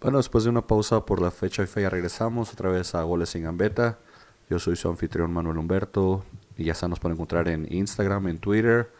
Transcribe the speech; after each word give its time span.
Bueno, 0.00 0.18
después 0.18 0.44
de 0.44 0.50
una 0.50 0.60
pausa 0.60 1.04
por 1.04 1.20
la 1.20 1.32
fecha 1.32 1.66
FIFA 1.66 1.80
ya 1.80 1.90
regresamos 1.90 2.52
otra 2.52 2.70
vez 2.70 2.94
a 2.94 3.02
Goles 3.02 3.30
sin 3.30 3.42
Gambeta. 3.42 3.98
Yo 4.48 4.60
soy 4.60 4.76
su 4.76 4.88
anfitrión 4.88 5.32
Manuel 5.32 5.58
Humberto 5.58 6.24
y 6.56 6.64
ya 6.64 6.74
se 6.74 6.88
nos 6.88 7.00
pueden 7.00 7.16
encontrar 7.16 7.48
en 7.48 7.66
Instagram, 7.68 8.28
en 8.28 8.38
Twitter 8.38 8.92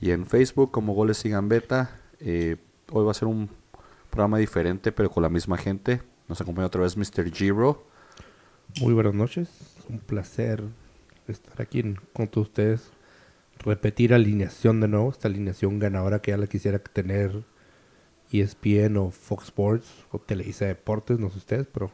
y 0.00 0.12
en 0.12 0.24
Facebook 0.24 0.70
como 0.70 0.94
Goles 0.94 1.16
sin 1.16 1.32
Gambeta. 1.32 1.98
Eh, 2.20 2.58
hoy 2.92 3.04
va 3.04 3.10
a 3.10 3.14
ser 3.14 3.26
un 3.26 3.50
programa 4.08 4.38
diferente 4.38 4.92
pero 4.92 5.10
con 5.10 5.24
la 5.24 5.28
misma 5.28 5.58
gente. 5.58 6.00
Nos 6.28 6.40
acompaña 6.40 6.68
otra 6.68 6.82
vez 6.82 6.96
Mr. 6.96 7.28
Giro. 7.32 7.84
Muy 8.80 8.94
buenas 8.94 9.14
noches, 9.14 9.48
un 9.88 9.98
placer 9.98 10.62
estar 11.26 11.60
aquí 11.60 11.82
con 12.12 12.28
todos 12.28 12.46
ustedes. 12.46 12.92
Repetir 13.58 14.14
alineación 14.14 14.80
de 14.80 14.86
nuevo, 14.86 15.10
esta 15.10 15.26
alineación 15.26 15.80
ganadora 15.80 16.20
que 16.20 16.30
ya 16.30 16.36
la 16.36 16.46
quisiera 16.46 16.78
tener 16.78 17.42
ESPN 18.32 18.96
o 18.96 19.10
Fox 19.10 19.44
Sports 19.46 19.86
o 20.10 20.18
Televisa 20.18 20.64
Deportes, 20.66 21.18
no 21.18 21.30
sé 21.30 21.38
ustedes, 21.38 21.66
pero 21.72 21.90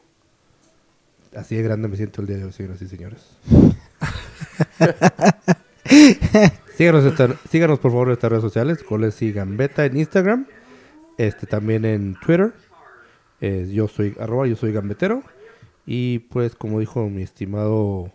así 1.36 1.56
de 1.56 1.62
grande 1.62 1.88
me 1.88 1.96
siento 1.96 2.20
el 2.22 2.26
día 2.28 2.36
de 2.38 2.44
hoy, 2.44 2.52
señoras 2.52 2.80
y 2.82 2.88
señores. 2.88 3.36
síganos, 6.76 7.04
esta- 7.04 7.36
síganos 7.50 7.78
por 7.78 7.90
favor 7.90 8.08
en 8.08 8.14
estas 8.14 8.30
redes 8.30 8.42
sociales, 8.42 8.84
goles 8.88 9.20
y 9.22 9.32
gambeta 9.32 9.84
en 9.84 9.96
Instagram, 9.96 10.46
este 11.18 11.46
también 11.46 11.84
en 11.84 12.16
Twitter. 12.24 12.52
Eh, 13.40 13.68
yo 13.72 13.88
soy 13.88 14.14
arroba, 14.20 14.46
yo 14.46 14.56
soy 14.56 14.72
gambetero. 14.72 15.22
Y 15.84 16.20
pues 16.20 16.54
como 16.54 16.78
dijo 16.78 17.08
mi 17.08 17.22
estimado 17.22 18.12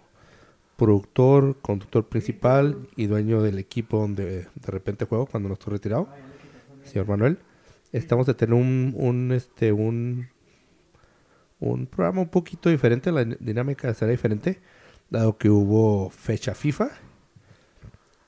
productor, 0.78 1.58
conductor 1.62 2.06
principal 2.08 2.88
y 2.96 3.08
dueño 3.08 3.42
del 3.42 3.60
equipo 3.60 4.00
donde 4.00 4.26
de 4.26 4.48
repente 4.72 5.06
juego 5.06 5.26
cuando 5.26 5.50
no 5.50 5.54
estoy 5.54 5.74
retirado, 5.74 6.08
señor 6.86 7.08
Manuel, 7.08 7.40
estamos 7.92 8.26
de 8.28 8.34
tener 8.34 8.54
un, 8.54 8.94
un 8.98 9.32
este 9.32 9.72
un 9.72 10.30
un 11.60 11.88
programa 11.88 12.22
un 12.22 12.30
poquito 12.30 12.70
diferente, 12.70 13.12
la 13.12 13.24
dinámica 13.26 13.94
será 13.94 14.12
diferente, 14.12 14.62
dado 15.10 15.38
que 15.38 15.50
hubo 15.50 16.10
fecha 16.10 16.54
FIFA. 16.54 16.90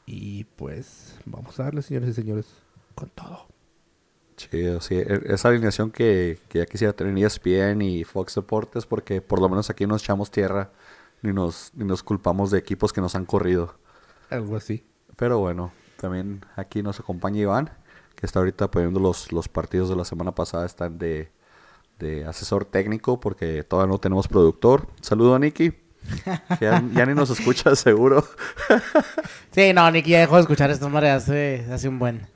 Y 0.05 0.45
pues 0.55 1.19
vamos 1.25 1.59
a 1.59 1.63
darle, 1.63 1.83
señores 1.83 2.09
y 2.09 2.13
señores, 2.13 2.47
con 2.95 3.09
todo. 3.09 3.47
Chido, 4.37 4.81
sí. 4.81 4.95
e- 4.95 5.21
Esa 5.25 5.49
alineación 5.49 5.91
que, 5.91 6.39
que 6.49 6.59
ya 6.59 6.65
quisiera 6.65 6.93
tener 6.93 7.15
E 7.15 7.25
ESPN 7.25 7.81
y 7.81 8.03
Fox 8.03 8.35
Deportes 8.35 8.85
porque 8.85 9.21
por 9.21 9.39
lo 9.41 9.49
menos 9.49 9.69
aquí 9.69 9.85
no 9.85 9.93
nos 9.93 10.03
echamos 10.03 10.31
tierra 10.31 10.71
ni 11.21 11.33
nos, 11.33 11.71
ni 11.75 11.85
nos 11.85 12.01
culpamos 12.01 12.49
de 12.49 12.57
equipos 12.57 12.93
que 12.93 13.01
nos 13.01 13.13
han 13.15 13.25
corrido. 13.25 13.75
Algo 14.29 14.55
así. 14.55 14.83
Pero 15.17 15.37
bueno, 15.39 15.71
también 15.97 16.45
aquí 16.55 16.81
nos 16.81 16.99
acompaña 16.99 17.41
Iván, 17.41 17.69
que 18.19 18.25
está 18.25 18.39
ahorita 18.39 18.69
poniendo 18.69 18.99
los, 18.99 19.31
los 19.31 19.47
partidos 19.47 19.87
de 19.87 19.95
la 19.95 20.03
semana 20.03 20.35
pasada, 20.35 20.65
están 20.65 20.97
de, 20.97 21.31
de 21.99 22.25
asesor 22.25 22.65
técnico 22.65 23.17
porque 23.17 23.63
todavía 23.63 23.93
no 23.93 23.97
tenemos 23.97 24.27
productor. 24.27 24.87
Saludo 24.99 25.35
a 25.35 25.39
Nicky. 25.39 25.73
Ya, 26.59 26.83
ya 26.93 27.05
ni 27.05 27.13
nos 27.13 27.29
escucha 27.29 27.75
seguro. 27.75 28.25
Sí, 29.51 29.73
no, 29.73 29.89
Nicky 29.89 30.11
ya 30.11 30.19
dejó 30.19 30.35
de 30.35 30.41
escuchar 30.41 30.69
esta 30.69 30.87
madre 30.89 31.09
hace, 31.09 31.65
hace 31.71 31.87
un 31.87 31.97
buen. 31.97 32.27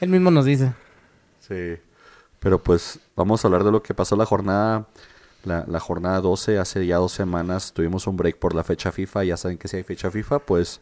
Él 0.00 0.08
mismo 0.08 0.30
nos 0.30 0.44
dice. 0.44 0.72
Sí. 1.40 1.76
Pero 2.38 2.62
pues 2.62 3.00
vamos 3.14 3.44
a 3.44 3.48
hablar 3.48 3.64
de 3.64 3.72
lo 3.72 3.82
que 3.82 3.94
pasó 3.94 4.16
la 4.16 4.26
jornada, 4.26 4.86
la, 5.44 5.64
la 5.66 5.80
jornada 5.80 6.20
12. 6.20 6.58
Hace 6.58 6.86
ya 6.86 6.96
dos 6.96 7.12
semanas 7.12 7.72
tuvimos 7.72 8.06
un 8.06 8.16
break 8.16 8.38
por 8.38 8.54
la 8.54 8.64
fecha 8.64 8.92
FIFA. 8.92 9.24
Ya 9.24 9.36
saben 9.36 9.58
que 9.58 9.68
si 9.68 9.76
hay 9.76 9.82
fecha 9.82 10.10
FIFA, 10.10 10.38
pues 10.40 10.80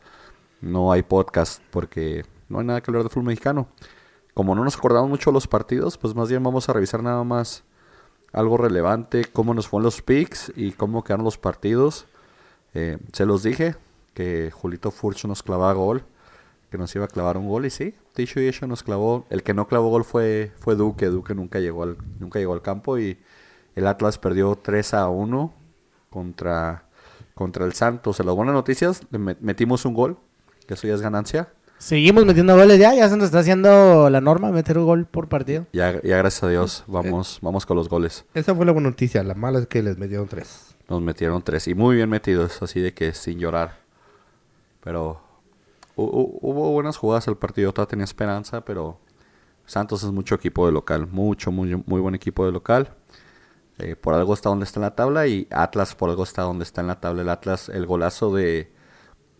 no 0.61 0.93
hay 0.93 1.03
podcast 1.03 1.63
porque 1.71 2.25
no 2.49 2.61
hay 2.61 2.67
nada 2.67 2.81
que 2.81 2.91
hablar 2.91 3.05
de 3.05 3.09
fútbol 3.09 3.27
mexicano. 3.27 3.69
Como 4.35 4.55
no 4.55 4.65
nos 4.65 4.77
acordamos 4.77 5.09
mucho 5.09 5.31
de 5.31 5.35
los 5.35 5.47
partidos, 5.47 5.97
pues 5.97 6.15
más 6.15 6.29
bien 6.29 6.43
vamos 6.43 6.69
a 6.69 6.73
revisar 6.73 7.03
nada 7.03 7.23
más 7.25 7.63
algo 8.33 8.57
relevante, 8.57 9.25
cómo 9.33 9.55
nos 9.55 9.69
fueron 9.69 9.85
los 9.85 10.03
picks 10.03 10.53
y 10.57 10.73
cómo 10.73 11.05
quedaron 11.05 11.25
los 11.25 11.39
partidos. 11.39 12.07
Eh, 12.75 12.99
se 13.13 13.27
los 13.27 13.45
dije 13.45 13.77
que 14.13 14.51
Julito 14.53 14.91
Furch 14.91 15.25
nos 15.27 15.43
clavaba 15.45 15.73
gol, 15.75 16.03
que 16.71 16.79
nos 16.79 16.93
iba 16.97 17.05
a 17.05 17.09
clavar 17.09 17.37
un 17.37 17.49
gol 17.49 17.67
y 17.67 17.71
sí, 17.71 17.95
dicho 18.17 18.41
y 18.41 18.49
hecho 18.49 18.67
nos 18.67 18.83
clavó. 18.83 19.25
El 19.31 19.45
que 19.45 19.55
no 19.55 19.69
clavó 19.69 19.89
gol 19.91 20.03
fue, 20.05 20.51
fue 20.59 20.75
Duque, 20.75 21.07
Duque 21.07 21.35
nunca 21.37 21.61
llegó, 21.61 21.85
al, 21.85 21.97
nunca 22.19 22.41
llegó 22.41 22.55
al 22.55 22.63
campo 22.63 22.99
y 22.99 23.17
el 23.77 23.87
Atlas 23.87 24.19
perdió 24.19 24.57
3 24.61 24.95
a 24.95 25.09
1 25.09 25.53
contra, 26.11 26.85
contra 27.37 27.65
el 27.65 27.73
Santos. 27.75 28.19
En 28.19 28.27
las 28.27 28.35
buenas 28.35 28.55
noticias, 28.55 29.03
le 29.11 29.21
met- 29.21 29.39
metimos 29.41 29.85
un 29.85 29.95
gol, 29.95 30.17
que 30.67 30.75
eso 30.75 30.89
ya 30.89 30.95
es 30.95 31.01
ganancia. 31.01 31.53
Seguimos 31.85 32.25
metiendo 32.25 32.57
goles 32.57 32.79
ya, 32.79 32.95
ya 32.95 33.11
se 33.11 33.17
nos 33.19 33.27
está 33.27 33.41
haciendo 33.41 34.09
la 34.09 34.23
norma 34.23 34.51
meter 34.51 34.79
un 34.79 34.87
gol 34.87 35.05
por 35.05 35.29
partido. 35.29 35.67
Ya, 35.75 36.01
ya 36.01 36.17
gracias 36.17 36.43
a 36.43 36.49
Dios, 36.49 36.83
vamos, 36.87 37.41
vamos 37.43 37.67
con 37.67 37.77
los 37.77 37.91
goles. 37.91 38.25
Esa 38.33 38.55
fue 38.55 38.65
la 38.65 38.73
buena 38.73 38.89
noticia. 38.89 39.23
La 39.23 39.35
mala 39.35 39.59
es 39.59 39.67
que 39.67 39.83
les 39.83 39.99
metieron 39.99 40.27
tres. 40.27 40.75
Nos 40.89 41.03
metieron 41.03 41.43
tres 41.43 41.69
y 41.69 41.75
muy 41.75 41.97
bien 41.97 42.09
metidos, 42.09 42.63
así 42.63 42.81
de 42.81 42.95
que 42.95 43.13
sin 43.13 43.39
llorar. 43.39 43.81
Pero 44.83 45.21
hu- 45.95 46.11
hu- 46.11 46.39
hubo 46.41 46.71
buenas 46.73 46.97
jugadas 46.97 47.29
el 47.29 47.37
partido, 47.37 47.71
todavía 47.75 47.91
tenía 47.91 48.05
esperanza, 48.05 48.65
pero 48.65 48.97
Santos 49.67 50.03
es 50.05 50.11
mucho 50.11 50.37
equipo 50.37 50.65
de 50.65 50.73
local, 50.73 51.07
mucho, 51.07 51.53
muy, 51.53 51.83
muy 51.85 52.01
buen 52.01 52.15
equipo 52.15 52.47
de 52.47 52.53
local. 52.53 52.95
Eh, 53.77 53.95
por 53.95 54.15
algo 54.15 54.33
está 54.33 54.49
donde 54.49 54.65
está 54.65 54.79
en 54.81 54.85
la 54.85 54.95
tabla 54.95 55.27
y 55.27 55.47
Atlas 55.51 55.95
por 55.95 56.09
algo 56.09 56.23
está 56.23 56.41
donde 56.45 56.65
está 56.65 56.81
en 56.81 56.87
la 56.87 56.99
tabla. 56.99 57.21
El 57.21 57.29
Atlas, 57.29 57.69
el 57.69 57.85
golazo 57.85 58.35
de, 58.35 58.73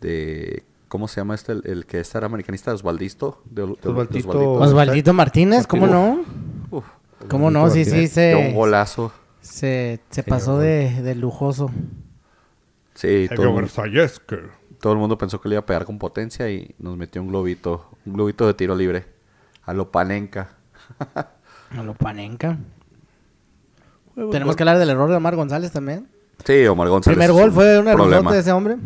de 0.03 0.63
¿cómo 0.95 1.09
se 1.09 1.21
llama 1.21 1.35
este? 1.35 1.51
El, 1.51 1.63
el 1.65 1.87
que 1.87 1.99
este 1.99 2.17
era 2.19 2.29
americanista, 2.29 2.73
Osvaldisto. 2.73 3.43
De, 3.47 3.63
de- 3.63 3.67
de 3.83 3.89
Osvaldito. 3.89 4.29
Osvaldito. 4.29 4.53
Osvaldito 4.53 5.13
Martínez, 5.13 5.67
¿cómo 5.67 5.89
no? 5.89 6.25
Uf, 6.71 6.85
¿Cómo 7.29 7.51
no? 7.51 7.69
Sí, 7.69 7.85
sí, 7.85 7.91
de 7.91 8.37
un 8.37 8.43
se, 8.45 8.53
golazo. 8.53 9.13
se, 9.41 9.99
se 10.11 10.23
pasó 10.23 10.61
de, 10.61 11.03
de 11.03 11.17
lujoso. 11.17 11.69
Sí, 12.95 13.29
todo 13.35 13.47
el 13.47 13.53
mundo-. 13.55 13.69
Todo 14.81 14.93
el 14.93 14.99
mundo 15.01 15.19
pensó 15.19 15.41
que 15.41 15.49
le 15.49 15.57
iba 15.57 15.63
a 15.63 15.67
pegar 15.67 15.85
con 15.85 15.99
potencia 15.99 16.49
y 16.49 16.77
nos 16.79 16.97
metió 16.97 17.21
un 17.23 17.27
globito, 17.27 17.89
un 18.07 18.13
globito 18.13 18.47
de 18.47 18.55
tiro 18.55 18.77
libre. 18.77 19.05
A 19.65 19.75
lo 19.75 19.91
panenca. 19.91 20.51
A 21.77 21.83
lo 21.83 21.95
panenca. 21.95 22.57
Tenemos 24.31 24.55
que 24.55 24.63
hablar 24.63 24.79
del 24.79 24.91
error 24.91 25.11
de 25.11 25.17
Omar 25.17 25.35
González 25.35 25.73
también. 25.73 26.07
Sí, 26.45 26.65
Omar 26.67 26.89
González. 26.89 27.19
Primer 27.19 27.31
es 27.35 27.43
gol 27.43 27.51
fue 27.51 27.81
un 27.81 27.89
error 27.89 28.31
de 28.31 28.39
ese 28.39 28.53
hombre. 28.53 28.77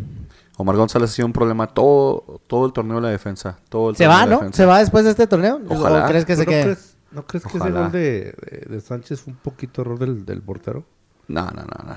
Omar 0.61 0.75
González 0.75 1.09
ha 1.09 1.13
sido 1.13 1.25
un 1.25 1.31
problema 1.31 1.67
todo, 1.67 2.41
todo 2.47 2.65
el 2.65 2.73
torneo 2.73 2.97
de 2.97 3.01
la 3.03 3.09
defensa. 3.09 3.57
Todo 3.69 3.91
el 3.91 3.95
Se 3.95 4.03
torneo 4.03 4.17
va, 4.19 4.23
de 4.25 4.29
la 4.29 4.35
¿no? 4.35 4.37
defensa. 4.41 4.57
¿Se 4.57 4.65
va 4.65 4.79
después 4.79 5.05
de 5.05 5.11
este 5.11 5.25
torneo? 5.25 5.61
Ojalá. 5.69 6.03
¿O 6.03 6.07
crees 6.09 6.25
que 6.25 6.35
se 6.35 6.43
¿No 6.43 6.49
quede? 6.49 6.63
crees, 6.63 6.97
¿no 7.11 7.25
crees 7.25 7.43
que 7.43 7.49
ese 7.49 7.57
Ojalá. 7.59 7.79
gol 7.83 7.91
de, 7.93 7.99
de- 8.33 8.65
de 8.69 8.81
Sánchez 8.81 9.21
fue 9.21 9.31
un 9.31 9.39
poquito 9.39 9.81
error 9.81 9.97
del, 9.97 10.25
del 10.25 10.41
portero? 10.41 10.83
No, 11.29 11.43
no, 11.45 11.63
no, 11.63 11.93
no. 11.93 11.95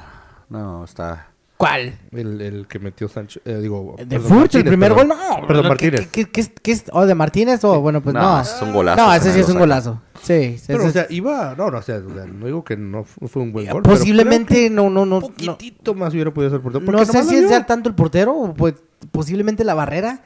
No, 0.48 0.84
está. 0.84 1.31
¿Cuál? 1.62 1.94
El, 2.10 2.40
el 2.40 2.66
que 2.66 2.80
metió 2.80 3.08
Sánchez. 3.08 3.40
eh, 3.44 3.58
digo, 3.62 3.94
¿De 3.96 4.04
perdón, 4.06 4.28
Furch, 4.40 4.56
el 4.56 4.64
primer 4.64 4.92
perdón. 4.94 5.10
gol? 5.10 5.16
No. 5.40 5.46
Perdón, 5.46 5.62
¿qué- 5.62 5.68
Martínez. 5.68 6.08
¿Qué, 6.10 6.24
qué, 6.24 6.42
qué, 6.44 6.52
qué 6.60 6.72
es? 6.72 6.84
¿O 6.92 7.06
de 7.06 7.14
Martínez? 7.14 7.62
O 7.62 7.80
bueno, 7.80 8.00
pues 8.00 8.14
No, 8.14 8.20
no. 8.20 8.40
es 8.40 8.58
un 8.62 8.72
golazo, 8.72 9.00
No, 9.06 9.14
ese 9.14 9.32
sí 9.32 9.38
es 9.38 9.48
un 9.48 9.58
golazo. 9.60 10.02
Sí. 10.24 10.32
ese 10.32 10.64
Pero, 10.72 10.86
o 10.86 10.90
sea, 10.90 11.06
iba... 11.08 11.54
No, 11.56 11.70
no, 11.70 11.78
o 11.78 11.82
sea, 11.82 12.00
sea, 12.00 12.24
no 12.26 12.46
digo 12.46 12.64
que 12.64 12.76
no 12.76 13.04
fu- 13.04 13.28
fue 13.28 13.42
un 13.42 13.52
buen 13.52 13.66
gol. 13.70 13.80
pero 13.84 13.94
posiblemente 13.96 14.70
no, 14.70 14.90
no, 14.90 15.06
no. 15.06 15.18
Un 15.18 15.22
no. 15.22 15.28
poquitito 15.28 15.94
más 15.94 16.12
hubiera 16.12 16.32
podido 16.34 16.50
ser 16.50 16.60
portero. 16.60 16.84
No 16.84 17.04
sé 17.04 17.22
si 17.22 17.48
ya 17.48 17.64
tanto 17.64 17.88
el 17.88 17.94
portero 17.94 18.34
o 18.36 18.54
pues, 18.54 18.74
posiblemente 19.12 19.62
la 19.62 19.74
barrera. 19.74 20.18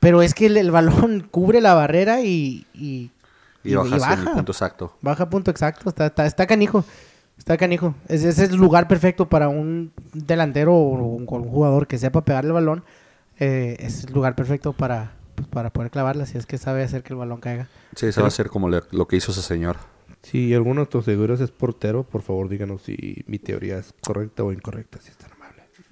Pero 0.00 0.22
es 0.22 0.34
que 0.34 0.46
el, 0.46 0.56
el 0.56 0.72
balón 0.72 1.20
cubre 1.30 1.60
la 1.60 1.74
barrera 1.74 2.20
y, 2.22 2.66
y, 2.74 3.12
Y, 3.62 3.74
baja 3.76 3.94
hacia 3.94 4.14
el 4.14 4.28
punto 4.32 4.50
exacto. 4.50 4.96
Baja 5.02 5.30
punto 5.30 5.52
exacto. 5.52 5.88
Está, 5.88 6.06
está, 6.06 6.26
está 6.26 6.46
canijo. 6.48 6.84
Está 7.38 7.56
canijo. 7.56 7.94
Ese, 8.08 8.28
es 8.28 8.38
el 8.38 8.56
lugar 8.56 8.88
perfecto 8.88 9.28
para 9.28 9.48
un 9.48 9.92
delantero 10.12 10.74
o 10.74 10.88
un, 10.92 11.26
un 11.28 11.48
jugador 11.48 11.86
que 11.86 11.98
sepa 11.98 12.24
pegarle 12.24 12.48
el 12.48 12.54
balón. 12.54 12.84
Eh, 13.38 13.76
es 13.80 14.04
el 14.04 14.12
lugar 14.14 14.34
perfecto 14.36 14.72
para, 14.72 15.12
pues, 15.34 15.48
para 15.48 15.70
poder 15.70 15.90
clavarla 15.90 16.26
si 16.26 16.38
es 16.38 16.46
que 16.46 16.56
sabe 16.58 16.84
hacer 16.84 17.02
que 17.02 17.12
el 17.12 17.18
balón 17.18 17.40
caiga. 17.40 17.68
Sí, 17.96 18.06
a 18.06 18.26
hacer 18.26 18.48
como 18.48 18.68
le- 18.68 18.82
lo 18.92 19.06
que 19.08 19.16
hizo 19.16 19.32
ese 19.32 19.42
señor. 19.42 19.76
Si 20.22 20.54
alguno 20.54 20.82
de 20.82 20.86
tus 20.86 21.04
seguidores 21.04 21.40
es 21.40 21.50
portero, 21.50 22.04
por 22.04 22.22
favor 22.22 22.48
díganos 22.48 22.82
si 22.82 23.24
mi 23.26 23.38
teoría 23.38 23.78
es 23.78 23.92
correcta 24.06 24.42
o 24.44 24.52
incorrecta, 24.52 24.98
si 25.02 25.10
es 25.10 25.16
tan 25.18 25.26
amable. 25.32 25.33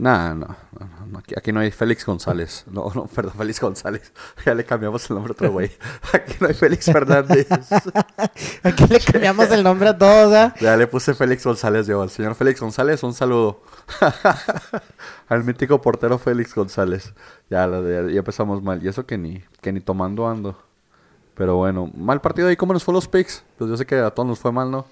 Nah, 0.02 0.34
no, 0.34 0.48
no, 0.80 0.88
no, 1.12 1.18
Aquí, 1.20 1.32
aquí 1.36 1.52
no 1.52 1.60
hay 1.60 1.70
Félix 1.70 2.04
González. 2.04 2.64
No, 2.66 2.90
no, 2.92 3.06
perdón, 3.06 3.34
Félix 3.38 3.60
González. 3.60 4.12
Ya 4.44 4.52
le 4.52 4.64
cambiamos 4.64 5.08
el 5.08 5.14
nombre 5.14 5.30
a 5.30 5.34
otro 5.34 5.52
güey. 5.52 5.70
Aquí 6.12 6.34
no 6.40 6.48
hay 6.48 6.54
Félix 6.54 6.86
Fernández. 6.86 7.46
Aquí 8.64 8.86
le 8.88 8.98
cambiamos 8.98 9.48
el 9.52 9.62
nombre 9.62 9.90
a 9.90 9.96
todos, 9.96 10.34
¿ah? 10.34 10.54
Ya 10.60 10.76
le 10.76 10.88
puse 10.88 11.14
Félix 11.14 11.44
González 11.44 11.86
yo. 11.86 12.02
Al 12.02 12.10
señor 12.10 12.34
Félix 12.34 12.60
González, 12.60 13.00
un 13.04 13.14
saludo. 13.14 13.62
Al 15.28 15.44
mítico 15.44 15.80
portero 15.80 16.18
Félix 16.18 16.52
González. 16.52 17.14
Ya, 17.48 17.68
de- 17.68 18.12
ya 18.12 18.18
empezamos 18.18 18.60
mal. 18.60 18.82
Y 18.84 18.88
eso 18.88 19.06
que 19.06 19.16
ni, 19.16 19.40
que 19.60 19.72
ni 19.72 19.80
tomando 19.80 20.28
ando. 20.28 20.58
Pero 21.34 21.56
bueno, 21.56 21.90
mal 21.94 22.20
partido 22.20 22.48
ahí. 22.48 22.56
¿Cómo 22.56 22.72
nos 22.72 22.82
fue 22.82 22.92
los 22.92 23.06
picks? 23.06 23.44
Pues 23.56 23.70
yo 23.70 23.76
sé 23.76 23.86
que 23.86 24.00
a 24.00 24.10
todos 24.10 24.28
nos 24.28 24.38
fue 24.40 24.50
mal, 24.50 24.68
¿no? 24.68 24.84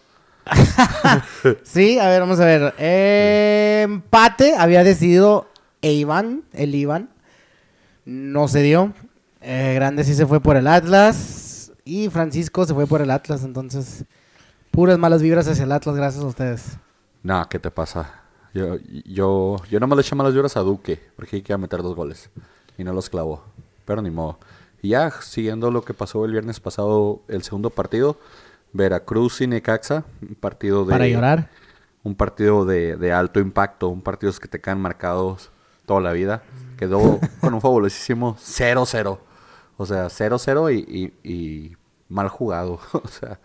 Sí, 1.63 1.99
a 1.99 2.09
ver, 2.09 2.21
vamos 2.21 2.41
a 2.41 2.45
ver. 2.45 2.75
Empate 2.79 4.57
había 4.57 4.85
decidido 4.85 5.49
Iván, 5.81 6.43
el 6.53 6.75
Iván. 6.75 7.11
No 8.05 8.49
se 8.49 8.63
dio. 8.63 8.93
Eh, 9.41 9.73
Grande 9.75 10.05
sí 10.05 10.15
se 10.15 10.27
fue 10.27 10.41
por 10.41 10.57
el 10.57 10.67
Atlas. 10.67 11.73
Y 11.85 12.09
Francisco 12.09 12.67
se 12.67 12.75
fue 12.75 12.87
por 12.87 13.01
el 13.01 13.11
Atlas. 13.11 13.45
Entonces, 13.45 14.05
Puras 14.71 14.99
malas 14.99 15.21
vibras 15.21 15.49
hacia 15.49 15.65
el 15.65 15.73
Atlas, 15.73 15.97
gracias 15.97 16.23
a 16.23 16.29
ustedes. 16.29 16.77
Nah, 17.25 17.45
¿qué 17.47 17.59
te 17.59 17.73
pasa? 17.73 18.23
Yo, 18.55 18.77
yo, 19.05 19.57
yo 19.69 19.81
nomás 19.81 19.97
le 19.97 20.03
eché 20.03 20.15
malas 20.15 20.33
vibras 20.33 20.57
a 20.57 20.61
Duque, 20.61 21.01
porque 21.17 21.37
hay 21.37 21.43
que 21.43 21.57
meter 21.57 21.83
dos 21.83 21.97
goles. 21.97 22.31
Y 22.79 22.85
no 22.85 22.93
los 22.93 23.11
clavó. 23.11 23.43
Pero 23.85 24.01
ni 24.01 24.11
modo. 24.11 24.39
Y 24.81 24.91
ya, 24.91 25.11
siguiendo 25.11 25.73
lo 25.73 25.83
que 25.83 25.93
pasó 25.93 26.25
el 26.25 26.31
viernes 26.31 26.61
pasado, 26.61 27.21
el 27.27 27.43
segundo 27.43 27.71
partido, 27.71 28.17
Veracruz 28.73 29.41
y 29.41 29.47
Necaxa, 29.47 30.05
un 30.23 30.35
partido 30.35 30.85
de... 30.85 30.91
Para 30.91 31.09
llorar. 31.09 31.51
Un 32.03 32.15
partido 32.15 32.65
de, 32.65 32.97
de 32.97 33.13
alto 33.13 33.41
impacto, 33.41 33.89
un 33.89 34.01
partido 34.01 34.33
que 34.33 34.49
te 34.49 34.61
quedan 34.61 34.81
marcados 34.81 35.51
toda 35.85 36.01
la 36.01 36.13
vida. 36.13 36.43
Quedó 36.79 37.21
con 37.41 37.53
un 37.53 37.61
fabulosísimo 37.61 38.37
0-0. 38.37 39.19
O 39.77 39.87
sea, 39.87 40.07
0-0 40.07 40.75
y, 40.75 41.13
y, 41.25 41.31
y 41.31 41.77
mal 42.09 42.29
jugado. 42.29 42.81
o 42.93 43.09
sea, 43.09 43.41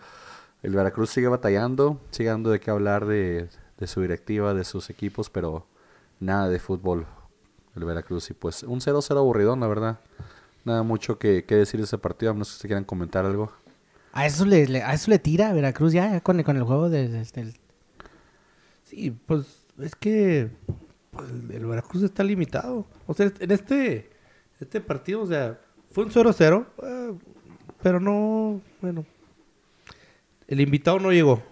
el 0.63 0.73
Veracruz 0.73 1.09
sigue 1.09 1.27
batallando, 1.27 1.99
sigue 2.11 2.29
dando 2.29 2.49
de 2.49 2.59
qué 2.59 2.71
hablar 2.71 3.05
de, 3.05 3.49
de 3.77 3.87
su 3.87 4.01
directiva, 4.01 4.53
de 4.53 4.63
sus 4.63 4.89
equipos, 4.89 5.29
pero 5.29 5.67
nada 6.19 6.49
de 6.49 6.59
fútbol 6.59 7.05
el 7.75 7.85
Veracruz. 7.85 8.29
Y 8.29 8.33
pues 8.33 8.63
un 8.63 8.79
0-0 8.79 9.17
aburridón, 9.17 9.59
la 9.59 9.67
verdad. 9.67 9.99
Nada 10.63 10.83
mucho 10.83 11.19
que, 11.19 11.45
que 11.45 11.55
decir 11.55 11.79
de 11.79 11.85
ese 11.85 11.97
partido, 11.97 12.31
a 12.31 12.33
menos 12.33 12.53
que 12.53 12.61
se 12.61 12.67
quieran 12.67 12.83
comentar 12.83 13.25
algo. 13.25 13.51
A 14.15 14.25
eso 14.25 14.45
le, 14.45 14.65
le- 14.67 14.81
a 14.81 14.93
eso 14.93 15.11
le 15.11 15.19
tira 15.19 15.53
Veracruz 15.53 15.91
ya, 15.93 16.09
ya 16.11 16.21
con, 16.21 16.39
el- 16.39 16.45
con 16.45 16.55
el 16.57 16.63
juego 16.63 16.89
de- 16.89 17.07
de- 17.09 17.25
del... 17.33 17.53
Sí, 18.83 19.11
pues 19.27 19.45
es 19.79 19.93
que 19.95 20.49
pues, 21.11 21.29
el 21.29 21.65
Veracruz 21.65 22.01
está 22.03 22.23
limitado. 22.23 22.85
O 23.07 23.13
sea, 23.13 23.31
en 23.39 23.51
este, 23.51 24.09
este 24.59 24.79
partido, 24.81 25.21
o 25.21 25.27
sea, 25.27 25.59
fue 25.91 26.05
un 26.05 26.11
0-0, 26.11 26.65
eh, 26.83 27.13
pero 27.83 27.99
no, 27.99 28.61
bueno. 28.81 29.05
El 30.47 30.61
invitado 30.61 30.99
no 30.99 31.11
llegó. 31.11 31.43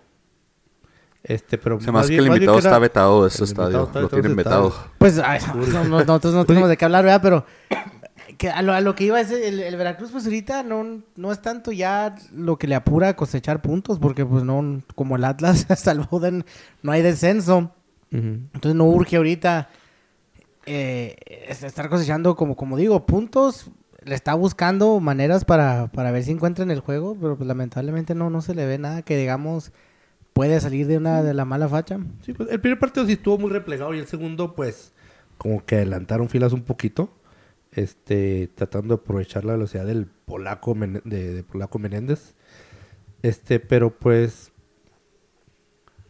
Este, 1.24 1.58
pero 1.58 1.80
Se 1.82 1.92
me 1.92 2.00
hace 2.00 2.10
que 2.10 2.16
bien- 2.22 2.28
el 2.32 2.34
invitado 2.38 2.60
era- 2.60 2.70
está 2.70 2.80
vetado 2.80 3.24
de 3.24 3.28
ese 3.30 3.44
el 3.44 3.50
invitado 3.50 3.68
estadio. 3.70 3.86
está 3.88 4.00
Lo 4.02 4.10
tienen 4.10 4.36
vetado. 4.36 4.74
Pues 4.98 5.20
ay, 5.20 5.40
no, 5.54 5.84
no, 5.86 6.04
nosotros 6.06 6.34
no 6.34 6.46
tenemos 6.46 6.70
de 6.70 6.78
qué 6.78 6.86
hablar, 6.86 7.04
¿verdad? 7.04 7.22
Pero 7.22 7.46
que 8.38 8.50
a, 8.50 8.62
lo, 8.62 8.74
a 8.74 8.82
lo 8.82 8.96
que 8.96 9.06
iba 9.06 9.20
es 9.20 9.32
el, 9.32 9.60
el 9.60 9.76
Veracruz, 9.76 10.12
pues 10.12 10.26
ahorita 10.26 10.64
no, 10.64 11.02
no 11.16 11.32
es 11.32 11.42
tanto 11.42 11.72
ya 11.72 12.16
lo 12.34 12.58
que 12.58 12.68
le 12.68 12.76
apura 12.76 13.10
a 13.10 13.16
cosechar 13.16 13.62
puntos, 13.62 14.00
porque 14.00 14.26
pues 14.26 14.44
no, 14.44 14.82
como 14.96 15.16
el 15.16 15.24
Atlas 15.26 15.66
salvó 15.78 16.20
de, 16.20 16.44
no 16.82 16.92
hay 16.92 17.02
descenso. 17.02 17.72
Entonces 18.12 18.76
no 18.76 18.86
urge 18.86 19.16
ahorita 19.18 19.70
eh, 20.66 21.16
es- 21.48 21.64
estar 21.64 21.90
cosechando, 21.90 22.36
como, 22.36 22.56
como 22.56 22.78
digo, 22.78 23.06
puntos. 23.06 23.72
Le 24.06 24.16
está 24.16 24.34
buscando 24.34 25.00
maneras 25.00 25.46
para, 25.46 25.88
para 25.88 26.12
ver 26.12 26.24
si 26.24 26.32
encuentra 26.32 26.64
en 26.64 26.72
el 26.72 26.82
juego, 26.82 27.16
pero 27.20 27.38
pues 27.38 27.48
lamentablemente 27.48 28.14
no, 28.16 28.30
no 28.30 28.42
se 28.42 28.54
le 28.54 28.66
ve 28.66 28.78
nada 28.78 29.02
que 29.02 29.16
digamos 29.16 29.72
puede 30.34 30.60
salir 30.60 30.88
de 30.88 30.98
una 30.98 31.24
de 31.24 31.34
la 31.34 31.46
mala 31.46 31.70
facha. 31.70 32.00
Sí, 32.26 32.34
pues, 32.34 32.50
el 32.52 32.60
primer 32.60 32.80
partido 32.80 33.06
sí 33.06 33.14
estuvo 33.14 33.38
muy 33.38 33.50
replegado 33.52 33.94
y 33.94 34.00
el 34.00 34.08
segundo, 34.08 34.56
pues, 34.56 34.92
como 35.38 35.64
que 35.66 35.76
adelantaron 35.76 36.28
filas 36.28 36.52
un 36.54 36.64
poquito. 36.64 37.10
Este, 37.76 38.50
tratando 38.56 38.96
de 38.96 39.02
aprovechar 39.02 39.46
la 39.46 39.54
velocidad 39.54 39.86
del 39.86 40.06
polaco 40.06 40.76
Men- 40.76 41.02
de, 41.06 41.34
de 41.34 41.44
polaco 41.44 41.80
Menéndez. 41.80 42.36
Este, 43.24 43.60
pero 43.60 43.90
pues 43.90 44.52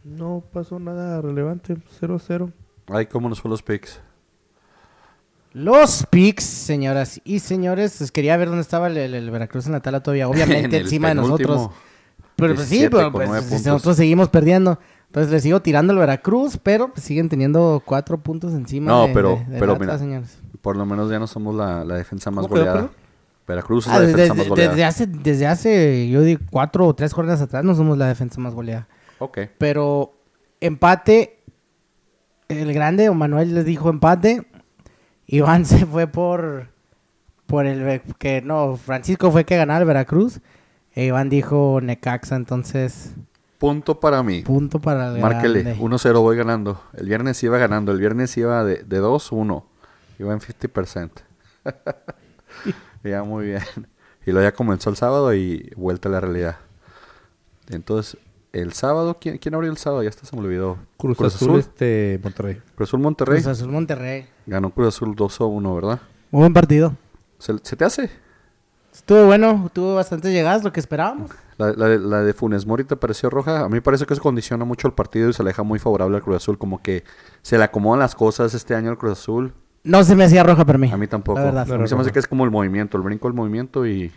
no 0.02 0.42
pasó 0.52 0.78
nada 0.78 1.22
relevante, 1.22 1.76
0-0. 2.00 2.52
Ay, 2.88 3.06
cómo 3.06 3.28
nos 3.28 3.40
fue 3.40 3.50
los 3.50 3.62
picks. 3.62 4.00
Los 5.52 6.04
picks, 6.10 6.42
señoras 6.44 7.20
y 7.24 7.38
señores, 7.38 7.94
pues 7.98 8.10
quería 8.10 8.36
ver 8.36 8.48
dónde 8.48 8.62
estaba 8.62 8.88
el, 8.88 8.96
el- 8.96 9.14
el 9.14 9.30
Veracruz 9.30 9.66
en 9.66 9.72
la 9.72 9.80
tabla 9.80 10.02
todavía, 10.02 10.28
obviamente 10.28 10.76
encima 10.80 11.08
de 11.08 11.14
nosotros. 11.14 11.70
Pero 12.36 12.54
pues 12.56 12.66
sí, 12.68 12.78
17 12.78 12.96
pero 12.96 13.12
pues, 13.12 13.28
puntos. 13.44 13.64
nosotros 13.66 13.96
seguimos 13.96 14.28
perdiendo. 14.28 14.80
Entonces 15.14 15.30
le 15.32 15.40
sigo 15.40 15.62
tirando 15.62 15.92
al 15.92 15.98
Veracruz, 16.00 16.58
pero 16.60 16.88
pues, 16.92 17.04
siguen 17.04 17.28
teniendo 17.28 17.80
cuatro 17.84 18.18
puntos 18.18 18.52
encima 18.52 18.90
No, 18.90 19.06
de, 19.06 19.14
pero- 19.14 19.36
de- 19.36 19.44
del 19.44 19.60
pero 19.60 19.72
Atlas, 19.74 19.78
mira, 19.80 19.98
señores. 19.98 20.38
Por 20.60 20.76
lo 20.76 20.84
menos 20.86 21.08
ya 21.08 21.20
no 21.20 21.28
somos 21.28 21.54
la, 21.54 21.84
la 21.84 21.94
defensa 21.94 22.32
más 22.32 22.46
¿Cómo 22.48 22.56
quedó, 22.56 22.64
goleada. 22.66 22.90
Veracruz 23.46 23.86
es 23.86 23.92
Ah, 23.92 24.00
la 24.00 24.06
desde, 24.06 24.12
defensa 24.16 24.34
más 24.34 24.48
goleada. 24.48 24.70
desde 24.72 24.84
hace, 24.84 25.06
desde 25.06 25.46
hace, 25.46 26.08
yo 26.08 26.22
digo, 26.22 26.40
cuatro 26.50 26.86
o 26.88 26.94
tres 26.96 27.12
jornadas 27.12 27.40
atrás 27.42 27.62
no 27.62 27.76
somos 27.76 27.96
la 27.96 28.08
defensa 28.08 28.40
más 28.40 28.54
goleada. 28.54 28.88
Ok. 29.20 29.38
Pero 29.56 30.14
empate, 30.60 31.38
el 32.48 32.72
grande, 32.74 33.08
o 33.08 33.14
Manuel 33.14 33.54
les 33.54 33.64
dijo 33.66 33.90
empate. 33.90 34.48
Iván 35.28 35.64
se 35.64 35.86
fue 35.86 36.08
por, 36.08 36.70
por 37.46 37.66
el 37.66 38.02
que 38.18 38.42
no, 38.42 38.76
Francisco 38.76 39.30
fue 39.30 39.44
que 39.44 39.56
ganaba 39.56 39.78
el 39.78 39.86
Veracruz. 39.86 40.40
E 40.92 41.04
Iván 41.06 41.28
dijo 41.28 41.78
Necaxa, 41.80 42.34
entonces 42.34 43.14
Punto 43.64 43.98
para 43.98 44.22
mí. 44.22 44.42
punto 44.42 44.78
para 44.78 45.14
el 45.14 45.22
Márquele, 45.22 45.62
grande. 45.62 45.82
1-0 45.82 46.20
voy 46.20 46.36
ganando. 46.36 46.82
El 46.92 47.06
viernes 47.06 47.42
iba 47.42 47.56
ganando. 47.56 47.92
El 47.92 47.98
viernes 47.98 48.36
iba 48.36 48.62
de, 48.62 48.84
de 48.84 49.00
2-1. 49.00 49.64
Iba 50.18 50.34
en 50.34 50.40
50%. 50.40 51.10
ya, 53.04 53.22
muy 53.22 53.46
bien. 53.46 53.62
Y 54.26 54.32
luego 54.32 54.46
ya 54.46 54.54
comenzó 54.54 54.90
el 54.90 54.96
sábado 54.96 55.32
y 55.32 55.72
vuelta 55.76 56.10
a 56.10 56.12
la 56.12 56.20
realidad. 56.20 56.58
Entonces, 57.70 58.18
el 58.52 58.74
sábado, 58.74 59.16
¿quién, 59.18 59.38
quién 59.38 59.54
abrió 59.54 59.70
el 59.70 59.78
sábado? 59.78 60.02
Ya 60.02 60.10
hasta 60.10 60.26
se 60.26 60.36
me 60.36 60.42
olvidó. 60.42 60.76
Cruz, 60.98 61.18
Azul, 61.22 61.58
este, 61.58 62.20
Monterrey. 62.22 62.60
Cruz 62.74 62.90
Azul 62.90 63.00
Monterrey. 63.00 63.42
Cruz 63.42 63.46
Azul 63.46 63.72
Monterrey. 63.72 64.26
Ganó 64.44 64.74
Cruz 64.74 64.88
Azul 64.88 65.16
2-1, 65.16 65.74
¿verdad? 65.74 66.02
Muy 66.30 66.40
buen 66.40 66.52
partido. 66.52 66.94
¿Se, 67.38 67.54
se 67.62 67.76
te 67.76 67.84
hace? 67.86 68.10
Estuvo 68.94 69.26
bueno, 69.26 69.70
tuvo 69.72 69.96
bastantes 69.96 70.32
llegadas, 70.32 70.62
lo 70.64 70.72
que 70.72 70.80
esperábamos. 70.80 71.30
La, 71.58 71.72
la 71.72 71.88
de- 71.88 71.98
la 71.98 72.22
de 72.22 72.32
Funes 72.32 72.64
Mori 72.66 72.84
te 72.84 72.96
pareció 72.96 73.28
roja. 73.30 73.60
A 73.60 73.68
mí 73.68 73.74
me 73.74 73.82
parece 73.82 74.06
que 74.06 74.14
eso 74.14 74.22
condiciona 74.22 74.64
mucho 74.64 74.86
el 74.88 74.94
partido 74.94 75.28
y 75.28 75.32
se 75.32 75.42
le 75.42 75.48
deja 75.50 75.62
muy 75.62 75.78
favorable 75.78 76.16
al 76.16 76.22
Cruz 76.22 76.36
Azul. 76.36 76.58
Como 76.58 76.80
que 76.82 77.04
se 77.42 77.58
le 77.58 77.64
acomodan 77.64 78.00
las 78.00 78.14
cosas 78.14 78.54
este 78.54 78.74
año 78.74 78.90
al 78.90 78.98
Cruz 78.98 79.12
Azul. 79.18 79.52
No 79.82 80.02
se 80.04 80.16
me 80.16 80.24
hacía 80.24 80.42
roja 80.42 80.64
para 80.64 80.78
mí. 80.78 80.90
A 80.90 80.96
mí 80.96 81.06
tampoco. 81.06 81.38
La 81.40 81.44
verdad. 81.46 81.72
A 81.72 81.78
mí 81.78 81.88
se 81.88 81.94
me 81.94 82.00
hace 82.02 82.12
que 82.12 82.18
es 82.18 82.26
como 82.26 82.44
el 82.44 82.50
movimiento, 82.50 82.96
el 82.96 83.02
brinco 83.02 83.28
del 83.28 83.34
movimiento 83.34 83.86
y, 83.86 84.10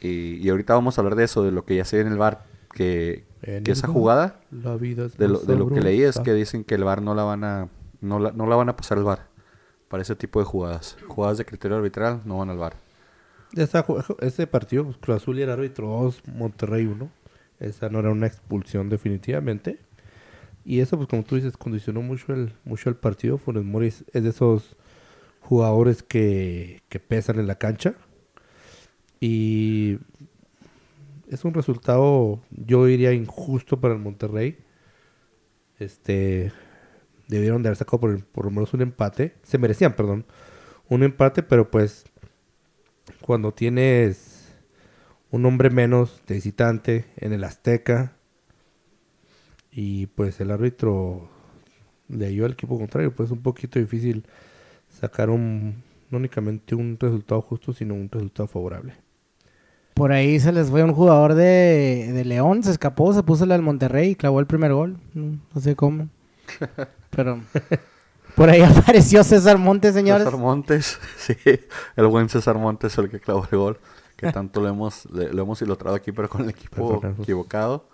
y, 0.00 0.34
y 0.36 0.48
ahorita 0.50 0.74
vamos 0.74 0.98
a 0.98 1.00
hablar 1.00 1.16
de 1.16 1.24
eso, 1.24 1.42
de 1.42 1.52
lo 1.52 1.64
que 1.64 1.76
ya 1.76 1.84
se 1.84 1.96
ve 1.96 2.02
en 2.02 2.08
el 2.08 2.18
bar, 2.18 2.44
que, 2.74 3.24
que 3.62 3.72
esa 3.72 3.86
jugada, 3.88 4.40
La 4.50 4.76
vida 4.76 5.06
es 5.06 5.16
de 5.16 5.28
lo, 5.28 5.38
de 5.38 5.56
lo 5.56 5.68
que 5.68 5.80
leí 5.80 6.02
es 6.02 6.18
que 6.20 6.34
dicen 6.34 6.64
que 6.64 6.74
el 6.74 6.84
bar 6.84 7.02
no 7.02 7.14
la 7.14 7.22
van 7.24 7.44
a, 7.44 7.68
no 8.00 8.18
la, 8.18 8.32
no 8.32 8.46
la 8.46 8.56
van 8.56 8.68
a 8.68 8.76
pasar 8.76 8.98
al 8.98 9.04
bar 9.04 9.26
para 9.88 10.02
ese 10.02 10.14
tipo 10.16 10.38
de 10.38 10.44
jugadas. 10.44 10.96
Jugadas 11.08 11.38
de 11.38 11.44
criterio 11.44 11.76
arbitral 11.78 12.20
no 12.24 12.38
van 12.38 12.50
al 12.50 12.58
bar. 12.58 12.74
Esa 13.56 13.84
ese 14.20 14.46
partido, 14.46 14.84
pues, 14.84 14.96
Cruz 14.98 15.16
Azul 15.16 15.38
y 15.38 15.42
el 15.42 15.50
árbitro 15.50 15.88
2, 15.88 16.22
Monterrey 16.34 16.86
1. 16.86 17.10
Esa 17.58 17.88
no 17.88 17.98
era 18.00 18.10
una 18.10 18.26
expulsión 18.26 18.88
definitivamente. 18.88 19.78
Y 20.64 20.80
eso, 20.80 20.96
pues 20.96 21.08
como 21.08 21.24
tú 21.24 21.36
dices, 21.36 21.56
condicionó 21.56 22.02
mucho 22.02 22.32
el, 22.32 22.52
mucho 22.64 22.88
el 22.90 22.96
partido. 22.96 23.38
Funes 23.38 23.64
Mori 23.64 23.88
es 23.88 24.04
es 24.12 24.22
de 24.22 24.30
esos 24.30 24.76
jugadores 25.40 26.02
que, 26.02 26.82
que 26.88 27.00
pesan 27.00 27.38
en 27.38 27.46
la 27.46 27.56
cancha. 27.56 27.94
Y 29.20 29.98
es 31.28 31.44
un 31.44 31.54
resultado, 31.54 32.40
yo 32.50 32.86
diría, 32.86 33.12
injusto 33.12 33.80
para 33.80 33.94
el 33.94 34.00
Monterrey. 34.00 34.58
Este, 35.78 36.52
debieron 37.28 37.62
de 37.62 37.68
haber 37.68 37.76
sacado 37.76 38.00
por, 38.00 38.24
por 38.24 38.44
lo 38.46 38.50
menos 38.50 38.72
un 38.74 38.82
empate. 38.82 39.34
Se 39.42 39.58
merecían, 39.58 39.94
perdón, 39.94 40.26
un 40.88 41.02
empate, 41.02 41.42
pero 41.42 41.70
pues 41.70 42.04
cuando 43.30 43.54
tienes 43.54 44.48
un 45.30 45.46
hombre 45.46 45.70
menos 45.70 46.20
de 46.26 46.34
visitante 46.34 47.04
en 47.16 47.32
el 47.32 47.44
Azteca 47.44 48.16
y 49.70 50.06
pues 50.06 50.40
el 50.40 50.50
árbitro 50.50 51.28
le 52.08 52.30
dio 52.30 52.44
al 52.44 52.54
equipo 52.54 52.76
contrario, 52.76 53.14
pues 53.14 53.28
es 53.28 53.30
un 53.30 53.40
poquito 53.40 53.78
difícil 53.78 54.26
sacar 54.88 55.30
un 55.30 55.80
no 56.10 56.18
únicamente 56.18 56.74
un 56.74 56.98
resultado 56.98 57.40
justo, 57.40 57.72
sino 57.72 57.94
un 57.94 58.10
resultado 58.10 58.48
favorable. 58.48 58.94
Por 59.94 60.10
ahí 60.10 60.40
se 60.40 60.50
les 60.50 60.68
fue 60.68 60.82
un 60.82 60.92
jugador 60.92 61.34
de, 61.34 62.10
de 62.12 62.24
León, 62.24 62.64
se 62.64 62.72
escapó, 62.72 63.12
se 63.12 63.22
puso 63.22 63.46
la 63.46 63.54
del 63.54 63.62
Monterrey 63.62 64.10
y 64.10 64.16
clavó 64.16 64.40
el 64.40 64.46
primer 64.46 64.72
gol. 64.72 64.96
No 65.14 65.60
sé 65.60 65.76
cómo. 65.76 66.08
Pero 67.10 67.40
por 68.34 68.48
ahí 68.50 68.60
apareció 68.62 69.22
César 69.24 69.58
Montes, 69.58 69.94
señores. 69.94 70.24
César 70.24 70.38
Montes, 70.40 70.98
sí, 71.18 71.36
el 71.96 72.06
buen 72.06 72.28
César 72.28 72.56
Montes, 72.58 72.96
el 72.98 73.08
que 73.10 73.20
clavó 73.20 73.46
el 73.50 73.58
gol, 73.58 73.80
que 74.16 74.30
tanto 74.32 74.60
lo 74.60 74.68
hemos, 74.68 75.06
le- 75.06 75.32
lo 75.32 75.42
hemos 75.42 75.60
ilustrado 75.62 75.96
aquí, 75.96 76.12
pero 76.12 76.28
con 76.28 76.42
el 76.42 76.50
equipo 76.50 76.88
Perdónanos. 77.00 77.20
equivocado. 77.20 77.88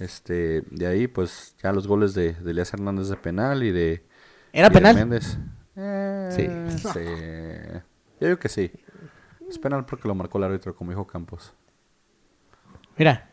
Este, 0.00 0.62
de 0.70 0.86
ahí, 0.86 1.06
pues, 1.06 1.54
ya 1.62 1.72
los 1.72 1.86
goles 1.86 2.12
de, 2.14 2.34
de 2.34 2.50
Elías 2.50 2.72
Hernández 2.74 3.08
de 3.08 3.16
penal 3.16 3.62
y 3.62 3.70
de... 3.70 4.04
¿Era 4.52 4.66
y 4.66 4.70
de 4.70 4.74
penal? 4.74 4.94
Méndez. 4.96 5.38
Eh, 5.76 6.30
Sí. 6.34 6.88
sí. 6.92 7.00
Yo 8.20 8.26
digo 8.28 8.38
que 8.38 8.48
sí. 8.48 8.72
Es 9.48 9.58
penal 9.58 9.86
porque 9.86 10.08
lo 10.08 10.14
marcó 10.14 10.38
el 10.38 10.44
árbitro, 10.44 10.74
como 10.74 10.90
dijo 10.90 11.06
Campos. 11.06 11.52
Mira, 12.96 13.30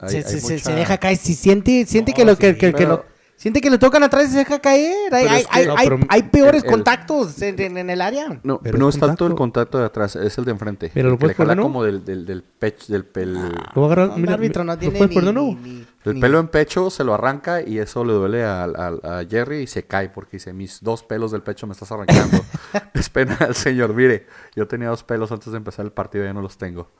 Hay- 0.00 0.08
se, 0.10 0.16
hay 0.18 0.22
se- 0.24 0.40
se- 0.40 0.52
mucha- 0.54 0.64
se 0.64 0.74
deja 0.74 0.98
caer. 0.98 1.16
Si 1.16 1.34
siente, 1.34 1.86
siente 1.86 2.12
No, 2.12 2.16
que 2.16 2.24
lo 2.24 2.36
que, 2.36 2.52
sí, 2.54 2.58
que- 2.58 2.66
que 2.72 2.78
pero- 2.78 2.88
lo 2.88 3.04
Siente 3.40 3.62
que 3.62 3.70
le 3.70 3.78
tocan 3.78 4.02
atrás 4.02 4.26
y 4.28 4.32
se 4.32 4.36
deja 4.40 4.58
caer. 4.58 5.14
Hay, 5.14 5.22
Pero 5.24 5.30
hay, 5.30 5.40
es 5.40 5.46
que- 5.48 5.58
hay, 5.60 5.66
No, 5.88 6.06
hay- 6.10 6.22
peores 6.24 6.62
el- 6.62 6.70
contactos 6.70 7.40
en, 7.40 7.58
en- 7.58 7.78
en 7.78 7.88
el 7.88 8.02
área. 8.02 8.38
No, 8.42 8.60
Pero 8.60 8.76
no 8.76 8.86
es 8.90 8.96
es 8.96 9.00
tanto 9.00 9.26
el 9.26 9.34
contacto. 9.34 9.78
de 9.78 9.86
atrás, 9.86 10.14
es 10.14 10.36
el 10.36 10.44
de 10.44 10.50
enfrente. 10.50 10.90
Pero 10.92 11.08
lo 11.08 11.18
puedes 11.18 11.38
le 11.38 11.42
jala 11.42 11.52
poner, 11.52 11.56
¿no? 11.56 11.62
como 11.62 11.82
del, 11.84 12.04
del, 12.04 12.26
del 12.26 12.42
pecho, 12.42 12.92
del 12.92 13.06
pel... 13.06 13.32
Lo 13.32 13.80
va 13.80 13.82
a 13.82 13.84
agarrar, 13.86 14.08
No, 14.08 14.14
el 14.16 14.20
mira, 14.20 14.34
árbitro 14.34 14.62
no 14.62 14.72
¿lo 14.74 14.78
tiene 14.78 14.98
puedes 14.98 15.08
ni, 15.08 15.14
poner 15.14 15.26
de 15.28 15.32
nuevo? 15.32 15.54
ni- 15.58 15.70
ni- 15.70 15.86
El 16.04 16.14
ni- 16.16 16.20
pelo 16.20 16.38
en 16.38 16.48
pecho 16.48 16.90
se 16.90 17.02
lo 17.02 17.14
arranca 17.14 17.62
y 17.62 17.78
eso 17.78 18.04
le 18.04 18.12
duele 18.12 18.44
al- 18.44 18.76
a, 18.76 19.24
Jerry 19.26 19.60
y 19.60 19.66
se 19.66 19.84
cae 19.84 20.10
porque 20.10 20.32
dice, 20.36 20.52
mis 20.52 20.82
dos 20.82 21.02
pelos 21.02 21.32
del 21.32 21.40
pecho 21.40 21.66
me 21.66 21.72
estás 21.72 21.90
arrancando. 21.92 22.44
es 22.92 23.08
penal, 23.08 23.54
señor. 23.54 23.94
Mire, 23.94 24.26
yo 24.54 24.68
tenía 24.68 24.88
dos 24.88 25.02
pelos 25.02 25.32
antes 25.32 25.50
de 25.50 25.56
empezar 25.56 25.86
el 25.86 25.92
partido 25.92 26.24
y 26.24 26.26
ya 26.26 26.34
no 26.34 26.42
los 26.42 26.58
tengo. 26.58 26.90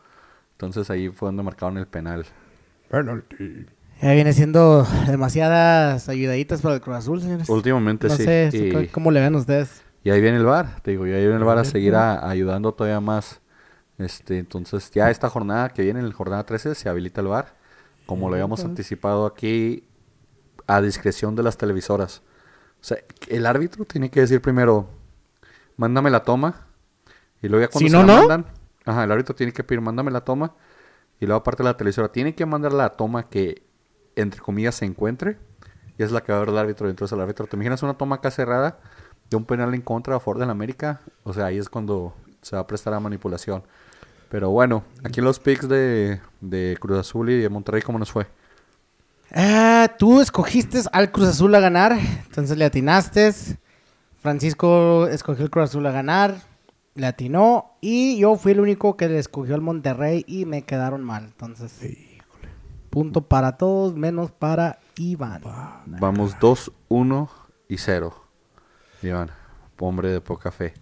Entonces 0.52 0.88
ahí 0.88 1.10
fue 1.10 1.28
donde 1.28 1.42
marcaron 1.42 1.76
el 1.76 1.86
penal. 1.86 2.24
Penalty. 2.88 3.66
Ya 4.02 4.12
viene 4.12 4.32
siendo 4.32 4.86
demasiadas 5.06 6.08
ayudaditas 6.08 6.62
para 6.62 6.76
el 6.76 6.80
Cruz 6.80 6.96
Azul, 6.96 7.20
señores. 7.20 7.48
Últimamente 7.48 8.08
no 8.08 8.16
sí. 8.16 8.24
sé 8.24 8.50
y, 8.52 8.86
cómo 8.88 9.10
le 9.10 9.20
ven 9.20 9.34
ustedes. 9.34 9.82
y 10.02 10.10
ahí 10.10 10.20
viene 10.20 10.38
el 10.38 10.44
VAR, 10.46 10.80
te 10.80 10.92
digo, 10.92 11.06
y 11.06 11.12
ahí 11.12 11.20
viene 11.20 11.36
el 11.36 11.44
VAR 11.44 11.58
a 11.58 11.64
seguir 11.64 11.94
a- 11.94 12.28
ayudando 12.28 12.72
todavía 12.72 13.00
más. 13.00 13.40
Este, 13.98 14.38
entonces 14.38 14.90
ya 14.92 15.10
esta 15.10 15.28
jornada 15.28 15.68
que 15.68 15.82
viene, 15.82 16.00
en 16.00 16.08
la 16.08 16.14
jornada 16.14 16.44
13, 16.46 16.74
se 16.74 16.88
habilita 16.88 17.20
el 17.20 17.26
VAR. 17.26 17.54
Como 18.06 18.28
lo 18.28 18.34
habíamos 18.34 18.64
anticipado 18.64 19.26
aquí, 19.26 19.84
a 20.66 20.80
discreción 20.80 21.36
de 21.36 21.42
las 21.42 21.56
televisoras. 21.58 22.22
O 22.80 22.84
sea, 22.84 22.96
el 23.28 23.44
árbitro 23.46 23.84
tiene 23.84 24.10
que 24.10 24.20
decir 24.20 24.40
primero, 24.40 24.88
mándame 25.76 26.10
la 26.10 26.22
toma. 26.24 26.66
Y 27.42 27.48
luego 27.48 27.66
ya 27.66 27.70
cuando 27.70 27.86
Si 27.86 27.90
se 27.90 27.96
no, 27.96 28.02
la 28.04 28.14
no. 28.14 28.18
mandan, 28.28 28.46
ajá, 28.86 29.04
el 29.04 29.12
árbitro 29.12 29.34
tiene 29.34 29.52
que 29.52 29.62
pedir, 29.62 29.80
mándame 29.82 30.10
la 30.10 30.22
toma. 30.22 30.54
Y 31.20 31.26
luego 31.26 31.40
aparte 31.40 31.62
la 31.62 31.76
televisora 31.76 32.10
tiene 32.10 32.34
que 32.34 32.46
mandar 32.46 32.72
la 32.72 32.88
toma 32.96 33.28
que, 33.28 33.62
entre 34.16 34.40
comillas, 34.40 34.74
se 34.74 34.84
encuentre. 34.84 35.38
Y 35.98 36.02
es 36.02 36.12
la 36.12 36.22
que 36.22 36.32
va 36.32 36.38
a 36.38 36.40
ver 36.40 36.50
el 36.50 36.58
árbitro. 36.58 36.88
Entonces 36.88 37.14
el 37.14 37.20
árbitro, 37.20 37.46
¿te 37.46 37.56
imaginas 37.56 37.82
una 37.82 37.94
toma 37.94 38.16
acá 38.16 38.30
cerrada 38.30 38.78
de 39.28 39.36
un 39.36 39.44
penal 39.44 39.74
en 39.74 39.82
contra 39.82 40.16
a 40.16 40.20
favor 40.20 40.38
de 40.38 40.46
la 40.46 40.52
América? 40.52 41.00
O 41.24 41.32
sea, 41.32 41.46
ahí 41.46 41.58
es 41.58 41.68
cuando 41.68 42.14
se 42.42 42.56
va 42.56 42.62
a 42.62 42.66
prestar 42.66 42.94
a 42.94 43.00
manipulación. 43.00 43.62
Pero 44.30 44.50
bueno, 44.50 44.84
aquí 45.04 45.20
los 45.20 45.40
picks 45.40 45.68
de, 45.68 46.20
de 46.40 46.76
Cruz 46.80 46.98
Azul 46.98 47.30
y 47.30 47.40
de 47.40 47.48
Monterrey, 47.48 47.82
¿cómo 47.82 47.98
nos 47.98 48.12
fue? 48.12 48.26
Ah, 49.32 49.94
tú 49.98 50.20
escogiste 50.20 50.80
al 50.92 51.12
Cruz 51.12 51.28
Azul 51.28 51.54
a 51.54 51.60
ganar, 51.60 51.98
entonces 52.26 52.56
le 52.56 52.64
atinaste. 52.64 53.32
Francisco 54.20 55.06
escogió 55.06 55.44
el 55.44 55.50
Cruz 55.50 55.70
Azul 55.70 55.86
a 55.86 55.92
ganar, 55.92 56.42
le 56.94 57.06
atinó. 57.06 57.72
Y 57.80 58.18
yo 58.18 58.36
fui 58.36 58.52
el 58.52 58.60
único 58.60 58.96
que 58.96 59.08
le 59.08 59.18
escogió 59.18 59.54
al 59.54 59.60
Monterrey 59.60 60.24
y 60.26 60.46
me 60.46 60.62
quedaron 60.62 61.02
mal. 61.02 61.24
Entonces, 61.24 61.80
punto 62.90 63.22
para 63.22 63.56
todos, 63.56 63.94
menos 63.96 64.30
para 64.30 64.78
Iván. 64.96 65.42
Vamos 65.86 66.36
2, 66.40 66.72
1 66.88 67.30
y 67.68 67.78
0. 67.78 68.14
Iván, 69.02 69.30
hombre 69.78 70.10
de 70.12 70.20
poca 70.20 70.50
fe. 70.50 70.74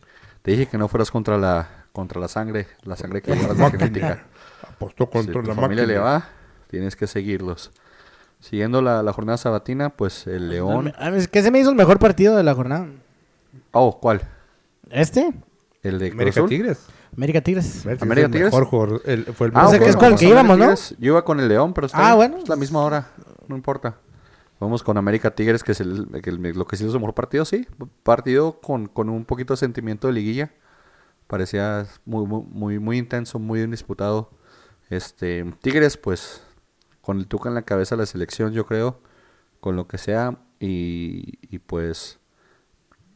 Te 0.42 0.52
dije 0.52 0.66
que 0.66 0.78
no 0.78 0.88
fueras 0.88 1.10
contra 1.10 1.38
la 1.38 1.68
contra 1.92 2.20
la 2.20 2.28
sangre, 2.28 2.66
la 2.84 2.96
sangre 2.96 3.22
que 3.22 3.34
llevas 3.34 3.58
de 3.58 3.70
genética. 3.70 4.26
Apostó 4.62 5.04
Si 5.06 5.10
contra 5.10 5.42
tu 5.42 5.48
la 5.48 5.54
familia 5.54 5.82
máquina. 5.84 5.86
le 5.86 5.98
va, 5.98 6.28
tienes 6.68 6.96
que 6.96 7.06
seguirlos. 7.06 7.72
Siguiendo 8.40 8.80
la, 8.82 9.02
la 9.02 9.12
jornada 9.12 9.36
sabatina, 9.36 9.90
pues 9.90 10.26
el 10.28 10.48
León. 10.48 10.94
A 10.96 11.10
mí, 11.10 11.26
¿Qué 11.26 11.42
se 11.42 11.50
me 11.50 11.58
hizo 11.58 11.70
el 11.70 11.76
mejor 11.76 11.98
partido 11.98 12.36
de 12.36 12.44
la 12.44 12.54
jornada? 12.54 12.86
Oh, 13.72 13.98
¿cuál? 13.98 14.20
¿Este? 14.90 15.32
¿El 15.82 15.98
de 15.98 16.10
Cruz 16.10 16.20
América 16.20 16.40
Azul? 16.40 16.48
Tigres. 16.48 16.86
América 17.16 17.40
Tigres. 17.40 17.84
América 18.00 18.28
Tigres. 18.28 18.52
mejor 18.52 18.64
jugador, 18.66 19.02
el- 19.06 19.24
fue 19.26 19.48
el 19.48 19.52
Ah, 19.56 19.66
O 19.66 19.70
sea, 19.70 19.78
ok, 19.78 19.84
que 19.84 19.90
es 19.90 19.96
con 19.96 20.12
el 20.12 20.18
que 20.18 20.28
íbamos, 20.28 20.58
¿no? 20.58 20.74
Yo 20.74 21.12
iba 21.12 21.24
con 21.24 21.40
el 21.40 21.48
León, 21.48 21.72
pero 21.74 21.86
está 21.86 22.10
Ah, 22.10 22.14
bueno. 22.14 22.36
Es 22.38 22.48
la 22.48 22.56
misma 22.56 22.80
hora, 22.80 23.08
no 23.48 23.56
importa. 23.56 23.96
Vamos 24.60 24.82
con 24.82 24.96
América 24.98 25.30
Tigres, 25.34 25.62
que 25.62 25.72
es 25.72 25.80
el, 25.80 26.08
que 26.22 26.30
el- 26.30 26.40
lo 26.42 26.66
que 26.66 26.76
sí 26.76 26.84
es 26.84 26.90
su 26.92 26.98
mejor 26.98 27.14
partido, 27.14 27.44
sí. 27.44 27.66
Partido 28.02 28.60
con, 28.60 28.86
con 28.86 29.08
un 29.08 29.24
poquito 29.24 29.52
de 29.54 29.58
sentimiento 29.58 30.06
de 30.08 30.12
liguilla. 30.14 30.50
Parecía 31.26 31.86
muy, 32.04 32.26
muy, 32.26 32.42
muy, 32.48 32.78
muy 32.78 32.98
intenso, 32.98 33.38
muy 33.38 33.58
bien 33.60 33.70
disputado. 33.70 34.30
Este, 34.90 35.44
Tigres, 35.60 35.96
pues, 35.96 36.42
con 37.02 37.18
el 37.18 37.26
Tuca 37.26 37.48
en 37.50 37.54
la 37.54 37.62
cabeza 37.62 37.94
de 37.96 38.02
la 38.02 38.06
selección, 38.06 38.52
yo 38.52 38.64
creo, 38.66 39.00
con 39.60 39.76
lo 39.76 39.86
que 39.86 39.98
sea. 39.98 40.38
Y, 40.60 41.38
y 41.54 41.58
pues, 41.60 42.18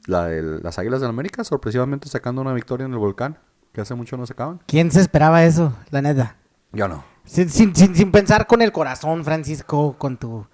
la 0.07 0.27
de 0.27 0.43
las 0.63 0.79
Águilas 0.79 1.01
del 1.01 1.11
América, 1.11 1.43
sorpresivamente 1.45 2.09
sacando 2.09 2.41
una 2.43 2.53
victoria 2.53 2.87
en 2.87 2.93
el 2.93 2.99
volcán, 2.99 3.39
que 3.73 3.81
hace 3.81 3.95
mucho 3.95 4.17
no 4.17 4.27
sacaban. 4.27 4.61
¿Quién 4.67 4.91
se 4.91 5.01
esperaba 5.01 5.45
eso? 5.45 5.75
La 5.91 6.03
neta. 6.03 6.37
Yo 6.73 6.89
no. 6.89 7.05
Sin, 7.25 7.49
sin, 7.49 7.75
sin, 7.75 7.95
sin 7.95 8.11
pensar 8.11 8.47
con 8.47 8.63
el 8.63 8.73
corazón, 8.73 9.25
Francisco, 9.25 9.97
con 9.99 10.17
tu... 10.17 10.47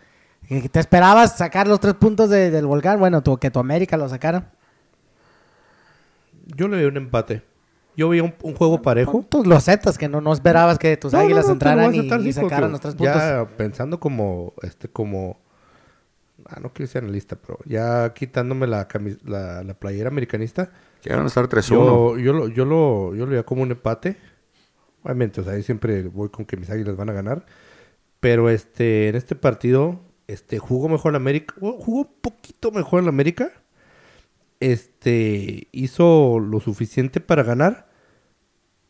¿Te 0.71 0.81
esperabas 0.81 1.37
sacar 1.37 1.69
los 1.69 1.79
tres 1.81 1.95
puntos 1.95 2.31
de- 2.31 2.51
del 2.51 2.67
volcán? 2.67 2.99
Bueno, 2.99 3.23
tu, 3.23 3.37
que 3.37 3.51
tu 3.51 3.59
América 3.59 3.97
lo 3.97 4.09
sacara. 4.09 4.51
Yo 6.57 6.69
le 6.69 6.77
veía 6.77 6.89
un 6.89 6.97
empate. 6.97 7.43
Yo 7.97 8.09
veía 8.09 8.23
un, 8.23 8.35
un 8.43 8.55
juego 8.55 8.81
parejo. 8.81 9.25
Tus 9.29 9.47
losetas, 9.47 9.99
que 9.99 10.09
no, 10.09 10.21
no 10.21 10.33
esperabas 10.33 10.79
que 10.79 10.97
tus 10.97 11.13
No, 11.13 11.19
águilas 11.19 11.47
no, 11.47 11.53
entraran 11.55 11.95
y, 11.95 12.33
sacaran 12.33 12.71
los 12.73 12.81
tres 12.81 12.95
puntos. 12.95 13.15
Ya 13.17 13.47
pensando 13.57 13.99
como, 14.01 14.55
este, 14.63 14.89
como, 14.89 15.39
ah, 16.47 16.61
no 16.63 16.73
quiero 16.73 16.91
ser 16.91 17.03
analista, 17.03 17.37
pero 17.37 17.59
ya 17.65 18.15
quitándome 18.15 18.67
la, 18.67 18.89
camis- 18.89 19.21
la, 19.25 19.63
la 19.65 19.75
playera 19.75 20.09
americanista, 20.09 20.71
Quieren 21.03 21.27
estar 21.27 21.49
3-1. 21.49 21.69
yo, 21.69 22.19
yo, 22.19 22.33
lo, 22.33 22.49
yo, 22.49 22.65
lo, 22.65 23.15
yo 23.15 23.25
lo 23.25 23.31
veía 23.31 23.45
como 23.45 23.63
un 23.63 23.71
empate. 23.71 24.17
Obviamente, 25.03 25.41
o 25.41 25.45
sea, 25.45 25.55
ahí 25.55 25.63
siempre 25.63 26.03
voy 26.03 26.29
con 26.29 26.45
que 26.45 26.57
mis 26.57 26.71
águilas 26.71 26.97
van 26.97 27.11
a 27.11 27.13
ganar. 27.13 27.47
Pero 28.21 28.51
este, 28.51 29.09
en 29.09 29.15
este 29.15 29.37
partido, 29.37 30.01
este, 30.27 30.59
jugó 30.59 30.89
mejor 30.89 31.13
la 31.13 31.19
América, 31.19 31.55
jugó 31.61 32.01
un 32.01 32.11
poquito 32.21 32.73
mejor 32.73 33.03
la 33.05 33.11
América. 33.11 33.53
Este, 34.61 35.69
hizo 35.73 36.41
lo 36.41 36.61
suficiente 36.61 37.21
para 37.21 37.45
ganar. 37.45 37.89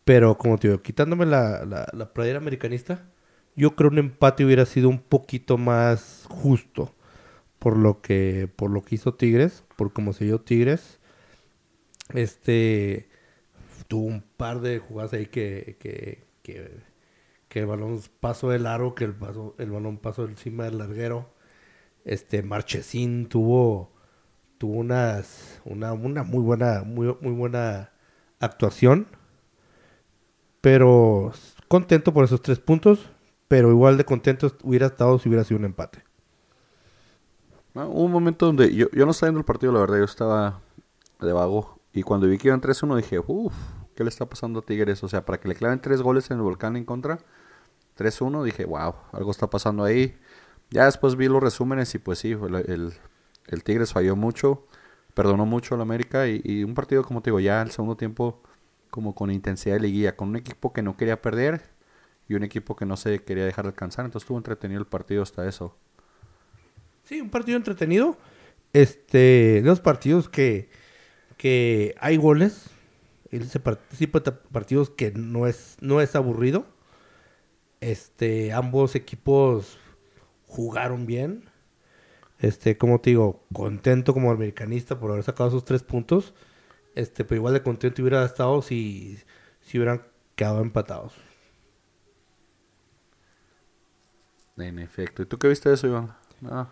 Pero 0.04 0.38
como 0.38 0.56
te 0.56 0.68
digo, 0.68 0.82
quitándome 0.82 1.26
la, 1.26 1.66
la, 1.66 1.86
la 1.92 2.14
playera 2.14 2.38
americanista, 2.38 3.10
yo 3.54 3.76
creo 3.76 3.90
un 3.90 3.98
empate 3.98 4.44
hubiera 4.44 4.64
sido 4.64 4.88
un 4.88 5.00
poquito 5.00 5.58
más 5.58 6.24
justo. 6.28 6.94
Por 7.58 7.76
lo 7.76 8.00
que, 8.00 8.48
por 8.54 8.70
lo 8.70 8.82
que 8.82 8.94
hizo 8.94 9.14
Tigres, 9.14 9.64
por 9.76 9.92
cómo 9.92 10.12
se 10.12 10.24
dio 10.24 10.40
Tigres. 10.40 10.97
Este 12.14 13.08
tuvo 13.88 14.06
un 14.06 14.22
par 14.36 14.60
de 14.60 14.78
jugadas 14.78 15.12
ahí 15.12 15.26
que, 15.26 15.76
que, 15.80 16.26
que, 16.42 17.60
el 17.60 17.66
balón 17.66 18.00
pasó 18.20 18.50
del 18.50 18.66
aro, 18.66 18.94
que 18.94 19.04
el 19.04 19.12
balón 19.12 19.98
pasó 19.98 20.24
encima 20.24 20.64
del 20.64 20.78
larguero. 20.78 21.30
Este 22.04 22.42
Marchesín 22.42 23.28
tuvo 23.28 23.92
tuvo 24.58 24.78
unas 24.78 25.60
una, 25.64 25.92
una 25.92 26.24
muy 26.24 26.40
buena 26.40 26.82
muy, 26.84 27.16
muy 27.20 27.32
buena 27.32 27.90
actuación. 28.40 29.06
Pero 30.60 31.32
contento 31.68 32.12
por 32.12 32.24
esos 32.24 32.42
tres 32.42 32.58
puntos, 32.58 33.10
pero 33.46 33.70
igual 33.70 33.96
de 33.96 34.04
contento 34.04 34.52
hubiera 34.62 34.86
estado 34.86 35.18
si 35.18 35.28
hubiera 35.28 35.44
sido 35.44 35.58
un 35.58 35.66
empate. 35.66 36.02
Ah, 37.74 37.86
Hubo 37.86 38.04
un 38.04 38.12
momento 38.12 38.46
donde 38.46 38.74
yo, 38.74 38.88
yo 38.92 39.04
no 39.04 39.12
estaba 39.12 39.28
viendo 39.28 39.40
el 39.40 39.44
partido, 39.44 39.72
la 39.72 39.80
verdad, 39.80 39.98
yo 39.98 40.04
estaba 40.04 40.60
de 41.20 41.32
vago. 41.32 41.77
Y 41.92 42.02
cuando 42.02 42.26
vi 42.26 42.38
que 42.38 42.48
iban 42.48 42.60
3-1 42.60 42.96
dije, 42.96 43.18
uff, 43.26 43.54
¿qué 43.94 44.04
le 44.04 44.10
está 44.10 44.26
pasando 44.28 44.60
a 44.60 44.62
Tigres? 44.62 45.02
O 45.02 45.08
sea, 45.08 45.24
para 45.24 45.40
que 45.40 45.48
le 45.48 45.54
claven 45.54 45.80
tres 45.80 46.02
goles 46.02 46.30
en 46.30 46.36
el 46.36 46.42
volcán 46.42 46.76
en 46.76 46.84
contra, 46.84 47.18
3-1, 47.96 48.44
dije, 48.44 48.64
wow, 48.64 48.94
algo 49.12 49.30
está 49.30 49.50
pasando 49.50 49.84
ahí. 49.84 50.16
Ya 50.70 50.84
después 50.84 51.16
vi 51.16 51.28
los 51.28 51.42
resúmenes 51.42 51.94
y 51.94 51.98
pues 51.98 52.18
sí, 52.18 52.32
el, 52.32 52.92
el, 53.46 53.64
Tigres 53.64 53.92
falló 53.92 54.16
mucho, 54.16 54.66
perdonó 55.14 55.46
mucho 55.46 55.74
al 55.74 55.80
América 55.80 56.28
y, 56.28 56.62
un 56.62 56.74
partido, 56.74 57.02
como 57.02 57.22
te 57.22 57.30
digo, 57.30 57.40
ya 57.40 57.62
el 57.62 57.70
segundo 57.70 57.96
tiempo 57.96 58.42
como 58.90 59.14
con 59.14 59.30
intensidad 59.30 59.74
de 59.74 59.80
liguilla, 59.80 60.16
con 60.16 60.28
un 60.28 60.36
equipo 60.36 60.72
que 60.72 60.82
no 60.82 60.96
quería 60.96 61.20
perder 61.20 61.62
y 62.28 62.34
un 62.34 62.42
equipo 62.42 62.76
que 62.76 62.86
no 62.86 62.96
se 62.96 63.20
quería 63.24 63.44
dejar 63.44 63.66
alcanzar. 63.66 64.04
Entonces 64.04 64.24
estuvo 64.24 64.38
entretenido 64.38 64.80
el 64.80 64.86
partido 64.86 65.22
hasta 65.22 65.48
eso. 65.48 65.76
Sí, 67.04 67.20
un 67.20 67.30
partido 67.30 67.56
entretenido. 67.56 68.18
Este, 68.74 69.60
de 69.62 69.62
los 69.62 69.80
partidos 69.80 70.28
que, 70.28 70.68
que 71.38 71.96
hay 72.00 72.18
goles. 72.18 72.70
Ese 73.32 73.62
part- 73.62 73.80
tipo 73.98 74.20
de 74.20 74.32
partidos 74.32 74.90
que 74.90 75.12
no 75.12 75.48
es, 75.48 75.78
no 75.82 76.02
es 76.02 76.16
aburrido. 76.16 76.66
Este, 77.80 78.52
ambos 78.52 78.94
equipos 78.94 79.78
jugaron 80.48 81.06
bien. 81.06 81.44
Este, 82.40 82.78
como 82.78 83.00
te 83.00 83.10
digo, 83.12 83.44
contento 83.52 84.14
como 84.14 84.30
americanista 84.30 85.00
por 85.00 85.12
haber 85.12 85.24
sacado 85.24 85.50
esos 85.50 85.64
tres 85.64 85.82
puntos. 85.84 86.34
Este, 86.96 87.24
pero 87.24 87.36
igual 87.38 87.54
de 87.54 87.62
contento 87.64 88.02
hubiera 88.02 88.24
estado 88.24 88.62
si, 88.62 89.18
si 89.62 89.78
hubieran 89.78 90.04
quedado 90.36 90.62
empatados. 90.62 91.14
En 94.56 94.78
efecto. 94.78 95.22
¿Y 95.22 95.26
tú 95.26 95.38
qué 95.38 95.48
viste 95.48 95.68
de 95.68 95.74
eso, 95.76 95.86
Iván? 95.86 96.14
Ah, 96.44 96.68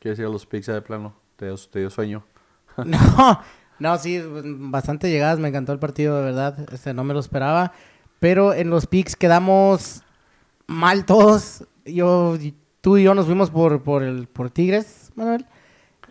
¿qué 0.00 0.10
decir 0.10 0.26
a 0.26 0.30
los 0.30 0.46
picks 0.46 0.66
de 0.66 0.82
plano? 0.82 1.16
¿Te 1.36 1.46
dio, 1.46 1.56
te 1.56 1.80
dio 1.80 1.90
sueño? 1.90 2.24
No, 2.84 3.42
no, 3.80 3.98
sí, 3.98 4.22
bastante 4.44 5.10
llegadas, 5.10 5.38
me 5.40 5.48
encantó 5.48 5.72
el 5.72 5.78
partido, 5.80 6.16
de 6.18 6.24
verdad, 6.24 6.56
este, 6.72 6.94
no 6.94 7.02
me 7.02 7.12
lo 7.14 7.20
esperaba, 7.20 7.72
pero 8.20 8.54
en 8.54 8.70
los 8.70 8.86
picks 8.86 9.16
quedamos 9.16 10.02
mal 10.66 11.04
todos, 11.04 11.66
yo, 11.84 12.36
tú 12.80 12.96
y 12.98 13.02
yo 13.02 13.14
nos 13.14 13.26
fuimos 13.26 13.50
por, 13.50 13.82
por, 13.82 14.02
el, 14.04 14.26
por 14.28 14.50
Tigres, 14.50 15.10
Manuel. 15.16 15.44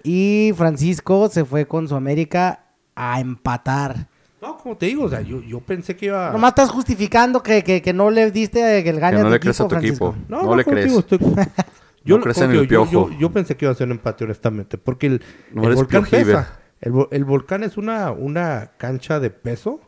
Y 0.03 0.51
Francisco 0.55 1.29
se 1.29 1.43
fue 1.45 1.65
con 1.67 1.88
su 1.88 1.95
América 1.95 2.65
a 2.95 3.19
empatar. 3.19 4.07
No, 4.41 4.57
como 4.57 4.77
te 4.77 4.85
digo, 4.85 5.03
o 5.03 5.09
sea, 5.09 5.19
yo, 5.21 5.41
yo 5.41 5.59
pensé 5.59 5.95
que 5.97 6.05
iba... 6.07 6.31
Nomás 6.31 6.51
estás 6.51 6.69
justificando 6.69 7.43
que, 7.43 7.63
que, 7.63 7.81
que 7.81 7.91
no 7.93 8.09
le 8.09 8.31
diste 8.31 8.79
el 8.79 8.99
gane 8.99 9.17
Que 9.17 9.19
a 9.21 9.23
no 9.23 9.29
tu 9.29 9.33
le 9.33 9.39
crees 9.41 9.59
a 9.59 9.63
tu 9.65 9.69
Francisco. 9.71 10.09
equipo. 10.11 10.25
No, 10.29 10.43
No 10.43 10.49
no, 10.51 10.55
le 10.55 10.63
crees. 10.63 10.85
digo, 10.88 10.99
estoy- 10.99 11.19
No 12.05 12.21
crees 12.21 12.38
en 12.39 12.51
el 12.51 12.61
yo- 12.61 12.67
piojo. 12.67 13.09
Yo, 13.11 13.19
yo 13.19 13.29
pensé 13.31 13.57
que 13.57 13.65
iba 13.65 13.73
a 13.73 13.75
ser 13.75 13.88
un 13.88 13.91
empate, 13.91 14.23
honestamente. 14.23 14.77
Porque 14.77 15.07
el, 15.07 15.21
No 15.51 15.67
el 15.67 15.75
volcán 15.75 16.03
piojiver. 16.05 16.38
pesa. 16.38 16.58
El, 16.81 16.93
el 17.12 17.25
volcán 17.25 17.63
es 17.63 17.77
una, 17.77 18.12
una 18.12 18.71
cancha 18.77 19.19
de 19.19 19.29
peso. 19.29 19.81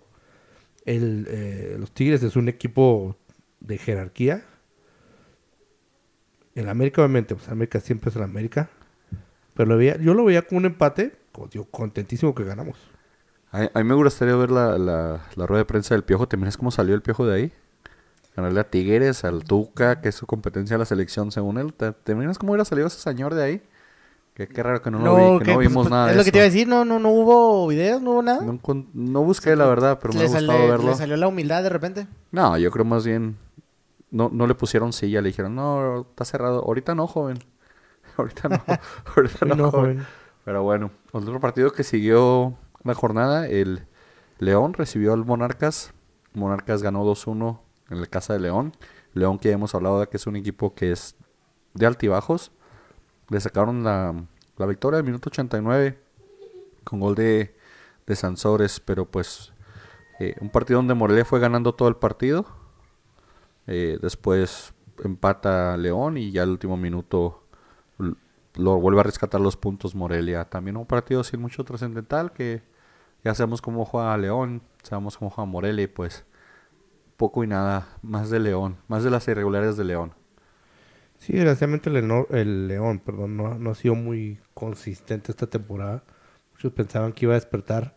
El, 0.86 1.28
eh, 1.30 1.76
los 1.80 1.92
Tigres 1.92 2.24
es 2.24 2.36
un 2.36 2.50
equipo 2.50 3.18
de 3.60 3.78
jerarquía. 3.78 4.44
El 6.56 6.68
América, 6.68 7.02
obviamente, 7.02 7.36
pues 7.36 7.48
América 7.50 7.80
siempre 7.80 8.10
es 8.10 8.16
el 8.16 8.24
América. 8.24 8.70
Pero 9.54 9.70
lo 9.70 9.78
veía, 9.78 9.98
yo 9.98 10.14
lo 10.14 10.26
veía 10.26 10.42
como 10.42 10.60
un 10.60 10.66
empate. 10.66 11.16
Como 11.32 11.48
contentísimo 11.72 12.36
que 12.36 12.44
ganamos. 12.44 12.78
A, 13.52 13.70
a 13.74 13.84
mí 13.84 13.84
me 13.84 13.96
gustaría 13.96 14.36
ver 14.36 14.52
la, 14.52 14.78
la, 14.78 15.26
la 15.36 15.46
rueda 15.46 15.62
de 15.64 15.66
prensa 15.66 15.96
del 15.96 16.04
Piojo. 16.04 16.28
¿Te 16.28 16.36
imaginas 16.36 16.58
cómo 16.58 16.72
salió 16.72 16.94
el 16.96 17.02
Piojo 17.02 17.26
de 17.26 17.36
ahí? 17.36 17.54
Ganarle 18.36 18.60
a 18.62 18.70
Tigres, 18.70 19.24
al 19.24 19.44
Tuca, 19.44 20.02
que 20.02 20.10
es 20.10 20.16
su 20.16 20.26
competencia 20.26 20.76
de 20.76 20.80
la 20.80 20.86
selección 20.86 21.32
según 21.32 21.58
él. 21.58 21.74
¿Te, 21.74 21.92
te 21.92 22.14
cómo 22.14 22.52
hubiera 22.52 22.66
salido 22.66 22.88
ese 22.88 23.00
señor 23.00 23.34
de 23.34 23.44
ahí? 23.44 23.62
Qué, 24.48 24.48
qué 24.48 24.64
raro 24.64 24.82
que 24.82 24.90
no, 24.90 25.00
lo 25.00 25.16
vi, 25.16 25.40
que 25.40 25.46
que, 25.46 25.52
no 25.52 25.58
pues, 25.58 25.68
vimos 25.68 25.84
pues, 25.84 25.92
nada 25.92 26.08
Es 26.08 26.14
de 26.14 26.18
lo 26.18 26.24
que 26.24 26.32
te 26.32 26.38
iba 26.40 26.44
a 26.44 26.50
decir, 26.50 26.68
no, 26.68 26.84
no, 26.84 26.98
no 27.00 27.10
hubo 27.10 27.68
videos, 27.68 28.02
no 28.02 28.12
hubo 28.12 28.24
nada. 28.24 28.42
No, 28.94 29.24
busqué 29.24 29.56
la 29.56 29.66
verdad, 29.68 30.00
pero 30.02 30.14
me 30.14 30.22
ha 30.22 30.24
gustado 30.24 30.46
sale- 30.48 30.68
verlo. 30.68 30.90
le 30.90 30.96
salió 30.96 31.16
la 31.18 31.28
humildad 31.28 31.62
de 31.62 31.70
repente. 31.70 32.08
No, 32.32 32.58
yo 32.58 32.72
creo 32.72 32.86
más 32.86 33.06
bien... 33.06 33.38
No, 34.10 34.30
no 34.34 34.48
le 34.48 34.56
pusieron 34.56 34.94
silla, 34.94 35.22
le 35.22 35.30
dijeron, 35.30 35.56
no, 35.56 36.02
está 36.02 36.26
cerrado. 36.26 36.64
Ahorita 36.66 36.96
no, 36.96 37.08
joven. 37.08 37.38
Ahorita 38.18 38.50
no, 38.50 38.62
ahorita 39.16 39.46
no, 39.46 39.56
No, 39.56 39.72
joven. 39.72 39.98
joven. 39.98 40.08
Pero 40.44 40.64
bueno, 40.64 40.92
otro 41.12 41.40
partido 41.40 41.72
que 41.72 41.84
siguió 41.84 42.56
la 42.84 42.94
jornada, 42.96 43.48
el 43.48 43.86
León 44.40 44.74
recibió 44.74 45.14
al 45.14 45.24
Monarcas. 45.24 45.94
Monarcas 46.34 46.82
ganó 46.82 47.06
2-1 47.06 47.60
en 47.92 48.02
la 48.02 48.08
casa 48.08 48.34
de 48.34 48.40
León. 48.40 48.74
León 49.14 49.38
que 49.38 49.50
ya 49.50 49.56
hemos 49.56 49.76
hablado 49.76 50.00
de 50.00 50.08
que 50.08 50.18
es 50.18 50.26
un 50.26 50.36
equipo 50.36 50.74
que 50.74 50.92
es 50.92 51.16
de 51.74 51.86
altibajos. 51.86 52.52
Le 53.30 53.40
sacaron 53.40 53.84
la, 53.86 54.14
la 54.62 54.68
victoria 54.68 55.00
al 55.00 55.04
minuto 55.04 55.30
89 55.30 56.00
con 56.84 57.00
gol 57.00 57.16
de, 57.16 57.56
de 58.06 58.16
Sansores, 58.16 58.80
pero 58.80 59.06
pues 59.06 59.52
eh, 60.20 60.36
un 60.40 60.50
partido 60.50 60.78
donde 60.78 60.94
Morelia 60.94 61.26
fue 61.26 61.40
ganando 61.40 61.74
todo 61.74 61.88
el 61.90 61.96
partido. 61.96 62.46
Eh, 63.68 63.98
después 64.02 64.74
empata 65.04 65.76
León 65.78 66.18
y 66.18 66.32
ya 66.32 66.44
al 66.44 66.50
último 66.50 66.78
minuto 66.78 67.44
lo 68.56 68.80
vuelve 68.80 69.00
a 69.00 69.04
rescatar 69.04 69.42
los 69.42 69.58
puntos 69.58 69.96
Morelia. 69.96 70.46
También 70.46 70.78
un 70.78 70.86
partido 70.86 71.24
sin 71.24 71.42
mucho 71.42 71.64
trascendental 71.64 72.32
que 72.34 72.62
ya 73.24 73.34
sabemos 73.34 73.62
cómo 73.62 73.84
juega 73.84 74.16
León, 74.18 74.62
sabemos 74.84 75.18
cómo 75.18 75.32
juega 75.32 75.50
Morelia 75.50 75.84
y 75.84 75.88
pues 75.88 76.26
poco 77.18 77.44
y 77.44 77.48
nada, 77.48 77.88
más 78.02 78.30
de 78.30 78.40
León, 78.40 78.78
más 78.88 79.04
de 79.04 79.12
las 79.12 79.28
irregulares 79.28 79.78
de 79.78 79.86
León. 79.86 80.14
Sí, 81.22 81.34
desgraciadamente 81.34 81.90
el, 81.90 81.98
Eno- 81.98 82.28
el 82.32 82.68
León, 82.68 83.00
perdón, 83.00 83.38
no, 83.38 83.56
no 83.60 83.72
ha 83.72 83.76
sido 83.76 83.96
muy 83.96 84.40
consistente 84.54 85.32
esta 85.32 85.48
temporada. 85.48 86.04
Muchos 86.54 86.74
pensaban 86.74 87.14
que 87.14 87.26
iba 87.26 87.34
a 87.34 87.40
despertar, 87.40 87.96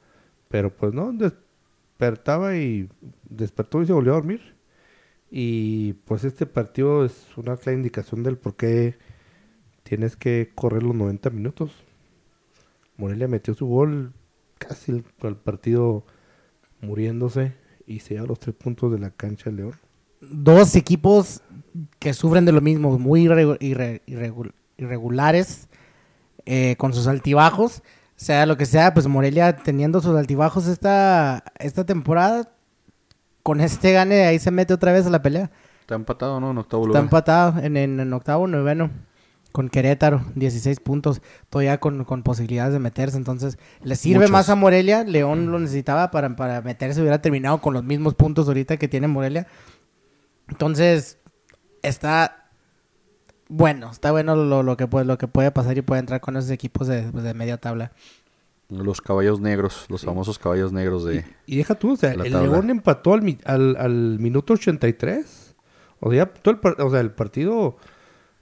pero 0.48 0.74
pues 0.76 0.92
no, 0.94 1.12
despertaba 1.12 2.56
y 2.56 2.88
despertó 3.28 3.82
y 3.82 3.86
se 3.86 3.94
volvió 3.94 4.12
a 4.12 4.16
dormir. 4.16 4.54
Y 5.30 5.94
pues 6.06 6.24
este 6.24 6.46
partido 6.46 7.04
es 7.04 7.26
una 7.38 7.56
clara 7.56 7.76
indicación 7.78 8.22
del 8.24 8.38
por 8.38 8.56
qué 8.56 8.96
tienes 9.84 10.16
que 10.16 10.52
correr 10.54 10.82
los 10.84 10.94
90 10.96 11.30
minutos. 11.30 11.72
Morelia 12.96 13.28
metió 13.28 13.54
su 13.54 13.66
gol 13.66 14.12
casi 14.58 14.92
el, 14.92 15.04
el 15.22 15.36
partido 15.36 16.04
muriéndose 16.82 17.54
y 17.86 18.00
se 18.00 18.14
lleva 18.14 18.26
los 18.28 18.40
tres 18.40 18.56
puntos 18.56 18.92
de 18.92 19.00
la 19.00 19.10
cancha 19.10 19.50
de 19.50 19.56
León. 19.56 19.74
Dos 20.20 20.76
equipos 20.76 21.42
que 21.98 22.14
sufren 22.14 22.44
de 22.44 22.52
lo 22.52 22.60
mismo, 22.60 22.98
muy 22.98 23.24
irregu- 23.26 23.58
irre- 23.60 24.02
irregu- 24.06 24.52
irregulares, 24.76 25.68
eh, 26.46 26.76
con 26.78 26.92
sus 26.92 27.06
altibajos. 27.06 27.82
Sea 28.16 28.46
lo 28.46 28.56
que 28.56 28.66
sea, 28.66 28.94
pues 28.94 29.06
Morelia 29.08 29.56
teniendo 29.56 30.00
sus 30.00 30.16
altibajos 30.16 30.66
esta, 30.68 31.42
esta 31.58 31.84
temporada, 31.84 32.50
con 33.42 33.60
este 33.60 33.92
gane 33.92 34.24
ahí 34.26 34.38
se 34.38 34.50
mete 34.52 34.72
otra 34.72 34.92
vez 34.92 35.06
a 35.06 35.10
la 35.10 35.20
pelea. 35.22 35.50
Está 35.80 35.96
empatado, 35.96 36.38
¿no? 36.40 36.52
En 36.52 36.58
octavo 36.58 36.84
Está 36.84 36.88
lugar. 36.88 37.02
empatado 37.02 37.60
en, 37.62 37.76
en, 37.76 38.00
en 38.00 38.12
octavo, 38.12 38.46
noveno. 38.46 38.90
Con 39.52 39.68
Querétaro, 39.68 40.24
16 40.34 40.80
puntos. 40.80 41.20
Todavía 41.50 41.78
con, 41.78 42.04
con 42.04 42.22
posibilidades 42.24 42.72
de 42.72 42.80
meterse. 42.80 43.16
Entonces, 43.16 43.58
le 43.82 43.94
sirve 43.94 44.20
Muchos. 44.20 44.30
más 44.32 44.48
a 44.48 44.54
Morelia. 44.56 45.04
León 45.04 45.52
lo 45.52 45.60
necesitaba 45.60 46.10
para, 46.10 46.34
para 46.34 46.60
meterse. 46.62 47.00
Hubiera 47.00 47.20
terminado 47.22 47.60
con 47.60 47.72
los 47.74 47.84
mismos 47.84 48.14
puntos 48.14 48.48
ahorita 48.48 48.78
que 48.78 48.88
tiene 48.88 49.06
Morelia. 49.06 49.46
Entonces, 50.48 51.18
está 51.84 52.48
bueno. 53.48 53.90
Está 53.90 54.10
bueno 54.12 54.36
lo, 54.36 54.62
lo 54.62 54.76
que, 54.76 54.86
puede, 54.86 55.04
lo 55.04 55.18
que 55.18 55.28
puede 55.28 55.50
pasar 55.50 55.76
y 55.78 55.82
puede 55.82 56.00
entrar 56.00 56.20
con 56.20 56.36
esos 56.36 56.50
equipos 56.50 56.86
de, 56.86 57.02
pues, 57.12 57.24
de 57.24 57.34
media 57.34 57.58
tabla. 57.58 57.92
Los 58.68 59.00
caballos 59.00 59.40
negros, 59.40 59.86
los 59.88 60.04
famosos 60.04 60.38
caballos 60.38 60.72
negros 60.72 61.04
de... 61.04 61.24
Y 61.46 61.58
deja 61.58 61.74
tú, 61.74 61.92
o 61.92 61.96
sea, 61.96 62.12
el 62.12 62.30
tabla. 62.30 62.42
León 62.42 62.70
empató 62.70 63.14
al, 63.14 63.38
al, 63.44 63.76
al 63.76 64.18
minuto 64.18 64.54
83. 64.54 65.54
O 66.00 66.10
sea, 66.10 66.26
todo 66.26 66.58
el, 66.62 66.82
o 66.82 66.90
sea, 66.90 67.00
el 67.00 67.12
partido, 67.12 67.76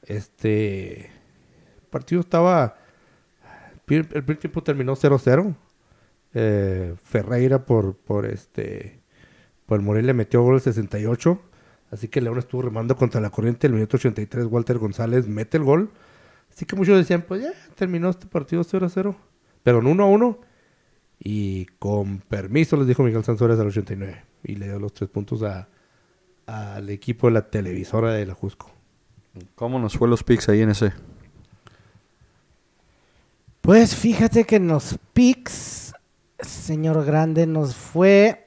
este, 0.03 1.07
el 1.07 1.89
partido 1.91 2.21
estaba, 2.21 2.77
el 3.89 4.09
primer 4.09 4.39
tiempo 4.39 4.63
terminó 4.63 4.97
0-0. 4.97 5.55
Eh, 6.35 6.95
Ferreira 7.03 7.67
por, 7.67 7.95
por 7.95 8.25
este, 8.25 9.03
por 9.67 9.79
el 9.79 9.85
Morelia 9.85 10.15
metió 10.15 10.43
gol 10.43 10.55
el 10.55 10.61
68. 10.61 11.41
Así 11.93 12.09
que 12.09 12.23
León 12.23 12.39
estuvo 12.39 12.63
remando 12.63 12.97
contra 12.97 13.21
la 13.21 13.29
corriente. 13.29 13.67
El 13.67 13.75
minuto 13.75 13.99
83, 13.99 14.47
Walter 14.47 14.79
González 14.79 15.29
mete 15.29 15.59
el 15.59 15.63
gol. 15.63 15.91
Así 16.51 16.65
que 16.65 16.75
muchos 16.75 16.97
decían, 16.97 17.23
pues 17.29 17.43
ya 17.43 17.53
terminó 17.75 18.09
este 18.09 18.27
partido 18.27 18.65
0-0. 18.65 19.15
Pero 19.63 19.79
en 19.79 19.99
1-1. 19.99 20.39
Y 21.21 21.67
con 21.79 22.21
permiso 22.21 22.79
les 22.79 22.87
dijo 22.87 23.03
Miguel 23.03 23.23
Sansores 23.23 23.61
al 23.61 23.67
89. 23.67 24.25
Y 24.43 24.55
le 24.57 24.67
dio 24.67 24.81
los 24.81 24.95
tres 24.95 25.11
puntos 25.11 25.43
a, 25.43 25.69
al 26.47 26.89
equipo 26.89 27.27
de 27.27 27.35
la 27.35 27.51
televisora 27.51 28.13
de 28.13 28.25
la 28.25 28.35
Jusco. 28.35 28.71
¿Cómo 29.55 29.79
nos 29.79 29.99
fue 29.99 30.09
los 30.09 30.25
picks 30.25 30.49
ahí 30.49 30.63
en 30.63 30.71
ese? 30.71 30.95
Pues 33.61 33.95
fíjate 33.95 34.45
que 34.45 34.57
en 34.57 34.67
los 34.67 34.99
picks, 35.13 35.95
señor 36.41 37.05
Grande, 37.05 37.47
nos 37.47 37.77
fue 37.77 38.42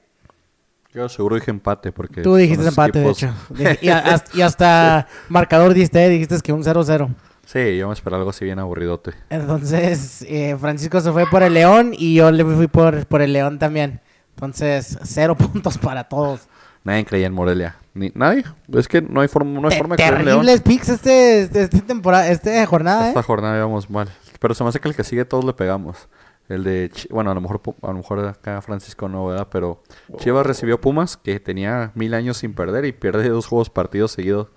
Yo 0.96 1.08
seguro 1.10 1.36
dije 1.36 1.50
empate 1.50 1.92
porque... 1.92 2.22
Tú 2.22 2.34
dijiste 2.36 2.66
empate, 2.66 3.00
de 3.00 3.10
hecho. 3.10 3.30
Y, 3.82 3.88
a- 3.90 3.98
hasta, 3.98 4.36
y 4.36 4.40
hasta 4.40 5.06
marcador 5.28 5.74
diste, 5.74 6.08
dijiste 6.08 6.38
que 6.40 6.52
un 6.54 6.64
0-0. 6.64 7.14
Sí, 7.44 7.76
yo 7.76 7.86
me 7.88 7.92
esperaba 7.92 8.20
algo 8.20 8.30
así 8.30 8.44
bien 8.46 8.58
aburridote. 8.58 9.12
Entonces, 9.30 10.22
eh, 10.28 10.56
Francisco 10.58 11.00
se 11.00 11.12
fue 11.12 11.26
por 11.26 11.42
el 11.42 11.54
León 11.54 11.92
y 11.96 12.14
yo 12.14 12.30
le 12.30 12.44
fui 12.44 12.66
por, 12.66 13.06
por 13.06 13.20
el 13.22 13.32
León 13.34 13.58
también. 13.58 14.00
Entonces, 14.34 14.98
cero 15.04 15.36
puntos 15.38 15.78
para 15.78 16.04
todos. 16.04 16.48
Nadie 16.82 17.04
creía 17.04 17.26
en 17.26 17.34
Morelia. 17.34 17.76
Ni, 17.94 18.10
nadie. 18.14 18.44
Es 18.72 18.88
que 18.88 19.02
no 19.02 19.20
hay, 19.20 19.28
forma 19.28 19.60
no 19.60 19.68
hay 19.68 19.74
Te- 19.74 19.78
forma 19.78 19.96
de 19.96 20.02
creer 20.02 20.14
en 20.20 20.24
León. 20.24 20.38
terribles 20.46 20.60
picks 20.62 20.88
este, 20.88 21.42
este, 21.42 21.62
este 21.62 21.80
temporada, 21.82 22.28
este 22.28 22.64
jornada, 22.66 23.08
Esta 23.08 23.20
¿eh? 23.20 23.22
jornada 23.22 23.56
íbamos 23.56 23.90
mal. 23.90 24.08
Pero 24.40 24.54
se 24.54 24.62
me 24.64 24.68
hace 24.70 24.80
que 24.80 24.88
el 24.88 24.96
que 24.96 25.04
sigue 25.04 25.24
todos 25.24 25.44
le 25.44 25.52
pegamos. 25.52 26.08
El 26.48 26.62
de... 26.64 26.90
Chi- 26.92 27.08
Bueno, 27.10 27.30
a 27.30 27.34
lo 27.34 27.40
mejor 27.40 27.60
a 27.82 27.86
lo 27.88 27.94
mejor 27.94 28.20
acá 28.26 28.60
Francisco 28.62 29.08
no, 29.08 29.26
¿verdad? 29.26 29.48
Pero 29.50 29.82
Chivas 30.18 30.46
recibió 30.46 30.80
Pumas, 30.80 31.16
que 31.16 31.40
tenía 31.40 31.90
mil 31.94 32.14
años 32.14 32.36
sin 32.38 32.54
perder 32.54 32.84
y 32.84 32.92
pierde 32.92 33.28
dos 33.28 33.46
juegos 33.46 33.70
partidos 33.70 34.12
seguidos. 34.12 34.48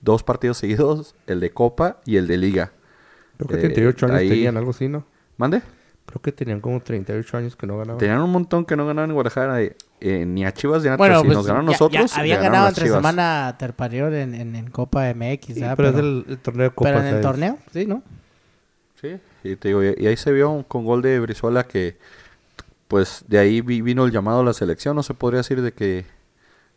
Dos 0.00 0.22
partidos 0.22 0.58
seguidos, 0.58 1.14
el 1.26 1.40
de 1.40 1.50
Copa 1.52 1.98
y 2.04 2.16
el 2.16 2.26
de 2.26 2.36
Liga. 2.36 2.72
Creo 3.36 3.48
que 3.48 3.54
Eh, 3.56 3.60
38 3.60 4.06
años 4.06 4.18
ahí- 4.18 4.28
tenían, 4.28 4.56
algo 4.56 4.70
así, 4.70 4.88
¿no? 4.88 5.04
¿Mande? 5.36 5.62
Creo 6.06 6.20
que 6.20 6.32
tenían 6.32 6.60
como 6.60 6.80
38 6.80 7.36
años 7.36 7.54
que 7.56 7.66
no 7.66 7.78
ganaban. 7.78 7.98
Tenían 7.98 8.20
un 8.20 8.30
montón 8.30 8.64
que 8.64 8.76
no 8.76 8.84
ganaban 8.86 9.10
en 9.10 9.14
Guadalajara. 9.14 9.62
eh, 9.62 9.76
eh, 10.00 10.24
ni 10.26 10.44
a 10.44 10.52
Chivas 10.52 10.82
ni 10.82 10.88
a 10.88 10.96
Bueno, 10.96 11.22
pues 11.22 11.34
nos 11.36 11.46
ganaron 11.46 11.66
ya- 11.66 11.72
nosotros. 11.72 12.12
ya 12.12 12.20
ganaron 12.22 12.42
ganado 12.42 12.68
entre 12.68 12.84
Chivas. 12.84 12.98
semana 12.98 13.54
terparior 13.58 14.12
en, 14.12 14.34
en, 14.34 14.56
en 14.56 14.70
Copa 14.70 15.08
MX, 15.14 15.54
Sí, 15.54 15.60
¿verdad? 15.60 15.76
pero, 15.76 15.88
es 15.90 15.94
pero, 15.94 16.06
el, 16.08 16.24
el 16.28 16.38
torneo 16.38 16.64
de 16.68 16.74
Copa. 16.74 16.90
pero 16.90 17.00
en 17.00 17.14
el 17.14 17.20
torneo, 17.20 17.58
sí, 17.72 17.86
¿no? 17.86 18.02
Sí, 19.00 19.16
y 19.44 19.56
te 19.56 19.68
digo, 19.68 19.82
y, 19.82 20.06
ahí 20.06 20.16
se 20.16 20.32
vio 20.32 20.64
con 20.68 20.84
gol 20.84 21.02
de 21.02 21.18
Brizuela 21.20 21.64
que, 21.66 21.96
pues, 22.88 23.24
de 23.28 23.38
ahí 23.38 23.60
vi- 23.60 23.82
vino 23.82 24.04
el 24.04 24.12
llamado 24.12 24.40
a 24.40 24.44
la 24.44 24.52
selección. 24.54 24.96
No 24.96 25.02
se 25.02 25.14
podría 25.14 25.38
decir 25.38 25.62
de 25.62 25.72
que, 25.72 26.06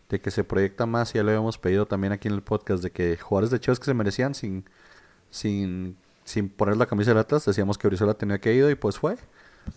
de 0.10 0.22
que 0.22 0.32
se 0.32 0.44
proyecta 0.44 0.86
más. 0.86 1.14
Ya 1.14 1.24
lo 1.24 1.30
habíamos 1.30 1.58
pedido 1.58 1.86
también 1.88 2.14
aquí 2.14 2.28
en 2.28 2.36
el 2.36 2.42
podcast 2.44 2.84
de 2.84 2.92
que 2.92 3.18
jugadores 3.18 3.52
de 3.52 3.60
Chivas 3.60 3.80
que 3.80 3.86
se 3.86 3.94
merecían 3.94 4.36
sin, 4.36 4.66
sin, 5.32 5.98
sin 6.26 6.50
poner 6.50 6.78
la 6.78 6.86
camisa 6.88 7.14
de 7.14 7.20
Atlas. 7.22 7.46
Decíamos 7.46 7.78
que 7.78 7.88
Brizuela 7.88 8.14
tenía 8.16 8.40
que 8.40 8.54
ir 8.54 8.70
y 8.70 8.76
pues 8.76 8.98
fue. 9.00 9.18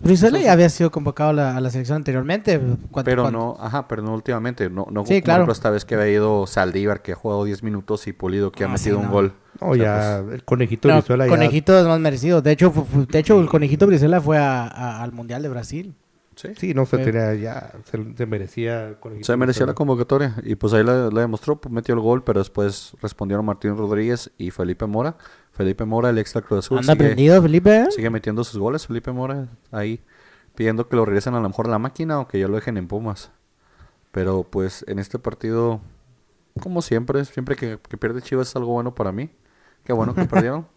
Brizuela 0.01 0.39
ya 0.39 0.53
había 0.53 0.69
sido 0.69 0.91
convocado 0.91 1.31
a 1.31 1.33
la, 1.33 1.57
a 1.57 1.61
la 1.61 1.71
selección 1.71 1.97
anteriormente. 1.97 2.59
Pero 3.05 3.23
cuando- 3.23 3.31
no, 3.31 3.57
ajá, 3.61 3.89
pero 3.89 4.03
no 4.03 4.15
últimamente. 4.15 4.71
No, 4.71 4.87
no 4.91 5.05
Sí, 5.07 5.23
claro. 5.23 5.51
esta 5.51 5.71
vez 5.71 5.85
que 5.85 5.95
había 5.97 6.09
ido 6.11 6.47
Saldívar, 6.47 7.03
que 7.03 7.13
ha 7.13 7.17
jugado 7.17 7.45
10 7.45 7.63
minutos, 7.63 8.07
y 8.07 8.13
Pulido, 8.13 8.53
que 8.53 8.65
ha 8.65 8.69
Ah, 8.69 8.71
metido 8.73 8.97
sí, 8.99 9.01
un 9.01 9.07
no. 9.07 9.13
gol. 9.13 9.33
No, 9.61 9.69
O 9.71 9.75
sea, 9.75 9.85
ya 9.85 10.19
el 10.35 10.45
conejito 10.45 10.89
No, 10.89 10.95
Brizuela 10.95 11.25
ya... 11.27 11.31
Conejito 11.31 11.79
es 11.79 11.87
más 11.87 11.99
merecido. 11.99 12.43
De 12.43 12.53
hecho, 12.53 12.73
de 13.11 13.19
hecho 13.19 13.41
el 13.41 13.49
Conejito 13.49 13.87
Brizuela 13.87 14.21
fue 14.21 14.39
a- 14.39 14.67
a- 14.69 15.03
al 15.03 15.13
Mundial 15.13 15.43
de 15.43 15.49
Brasil. 15.49 15.95
Sí. 16.37 16.51
Sí, 16.57 16.73
no 16.75 16.87
se 16.87 16.99
tenía 16.99 17.35
ya... 17.35 17.73
Se, 17.91 17.99
se 18.17 18.27
merecía 18.27 18.95
conejito 19.01 19.27
Se 19.27 19.37
merecía 19.37 19.63
la 19.67 19.73
Brizuela. 19.73 19.75
convocatoria 19.75 20.37
y 20.45 20.55
pues 20.55 20.73
ahí 20.73 20.85
la, 20.85 21.11
la 21.11 21.21
demostró, 21.23 21.61
pues 21.61 21.75
metió 21.75 21.95
el 21.97 22.01
gol, 22.01 22.23
pero 22.23 22.39
después 22.39 22.93
respondieron 23.03 23.45
Martín 23.45 23.77
Rodríguez 23.77 24.31
y 24.39 24.53
Felipe 24.53 24.87
Mora. 24.87 25.17
Felipe 25.59 25.85
Mora, 25.85 26.11
el 26.11 26.19
extra 26.19 26.41
Cruz 26.41 26.61
Azul, 26.61 26.79
Anda 26.79 26.93
sigue, 26.93 27.05
aprendido, 27.05 27.43
Felipe. 27.43 27.91
sigue 27.91 28.11
metiendo 28.11 28.45
sus 28.45 28.61
goles. 28.61 28.87
Felipe 28.87 29.11
Mora 29.11 29.49
ahí 29.73 30.01
pidiendo 30.55 30.89
que 30.89 30.95
lo 30.95 31.05
regresen 31.05 31.35
a 31.35 31.41
lo 31.41 31.49
mejor 31.49 31.67
a 31.67 31.71
la 31.71 31.81
máquina 31.81 32.21
o 32.21 32.29
que 32.29 32.39
ya 32.39 32.47
lo 32.47 32.55
dejen 32.55 32.77
en 32.77 32.87
Pumas. 32.87 33.33
Pero 34.13 34.45
pues 34.45 34.85
en 34.87 35.01
este 35.01 35.19
partido, 35.19 35.81
como 36.61 36.81
siempre, 36.81 37.25
siempre 37.25 37.57
que, 37.57 37.81
que 37.89 37.97
pierde 37.97 38.23
Chivas 38.23 38.51
es 38.51 38.55
algo 38.57 38.73
bueno 38.73 38.95
para 38.95 39.11
mí. 39.11 39.31
Qué 39.83 39.93
bueno 39.93 40.15
que 40.15 40.25
perdieron. 40.27 40.69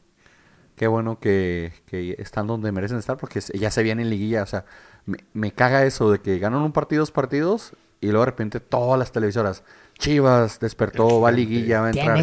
Qué 0.75 0.87
bueno 0.87 1.19
que, 1.19 1.73
que 1.85 2.15
están 2.17 2.47
donde 2.47 2.71
merecen 2.71 2.97
estar 2.97 3.17
porque 3.17 3.39
ya 3.39 3.69
se 3.69 3.83
viene 3.83 4.01
en 4.01 4.09
liguilla. 4.09 4.41
O 4.41 4.47
sea, 4.47 4.65
me, 5.05 5.19
me 5.33 5.51
caga 5.51 5.85
eso 5.85 6.11
de 6.11 6.21
que 6.21 6.39
ganan 6.39 6.63
un 6.63 6.71
partido, 6.71 7.01
dos 7.01 7.11
partidos 7.11 7.73
y 7.99 8.07
luego 8.07 8.21
de 8.21 8.31
repente 8.31 8.59
todas 8.59 8.97
las 8.97 9.11
televisoras. 9.11 9.63
Chivas 9.99 10.59
despertó, 10.59 11.21
va 11.21 11.29
a 11.29 11.31
liguilla, 11.31 11.81
va 11.81 11.87
a 11.87 11.89
entrar. 11.91 12.17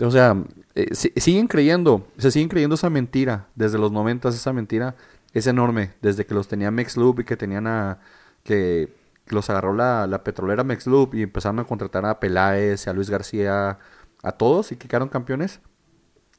O 0.00 0.10
sea, 0.10 0.36
eh, 0.74 0.94
si- 0.94 1.12
siguen 1.16 1.46
creyendo, 1.46 2.06
se 2.18 2.30
siguen 2.30 2.48
creyendo 2.48 2.74
esa 2.74 2.90
mentira. 2.90 3.48
Desde 3.54 3.78
los 3.78 3.92
noventas 3.92 4.34
esa 4.34 4.52
mentira 4.52 4.96
es 5.32 5.46
enorme. 5.46 5.92
Desde 6.02 6.26
que 6.26 6.34
los 6.34 6.48
tenía 6.48 6.70
Mexloop 6.70 7.20
y 7.20 7.24
que 7.24 7.36
tenían 7.36 7.66
a... 7.66 8.00
que, 8.42 8.92
los 9.28 9.48
agarró 9.48 9.72
la, 9.74 10.06
la 10.06 10.22
petrolera 10.22 10.64
Mexloop 10.64 11.14
y 11.14 11.22
empezaron 11.22 11.58
a 11.58 11.64
contratar 11.64 12.04
a 12.04 12.20
Peláez, 12.20 12.86
a 12.88 12.92
Luis 12.92 13.08
García, 13.08 13.78
a 14.22 14.32
todos 14.32 14.70
y 14.72 14.76
que 14.76 14.86
quedaron 14.88 15.08
campeones. 15.08 15.60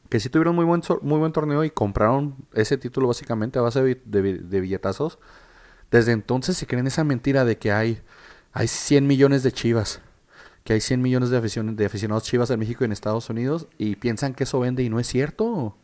Que 0.09 0.19
sí 0.19 0.29
tuvieron 0.29 0.55
muy 0.55 0.65
buen, 0.65 0.81
muy 1.01 1.17
buen 1.19 1.31
torneo 1.31 1.63
y 1.63 1.71
compraron 1.71 2.35
ese 2.53 2.77
título 2.77 3.07
básicamente 3.07 3.57
a 3.57 3.63
base 3.63 3.81
de, 3.83 3.95
de 4.39 4.59
billetazos. 4.61 5.17
Desde 5.91 6.11
entonces 6.11 6.57
se 6.57 6.67
creen 6.67 6.87
esa 6.87 7.03
mentira 7.03 7.45
de 7.45 7.57
que 7.57 7.71
hay, 7.71 8.01
hay 8.53 8.67
100 8.67 9.07
millones 9.07 9.43
de 9.43 9.51
chivas 9.51 10.01
que 10.65 10.73
hay 10.73 10.81
100 10.81 11.01
millones 11.01 11.29
de, 11.29 11.39
de 11.39 11.85
aficionados 11.85 12.23
chivas 12.23 12.49
en 12.49 12.59
México 12.59 12.83
y 12.83 12.85
en 12.85 12.91
Estados 12.91 13.29
Unidos 13.29 13.67
y 13.77 13.95
piensan 13.95 14.33
que 14.33 14.43
eso 14.43 14.59
vende 14.59 14.83
y 14.83 14.89
no 14.89 14.99
es 14.99 15.07
cierto. 15.07 15.77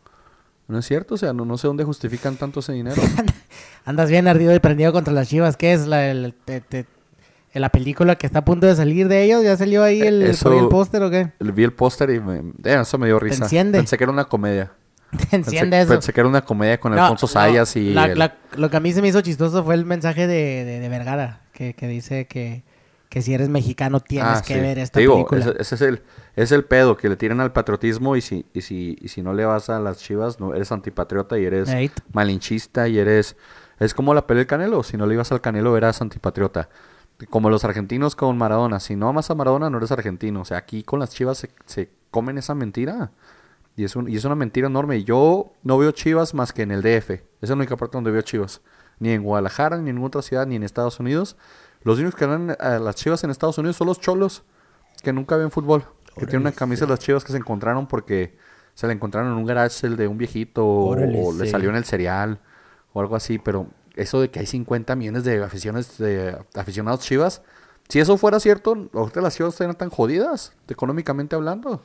No 0.67 0.79
es 0.79 0.85
cierto, 0.85 1.15
o 1.15 1.17
sea, 1.17 1.33
no, 1.33 1.45
no 1.45 1.57
sé 1.57 1.67
dónde 1.67 1.83
justifican 1.83 2.35
tanto 2.35 2.61
ese 2.61 2.73
dinero. 2.73 3.01
Andas 3.85 4.09
bien 4.09 4.27
ardido 4.27 4.53
y 4.55 4.59
prendido 4.59 4.91
contra 4.91 5.13
las 5.13 5.27
chivas. 5.29 5.55
¿Qué 5.55 5.73
es 5.73 5.85
la, 5.87 6.09
el- 6.09 6.33
te- 6.45 6.61
te- 6.61 6.85
la 7.53 7.69
película 7.69 8.15
que 8.15 8.25
está 8.25 8.39
a 8.39 8.45
punto 8.45 8.65
de 8.65 8.75
salir 8.75 9.07
de 9.07 9.23
ellos? 9.23 9.43
¿Ya 9.43 9.55
salió 9.57 9.83
ahí 9.83 10.01
el, 10.01 10.23
Eso- 10.23 10.57
el 10.57 10.67
póster 10.69 11.03
o 11.03 11.11
qué? 11.11 11.31
Vi 11.39 11.63
el 11.63 11.73
póster 11.73 12.09
y 12.09 12.19
me, 12.19 12.37
eh, 12.63 12.79
eso 12.81 12.97
me 12.97 13.07
dio 13.07 13.19
risa. 13.19 13.43
enciende. 13.43 13.77
Pensé 13.79 13.97
que 13.97 14.03
era 14.05 14.11
una 14.13 14.25
comedia. 14.25 14.71
Te 15.29 15.35
enciende 15.35 15.77
pensé, 15.77 15.81
eso. 15.83 15.93
pensé 15.93 16.13
que 16.13 16.21
era 16.21 16.29
una 16.29 16.43
comedia 16.43 16.79
con 16.79 16.95
No, 16.95 17.01
Alfonso 17.03 17.25
no, 17.27 17.31
Sayas 17.33 17.75
y... 17.75 17.93
la- 17.93 18.05
el- 18.05 18.17
la- 18.17 18.37
lo 18.55 18.69
que 18.71 18.77
a 18.77 18.79
mí 18.79 18.93
se 18.93 19.01
me 19.03 19.09
hizo 19.09 19.21
chistoso 19.21 19.63
fue 19.63 19.75
el 19.75 19.85
mensaje 19.85 20.25
de, 20.25 20.63
de- 20.65 20.79
de 20.79 20.89
Vergara, 20.89 21.41
que, 21.53 21.73
que 21.73 21.87
dice 21.87 22.25
que, 22.27 22.63
que 23.11 23.21
si 23.21 23.33
eres 23.33 23.49
mexicano 23.49 23.99
tienes 23.99 24.39
Ah, 24.39 24.43
que 24.43 24.53
sí. 24.55 24.59
ver 24.61 24.79
esta 24.79 24.93
Te 24.95 25.01
digo, 25.01 25.13
película. 25.27 25.41
Ese, 25.41 25.61
ese 25.61 25.75
es 25.75 25.81
el 25.81 26.01
es 26.35 26.51
el 26.53 26.63
pedo 26.63 26.95
que 26.95 27.09
le 27.09 27.17
tiran 27.17 27.41
al 27.41 27.51
patriotismo 27.51 28.15
y 28.15 28.21
si 28.21 28.45
y 28.53 28.61
si 28.61 28.97
y 29.01 29.09
si 29.09 29.21
no 29.21 29.33
le 29.33 29.43
vas 29.45 29.69
a 29.69 29.79
las 29.79 29.99
Chivas, 29.99 30.39
no 30.39 30.55
eres 30.55 30.71
antipatriota 30.71 31.37
y 31.37 31.45
eres 31.45 31.69
malinchista 32.13 32.87
y 32.87 32.97
eres 32.97 33.35
es 33.79 33.93
como 33.93 34.13
la 34.13 34.25
pelea 34.25 34.39
del 34.39 34.47
Canelo, 34.47 34.81
si 34.83 34.95
no 34.95 35.05
le 35.05 35.15
ibas 35.15 35.31
al 35.31 35.41
Canelo 35.41 35.75
eras 35.77 36.01
antipatriota. 36.01 36.69
Como 37.29 37.49
los 37.49 37.65
argentinos 37.65 38.15
con 38.15 38.37
Maradona, 38.37 38.79
si 38.79 38.95
no 38.95 39.09
amas 39.09 39.29
a 39.29 39.35
Maradona 39.35 39.69
no 39.69 39.77
eres 39.77 39.91
argentino, 39.91 40.41
o 40.41 40.45
sea, 40.45 40.57
aquí 40.57 40.81
con 40.81 40.99
las 40.99 41.09
Chivas 41.11 41.37
se, 41.37 41.49
se 41.65 41.89
comen 42.11 42.37
esa 42.37 42.55
mentira. 42.55 43.11
Y 43.75 43.83
es, 43.83 43.95
un, 43.95 44.09
y 44.09 44.15
es 44.17 44.25
una 44.25 44.35
mentira 44.35 44.67
enorme. 44.67 45.03
Yo 45.03 45.53
no 45.63 45.77
veo 45.77 45.91
Chivas 45.91 46.33
más 46.33 46.51
que 46.53 46.61
en 46.63 46.71
el 46.71 46.81
DF. 46.81 47.09
Esa 47.11 47.23
es 47.41 47.49
la 47.49 47.55
única 47.55 47.77
parte 47.77 47.95
donde 47.97 48.11
veo 48.11 48.21
Chivas. 48.21 48.61
Ni 48.99 49.11
en 49.11 49.23
Guadalajara, 49.23 49.77
ni 49.77 49.89
en 49.89 49.95
ninguna 49.95 50.07
otra 50.07 50.21
ciudad, 50.21 50.45
ni 50.45 50.55
en 50.55 50.63
Estados 50.63 50.99
Unidos. 50.99 51.37
Los 51.83 51.97
únicos 51.97 52.15
que 52.15 52.27
dan 52.27 52.55
a 52.59 52.79
las 52.79 52.95
Chivas 52.95 53.23
en 53.23 53.29
Estados 53.31 53.57
Unidos 53.57 53.77
son 53.77 53.87
los 53.87 53.99
cholos, 53.99 54.43
que 55.03 55.13
nunca 55.13 55.35
ven 55.37 55.51
fútbol. 55.51 55.85
Que 56.15 56.25
tienen 56.25 56.41
una 56.41 56.51
camisa 56.51 56.85
de 56.85 56.91
las 56.91 56.99
Chivas 56.99 57.23
que 57.23 57.31
se 57.31 57.37
encontraron 57.37 57.87
porque 57.87 58.37
se 58.73 58.85
la 58.87 58.93
encontraron 58.93 59.31
en 59.31 59.37
un 59.37 59.45
garage 59.45 59.87
el 59.87 59.95
de 59.95 60.07
un 60.07 60.17
viejito 60.17 60.65
o, 60.65 60.89
Órale, 60.89 61.21
o 61.23 61.33
le 61.33 61.45
sí. 61.45 61.51
salió 61.51 61.69
en 61.69 61.75
el 61.75 61.85
cereal 61.85 62.39
o 62.93 63.01
algo 63.01 63.15
así. 63.15 63.39
Pero 63.39 63.67
eso 63.95 64.21
de 64.21 64.29
que 64.29 64.39
hay 64.39 64.45
50 64.45 64.95
millones 64.95 65.23
de 65.23 65.43
aficiones 65.43 65.97
de 65.97 66.37
aficionados 66.55 67.01
Chivas, 67.01 67.41
si 67.87 67.99
eso 67.99 68.17
fuera 68.17 68.39
cierto, 68.39 68.89
ahorita 68.93 69.21
las 69.21 69.35
Chivas 69.35 69.53
estarían 69.53 69.75
tan 69.75 69.89
jodidas, 69.89 70.53
económicamente 70.67 71.35
hablando. 71.35 71.81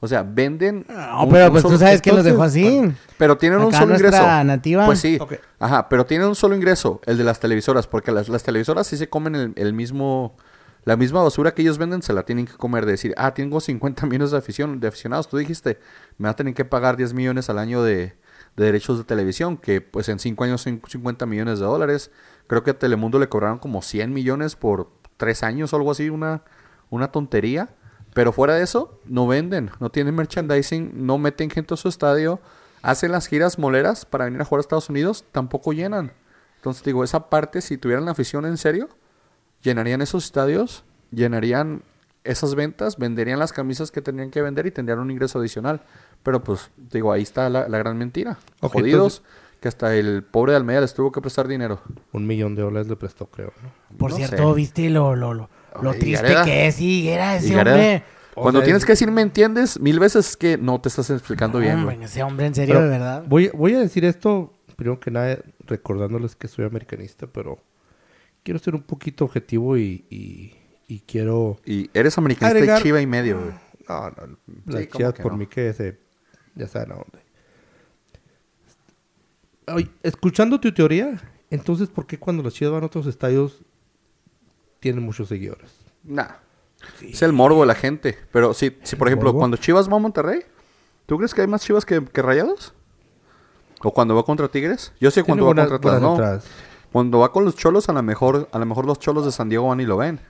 O 0.00 0.08
sea, 0.08 0.22
venden. 0.22 0.84
No, 0.88 1.24
un- 1.24 1.30
pero 1.32 1.46
un 1.46 1.52
pues 1.52 1.62
tú 1.64 1.76
sabes 1.78 2.02
quién 2.02 2.16
los 2.16 2.24
dejó 2.24 2.42
así. 2.42 2.82
pero 3.18 3.38
tienen 3.38 3.60
un 3.60 3.72
solo 3.72 3.86
nuestra 3.86 4.08
ingreso. 4.08 4.44
nativa. 4.44 4.84
Pues 4.86 5.00
sí. 5.00 5.18
Ajá, 5.58 5.88
pero 5.88 6.04
tienen 6.06 6.28
un 6.28 6.34
solo 6.34 6.54
ingreso, 6.54 7.00
el 7.06 7.16
de 7.16 7.24
las 7.24 7.40
televisoras, 7.40 7.86
porque 7.86 8.12
las, 8.12 8.28
las 8.28 8.42
televisoras 8.42 8.86
sí 8.86 8.96
se 8.96 9.08
comen 9.08 9.34
el, 9.34 9.52
el 9.56 9.72
mismo... 9.72 10.36
La 10.84 10.96
misma 10.96 11.20
basura 11.24 11.52
que 11.52 11.62
ellos 11.62 11.78
venden 11.78 12.00
se 12.00 12.12
la 12.12 12.22
tienen 12.22 12.46
que 12.46 12.52
comer. 12.52 12.86
De 12.86 12.92
decir, 12.92 13.12
ah, 13.16 13.34
tengo 13.34 13.60
50 13.60 14.06
millones 14.06 14.30
de, 14.30 14.38
afición, 14.38 14.78
de 14.78 14.86
aficionados. 14.86 15.28
Tú 15.28 15.36
dijiste, 15.36 15.80
me 16.16 16.26
va 16.28 16.30
a 16.30 16.36
tener 16.36 16.54
que 16.54 16.64
pagar 16.64 16.96
10 16.96 17.12
millones 17.12 17.50
al 17.50 17.58
año 17.58 17.82
de, 17.82 18.14
de 18.54 18.64
derechos 18.64 18.96
de 18.98 19.02
televisión, 19.02 19.56
que 19.56 19.80
pues 19.80 20.08
en 20.08 20.20
5 20.20 20.44
años 20.44 20.60
son 20.60 20.80
50 20.86 21.26
millones 21.26 21.58
de 21.58 21.64
dólares. 21.64 22.12
Creo 22.46 22.62
que 22.62 22.70
a 22.70 22.78
Telemundo 22.78 23.18
le 23.18 23.28
cobraron 23.28 23.58
como 23.58 23.82
100 23.82 24.12
millones 24.14 24.54
por 24.54 24.88
3 25.16 25.42
años 25.42 25.72
o 25.72 25.76
algo 25.76 25.90
así, 25.90 26.08
una, 26.08 26.42
una 26.90 27.10
tontería. 27.10 27.70
Pero 28.16 28.32
fuera 28.32 28.54
de 28.54 28.62
eso, 28.62 28.98
no 29.04 29.26
venden, 29.26 29.70
no 29.78 29.90
tienen 29.90 30.14
merchandising, 30.14 31.06
no 31.06 31.18
meten 31.18 31.50
gente 31.50 31.74
a 31.74 31.76
su 31.76 31.86
estadio, 31.86 32.40
hacen 32.80 33.12
las 33.12 33.26
giras 33.26 33.58
moleras 33.58 34.06
para 34.06 34.24
venir 34.24 34.40
a 34.40 34.46
jugar 34.46 34.60
a 34.60 34.62
Estados 34.62 34.88
Unidos, 34.88 35.26
tampoco 35.32 35.74
llenan. 35.74 36.14
Entonces 36.56 36.82
digo, 36.82 37.04
esa 37.04 37.28
parte, 37.28 37.60
si 37.60 37.76
tuvieran 37.76 38.06
la 38.06 38.12
afición 38.12 38.46
en 38.46 38.56
serio, 38.56 38.88
llenarían 39.60 40.00
esos 40.00 40.24
estadios, 40.24 40.82
llenarían 41.10 41.82
esas 42.24 42.54
ventas, 42.54 42.96
venderían 42.96 43.38
las 43.38 43.52
camisas 43.52 43.90
que 43.90 44.00
tendrían 44.00 44.30
que 44.30 44.40
vender 44.40 44.64
y 44.64 44.70
tendrían 44.70 44.98
un 45.00 45.10
ingreso 45.10 45.38
adicional. 45.38 45.82
Pero 46.22 46.42
pues, 46.42 46.70
digo, 46.90 47.12
ahí 47.12 47.22
está 47.22 47.50
la, 47.50 47.68
la 47.68 47.76
gran 47.76 47.98
mentira. 47.98 48.38
Jodidos, 48.62 49.24
que 49.60 49.68
hasta 49.68 49.94
el 49.94 50.22
pobre 50.22 50.52
de 50.52 50.56
Almeida 50.56 50.80
les 50.80 50.94
tuvo 50.94 51.12
que 51.12 51.20
prestar 51.20 51.48
dinero. 51.48 51.82
Un 52.12 52.26
millón 52.26 52.54
de 52.54 52.62
dólares 52.62 52.88
le 52.88 52.96
prestó, 52.96 53.26
creo. 53.26 53.52
¿no? 53.62 53.98
Por 53.98 54.12
No 54.12 54.16
cierto, 54.16 54.54
sé. 54.54 54.56
¿viste 54.56 54.88
lo, 54.88 55.14
lo, 55.14 55.34
lo, 55.34 55.50
lo 55.82 55.92
triste 55.94 56.22
Gareda. 56.22 56.44
que 56.44 56.66
es 56.66 56.80
Higuera 56.80 57.36
ese 57.36 57.46
Higuera. 57.48 57.72
hombre? 57.72 58.02
O 58.34 58.42
Cuando 58.42 58.60
sea, 58.60 58.64
tienes 58.66 58.82
es- 58.82 58.86
que 58.86 58.92
decir 58.92 59.10
me 59.10 59.22
entiendes, 59.22 59.80
mil 59.80 59.98
veces 59.98 60.28
es 60.30 60.36
que 60.36 60.58
no 60.58 60.80
te 60.80 60.88
estás 60.90 61.08
explicando 61.10 61.58
bien. 61.58 61.78
Hombre, 61.78 61.96
güey. 61.96 62.06
ese 62.06 62.22
hombre 62.22 62.46
en 62.46 62.54
serio, 62.54 62.74
Pero 62.74 62.84
de 62.84 62.90
verdad. 62.90 63.24
Voy, 63.26 63.50
voy 63.54 63.74
a 63.74 63.78
decir 63.78 64.04
esto, 64.04 64.52
primero 64.76 65.00
que 65.00 65.10
nada, 65.10 65.38
recordándoles 65.66 66.36
que 66.36 66.46
soy 66.48 66.64
americanista, 66.66 67.26
pero 67.26 67.58
quiero 68.42 68.58
ser 68.58 68.74
un 68.74 68.82
poquito 68.82 69.24
objetivo 69.24 69.76
y, 69.78 70.04
y, 70.10 70.54
y 70.86 71.00
quiero... 71.00 71.58
Y 71.64 71.90
eres 71.94 72.18
americanista 72.18 72.58
Agregar- 72.58 72.80
y 72.80 72.82
chiva 72.82 73.00
y 73.00 73.06
medio, 73.06 73.40
güey. 73.40 73.54
No, 73.88 74.10
no, 74.10 74.36
las 74.66 74.82
Sí, 74.82 74.86
¿cómo 74.88 74.98
chivas 74.98 75.12
por 75.14 75.32
no? 75.32 75.38
mí 75.38 75.46
que 75.46 75.72
se... 75.72 75.98
Ya 76.56 76.66
saben 76.68 76.92
a 76.92 76.94
dónde. 76.96 77.18
Oye, 79.68 79.88
escuchando 80.02 80.60
tu 80.60 80.72
teoría, 80.72 81.20
entonces, 81.50 81.88
¿por 81.88 82.06
qué 82.06 82.18
cuando 82.18 82.42
las 82.42 82.54
chivas 82.54 82.72
van 82.74 82.82
a 82.84 82.86
otros 82.86 83.06
estadios 83.06 83.62
tienen 84.86 85.04
muchos 85.04 85.28
seguidores? 85.28 85.70
Nah. 86.04 86.28
Es 87.02 87.22
el 87.22 87.32
morbo 87.32 87.60
de 87.62 87.66
la 87.66 87.74
gente. 87.74 88.16
Pero 88.32 88.54
si, 88.54 88.76
si 88.84 88.94
por 88.96 89.08
ejemplo, 89.08 89.30
morbo? 89.30 89.40
cuando 89.40 89.56
Chivas 89.56 89.90
va 89.90 89.96
a 89.96 89.98
Monterrey, 89.98 90.42
¿tú 91.06 91.16
crees 91.16 91.34
que 91.34 91.40
hay 91.40 91.46
más 91.48 91.62
Chivas 91.62 91.84
que, 91.84 92.04
que 92.04 92.22
Rayados? 92.22 92.72
¿O 93.82 93.92
cuando 93.92 94.14
va 94.14 94.22
contra 94.22 94.48
Tigres? 94.48 94.92
Yo 95.00 95.10
sé 95.10 95.24
cuando 95.24 95.44
Tiene 95.44 95.60
va 95.62 95.66
buenas- 95.66 95.80
contra 95.80 95.90
Atlas, 95.96 96.02
no. 96.02 96.10
entradas. 96.12 96.44
Cuando 96.92 97.18
va 97.18 97.32
con 97.32 97.44
los 97.44 97.56
Cholos, 97.56 97.88
a 97.88 97.92
lo 97.92 98.02
mejor, 98.02 98.48
a 98.52 98.58
lo 98.58 98.66
mejor 98.66 98.86
los 98.86 98.98
Cholos 99.00 99.24
de 99.24 99.32
San 99.32 99.48
Diego 99.48 99.68
van 99.68 99.80
y 99.80 99.84
lo 99.86 99.96
ven. 99.96 100.20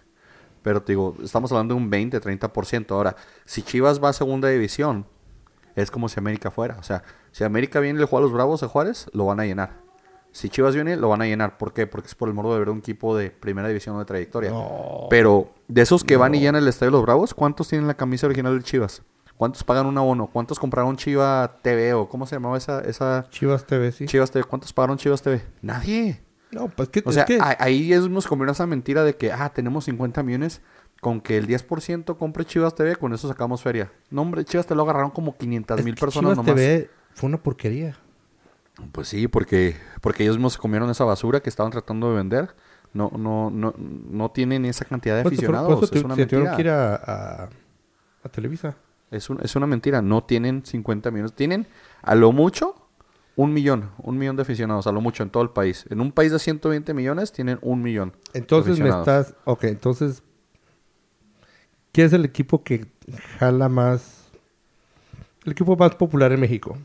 Pero 0.63 0.83
te 0.83 0.93
digo, 0.93 1.15
estamos 1.23 1.53
hablando 1.53 1.75
de 1.75 1.81
un 1.81 1.91
20, 1.91 2.21
30%. 2.21 2.91
Ahora, 2.93 3.15
si 3.45 3.63
Chivas 3.63 4.03
va 4.03 4.09
a 4.09 4.13
segunda 4.13 4.49
división, 4.49 5.07
es 5.77 5.91
como 5.91 6.09
si 6.09 6.19
América 6.19 6.51
fuera. 6.51 6.77
O 6.81 6.83
sea, 6.83 7.03
si 7.31 7.45
América 7.45 7.79
viene 7.81 7.99
y 7.99 8.01
le 8.01 8.07
juega 8.07 8.21
a 8.23 8.27
los 8.27 8.33
Bravos 8.33 8.63
de 8.63 8.67
Juárez, 8.67 9.07
lo 9.13 9.27
van 9.27 9.39
a 9.41 9.45
llenar. 9.45 9.86
Si 10.37 10.51
Chivas 10.51 10.75
viene, 10.75 10.97
lo 10.97 11.09
van 11.09 11.23
a 11.23 11.27
llenar. 11.27 11.57
¿Por 11.59 11.73
qué? 11.73 11.87
Porque 11.87 12.09
es 12.09 12.15
por 12.15 12.29
el 12.29 12.35
morbo 12.35 12.53
de 12.53 12.59
ver 12.59 12.69
un 12.69 12.79
equipo 12.79 13.17
de 13.17 13.31
primera 13.31 13.69
división 13.69 13.97
o 13.97 13.99
de 14.01 14.05
trayectoria. 14.05 14.53
Pero 15.11 15.51
de 15.69 15.83
esos 15.83 16.05
que 16.05 16.17
van 16.17 16.35
y 16.35 16.41
llenan 16.41 16.63
el 16.63 16.69
estadio 16.69 16.91
de 16.91 16.97
los 16.99 17.03
Bravos, 17.03 17.33
¿cuántos 17.35 17.69
tienen 17.69 17.87
la 17.87 17.95
camisa 17.95 18.27
original 18.27 18.57
de 18.59 18.63
Chivas? 18.65 19.03
¿Cuántos 19.37 19.65
pagan 19.65 19.87
un 19.87 19.97
abono? 19.99 20.29
¿Cuántos 20.29 20.59
compraron 20.59 20.97
Chiva 20.97 21.59
TV 21.63 21.93
o 21.95 22.09
cómo 22.09 22.27
se 22.27 22.37
llamaba 22.37 22.57
esa, 22.57 22.81
esa 22.81 23.27
Chivas 23.31 23.67
TV, 23.67 23.93
sí. 23.93 24.07
Chivas 24.07 24.31
TV? 24.31 24.45
¿Cuántos 24.45 24.73
pagaron 24.73 24.97
Chivas 24.99 25.21
TV? 25.23 25.43
Nadie. 25.63 26.23
No, 26.51 26.69
pues 26.69 26.89
que, 26.89 27.03
O 27.05 27.11
es 27.11 27.15
sea, 27.17 27.25
que- 27.25 27.39
ahí 27.41 27.93
es 27.93 28.09
nos 28.09 28.27
conviene 28.27 28.53
esa 28.53 28.67
mentira 28.67 29.05
de 29.05 29.17
que, 29.17 29.33
ah, 29.33 29.51
tenemos 29.55 29.85
50 29.85 30.23
millones, 30.23 30.63
con 31.01 31.21
que 31.21 31.37
el 31.37 31.47
10% 31.47 32.17
compre 32.17 32.45
Chivas 32.47 32.75
TV, 32.75 32.97
con 32.97 33.13
eso 33.13 33.29
sacamos 33.29 33.63
feria. 33.63 33.93
No, 34.11 34.23
hombre, 34.23 34.45
Chivas 34.45 34.67
te 34.67 34.75
lo 34.75 34.83
agarraron 34.83 35.11
como 35.11 35.37
500 35.37 35.79
es 35.81 35.85
mil 35.85 35.95
personas 35.97 36.33
Chivas 36.33 36.37
nomás. 36.47 36.55
TV 36.55 36.91
fue 37.13 37.29
una 37.29 37.39
porquería. 37.43 37.97
Pues 38.93 39.09
sí, 39.09 39.27
porque, 39.29 39.77
porque 40.01 40.23
ellos 40.23 40.37
mismos 40.37 40.55
se 40.55 40.59
comieron 40.59 40.91
esa 40.91 41.05
basura 41.05 41.41
que 41.41 41.49
estaban 41.49 41.73
tratando 41.73 42.11
de 42.11 42.17
vender. 42.17 42.55
No, 42.93 43.11
no, 43.17 43.51
no, 43.51 43.75
no 43.79 44.31
tienen 44.31 44.65
esa 44.65 44.85
cantidad 44.85 45.17
de 45.17 45.23
Pues, 45.23 45.35
aficionados. 45.35 45.75
por 45.75 45.85
eso 45.85 45.95
es 45.95 46.05
una 46.05 46.15
tuvieron 46.15 46.45
mentira. 46.45 46.57
que 46.57 46.63
ir 46.63 46.69
a, 46.71 46.95
a- 46.97 47.49
a 48.23 48.29
Televisa. 48.29 48.77
Es, 49.11 49.29
un- 49.31 49.41
es 49.43 49.55
una 49.57 49.67
mentira. 49.67 50.03
No 50.03 50.25
tienen 50.25 50.65
50 50.65 51.11
millones. 51.11 51.33
Tienen 51.35 51.67
a 52.03 52.15
lo 52.15 52.33
mucho 52.33 52.75
un 53.35 53.53
millón. 53.53 53.91
Un 53.99 54.19
millón 54.19 54.37
de 54.37 54.43
aficionados. 54.43 54.87
A 54.87 54.93
lo 54.93 55.01
mucho 55.01 55.23
en 55.23 55.31
todo 55.31 55.43
el 55.43 55.51
país. 55.51 55.85
En 55.91 56.01
un 56.01 56.13
país 56.13 56.33
de 56.33 56.39
120 56.39 56.93
millones 56.95 57.33
tienen 57.33 57.59
un 57.63 57.83
millón. 57.83 58.13
de 58.33 58.39
Entonces 58.41 58.79
me 58.79 58.89
estás... 58.91 59.35
Ok, 59.45 59.65
entonces... 59.65 60.23
¿Quién 61.93 62.07
es 62.09 62.13
el 62.13 62.25
equipo 62.25 62.63
que 62.63 62.87
jala 63.39 63.69
más... 63.69 64.29
El 65.45 65.53
equipo 65.53 65.77
más 65.77 65.95
popular 65.95 66.33
en 66.33 66.41
México? 66.41 66.77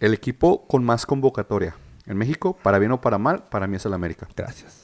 El 0.00 0.14
equipo 0.14 0.66
con 0.66 0.84
más 0.84 1.06
convocatoria. 1.06 1.74
En 2.06 2.16
México, 2.18 2.56
para 2.62 2.78
bien 2.78 2.92
o 2.92 3.00
para 3.00 3.16
mal, 3.18 3.44
para 3.48 3.66
mí 3.66 3.76
es 3.76 3.86
el 3.86 3.94
América. 3.94 4.28
Gracias. 4.36 4.82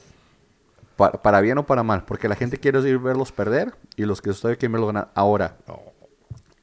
Pa- 0.97 1.13
para 1.13 1.41
bien 1.41 1.59
o 1.59 1.67
para 1.67 1.83
mal. 1.83 2.05
Porque 2.05 2.29
la 2.29 2.35
gente 2.37 2.59
quiere 2.59 2.81
ir 2.89 2.99
verlos 2.99 3.33
perder 3.33 3.75
y 3.97 4.05
los 4.05 4.23
que 4.23 4.31
ustedes 4.31 4.57
quieren 4.57 4.73
verlos 4.73 4.89
ganar. 4.89 5.11
Ahora, 5.15 5.57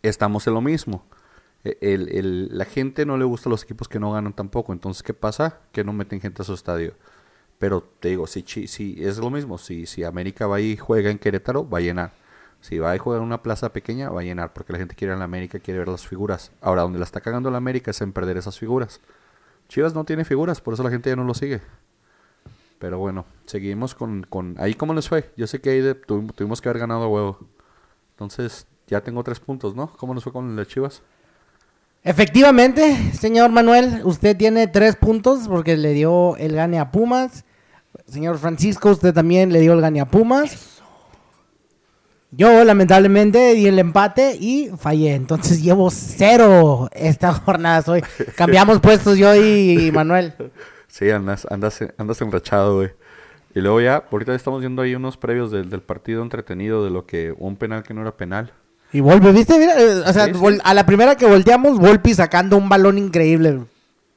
estamos 0.02 0.48
en 0.48 0.54
lo 0.54 0.62
mismo. 0.62 1.06
E- 1.64 1.78
el- 1.82 2.10
el- 2.10 2.58
la 2.58 2.66
gente 2.66 3.06
no 3.06 3.18
le 3.18 3.26
gusta 3.26 3.50
los 3.50 3.64
equipos 3.64 3.88
que 3.88 4.00
no 4.00 4.12
ganan 4.12 4.34
tampoco. 4.34 4.74
Entonces, 4.74 5.04
¿qué 5.04 5.14
pasa? 5.14 5.60
Que 5.72 5.84
no 5.84 5.94
meten 5.94 6.22
gente 6.22 6.42
a 6.42 6.46
su 6.46 6.54
estadio. 6.54 6.94
Pero 7.60 7.82
te 8.00 8.10
digo, 8.10 8.28
si, 8.28 8.44
si 8.68 8.96
es 9.04 9.18
lo 9.18 9.30
mismo. 9.30 9.58
Si, 9.58 9.86
si 9.86 10.04
América 10.04 10.48
va 10.48 10.60
y 10.62 10.78
juega 10.78 11.10
en 11.12 11.20
Querétaro, 11.20 11.68
va 11.68 11.80
a 11.80 11.82
llenar. 11.82 12.12
Si 12.62 12.80
va 12.80 12.96
y 12.96 13.00
juega 13.00 13.20
en 13.20 13.26
una 13.26 13.44
plaza 13.44 13.72
pequeña, 13.72 14.10
va 14.10 14.22
a 14.22 14.24
llenar. 14.24 14.54
Porque 14.54 14.74
la 14.74 14.80
gente 14.80 14.96
quiere 14.96 15.12
ir 15.14 15.16
a 15.16 15.20
la 15.20 15.26
América, 15.26 15.60
quiere 15.60 15.80
ver 15.80 15.88
las 15.88 16.06
figuras. 16.08 16.52
Ahora, 16.62 16.82
donde 16.82 17.00
la 17.00 17.06
está 17.06 17.22
cagando 17.22 17.50
la 17.52 17.58
América 17.58 17.92
es 17.92 18.02
en 18.02 18.12
perder 18.14 18.38
esas 18.38 18.58
figuras. 18.58 19.00
Chivas 19.70 19.94
no 19.94 20.04
tiene 20.06 20.26
figuras, 20.26 20.62
por 20.62 20.74
eso 20.74 20.84
la 20.84 20.90
gente 20.90 21.10
ya 21.10 21.16
no 21.16 21.24
lo 21.24 21.34
sigue. 21.34 21.62
Pero 22.80 23.00
bueno, 23.00 23.26
seguimos 23.46 23.96
con... 23.96 24.24
con 24.24 24.56
ahí 24.60 24.74
cómo 24.74 24.94
les 24.94 25.08
fue. 25.10 25.32
Yo 25.38 25.48
sé 25.48 25.60
que 25.62 25.70
ahí 25.72 25.82
de- 25.82 26.00
tuvi- 26.00 26.34
tuvimos 26.34 26.62
que 26.62 26.70
haber 26.70 26.80
ganado 26.80 27.04
a 27.04 27.08
huevo. 27.08 27.40
Entonces, 28.12 28.68
ya 28.88 29.02
tengo 29.02 29.24
tres 29.24 29.40
puntos, 29.40 29.76
¿no? 29.76 29.88
¿Cómo 29.98 30.14
nos 30.14 30.24
fue 30.24 30.32
con 30.34 30.56
las 30.56 30.68
Chivas? 30.68 31.02
Efectivamente, 32.04 33.12
señor 33.14 33.52
Manuel, 33.52 34.02
usted 34.06 34.38
tiene 34.38 34.68
tres 34.68 34.96
puntos 34.96 35.48
porque 35.48 35.76
le 35.76 35.92
dio 35.94 36.38
el 36.38 36.56
gane 36.56 36.80
a 36.80 36.92
Pumas. 36.92 37.44
Señor 38.08 38.38
Francisco, 38.38 38.90
usted 38.92 39.14
también 39.14 39.52
le 39.52 39.60
dio 39.60 39.74
el 39.74 39.82
gane 39.82 40.00
a 40.00 40.06
Pumas. 40.06 40.77
Yo, 42.32 42.64
lamentablemente, 42.64 43.54
di 43.54 43.68
el 43.68 43.80
empate 43.80 44.36
y 44.40 44.70
fallé. 44.78 45.16
Entonces 45.16 45.62
llevo 45.64 45.90
cero 45.92 46.90
esta 46.92 47.34
jornada. 47.46 47.82
Soy. 47.82 48.04
Cambiamos 48.36 48.80
puestos 48.80 49.18
yo 49.18 49.34
y 49.36 49.92
Manuel. 49.94 50.34
Sí, 50.88 51.10
andas, 51.10 51.48
andas, 51.50 51.80
andas 51.98 52.22
enrachado, 52.22 52.76
güey. 52.78 52.92
Y 53.54 53.62
luego 53.62 53.82
ya, 53.82 54.04
ahorita 54.12 54.36
estamos 54.36 54.60
viendo 54.60 54.82
ahí 54.82 54.94
unos 54.94 55.18
previos 55.18 55.52
del, 55.52 55.70
del 55.70 55.82
partido 55.82 56.22
entretenido 56.22 56.84
de 56.84 56.92
lo 56.92 57.06
que 57.06 57.34
un 57.38 57.56
penal 57.56 57.84
que 57.84 57.94
no 57.94 58.02
era 58.02 58.16
penal. 58.16 58.54
Y 58.94 59.00
Volpe, 59.00 59.32
¿viste? 59.32 59.58
Mira, 59.58 59.80
eh, 59.82 60.04
o 60.06 60.14
sea, 60.14 60.26
Sí, 60.34 60.60
a 60.64 60.74
la 60.74 60.86
primera 60.86 61.16
que 61.16 61.26
volteamos, 61.26 61.78
Volpi 61.80 62.14
sacando 62.14 62.58
un 62.58 62.70
balón 62.70 62.98
increíble. 62.98 63.66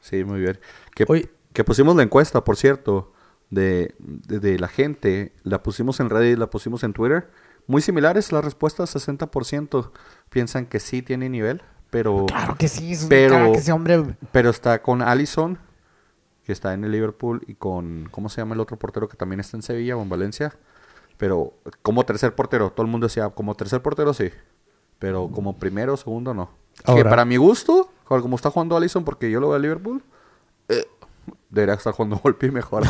Sí, 0.01 0.25
muy 0.25 0.41
bien. 0.41 0.59
Que, 0.95 1.65
pusimos 1.65 1.97
la 1.97 2.03
encuesta, 2.03 2.45
por 2.45 2.57
cierto, 2.57 3.13
de, 3.51 3.95
de, 3.99 4.39
de 4.41 4.59
la 4.59 4.69
gente. 4.69 5.33
La 5.43 5.63
pusimos 5.63 6.01
en 6.01 6.11
Reddit, 6.11 6.39
la 6.39 6.51
pusimos 6.51 6.85
en 6.85 6.93
Twitter. 6.93 7.29
Muy 7.71 7.83
similares 7.83 8.33
las 8.33 8.45
respuestas, 8.45 8.93
60% 8.97 9.93
piensan 10.29 10.67
que 10.67 10.81
sí 10.81 11.03
tiene 11.03 11.29
nivel, 11.29 11.63
pero, 11.91 12.27
Claro 12.27 12.57
que 12.57 12.67
sí, 12.67 12.93
es 12.93 13.07
Pero- 13.09 13.53
que 13.53 13.59
ese 13.59 13.71
hombre... 13.71 14.17
pero 14.33 14.51
está 14.51 14.83
con 14.83 15.03
Allison, 15.03 15.57
que 16.45 16.51
está 16.53 16.75
en 16.75 16.83
el 16.83 16.91
Liverpool, 16.91 17.43
y 17.47 17.55
con, 17.55 18.09
¿cómo 18.11 18.29
se 18.29 18.41
llama 18.41 18.55
el 18.57 18.61
otro 18.61 18.77
portero 18.77 19.09
que 19.09 19.17
también 19.17 19.39
está 19.39 19.57
en 19.57 19.63
Sevilla 19.63 19.97
o 19.97 20.03
en 20.03 20.09
Valencia? 20.09 20.53
Pero 21.17 21.53
como 21.83 22.05
tercer 22.05 22.35
portero, 22.35 22.71
todo 22.73 22.85
el 22.85 22.91
mundo 22.91 23.07
decía, 23.07 23.29
como 23.31 23.55
tercer 23.55 23.81
portero 23.83 24.15
sí, 24.15 24.31
pero 24.99 25.29
como 25.31 25.57
primero 25.57 25.95
o 25.95 25.97
segundo 25.97 26.35
no. 26.35 26.51
que 26.85 26.91
Ahora- 26.91 27.09
para 27.11 27.25
mi 27.25 27.37
gusto, 27.37 27.93
como 28.05 28.35
está 28.35 28.51
jugando 28.51 28.77
Allison, 28.77 29.05
porque 29.05 29.31
yo 29.31 29.39
lo 29.39 29.47
veo 29.51 29.57
a 29.57 29.61
Liverpool, 29.61 30.03
debería 31.51 31.75
estar 31.75 31.93
jugando 31.93 32.17
Volpi 32.25 32.51
mejor. 32.51 32.85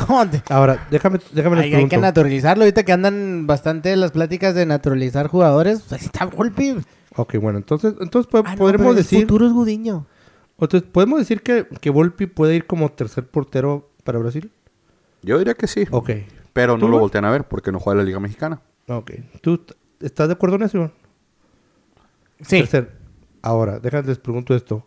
Ahora, 0.48 0.86
déjame, 0.90 1.18
déjame 1.32 1.56
les 1.56 1.64
Hay, 1.66 1.74
hay 1.74 1.88
que 1.88 1.96
naturalizarlo. 1.98 2.64
Ahorita 2.64 2.84
que 2.84 2.92
andan 2.92 3.46
bastante 3.46 3.94
las 3.96 4.12
pláticas 4.12 4.54
de 4.54 4.66
naturalizar 4.66 5.26
jugadores, 5.28 5.80
pues, 5.88 6.00
ahí 6.00 6.06
está 6.06 6.26
Volpi. 6.26 6.76
Ok, 7.16 7.36
bueno, 7.38 7.58
entonces, 7.58 7.94
entonces 8.00 8.30
po- 8.30 8.42
Ah, 8.44 8.52
no, 8.52 8.56
podremos 8.58 8.84
pero 8.86 8.90
el 8.90 8.96
decir... 8.96 9.22
futuro 9.22 9.46
es 9.46 9.52
Gudiño. 9.52 10.06
Entonces, 10.58 10.88
¿podemos 10.90 11.18
decir 11.18 11.42
que, 11.42 11.66
que 11.80 11.90
Volpi 11.90 12.26
puede 12.26 12.54
ir 12.54 12.66
como 12.66 12.90
tercer 12.90 13.26
portero 13.26 13.90
para 14.04 14.18
Brasil? 14.18 14.50
Yo 15.22 15.38
diría 15.38 15.54
que 15.54 15.66
sí, 15.66 15.86
Ok. 15.90 16.10
pero 16.52 16.74
no 16.74 16.80
¿Tú, 16.86 16.88
lo 16.88 16.98
voltean 16.98 17.24
a 17.24 17.30
ver 17.30 17.44
porque 17.48 17.72
no 17.72 17.80
juega 17.80 17.94
en 17.94 18.04
la 18.04 18.04
Liga 18.06 18.20
Mexicana. 18.20 18.60
Ok. 18.88 19.10
¿Tú 19.40 19.58
t- 19.58 19.74
estás 20.00 20.28
de 20.28 20.34
acuerdo 20.34 20.56
en 20.56 20.62
eso, 20.62 20.76
Iván? 20.78 20.92
Sí. 22.42 22.58
Tercer. 22.58 22.92
Ahora, 23.42 23.78
déjame 23.80 24.06
les 24.08 24.18
pregunto 24.18 24.54
esto. 24.54 24.86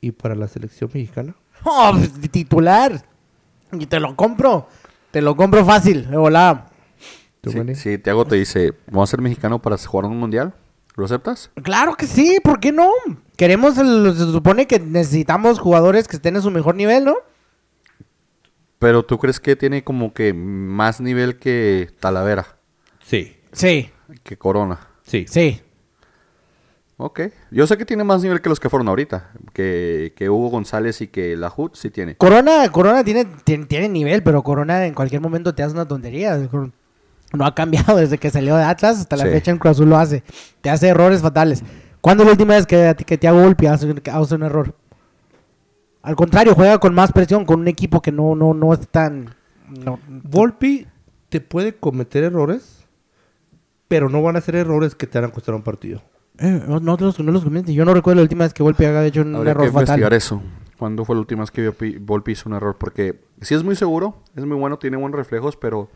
¿Y 0.00 0.12
para 0.12 0.34
la 0.34 0.48
selección 0.48 0.90
mexicana? 0.92 1.34
Oh, 1.64 1.96
titular. 2.30 3.04
Y 3.72 3.86
te 3.86 4.00
lo 4.00 4.14
compro. 4.16 4.68
Te 5.10 5.22
lo 5.22 5.36
compro 5.36 5.64
fácil. 5.64 6.10
De 6.10 6.16
volada. 6.16 6.68
Si 7.74 7.98
Tiago 7.98 8.24
te 8.24 8.36
dice, 8.36 8.72
vamos 8.90 9.08
a 9.08 9.12
ser 9.12 9.20
mexicano 9.20 9.60
para 9.60 9.76
jugar 9.78 10.06
un 10.10 10.18
mundial, 10.18 10.54
¿lo 10.94 11.04
aceptas? 11.04 11.50
Claro 11.62 11.94
que 11.94 12.06
sí, 12.06 12.38
¿por 12.42 12.60
qué 12.60 12.70
no? 12.70 12.88
Queremos, 13.36 13.78
el- 13.78 14.14
se 14.16 14.30
supone 14.30 14.66
que 14.66 14.78
necesitamos 14.78 15.58
jugadores 15.58 16.06
que 16.06 16.16
estén 16.16 16.36
en 16.36 16.42
su 16.42 16.50
mejor 16.52 16.76
nivel, 16.76 17.04
¿no? 17.04 17.16
Pero 18.78 19.04
tú 19.04 19.18
crees 19.18 19.40
que 19.40 19.56
tiene 19.56 19.82
como 19.84 20.12
que 20.12 20.32
más 20.34 21.00
nivel 21.00 21.38
que 21.38 21.90
Talavera, 22.00 22.56
Sí. 23.04 23.36
Sí, 23.52 23.90
que 24.22 24.36
Corona. 24.38 24.78
Sí. 25.04 25.26
sí. 25.28 25.60
Ok. 27.04 27.20
Yo 27.50 27.66
sé 27.66 27.76
que 27.76 27.84
tiene 27.84 28.04
más 28.04 28.22
nivel 28.22 28.40
que 28.40 28.48
los 28.48 28.60
que 28.60 28.70
fueron 28.70 28.86
ahorita. 28.88 29.32
Que, 29.52 30.12
que 30.16 30.30
Hugo 30.30 30.50
González 30.50 31.00
y 31.00 31.08
que 31.08 31.36
la 31.36 31.52
HUD 31.54 31.72
sí 31.74 31.90
tiene. 31.90 32.16
Corona, 32.16 32.70
Corona 32.70 33.02
tiene, 33.02 33.24
tiene, 33.44 33.66
tiene 33.66 33.88
nivel, 33.88 34.22
pero 34.22 34.42
Corona 34.44 34.86
en 34.86 34.94
cualquier 34.94 35.20
momento 35.20 35.52
te 35.52 35.64
hace 35.64 35.74
una 35.74 35.88
tontería. 35.88 36.38
No 37.32 37.44
ha 37.44 37.54
cambiado 37.56 37.96
desde 37.96 38.18
que 38.18 38.30
salió 38.30 38.54
de 38.56 38.62
Atlas 38.62 39.00
hasta 39.00 39.16
la 39.16 39.24
Sí. 39.24 39.30
fecha 39.30 39.50
en 39.50 39.58
Cruz 39.58 39.72
Azul 39.72 39.88
lo 39.90 39.96
hace. 39.98 40.22
Te 40.60 40.70
hace 40.70 40.88
errores 40.88 41.20
fatales. 41.22 41.64
¿Cuándo 42.00 42.22
es 42.22 42.26
la 42.28 42.32
última 42.32 42.54
vez 42.54 42.66
que, 42.66 42.94
que 43.04 43.18
te 43.18 43.26
hago 43.26 43.42
golpe 43.42 43.68
hace, 43.68 43.92
hace 44.12 44.34
un 44.36 44.42
error? 44.44 44.74
Al 46.02 46.14
contrario, 46.14 46.54
juega 46.54 46.78
con 46.78 46.94
más 46.94 47.10
presión, 47.10 47.44
con 47.44 47.60
un 47.60 47.68
equipo 47.68 48.00
que 48.00 48.12
no, 48.12 48.34
no, 48.36 48.54
no 48.54 48.72
es 48.72 48.86
tan... 48.88 49.34
no- 49.68 49.98
Volpi 50.08 50.86
te 51.28 51.40
puede 51.40 51.74
cometer 51.74 52.22
errores, 52.24 52.84
pero 53.88 54.08
no 54.08 54.22
van 54.22 54.36
a 54.36 54.40
ser 54.40 54.54
errores 54.56 54.94
que 54.94 55.06
te 55.08 55.20
van 55.20 55.30
a 55.30 55.32
costar 55.32 55.54
un 55.54 55.62
partido. 55.62 56.00
Eh, 56.38 56.62
no, 56.66 56.80
no 56.80 56.96
los, 56.96 57.18
no 57.20 57.30
los 57.32 57.44
comentes. 57.44 57.74
Yo 57.74 57.84
no 57.84 57.94
recuerdo 57.94 58.16
la 58.16 58.22
última 58.22 58.44
vez 58.44 58.54
que 58.54 58.62
Volpi 58.62 58.84
haya 58.84 59.04
hecho 59.04 59.20
un 59.22 59.34
Habría 59.36 59.52
que 59.54 59.58
error 59.60 59.66
fatal. 59.72 59.82
investigar 59.82 60.14
eso. 60.14 60.42
¿Cuándo 60.78 61.04
fue 61.04 61.14
la 61.14 61.20
última 61.20 61.42
vez 61.42 61.50
que 61.50 61.70
Volpi- 61.70 61.98
Volpi 62.00 62.32
hizo 62.32 62.48
un 62.48 62.54
error? 62.56 62.76
Porque 62.78 63.20
sí 63.40 63.54
es 63.54 63.62
muy 63.62 63.76
seguro, 63.76 64.16
es 64.34 64.44
muy 64.44 64.56
bueno, 64.56 64.78
tiene 64.78 64.96
buenos 64.96 65.16
reflejos, 65.16 65.56
pero 65.56 65.88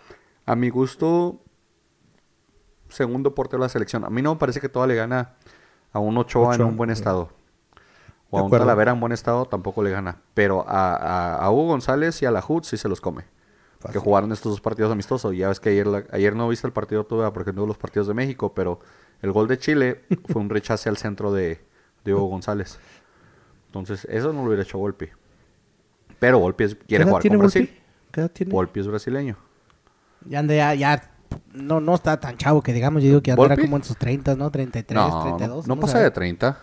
a 0.44 0.54
mi 0.54 0.68
gusto, 0.68 1.40
segundo 2.88 3.34
portero 3.34 3.62
de 3.62 3.64
la 3.64 3.68
selección. 3.68 4.04
A 4.04 4.10
mí 4.10 4.22
no 4.22 4.34
me 4.34 4.38
parece 4.38 4.60
que 4.60 4.68
toda 4.68 4.86
le 4.86 4.94
gana 4.94 5.34
a 5.92 5.98
un 5.98 6.16
Ochoa, 6.18 6.54
en 6.54 6.62
un 6.62 6.76
buen 6.76 6.90
eh. 6.90 6.92
estado. 6.92 7.30
O 8.30 8.38
a 8.38 8.42
un. 8.42 8.50
Talavera 8.50 8.92
en 8.92 9.00
buen 9.00 9.12
estado 9.12 9.46
tampoco 9.46 9.82
le 9.82 9.90
gana. 9.90 10.18
Pero 10.34 10.64
a, 10.68 10.94
a- 10.94 11.36
a 11.36 11.50
Hugo 11.50 11.68
González 11.68 12.20
y 12.22 12.26
a 12.26 12.30
la 12.30 12.44
HUD 12.46 12.62
sí 12.64 12.76
se 12.76 12.88
los 12.88 13.00
come. 13.00 13.24
Que 13.92 13.98
jugaron 13.98 14.32
estos 14.32 14.50
dos 14.52 14.60
partidos 14.60 14.90
amistosos. 14.90 15.36
Ya 15.36 15.48
ves 15.48 15.60
que 15.60 15.68
ayer, 15.70 15.86
la- 15.86 16.04
ayer 16.10 16.34
no 16.34 16.48
viste 16.48 16.66
el 16.66 16.72
partido 16.72 17.04
todavía 17.04 17.32
porque 17.32 17.52
no 17.52 17.62
hubo 17.62 17.68
los 17.68 17.78
partidos 17.78 18.08
de 18.08 18.14
México, 18.14 18.52
pero 18.54 18.80
el 19.22 19.32
gol 19.32 19.48
de 19.48 19.58
Chile 19.58 20.02
fue 20.28 20.42
un 20.42 20.48
rechace 20.50 20.88
al 20.88 20.96
centro 20.96 21.32
de, 21.32 21.60
Hugo 22.04 22.26
González. 22.26 22.78
Entonces, 23.66 24.06
eso 24.10 24.32
no 24.32 24.40
lo 24.42 24.46
hubiera 24.48 24.62
hecho 24.62 24.78
Volpi. 24.78 25.08
Pero 26.18 26.38
Volpi 26.38 26.64
es- 26.64 26.74
¿Qué 26.74 26.84
quiere 26.86 27.04
jugar 27.04 27.22
con 27.26 27.38
Brasil. 27.38 27.66
Volpi? 27.66 27.82
¿Qué 28.12 28.20
edad 28.20 28.30
tiene? 28.30 28.52
Volpi 28.52 28.80
es 28.80 28.86
brasileño. 28.86 29.36
Ya 30.28 30.38
anda, 30.38 30.54
ya, 30.54 30.74
ya 30.74 31.10
no, 31.52 31.80
no 31.80 31.94
está 31.94 32.18
tan 32.18 32.36
chavo 32.36 32.62
que 32.62 32.72
digamos, 32.72 33.02
yo 33.02 33.08
digo 33.08 33.22
que 33.22 33.32
andará 33.32 33.54
¿Volpi? 33.54 33.62
como 33.62 33.76
en 33.76 33.84
sus 33.84 33.96
30, 33.96 34.34
¿no? 34.36 34.50
33, 34.50 34.96
no, 34.96 35.22
32. 35.22 35.66
no, 35.66 35.74
no 35.74 35.80
pasa 35.80 35.98
de 35.98 36.04
ver. 36.04 36.12
30. 36.12 36.58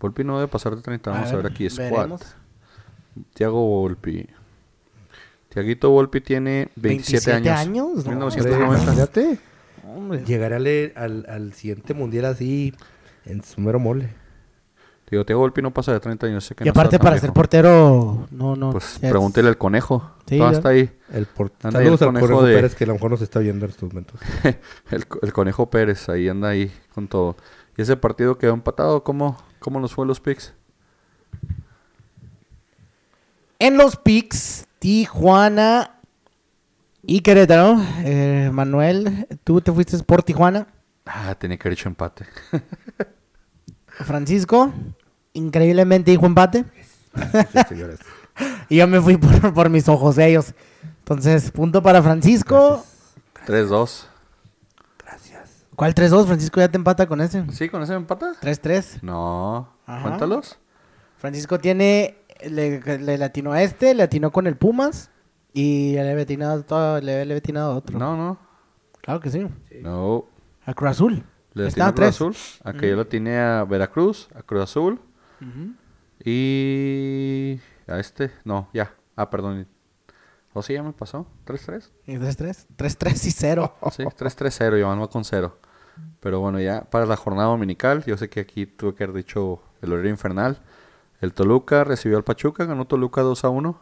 Volpi 0.00 0.24
no 0.24 0.38
debe 0.38 0.48
pasar 0.48 0.74
de 0.74 0.82
30. 0.82 1.10
Vamos 1.10 1.30
a 1.30 1.36
ver, 1.36 1.46
aquí. 1.46 1.68
Squad. 1.70 2.20
Tiago 3.34 3.64
Volpi. 3.66 4.26
Tiaguito 5.50 5.90
Volpi 5.90 6.20
tiene 6.20 6.70
27, 6.76 7.30
27 7.30 7.50
años. 7.50 7.60
años, 7.60 8.04
no, 8.06 8.10
1990. 8.12 9.42
Hombre. 9.86 10.24
Llegará 10.24 10.56
al, 10.56 10.92
al, 10.96 11.26
al 11.28 11.52
siguiente 11.54 11.94
mundial 11.94 12.24
así 12.26 12.74
en 13.24 13.42
su 13.42 13.60
mero 13.60 13.78
mole. 13.78 14.10
Digo, 15.10 15.26
Tiago 15.26 15.40
Volpi 15.42 15.60
no 15.60 15.74
pasa 15.74 15.92
de 15.92 16.00
30 16.00 16.26
años. 16.26 16.44
sé 16.44 16.54
que 16.54 16.64
Y 16.64 16.66
no 16.68 16.70
aparte 16.70 16.98
para 16.98 17.10
viejo. 17.10 17.26
ser 17.26 17.34
portero, 17.34 18.26
no, 18.30 18.56
no. 18.56 18.70
Pues 18.70 18.94
es- 18.94 19.10
pregúntele 19.10 19.48
al 19.48 19.58
conejo. 19.58 20.10
Sí, 20.26 20.38
Todo 20.38 20.50
está 20.50 20.70
ahí. 20.70 20.90
El 21.12 21.26
por... 21.26 21.52
Anda 21.62 21.80
ahí 21.80 21.86
el 21.88 21.98
Saludos 21.98 22.02
al 22.02 22.08
conejo 22.08 22.26
Conejo 22.28 22.42
de- 22.46 22.54
Pérez 22.54 22.74
que 22.74 22.84
a 22.84 22.86
lo 22.86 22.94
mejor 22.94 23.10
nos 23.10 23.20
está 23.20 23.38
viendo 23.40 23.66
en 23.66 23.70
estos 23.72 23.88
momentos. 23.90 24.18
El, 24.90 25.04
el 25.20 25.32
conejo 25.34 25.68
Pérez 25.68 26.08
ahí 26.08 26.28
anda 26.28 26.48
ahí 26.48 26.72
con 26.94 27.08
todo. 27.08 27.36
¿Y 27.76 27.82
ese 27.82 27.96
partido 27.98 28.38
quedó 28.38 28.54
empatado? 28.54 29.04
¿Cómo, 29.04 29.36
cómo 29.58 29.80
nos 29.80 29.92
fue 29.92 30.06
los 30.06 30.20
picks? 30.20 30.54
En 33.58 33.76
los 33.76 33.96
picks, 33.96 34.66
Tijuana 34.78 36.00
y 37.02 37.20
Querétaro. 37.20 37.76
Eh, 38.04 38.50
Manuel, 38.52 39.26
tú 39.44 39.60
te 39.60 39.72
fuiste 39.72 39.98
por 40.04 40.22
Tijuana. 40.22 40.68
Ah, 41.04 41.34
tenía 41.38 41.56
que 41.58 41.68
haber 41.68 41.78
hecho 41.78 41.88
empate. 41.88 42.26
Francisco, 43.86 44.72
increíblemente 45.32 46.10
dijo 46.10 46.26
empate. 46.26 46.64
Sí, 47.14 47.58
señores. 47.68 48.00
Y 48.70 48.76
yo 48.76 48.88
me 48.88 48.98
fui 48.98 49.18
por, 49.18 49.52
por 49.52 49.68
mis 49.68 49.86
ojos 49.90 50.16
ellos. 50.16 50.54
Entonces, 51.00 51.50
punto 51.50 51.82
para 51.82 52.02
Francisco. 52.02 52.82
3-2. 53.46 54.06
Gracias. 55.04 55.64
¿Cuál 55.76 55.94
3-2? 55.94 56.26
Francisco 56.26 56.58
ya 56.58 56.70
te 56.70 56.78
empata 56.78 57.06
con 57.06 57.20
ese. 57.20 57.44
¿Sí? 57.52 57.68
¿Con 57.68 57.82
ese 57.82 57.92
empata? 57.92 58.32
3-3. 58.40 59.02
No. 59.02 59.68
Ajá. 59.84 60.02
Cuéntalos. 60.02 60.58
Francisco 61.18 61.58
tiene. 61.58 62.16
Le, 62.48 62.80
le 62.80 63.18
latinó 63.18 63.52
a 63.52 63.62
este, 63.62 63.92
le 63.94 64.02
atinó 64.02 64.32
con 64.32 64.46
el 64.46 64.56
Pumas. 64.56 65.10
Y 65.52 65.92
le 65.92 66.10
había 66.10 66.22
atinado, 66.22 66.64
todo, 66.64 67.00
le, 67.00 67.42
otro. 67.60 67.98
No, 67.98 68.16
no. 68.16 68.38
Claro 69.00 69.20
que 69.20 69.30
sí. 69.30 69.46
No. 69.82 70.26
A 70.64 70.74
Cruz 70.74 70.90
Azul. 70.90 71.24
Le 71.54 71.66
atiné 71.66 71.84
a 71.84 71.92
Cruz 71.92 71.94
tres. 71.96 72.08
Azul. 72.08 72.36
A 72.64 72.72
que 72.72 72.88
yo 72.88 72.96
lo 72.96 73.06
tiene 73.06 73.38
a 73.38 73.64
Veracruz, 73.64 74.28
a 74.34 74.42
Cruz 74.42 74.62
Azul. 74.62 75.00
Y. 76.24 77.60
A 77.86 77.98
este. 77.98 78.30
No, 78.44 78.68
ya. 78.72 78.94
Ah, 79.16 79.28
perdón. 79.28 79.66
¿O 80.54 80.62
sí 80.62 80.74
ya 80.74 80.82
me 80.82 80.92
pasó? 80.92 81.26
¿3-3? 81.46 81.90
Y 82.06 82.16
3-3. 82.16 82.66
3-3 82.76 83.26
y 83.26 83.30
0. 83.30 83.74
Sí, 83.90 84.02
3-3-0. 84.04 84.78
Yo 84.78 84.90
ando 84.90 85.08
con 85.08 85.24
0. 85.24 85.58
Pero 86.20 86.40
bueno, 86.40 86.60
ya 86.60 86.82
para 86.82 87.06
la 87.06 87.16
jornada 87.16 87.48
dominical. 87.48 88.04
Yo 88.04 88.16
sé 88.16 88.28
que 88.28 88.40
aquí 88.40 88.66
tuve 88.66 88.94
que 88.94 89.04
haber 89.04 89.16
dicho 89.16 89.62
el 89.80 89.92
horario 89.92 90.10
infernal. 90.10 90.60
El 91.20 91.32
Toluca 91.32 91.84
recibió 91.84 92.18
al 92.18 92.24
Pachuca. 92.24 92.66
Ganó 92.66 92.86
Toluca 92.86 93.22
2-1. 93.22 93.76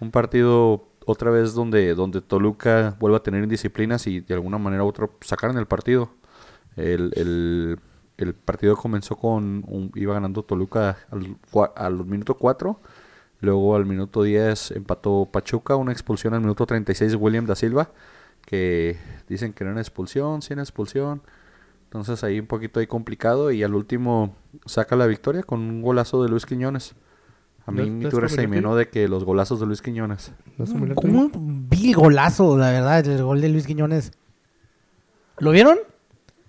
Un 0.00 0.10
partido 0.10 0.88
otra 1.06 1.30
vez 1.30 1.54
donde, 1.54 1.94
donde 1.94 2.20
Toluca 2.20 2.96
vuelve 2.98 3.16
a 3.16 3.22
tener 3.22 3.42
indisciplinas 3.42 4.06
y 4.06 4.20
de 4.20 4.34
alguna 4.34 4.58
manera 4.58 4.84
u 4.84 4.88
otra 4.88 5.08
sacaron 5.20 5.58
el 5.58 5.66
partido. 5.66 6.10
El, 6.76 7.78
el, 8.16 8.34
partido 8.34 8.76
comenzó 8.76 9.16
con. 9.16 9.64
Un, 9.66 9.92
iba 9.94 10.14
ganando 10.14 10.42
Toluca 10.42 10.98
al, 11.76 12.04
minuto 12.06 12.34
4. 12.34 12.80
Luego 13.40 13.76
al 13.76 13.86
minuto 13.86 14.22
10 14.22 14.72
empató 14.72 15.28
Pachuca. 15.30 15.76
Una 15.76 15.92
expulsión 15.92 16.34
al 16.34 16.40
minuto 16.40 16.66
36 16.66 17.12
de 17.12 17.16
William 17.16 17.46
da 17.46 17.54
Silva. 17.54 17.90
Que 18.46 18.98
dicen 19.28 19.52
que 19.52 19.64
no 19.64 19.70
era 19.70 19.80
expulsión, 19.80 20.42
sí 20.42 20.52
era 20.52 20.62
expulsión. 20.62 21.22
Entonces 21.84 22.24
ahí 22.24 22.40
un 22.40 22.46
poquito 22.46 22.80
ahí 22.80 22.86
complicado. 22.86 23.50
Y 23.50 23.62
al 23.62 23.74
último 23.74 24.36
saca 24.66 24.96
la 24.96 25.06
victoria 25.06 25.42
con 25.42 25.60
un 25.60 25.82
golazo 25.82 26.22
de 26.22 26.28
Luis 26.28 26.46
Quiñones. 26.46 26.94
A 27.66 27.70
mí 27.72 27.78
¿No- 27.80 27.86
mi 27.86 28.02
Twitter 28.08 28.28
se 28.30 28.46
llenó 28.46 28.76
de 28.76 28.88
que 28.88 29.08
los 29.08 29.24
golazos 29.24 29.58
de 29.60 29.66
Luis 29.66 29.80
Quiñones. 29.80 30.32
¿No 30.58 30.64
es 30.64 30.72
familiar 30.72 30.94
Como 30.96 31.22
un 31.22 31.68
vil 31.68 31.94
golazo, 31.96 32.58
la 32.58 32.70
verdad, 32.70 33.06
el 33.06 33.22
gol 33.22 33.40
de 33.40 33.48
Luis 33.48 33.66
Quiñones. 33.66 34.12
¿Lo 35.38 35.50
vieron? 35.50 35.78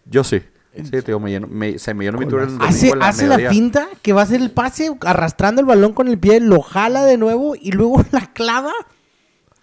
Yo 0.06 0.24
sí. 0.24 0.42
Sí, 0.76 0.84
te 0.92 1.02
digo, 1.04 1.22
me 1.22 1.32
llenó- 1.32 1.48
me- 1.48 1.80
se 1.80 1.94
me 1.94 2.04
llenó 2.04 2.18
mi 2.18 2.26
Twitter 2.26 2.50
Hace, 2.60 2.94
la 2.94 3.08
hace 3.08 3.28
la 3.28 3.38
finta 3.50 3.88
que 4.02 4.12
va 4.12 4.22
a 4.22 4.24
hacer 4.26 4.42
el 4.42 4.52
pase 4.52 4.92
arrastrando 5.06 5.62
el 5.62 5.68
balón 5.68 5.94
con 5.94 6.10
el 6.10 6.20
pie, 6.20 6.42
lo 6.42 6.60
jala 6.62 7.06
de 7.06 7.18
nuevo 7.18 7.56
y 7.56 7.72
luego 7.72 8.04
la 8.12 8.34
clava 8.34 8.74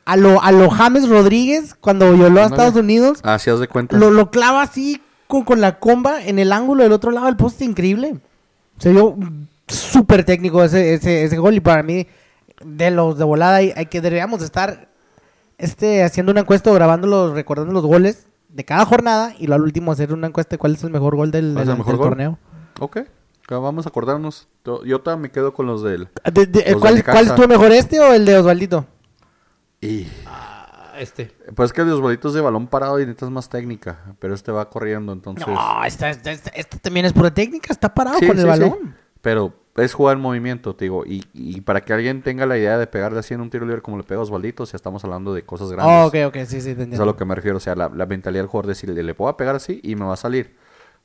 a 0.06 0.16
lo, 0.16 0.42
a 0.42 0.50
lo 0.52 0.70
James 0.70 1.06
Rodríguez 1.10 1.74
cuando 1.74 2.10
violó 2.14 2.40
a. 2.40 2.46
Estados 2.46 2.76
Unidos. 2.76 3.20
Ah, 3.24 3.38
sí, 3.38 3.50
haz 3.50 3.60
de 3.60 3.68
cuenta. 3.68 3.98
Lo, 3.98 4.10
lo 4.10 4.30
clava 4.30 4.62
así 4.62 5.02
con, 5.26 5.44
con 5.44 5.60
la 5.60 5.78
comba 5.78 6.24
en 6.24 6.38
el 6.38 6.50
ángulo 6.50 6.82
del 6.82 6.92
otro 6.92 7.10
lado 7.10 7.26
del 7.26 7.36
poste, 7.36 7.66
increíble. 7.66 8.16
Se 8.78 8.90
vio 8.90 9.14
súper 9.74 10.24
técnico 10.24 10.62
ese, 10.64 10.94
ese, 10.94 11.24
ese 11.24 11.38
gol 11.38 11.54
y 11.54 11.60
para 11.60 11.82
mí, 11.82 12.06
de 12.64 12.90
los 12.90 13.18
de 13.18 13.24
volada, 13.24 13.56
hay, 13.56 13.72
hay 13.76 13.86
que 13.86 14.00
deberíamos 14.00 14.40
de 14.40 14.46
estar 14.46 14.88
este, 15.58 16.02
haciendo 16.04 16.32
una 16.32 16.40
encuesta 16.42 16.70
o 16.70 16.74
grabando 16.74 17.06
los, 17.06 17.32
recordando 17.32 17.72
los 17.72 17.84
goles 17.84 18.26
de 18.48 18.64
cada 18.64 18.84
jornada 18.84 19.34
y 19.38 19.46
lo 19.46 19.54
al 19.54 19.62
último 19.62 19.92
hacer 19.92 20.12
una 20.12 20.26
encuesta 20.28 20.50
de 20.54 20.58
cuál 20.58 20.74
es 20.74 20.84
el 20.84 20.90
mejor 20.90 21.16
gol 21.16 21.30
del, 21.30 21.52
¿Cuál 21.54 21.62
es 21.62 21.66
del- 21.68 21.72
el 21.74 21.78
mejor 21.78 21.92
del 21.92 21.98
gol? 21.98 22.08
torneo. 22.10 22.38
Ok. 22.80 22.98
Vamos 23.50 23.84
a 23.84 23.90
acordarnos. 23.90 24.48
Yo 24.64 25.00
todavía 25.02 25.20
me 25.24 25.30
quedo 25.30 25.52
con 25.52 25.66
los 25.66 25.82
del... 25.82 26.08
De- 26.32 26.46
de- 26.46 26.60
Los 26.60 26.66
de 26.66 26.74
¿cuál. 26.80 27.04
¿Cuál 27.04 27.26
estuvo 27.26 27.46
mejor, 27.48 27.70
este 27.72 28.00
o 28.00 28.14
el 28.14 28.24
de 28.24 28.38
Osvaldito? 28.38 28.86
Y... 29.80 30.06
Ah, 30.26 30.94
este. 30.98 31.32
Pues 31.54 31.68
es 31.68 31.72
que 31.74 31.82
el 31.82 31.88
de 31.88 31.92
los 31.92 32.00
bolitos 32.00 32.32
de 32.32 32.40
balón 32.40 32.66
parado 32.66 32.98
y 32.98 33.02
necesitas 33.02 33.30
más 33.30 33.50
técnica. 33.50 33.98
Pero 34.20 34.32
este 34.34 34.52
va 34.52 34.70
corriendo, 34.70 35.12
entonces... 35.12 35.46
No, 35.46 35.84
esta, 35.84 36.08
esta, 36.08 36.30
esta- 36.30 36.50
esta 36.50 36.78
también 36.78 37.04
es 37.04 37.12
pura 37.12 37.32
técnica, 37.34 37.72
está 37.74 37.92
parado 37.92 38.18
Sí, 38.20 38.26
con 38.26 38.38
el 38.38 38.46
sí, 38.46 38.52
sí. 38.54 38.58
balón. 38.60 38.94
Pero 39.20 39.52
es 39.76 39.94
jugar 39.94 40.16
en 40.16 40.22
movimiento, 40.22 40.74
te 40.76 40.84
digo. 40.84 41.04
Y, 41.06 41.24
y 41.32 41.60
para 41.62 41.80
que 41.82 41.92
alguien 41.92 42.22
tenga 42.22 42.44
la 42.46 42.58
idea 42.58 42.76
de 42.78 42.86
pegarle 42.86 43.18
así 43.20 43.32
en 43.34 43.40
un 43.40 43.48
tiro 43.50 43.64
libre 43.64 43.80
como 43.82 43.96
le 43.96 44.02
pega 44.02 44.20
a 44.20 44.22
Osvaldito, 44.22 44.66
si 44.66 44.76
estamos 44.76 45.02
hablando 45.04 45.32
de 45.32 45.42
cosas 45.42 45.70
grandes. 45.72 45.96
Oh, 45.96 46.06
ok, 46.08 46.14
ok, 46.28 46.44
sí, 46.46 46.60
sí, 46.60 46.64
te 46.66 46.70
Es 46.72 46.78
entiendo. 46.78 47.02
a 47.02 47.06
lo 47.06 47.16
que 47.16 47.24
me 47.24 47.34
refiero. 47.34 47.56
O 47.56 47.60
sea, 47.60 47.74
la, 47.74 47.88
la 47.88 48.06
mentalidad 48.06 48.42
del 48.42 48.48
jugador 48.48 48.66
de 48.66 48.70
decirle, 48.72 49.02
le 49.02 49.14
puedo 49.14 49.34
pegar 49.36 49.54
así 49.56 49.80
y 49.82 49.94
me 49.96 50.04
va 50.04 50.14
a 50.14 50.16
salir. 50.16 50.56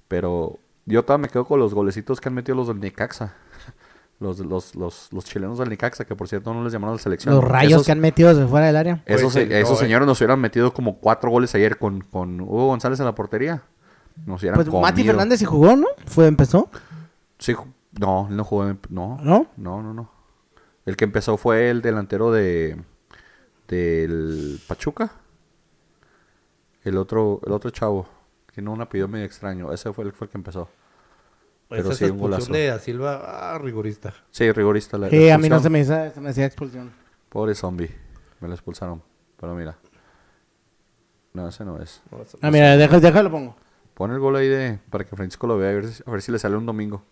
Pero 0.07 0.59
yo 0.85 1.03
todavía 1.03 1.23
me 1.23 1.29
quedo 1.29 1.45
con 1.45 1.59
los 1.59 1.73
golecitos 1.73 2.19
que 2.21 2.29
han 2.29 2.35
metido 2.35 2.55
los 2.55 2.67
del 2.67 2.79
Necaxa. 2.79 3.35
Los, 4.19 4.39
los, 4.39 4.73
los, 4.73 5.13
los 5.13 5.25
chilenos 5.25 5.59
del 5.59 5.69
Necaxa, 5.69 6.03
que 6.03 6.15
por 6.15 6.27
cierto 6.27 6.51
no 6.51 6.63
les 6.63 6.73
llamaron 6.73 6.93
a 6.93 6.95
la 6.97 6.99
selección. 7.03 7.35
Los 7.35 7.43
rayos 7.43 7.73
Esos- 7.73 7.85
que 7.85 7.91
han 7.91 7.99
metido 7.99 8.29
desde 8.33 8.47
fuera 8.49 8.65
del 8.65 8.75
área. 8.75 9.03
Esos, 9.05 9.31
Pues, 9.33 9.47
esos 9.51 9.69
no, 9.69 9.75
eh. 9.75 9.79
señores 9.79 10.07
nos 10.07 10.19
hubieran 10.19 10.39
metido 10.41 10.73
como 10.73 10.97
cuatro 10.97 11.29
goles 11.29 11.53
ayer 11.53 11.77
con, 11.77 12.01
con 12.01 12.41
Hugo 12.41 12.65
González 12.65 12.99
en 12.99 13.05
la 13.05 13.13
portería. 13.13 13.61
Nos 14.25 14.41
hubieran 14.41 14.55
Pues 14.63 14.73
Mati. 14.81 15.03
Fernández 15.03 15.37
sí 15.37 15.45
jugó, 15.45 15.75
¿no? 15.75 15.85
Fue, 16.07 16.25
empezó. 16.25 16.67
Sí, 17.37 17.53
no, 17.99 18.27
él 18.29 18.35
no 18.37 18.43
jugó. 18.43 18.67
en- 18.67 18.79
No, 18.89 19.17
¿No? 19.21 19.47
no, 19.57 19.81
no, 19.81 19.93
no. 19.93 20.09
El 20.85 20.95
que 20.95 21.05
empezó 21.05 21.37
fue 21.37 21.69
el 21.69 21.81
delantero 21.81 22.31
de 22.31 22.77
del 23.67 24.59
Pachuca. 24.67 25.11
El 26.83 26.97
otro, 26.97 27.41
el 27.45 27.51
otro 27.51 27.69
chavo. 27.71 28.07
Tiene 28.53 28.69
un 28.69 28.81
apellido 28.81 29.07
medio 29.07 29.25
extraño. 29.25 29.71
Ese 29.73 29.91
fue 29.93 30.05
el, 30.05 30.13
fue 30.13 30.25
el 30.25 30.31
que 30.31 30.37
empezó. 30.37 30.69
Pero 31.69 31.89
Esa 31.89 31.93
sí, 31.95 32.03
un 32.05 32.11
expulsión 32.11 32.39
golazo. 32.47 32.53
de 32.53 32.67
Da 32.67 32.79
Silva, 32.79 33.21
ah, 33.53 33.57
rigorista. 33.57 34.13
Sí, 34.31 34.49
rigorista 34.53 34.97
la, 34.97 35.07
la 35.07 35.11
Sí, 35.11 35.29
a 35.29 35.37
mí 35.37 35.49
no 35.49 35.59
se 35.59 35.69
me, 35.69 35.79
hizo- 35.81 36.11
se 36.11 36.21
me 36.21 36.29
hacía 36.29 36.45
expulsión. 36.45 36.91
Pobre 37.29 37.53
zombie. 37.55 37.93
Me 38.39 38.47
lo 38.47 38.53
expulsaron. 38.53 39.03
Pero 39.39 39.53
mira. 39.53 39.77
No, 41.33 41.49
ese 41.49 41.65
no 41.65 41.79
es. 41.81 42.01
No, 42.09 42.19
Ah, 42.41 42.49
mira, 42.49 42.77
déjalo, 42.77 43.01
déjalo 43.01 43.29
pongo. 43.31 43.55
Pon 43.93 44.11
el 44.11 44.19
gol 44.19 44.35
ahí 44.37 44.47
de 44.47 44.79
para 44.89 45.03
que 45.03 45.15
Francisco 45.15 45.45
lo 45.45 45.57
vea. 45.57 45.71
A 45.71 45.73
ver 45.73 45.87
si, 45.89 46.03
a 46.05 46.11
ver 46.11 46.21
si 46.21 46.31
le 46.31 46.39
sale 46.39 46.55
un 46.55 46.65
domingo. 46.65 47.03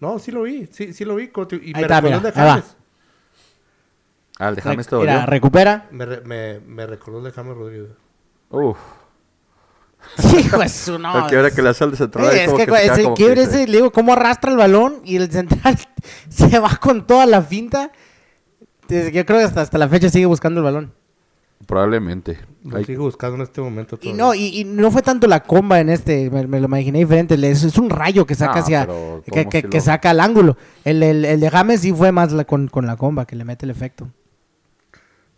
No, 0.00 0.18
sí 0.18 0.30
lo 0.32 0.42
vi, 0.42 0.66
sí, 0.72 0.92
sí 0.92 1.04
lo 1.04 1.16
vi. 1.16 1.30
Y 1.34 1.54
Ahí 1.68 1.72
me 1.74 1.80
está, 1.82 2.00
recordó 2.00 2.02
mira, 2.02 2.16
el 2.16 2.22
de. 2.22 2.32
James. 2.32 2.76
Ah, 4.38 4.48
el 4.48 4.56
de 4.56 4.62
James 4.62 4.92
Mira, 4.92 5.26
recupera. 5.26 5.86
Me, 5.90 6.04
re- 6.04 6.20
me, 6.22 6.60
me 6.60 6.86
recordó 6.86 7.18
el 7.18 7.24
de 7.24 7.32
James 7.32 7.56
Rodríguez. 7.56 7.90
Uf. 8.50 8.78
Hijo 10.38 10.58
de 10.58 10.68
su 10.68 10.98
no. 10.98 11.08
Ahora 11.14 11.50
que 11.50 11.62
le 11.62 11.68
hace 11.68 11.84
al 11.84 11.92
de 11.92 11.96
central. 11.96 12.30
Sí, 12.30 12.38
es 12.38 12.52
que, 12.52 12.56
que 12.56 12.60
se 12.60 12.66
queda 12.66 12.94
ese 12.94 13.02
como 13.04 13.14
quiebre 13.14 13.34
que 13.36 13.40
dice, 13.46 13.62
ese, 13.62 13.66
le 13.68 13.76
digo, 13.78 13.92
cómo 13.92 14.12
arrastra 14.12 14.50
el 14.50 14.56
balón 14.56 15.00
y 15.04 15.16
el 15.16 15.30
central 15.30 15.78
se 16.28 16.58
va 16.58 16.76
con 16.76 17.06
toda 17.06 17.26
la 17.26 17.42
finta. 17.42 17.90
Yo 18.88 19.24
creo 19.24 19.38
que 19.38 19.44
hasta, 19.44 19.62
hasta 19.62 19.78
la 19.78 19.88
fecha 19.88 20.08
sigue 20.10 20.26
buscando 20.26 20.60
el 20.60 20.64
balón. 20.64 20.94
Probablemente. 21.66 22.38
Lo 22.62 22.82
sigo 22.84 23.04
buscando 23.04 23.36
en 23.36 23.42
este 23.42 23.60
momento. 23.62 23.98
Y 24.02 24.12
no, 24.12 24.34
y, 24.34 24.60
y 24.60 24.64
no 24.64 24.90
fue 24.90 25.00
tanto 25.02 25.26
la 25.26 25.42
comba 25.42 25.80
en 25.80 25.88
este, 25.88 26.28
me, 26.30 26.46
me 26.46 26.60
lo 26.60 26.66
imaginé 26.66 26.98
diferente. 26.98 27.34
Es, 27.50 27.62
es 27.62 27.78
un 27.78 27.88
rayo 27.88 28.26
que 28.26 28.34
saca 28.34 28.54
No, 28.56 28.60
hacia. 28.60 28.86
Que, 28.86 29.30
¿cómo 29.30 29.48
que- 29.50 29.62
si 29.62 29.68
que 29.68 29.78
lo- 29.78 29.82
saca 29.84 30.10
al 30.10 30.20
ángulo. 30.20 30.56
El, 30.84 31.02
el, 31.02 31.24
el 31.24 31.40
de 31.40 31.50
James 31.50 31.80
sí 31.80 31.92
fue 31.92 32.12
más 32.12 32.32
la- 32.32 32.44
con, 32.44 32.68
con 32.68 32.86
la 32.86 32.96
comba, 32.96 33.24
que 33.26 33.34
le 33.36 33.44
mete 33.44 33.64
el 33.64 33.70
efecto. 33.70 34.08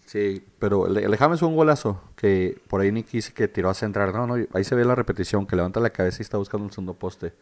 Sí, 0.05 0.44
pero 0.59 0.87
el 0.88 0.94
de, 0.94 1.05
el 1.05 1.11
de 1.11 1.16
James 1.16 1.38
fue 1.40 1.48
un 1.48 1.57
golazo 1.57 2.00
que 2.16 2.61
por 2.68 2.81
ahí 2.81 2.90
Nick 2.92 3.11
dice 3.11 3.33
que 3.33 3.46
tiró 3.48 3.70
a 3.70 3.74
centrar. 3.74 4.12
No, 4.14 4.26
no, 4.26 4.35
ahí 4.52 4.64
se 4.64 4.74
ve 4.74 4.85
la 4.85 4.94
repetición, 4.94 5.46
que 5.46 5.55
levanta 5.57 5.79
la 5.81 5.90
cabeza 5.90 6.18
y 6.20 6.22
está 6.22 6.38
buscando 6.38 6.66
el 6.66 6.72
segundo 6.72 6.94
poste. 6.94 7.33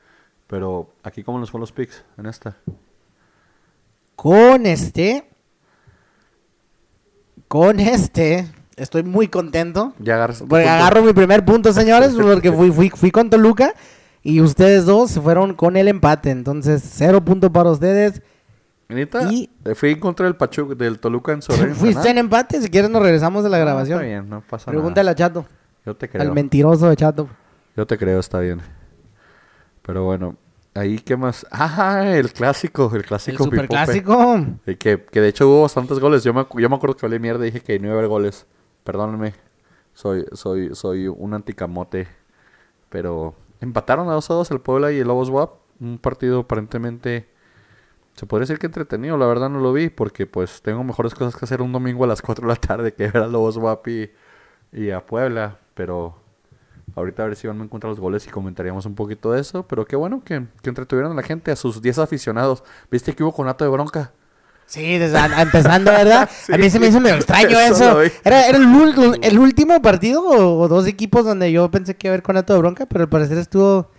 Pero 0.47 0.91
aquí, 1.03 1.23
¿cómo 1.23 1.39
nos 1.39 1.51
fueron 1.51 1.63
los 1.63 1.73
picks 1.73 2.05
en 2.19 2.27
esta? 2.27 2.57
Con 4.17 4.67
este. 4.67 5.27
Con 7.49 7.81
este. 7.81 8.47
Estoy 8.77 9.03
muy 9.05 9.29
contento. 9.29 9.93
Ya 9.99 10.15
agarras. 10.17 10.39
tu 10.41 10.49
Porque 10.49 10.65
punto. 10.65 10.75
agarro 10.77 11.03
mi 11.03 11.13
primer 11.13 11.45
punto, 11.45 11.73
señores, 11.73 12.13
porque 12.21 12.51
fui, 12.53 12.71
fui, 12.73 12.91
fui 12.91 13.11
con 13.11 13.31
Toluca 13.31 13.75
y 14.23 14.41
ustedes 14.41 14.85
dos 14.85 15.11
se 15.11 15.21
fueron 15.21 15.55
con 15.55 15.77
el 15.77 15.87
empate. 15.89 16.31
Entonces, 16.31 16.83
cero 16.85 17.25
punto 17.25 17.53
para 17.53 17.71
ustedes. 17.71 18.23
¿Neta? 18.89 19.33
y- 19.33 19.49
Fui 19.75 19.93
en 19.93 20.01
contra 20.01 20.27
del 20.27 20.37
Pachuca, 20.37 20.75
del 20.75 20.99
Toluca 20.99 21.33
en 21.33 21.43
Sorrento. 21.43 21.75
Fuiste 21.81 22.11
en 22.11 22.19
empate, 22.19 22.61
si 22.61 22.69
quieres 22.69 22.91
nos 22.91 23.03
regresamos 23.03 23.43
de 23.45 23.51
la 23.51 23.59
grabación. 23.59 23.99
Está 24.01 24.07
bien, 24.09 24.29
no 24.29 24.43
pasa 24.43 24.71
Pregúntale 24.71 25.05
nada. 25.07 25.13
a 25.13 25.17
Chato, 25.17 25.47
Yo 25.87 25.95
te 25.97 26.07
al 26.07 26.11
creo. 26.13 26.35
mentiroso 26.35 26.89
de 26.89 26.97
Chato. 26.97 27.29
Yo 27.77 27.87
te 27.87 27.97
creo, 27.97 28.21
está 28.21 28.41
bien. 28.41 28.61
Pero 29.83 30.05
bueno, 30.05 30.37
ahí 30.75 30.99
qué 30.99 31.17
más. 31.17 31.47
Ah, 31.51 32.05
el 32.15 32.33
clásico, 32.33 32.91
el 32.93 32.99
El 33.01 33.05
clásico 33.07 33.45
Pipope. 33.45 33.57
superclásico. 33.57 34.47
Y 34.67 34.77
que, 34.77 35.05
que 35.11 35.21
de 35.21 35.29
hecho 35.29 35.49
hubo 35.49 35.63
bastantes 35.63 35.99
goles. 35.99 36.23
Yo 36.25 36.33
me, 36.35 36.47
yo 36.57 36.69
me 36.69 36.77
acuerdo 36.77 36.97
que 36.97 37.07
hablé 37.07 37.19
mierda 37.19 37.47
y 37.47 37.51
dije 37.51 37.61
que 37.65 37.79
no 37.79 37.87
iba 37.87 37.95
a 37.95 37.99
haber 37.99 38.09
goles. 38.09 38.47
Perdónenme. 38.85 39.35
Soy, 39.95 40.27
soy, 40.33 40.75
soy 40.75 41.09
un 41.09 41.35
anticamote. 41.35 42.07
Pero 42.91 43.35
empataron 43.61 44.09
a 44.09 44.13
2 44.13 44.31
a 44.31 44.35
2 44.35 44.51
el 44.53 44.61
Puebla 44.61 44.93
y 44.93 44.99
el 44.99 45.09
Lobos 45.09 45.31
WAP. 45.31 45.51
Un 45.81 45.99
partido 45.99 46.41
aparentemente 46.41 47.29
se 48.15 48.27
podría 48.27 48.45
decir 48.45 48.59
que 48.59 48.67
entretenido. 48.67 49.17
La 49.17 49.27
verdad 49.27 49.51
no 49.51 49.59
lo 49.61 49.73
vi 49.73 49.89
porque 49.89 50.27
pues 50.27 50.63
tengo 50.63 50.85
mejores 50.85 51.15
cosas 51.15 51.35
que 51.35 51.45
hacer 51.45 51.63
un 51.63 51.73
domingo 51.73 52.05
a 52.05 52.07
las 52.07 52.23
4 52.23 52.47
de 52.47 52.55
la 52.55 52.61
tarde 52.61 52.95
que 52.95 53.09
ver 53.09 53.19
a 53.19 53.27
Lobos 53.27 53.59
Guapi 53.59 54.11
y 54.73 54.91
a 54.91 55.05
Puebla. 55.05 55.59
Pero 55.75 56.17
ahorita 56.95 57.25
a 57.25 57.27
ver 57.27 57.37
si 57.37 57.49
van 57.49 57.61
a 57.61 57.65
encontrar 57.65 57.91
los 57.91 58.01
goles 58.01 58.27
y 58.27 58.31
comentaríamos 58.31 58.87
un 58.87 58.95
poquito 58.95 59.33
de 59.33 59.41
eso. 59.41 59.67
Pero 59.67 59.85
qué 59.85 59.97
bueno 59.97 60.23
que, 60.25 60.47
que 60.63 60.69
entretuvieron 60.69 61.13
a 61.13 61.15
la 61.15 61.23
gente, 61.23 61.51
a 61.51 61.57
sus 61.57 61.83
10 61.83 61.99
aficionados. 61.99 62.63
¿Viste 62.91 63.15
que 63.15 63.25
hubo 63.25 63.33
conato 63.33 63.65
de 63.65 63.71
bronca? 63.71 64.13
Sí, 64.67 64.99
desde 64.99 65.19
a- 65.19 65.43
empezando, 65.43 65.91
¿verdad? 65.91 66.29
A 66.53 66.57
mí 66.57 66.71
se 66.71 66.81
me 66.81 66.89
hizo 66.89 67.01
medio 67.01 67.17
extraño 67.17 67.59
Eso. 67.59 68.01
¿Era, 68.25 68.47
era 68.47 68.59
el, 68.59 69.39
último 69.39 69.81
partido 69.83 70.23
o, 70.23 70.61
o 70.61 70.69
dos 70.69 70.87
equipos 70.87 71.25
donde 71.25 71.53
yo 71.53 71.71
pensé 71.71 71.97
que 71.97 72.09
iba 72.09 72.13
a 72.13 72.15
haber 72.15 72.23
conato 72.23 72.55
de 72.55 72.59
bronca? 72.59 72.87
Pero 72.87 73.05
al 73.05 73.09
parecer 73.09 73.39
estuvo... 73.39 73.91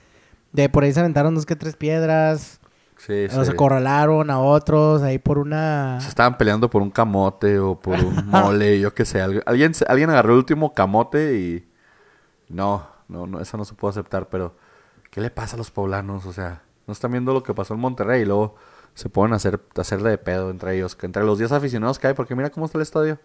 De 0.52 0.70
por 0.70 0.84
ahí 0.84 0.94
se 0.94 1.02
aventaron 1.02 1.36
dos 1.36 1.46
que 1.46 1.56
tres 1.56 1.76
piedras. 1.76 2.62
Sí, 2.98 3.28
Los 3.36 3.48
sí. 3.48 3.54
acorralaron 3.54 4.30
a 4.30 4.40
otros 4.40 5.02
ahí 5.02 5.20
por 5.20 5.38
una... 5.38 6.00
Se 6.00 6.08
estaban 6.08 6.38
peleando 6.38 6.70
por 6.70 6.82
un 6.82 6.92
camote 6.92 7.60
o 7.60 7.78
por 7.80 8.00
un 8.00 8.26
mole, 8.28 8.80
yo 8.80 8.94
qué 8.94 9.04
sé. 9.06 9.22
Alguien, 9.22 9.74
alguien 9.88 10.10
agarró 10.10 10.32
el 10.32 10.40
último 10.40 10.74
camote 10.74 11.38
y... 11.38 11.70
No, 12.48 12.88
no, 13.10 13.28
no, 13.28 13.42
eso 13.42 13.58
no 13.58 13.66
se 13.66 13.74
puede 13.74 13.92
aceptar, 13.92 14.30
pero... 14.30 14.56
¿Qué 15.12 15.22
le 15.22 15.30
pasa 15.30 15.56
a 15.56 15.58
los 15.58 15.72
poblanos? 15.72 16.26
O 16.26 16.34
sea, 16.34 16.64
no 16.88 16.92
están 16.92 17.12
viendo 17.12 17.34
lo 17.34 17.42
que 17.42 17.54
pasó 17.54 17.74
en 17.74 17.80
Monterrey 17.80 18.24
y 18.24 18.26
luego 18.26 18.56
se 18.96 19.10
pueden 19.10 19.34
hacer, 19.34 19.60
hacerle 19.76 20.10
de 20.10 20.18
pedo 20.18 20.50
entre 20.50 20.76
ellos. 20.76 20.96
Que 20.96 21.06
entre 21.06 21.24
los 21.24 21.38
10 21.38 21.52
aficionados 21.52 22.00
que 22.00 22.08
hay, 22.08 22.14
porque 22.16 22.36
mira 22.36 22.50
cómo 22.50 22.66
está 22.66 22.80
el 22.80 22.82
estadio. 22.82 23.20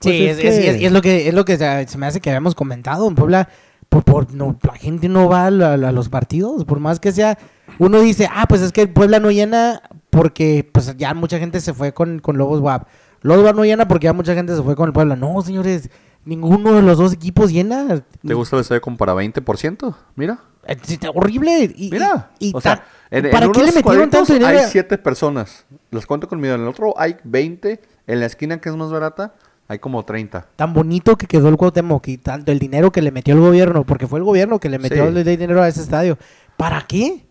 Sí, 0.00 0.08
Pues 0.10 0.20
es, 0.20 0.38
es 0.38 0.44
es- 0.44 0.58
que- 0.60 0.70
es- 0.76 0.82
es 0.82 0.92
lo 0.92 1.00
que 1.02 1.28
es 1.28 1.34
lo 1.34 1.44
que 1.44 1.56
se, 1.56 1.98
me 1.98 2.06
hace 2.06 2.20
que 2.20 2.28
habíamos 2.30 2.54
comentado 2.54 3.08
en 3.08 3.14
Puebla. 3.14 3.48
Por, 3.88 4.04
por- 4.04 4.32
no, 4.34 4.56
la 4.62 4.74
gente 4.74 5.08
no 5.08 5.28
va 5.28 5.46
a 5.46 5.50
los 5.50 6.08
partidos, 6.08 6.64
por 6.64 6.78
más 6.78 7.00
que 7.00 7.10
sea. 7.10 7.38
Uno 7.78 8.00
dice, 8.00 8.28
ah, 8.32 8.46
pues 8.48 8.60
es 8.60 8.70
que 8.72 8.86
Puebla 8.86 9.18
no 9.18 9.30
llena 9.32 9.82
porque 10.10 10.68
pues 10.72 10.96
ya 10.96 11.12
mucha 11.14 11.38
gente 11.38 11.60
se 11.60 11.72
fue 11.74 11.92
con, 11.92 12.20
con 12.20 12.36
Lobos 12.38 12.60
WAP. 12.60 12.86
Lobos 13.22 13.44
WAP 13.44 13.56
no 13.56 13.64
llena 13.64 13.88
porque 13.88 14.04
ya 14.04 14.12
mucha 14.12 14.34
gente 14.34 14.54
se 14.54 14.62
fue 14.62 14.76
con 14.76 14.86
el 14.88 14.92
Puebla. 14.92 15.16
No, 15.16 15.42
señores, 15.42 15.90
ninguno 16.24 16.72
de 16.74 16.82
los 16.82 16.98
dos 16.98 17.12
equipos 17.12 17.50
llena. 17.52 18.02
¿Te 18.26 18.34
gusta 18.34 18.56
el 18.56 18.62
estadio 18.62 18.80
como 18.80 18.96
para 18.96 19.12
20%? 19.14 19.94
Mira. 20.14 20.38
Eh, 20.66 20.76
horrible. 21.14 21.72
Y, 21.76 21.90
Mira. 21.90 22.30
y- 22.38 22.50
y 22.50 22.52
o 22.54 22.60
sea, 22.60 22.84
en, 23.10 23.30
¿para 23.30 23.46
en 23.46 23.52
qué 23.52 23.62
le 23.64 23.72
metieron 23.72 24.10
tanto 24.10 24.32
dinero? 24.32 24.58
Hay 24.58 24.66
7 24.68 24.98
personas. 24.98 25.64
Los 25.90 26.06
cuento 26.06 26.28
con 26.28 26.38
mi 26.40 26.46
dedo. 26.46 26.56
En 26.56 26.62
el 26.62 26.68
otro 26.68 26.94
hay 26.98 27.16
20. 27.24 27.80
En 28.06 28.20
la 28.20 28.26
esquina 28.26 28.60
que 28.60 28.68
es 28.68 28.76
más 28.76 28.90
barata 28.90 29.34
hay 29.68 29.78
como 29.78 30.04
30. 30.04 30.46
Tan 30.56 30.72
bonito 30.74 31.16
que 31.16 31.26
quedó 31.26 31.48
el 31.48 31.56
Cuauhtémoc 31.56 32.06
y 32.08 32.18
tanto 32.18 32.52
el 32.52 32.58
dinero 32.58 32.90
que 32.92 33.02
le 33.02 33.10
metió 33.12 33.34
el 33.34 33.40
gobierno, 33.40 33.84
porque 33.84 34.06
fue 34.06 34.18
el 34.18 34.24
gobierno 34.24 34.58
que 34.58 34.68
le 34.68 34.78
metió 34.78 35.08
Sí. 35.10 35.16
el 35.18 35.24
dinero 35.24 35.62
a 35.62 35.68
ese 35.68 35.80
estadio. 35.80 36.18
¿Para 36.56 36.82
qué? 36.86 37.24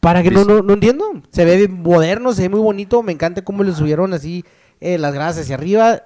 ¿Para 0.00 0.22
qué? 0.22 0.30
No, 0.30 0.40
Dis- 0.42 0.46
no, 0.46 0.62
no 0.62 0.72
entiendo. 0.72 1.04
Se 1.30 1.44
ve 1.44 1.68
moderno, 1.68 2.32
se 2.32 2.42
ve 2.42 2.48
muy 2.48 2.60
bonito. 2.60 3.02
Me 3.02 3.12
encanta 3.12 3.42
cómo 3.44 3.62
le 3.62 3.72
subieron 3.72 4.14
así 4.14 4.44
eh, 4.80 4.96
las 4.98 5.12
gradas 5.12 5.38
hacia 5.38 5.54
arriba. 5.56 6.02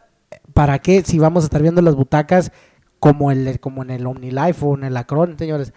¿Para 0.53 0.81
qué? 0.81 1.03
Si 1.05 1.19
vamos 1.21 1.45
a 1.45 1.47
estar 1.47 1.63
viendo 1.63 1.81
las 1.81 1.95
butacas 1.95 2.51
como, 2.99 3.31
el, 3.31 3.61
como 3.61 3.83
en 3.85 3.91
el 3.91 4.05
OmniLife 4.07 4.65
o 4.65 4.75
en 4.77 4.85
el 4.85 4.97
Acron, 4.97 5.39
señores. 5.39 5.73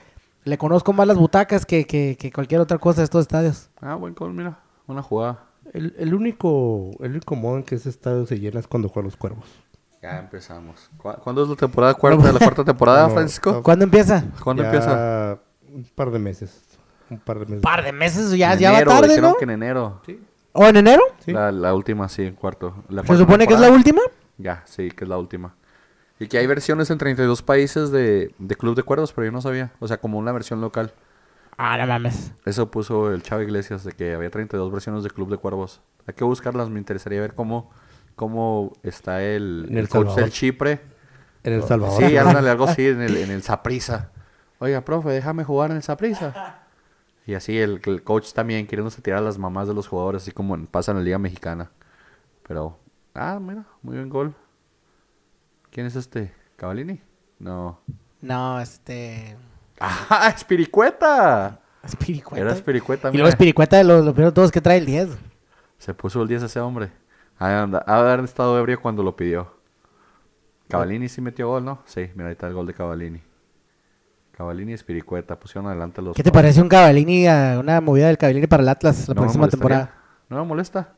Le 0.48 0.58
conozco 0.58 0.94
más 0.94 1.06
las 1.08 1.18
butacas 1.18 1.66
que, 1.66 1.86
que, 1.86 2.16
que 2.20 2.32
cualquier 2.32 2.62
otra 2.62 2.78
cosa 2.78 3.02
de 3.02 3.06
estos 3.06 3.22
estadios. 3.22 3.70
Ah, 3.82 3.96
buen 3.96 4.14
gol, 4.16 4.34
mira. 4.34 4.60
Buena 4.86 5.02
jugada. 5.02 5.44
El, 5.74 5.94
el 6.00 6.14
único 6.14 6.92
el 7.02 7.12
único 7.12 7.36
modo 7.36 7.58
en 7.58 7.64
que 7.64 7.76
ese 7.76 7.90
estadio 7.90 8.26
se 8.26 8.40
llena 8.40 8.60
es 8.60 8.68
cuando 8.68 8.88
juegan 8.88 9.08
los 9.08 9.18
cuervos. 9.18 9.46
Ya 10.02 10.20
empezamos. 10.20 10.90
¿Cu- 10.98 11.16
¿Cuándo 11.24 11.44
es 11.44 11.50
la 11.50 11.56
temporada 11.56 11.94
cuarta? 11.96 12.32
¿La 12.32 12.40
cuarta 12.40 12.64
temporada, 12.64 13.08
No, 13.08 13.14
Francisco? 13.14 13.52
no. 13.52 13.64
¿Cuándo 13.64 13.84
empieza? 13.84 14.24
¿Cuándo 14.44 14.64
Ya 14.64 14.70
empieza? 14.70 15.40
Un 15.74 15.84
par 15.96 16.12
de 16.12 16.20
meses. 16.20 16.64
Un 17.10 17.20
par 17.20 17.40
de 17.40 17.46
meses. 17.46 17.62
par 17.62 17.84
de 17.84 17.92
meses, 17.92 18.32
ya, 18.38 18.54
En 18.54 18.60
ya 18.60 18.72
va 18.72 18.78
enero, 18.78 18.92
tarde, 18.92 19.08
dijeron 19.10 19.32
¿no? 19.32 19.38
que 19.38 19.44
en 19.44 19.50
enero. 19.50 20.02
Sí. 20.06 20.22
¿O 20.54 20.66
en 20.66 20.76
enero? 20.78 21.04
Sí. 21.20 21.32
La, 21.34 21.52
la 21.52 21.74
última, 21.76 22.08
sí, 22.08 22.24
en 22.24 22.36
cuarto. 22.36 22.74
La 22.90 23.04
¿Se 23.04 23.18
supone 23.18 23.46
que 23.48 23.54
es 23.54 23.60
la 23.60 23.70
última? 23.70 24.02
Ya, 24.38 24.64
sí, 24.66 24.92
que 24.92 25.04
es 25.04 25.10
la 25.10 25.18
última. 25.18 25.56
Y 26.20 26.28
que 26.28 26.38
hay 26.40 26.48
versiones 26.48 26.90
en 26.90 26.98
32 26.98 27.42
países 27.44 27.92
de, 27.92 28.34
de 28.40 28.56
Club 28.56 28.76
de 28.76 28.84
Cuerdos, 28.84 29.14
pero 29.14 29.26
yo 29.26 29.32
no 29.32 29.42
sabía. 29.42 29.72
O 29.80 29.88
sea, 29.88 29.98
como 29.98 30.18
una 30.18 30.32
versión 30.32 30.62
local. 30.62 30.92
Ah, 31.58 31.78
no 31.78 31.86
mames. 31.88 32.32
Eso 32.46 32.70
puso 32.72 33.12
el 33.14 33.22
Chavo 33.24 33.42
Iglesias 33.42 33.84
de 33.84 33.92
que 33.92 34.14
había 34.14 34.30
32 34.30 34.72
versiones 34.72 35.04
de 35.04 35.10
Club 35.10 35.30
de 35.30 35.38
Cuervos. 35.38 35.82
Hay 36.08 36.14
que 36.14 36.24
buscarlas, 36.24 36.70
me 36.70 36.80
interesaría 36.80 37.20
ver 37.22 37.34
cómo, 37.36 37.70
cómo 38.16 38.74
está 38.84 39.24
el, 39.24 39.66
En 39.70 39.74
El 39.74 39.84
el 39.86 39.90
coach 39.90 40.16
del 40.16 40.32
Chipre. 40.32 40.82
En 41.44 41.54
El 41.54 41.64
Salvador. 41.64 42.04
Sí, 42.04 42.18
ándale, 42.18 42.50
algo 42.50 42.66
así 42.66 42.88
en 42.88 43.02
el, 43.02 43.18
en 43.18 43.32
el 43.32 43.44
Saprisa. 43.44 44.12
Oiga, 44.60 44.82
profe, 44.82 45.10
déjame 45.10 45.44
jugar 45.44 45.70
en 45.72 45.78
el 45.78 45.84
Saprisa. 45.84 46.62
Y 47.28 47.34
así 47.36 47.58
el, 47.60 47.82
el 47.86 48.04
coach 48.04 48.32
también 48.34 48.66
queriéndose 48.68 49.02
tirar 49.02 49.20
a 49.20 49.22
las 49.24 49.38
mamás 49.38 49.68
de 49.68 49.74
los 49.74 49.88
jugadores, 49.88 50.24
así 50.24 50.32
como 50.32 50.56
en- 50.56 50.66
pasa 50.66 50.92
en 50.92 50.98
la 50.98 51.04
Liga 51.04 51.20
Mexicana. 51.20 51.70
Pero, 52.48 52.80
ah, 53.14 53.38
mira, 53.42 53.66
muy 53.84 53.96
buen 53.98 54.10
gol. 54.10 54.34
¿Quién 55.78 55.86
es 55.86 55.96
este? 55.96 56.34
¿Cavalini? 56.56 57.00
No. 57.38 57.80
No, 58.20 58.60
este. 58.60 59.38
¡Ah, 59.80 60.34
Espiricueta! 60.36 61.60
Espiricueta. 61.84 62.42
Era 62.44 62.52
Espiricueta, 62.52 63.10
Y 63.10 63.12
mira. 63.12 63.22
luego 63.22 63.30
Espiricueta 63.30 63.78
de 63.78 63.84
los, 63.84 64.04
los 64.04 64.16
primeros 64.16 64.34
todos 64.34 64.52
que 64.52 64.60
trae 64.60 64.80
el 64.80 64.88
10. 64.88 65.10
Se 65.78 65.94
puso 65.94 66.20
el 66.24 66.28
10 66.28 66.42
ese 66.42 66.60
hombre. 66.62 66.90
Ha 67.38 67.68
de 67.68 67.80
haber 67.86 68.22
estado 68.22 68.58
ebrio 68.58 68.82
cuando 68.82 69.04
lo 69.04 69.16
pidió. 69.16 69.54
Cavalini 70.68 71.10
sí 71.10 71.22
metió 71.22 71.48
gol, 71.48 71.64
¿no? 71.64 71.84
Sí, 71.86 72.10
mira, 72.16 72.30
ahí 72.30 72.32
está 72.32 72.48
el 72.48 72.56
gol 72.56 72.66
de 72.66 72.74
Cavalini. 72.74 73.22
Cavalini 74.32 74.72
y 74.72 74.74
Espiricueta 74.74 75.40
pusieron 75.40 75.68
adelante 75.68 76.02
los... 76.02 76.16
¿Qué 76.16 76.24
te 76.24 76.32
parece 76.32 76.60
un 76.60 76.70
Cavallini, 76.70 77.28
a- 77.28 77.58
una 77.60 77.82
movida 77.82 78.08
del 78.08 78.18
Cavallini 78.18 78.48
para 78.48 78.64
el 78.64 78.70
Atlas 78.70 79.08
la 79.10 79.14
No 79.14 79.22
próxima 79.22 79.48
temporada? 79.48 79.94
No 80.28 80.38
me 80.38 80.44
molesta. 80.44 80.96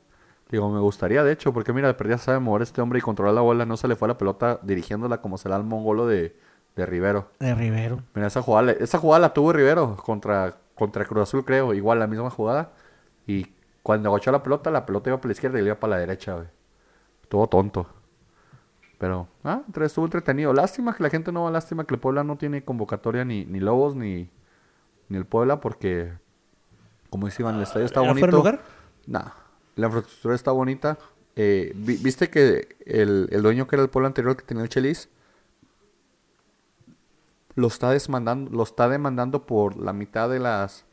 Digo, 0.49 0.69
me 0.71 0.79
gustaría, 0.79 1.23
de 1.23 1.31
hecho, 1.31 1.53
porque 1.53 1.73
mira, 1.73 1.87
de 1.87 1.93
perdida 1.93 2.17
sabe 2.17 2.39
mover 2.39 2.63
este 2.63 2.81
hombre 2.81 2.99
y 2.99 3.01
controlar 3.03 3.35
la 3.35 3.41
bola. 3.41 3.65
No 3.65 3.77
se 3.77 3.87
le 3.87 3.95
fue 3.95 4.07
la 4.07 4.17
pelota 4.17 4.59
dirigiéndola 4.63 5.21
como 5.21 5.37
se 5.37 5.47
la 5.47 5.55
al 5.55 5.63
mongolo 5.63 6.07
de, 6.07 6.35
de 6.75 6.85
Rivero. 6.87 7.29
De 7.39 7.53
Rivero. 7.53 8.01
Mira, 8.15 8.27
esa 8.27 8.41
jugada, 8.41 8.71
esa 8.71 8.97
jugada 8.97 9.19
la 9.19 9.33
tuvo 9.33 9.53
Rivero 9.53 9.95
contra, 9.97 10.55
contra 10.75 11.05
Cruz 11.05 11.23
Azul, 11.23 11.45
creo. 11.45 11.73
Igual 11.75 11.99
la 11.99 12.07
misma 12.07 12.31
jugada. 12.31 12.71
Y 13.27 13.53
cuando 13.83 14.09
agachó 14.09 14.31
la 14.31 14.41
pelota, 14.41 14.71
la 14.71 14.87
pelota 14.87 15.11
iba 15.11 15.17
para 15.17 15.27
la 15.29 15.33
izquierda 15.33 15.59
y 15.59 15.61
le 15.61 15.67
iba 15.67 15.79
para 15.79 15.91
la 15.91 15.97
derecha, 15.99 16.33
güey. 16.33 16.47
Estuvo 17.21 17.45
tonto. 17.47 17.85
Pero, 18.97 19.27
ah, 19.43 19.61
entre- 19.67 19.85
estuvo 19.85 20.05
entretenido. 20.05 20.51
Lástima 20.51 20.95
que 20.95 21.03
la 21.03 21.09
gente 21.11 21.31
no 21.31 21.43
va, 21.43 21.51
lástima 21.51 21.85
que 21.85 21.93
el 21.93 21.99
Puebla 21.99 22.23
no 22.23 22.35
tiene 22.37 22.63
convocatoria 22.65 23.23
ni, 23.23 23.45
ni 23.45 23.59
Lobos 23.59 23.95
ni, 23.95 24.29
ni 25.09 25.17
el 25.17 25.25
Puebla 25.25 25.61
porque, 25.61 26.11
como 27.11 27.27
Iván, 27.27 27.55
el 27.57 27.61
estadio 27.61 27.85
está 27.85 28.01
¿Era 28.01 28.11
fuera 28.13 28.25
bonito. 28.27 28.37
lugar? 28.37 28.59
No, 29.07 29.31
la 29.76 29.88
infraestructura 29.88 30.36
está 30.36 30.51
bonita. 30.51 30.97
Eh, 31.36 31.72
vi- 31.76 31.97
¿Viste 31.97 32.30
que 32.30 32.76
el, 32.86 33.28
el 33.32 33.41
dueño 33.41 33.67
que 33.67 33.76
era 33.76 33.84
el 33.84 33.89
Puebla 33.89 34.07
anterior 34.07 34.36
que 34.36 34.43
tenía 34.43 34.63
el 34.63 34.70
Chelis? 34.70 35.09
Lo 37.55 37.67
está 37.67 37.89
demandando, 37.91 38.51
lo 38.51 38.63
está 38.63 38.88
demandando 38.88 39.45
por 39.45 39.78
la 39.78 39.93
mitad 39.93 40.30
de 40.30 40.39
las 40.39 40.86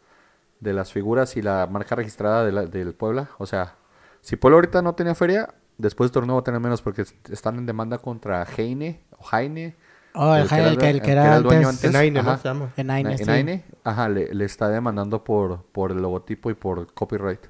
de 0.59 0.73
las 0.73 0.91
figuras 0.91 1.37
y 1.37 1.43
la 1.43 1.67
marca 1.71 1.95
registrada 1.95 2.45
de 2.45 2.51
la- 2.53 2.67
del 2.67 2.95
Puebla. 2.95 3.29
O 3.39 3.47
sea, 3.47 3.77
si 4.23 4.37
Puebla 4.37 4.57
ahorita 4.57 4.81
no 4.83 4.95
tenía 4.95 5.15
feria, 5.15 5.53
después 5.77 6.09
del 6.11 6.15
torneo 6.15 6.35
va 6.37 6.41
a 6.41 6.45
tener 6.45 6.61
menos 6.61 6.81
porque 6.81 7.03
est- 7.03 7.31
están 7.31 7.57
en 7.59 7.67
demanda 7.67 7.99
contra 7.99 8.45
Heine 8.57 9.03
o 9.19 9.23
Jaine. 9.25 9.77
Oh, 10.15 10.35
el, 10.35 10.43
El 10.45 10.49
que 10.49 10.55
era 10.57 10.69
el 10.71 10.79
que, 10.79 11.01
que 11.03 11.11
era, 11.13 11.41
dueño 11.41 11.69
antes. 11.69 11.85
antes. 11.85 11.91
En 11.91 11.97
Aine, 11.97 12.23
¿no? 12.23 12.31
Ajá. 12.31 12.39
Se 12.43 12.49
llama. 12.49 12.73
En 12.79 12.91
Aine, 12.91 13.13
en 13.13 13.19
sí. 13.19 13.31
Aine, 13.31 13.65
ajá, 13.85 14.09
le, 14.09 14.35
le 14.35 14.45
está 14.47 14.69
demandando 14.71 15.23
por, 15.23 15.63
por 15.73 15.91
el 15.93 15.99
logotipo 16.01 16.51
y 16.51 16.55
por 16.55 16.91
copyright. 16.95 17.41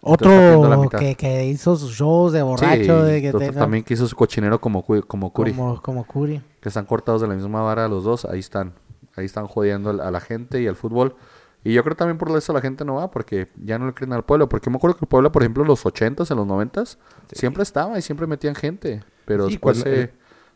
Otro 0.00 0.88
que, 0.98 1.14
que 1.16 1.46
hizo 1.46 1.76
sus 1.76 1.92
shows 1.92 2.32
de 2.32 2.42
borracho. 2.42 3.04
Sí, 3.06 3.12
de 3.12 3.20
que 3.22 3.32
to- 3.32 3.38
te- 3.38 3.52
también 3.52 3.82
quiso 3.84 4.06
su 4.06 4.14
cochinero 4.14 4.60
como, 4.60 4.84
como 5.06 5.32
Curi. 5.32 5.52
como, 5.52 5.82
como 5.82 6.04
Curi. 6.06 6.40
que 6.60 6.68
están 6.68 6.84
cortados 6.86 7.20
de 7.20 7.28
la 7.28 7.34
misma 7.34 7.62
vara 7.62 7.88
los 7.88 8.04
dos, 8.04 8.24
ahí 8.24 8.38
están. 8.40 8.74
Ahí 9.16 9.24
están 9.24 9.48
jodiendo 9.48 9.90
a 9.90 10.10
la 10.12 10.20
gente 10.20 10.62
y 10.62 10.68
al 10.68 10.76
fútbol. 10.76 11.16
Y 11.64 11.72
yo 11.72 11.82
creo 11.82 11.96
también 11.96 12.18
por 12.18 12.30
eso 12.36 12.52
la 12.52 12.60
gente 12.60 12.84
no 12.84 12.94
va, 12.94 13.10
porque 13.10 13.48
ya 13.56 13.76
no 13.78 13.86
le 13.86 13.92
creen 13.94 14.12
al 14.12 14.24
pueblo. 14.24 14.48
Porque 14.48 14.70
me 14.70 14.76
acuerdo 14.76 14.96
que 14.96 15.04
el 15.04 15.08
pueblo, 15.08 15.32
por 15.32 15.42
ejemplo, 15.42 15.64
en 15.64 15.68
los 15.68 15.84
80s, 15.84 16.30
en 16.30 16.36
los 16.36 16.46
90s, 16.46 16.98
siempre 17.32 17.64
estaba 17.64 17.98
y 17.98 18.02
siempre 18.02 18.28
metían 18.28 18.54
gente. 18.54 19.02
Pero 19.24 19.46
Sí, 19.46 19.52
después 19.54 19.78
se, 19.78 20.00
el- 20.02 20.10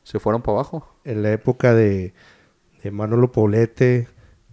se 0.04 0.20
fueron 0.20 0.42
para 0.42 0.58
abajo. 0.58 0.86
En 1.04 1.22
la 1.24 1.32
época 1.32 1.74
de, 1.74 2.14
de 2.84 2.90
Manolo 2.92 3.32
Poblete, 3.32 4.06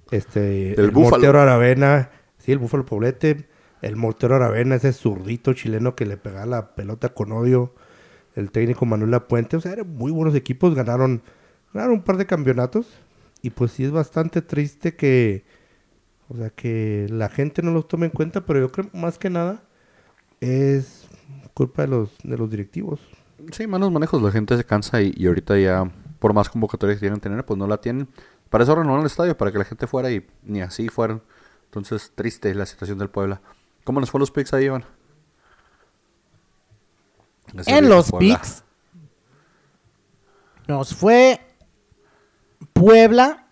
este, 0.10 0.40
Del 0.76 0.86
el 0.86 0.92
Búfalo. 0.92 1.12
Mortero 1.18 1.40
Aravena, 1.40 2.10
sí, 2.40 2.52
el 2.52 2.58
Búfalo 2.58 2.86
Poblete, 2.86 3.48
el 3.82 3.96
Mortero 3.96 4.36
Aravena, 4.36 4.76
ese 4.76 4.94
zurdito 4.94 5.54
chileno 5.54 5.96
que 5.96 6.06
le 6.06 6.18
pegaba 6.18 6.46
la 6.46 6.76
pelota 6.76 7.10
con 7.10 7.32
odio, 7.32 7.74
el 8.36 8.52
técnico 8.52 8.86
Manuel 8.86 9.12
Lapuente, 9.12 9.58
o 9.58 9.62
sea, 9.62 9.74
eran 9.74 9.96
muy 9.96 10.12
buenos 10.12 10.36
equipos, 10.36 10.76
ganaron, 10.76 11.22
ganaron 11.74 11.96
un 11.96 12.04
par 12.04 12.18
de 12.18 12.26
campeonatos, 12.26 12.88
y 13.42 13.52
pues 13.52 13.72
sí 13.72 13.86
es 13.86 13.92
bastante 13.92 14.42
triste 14.42 14.96
que, 14.96 15.46
o 16.28 16.36
sea, 16.36 16.50
que 16.50 17.08
la 17.10 17.30
gente 17.30 17.62
no 17.62 17.72
los 17.72 17.88
tome 17.88 18.08
en 18.08 18.12
cuenta, 18.12 18.46
pero 18.46 18.60
yo 18.60 18.72
creo 18.72 18.90
más 18.94 19.18
que 19.18 19.30
nada 19.30 19.64
es 20.42 21.08
culpa 21.54 21.84
de 21.84 21.90
los, 21.90 22.18
de 22.24 22.38
los 22.38 22.50
directivos. 22.50 23.00
Sí, 23.52 23.68
malos 23.68 23.92
manejos, 23.92 24.22
la 24.22 24.32
gente 24.32 24.58
se 24.58 24.64
cansa 24.64 25.02
y, 25.02 25.26
ahorita 25.26 25.58
ya, 25.58 25.90
por 26.20 26.34
más 26.34 26.50
convocatorias 26.50 26.98
que 26.98 27.02
quieran 27.02 27.20
tener, 27.20 27.46
pues 27.46 27.58
no 27.58 27.68
la 27.68 27.80
tienen. 27.80 28.08
Para 28.50 28.64
eso 28.64 28.76
renovaron 28.76 29.02
el 29.02 29.08
estadio, 29.08 29.38
para 29.38 29.52
que 29.52 29.58
la 29.58 29.66
gente 29.66 29.88
fuera 29.88 30.12
y 30.12 30.26
ni 30.44 30.62
así 30.62 30.90
fueron. 30.90 31.22
Entonces, 31.66 32.12
triste 32.16 32.54
la 32.56 32.66
situación 32.66 32.98
del 32.98 33.10
Puebla. 33.10 33.42
¿Cómo 33.90 34.02
nos 34.02 34.12
fue 34.12 34.20
los 34.20 34.30
picks 34.30 34.54
ahí, 34.54 34.66
Iván? 34.66 34.86
Ese 37.58 37.76
En 37.76 37.90
los 37.90 38.12
Puebla. 38.12 38.36
picks 38.36 38.64
nos 40.68 40.94
fue 40.94 41.42
Puebla. 42.72 43.48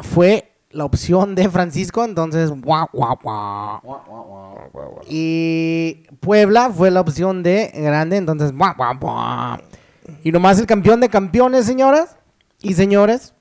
Fue 0.00 0.52
la 0.70 0.84
opción 0.84 1.36
de 1.36 1.48
Francisco, 1.48 2.04
entonces 2.04 2.50
guau, 2.50 2.88
guau, 2.92 3.16
guau. 3.22 5.00
Y 5.08 6.02
Puebla 6.18 6.70
fue 6.70 6.90
la 6.90 7.02
opción 7.02 7.44
de 7.44 7.70
Grande, 7.72 8.16
entonces 8.16 8.50
guau, 8.50 8.74
guau, 8.76 8.98
guau. 8.98 9.58
Y 10.24 10.32
nomás 10.32 10.58
el 10.58 10.66
campeón 10.66 10.98
de 10.98 11.08
campeones, 11.08 11.66
señoras 11.66 12.16
y 12.60 12.74
señores, 12.74 13.32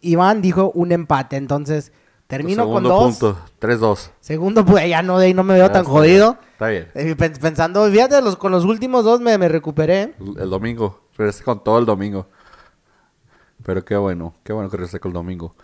Iván 0.00 0.40
dijo 0.40 0.70
un 0.70 0.92
empate, 0.92 1.36
entonces 1.36 1.92
termino 2.28 2.64
con 2.68 2.84
Segundo 2.84 2.88
dos. 2.90 3.18
punto, 3.18 3.38
3-2. 3.60 4.10
Segundo, 4.20 4.64
pues 4.64 4.88
ya 4.88 5.02
no, 5.02 5.18
de 5.18 5.26
ahí 5.26 5.34
no 5.34 5.42
me 5.42 5.54
veo 5.54 5.66
Ya 5.66 5.72
tan 5.72 5.82
está 5.82 5.90
jodido. 5.92 6.32
bien. 6.34 6.48
Está 6.52 6.68
bien. 6.68 6.88
Eh, 6.94 7.16
pen- 7.16 7.32
Pensando, 7.40 7.90
fíjate, 7.90 8.22
los, 8.22 8.36
con 8.36 8.52
los 8.52 8.64
últimos 8.64 9.04
dos 9.04 9.20
me, 9.20 9.36
me 9.38 9.48
recuperé. 9.48 10.14
El, 10.20 10.38
el 10.38 10.50
domingo. 10.50 11.00
Regresé 11.16 11.42
con 11.42 11.64
todo 11.64 11.78
el 11.78 11.84
domingo. 11.86 12.28
Pero 13.64 13.84
qué 13.84 13.96
bueno, 13.96 14.34
qué 14.44 14.52
bueno 14.52 14.70
que 14.70 14.76
regresé 14.76 15.00
con 15.00 15.10
el 15.10 15.14
domingo. 15.14 15.54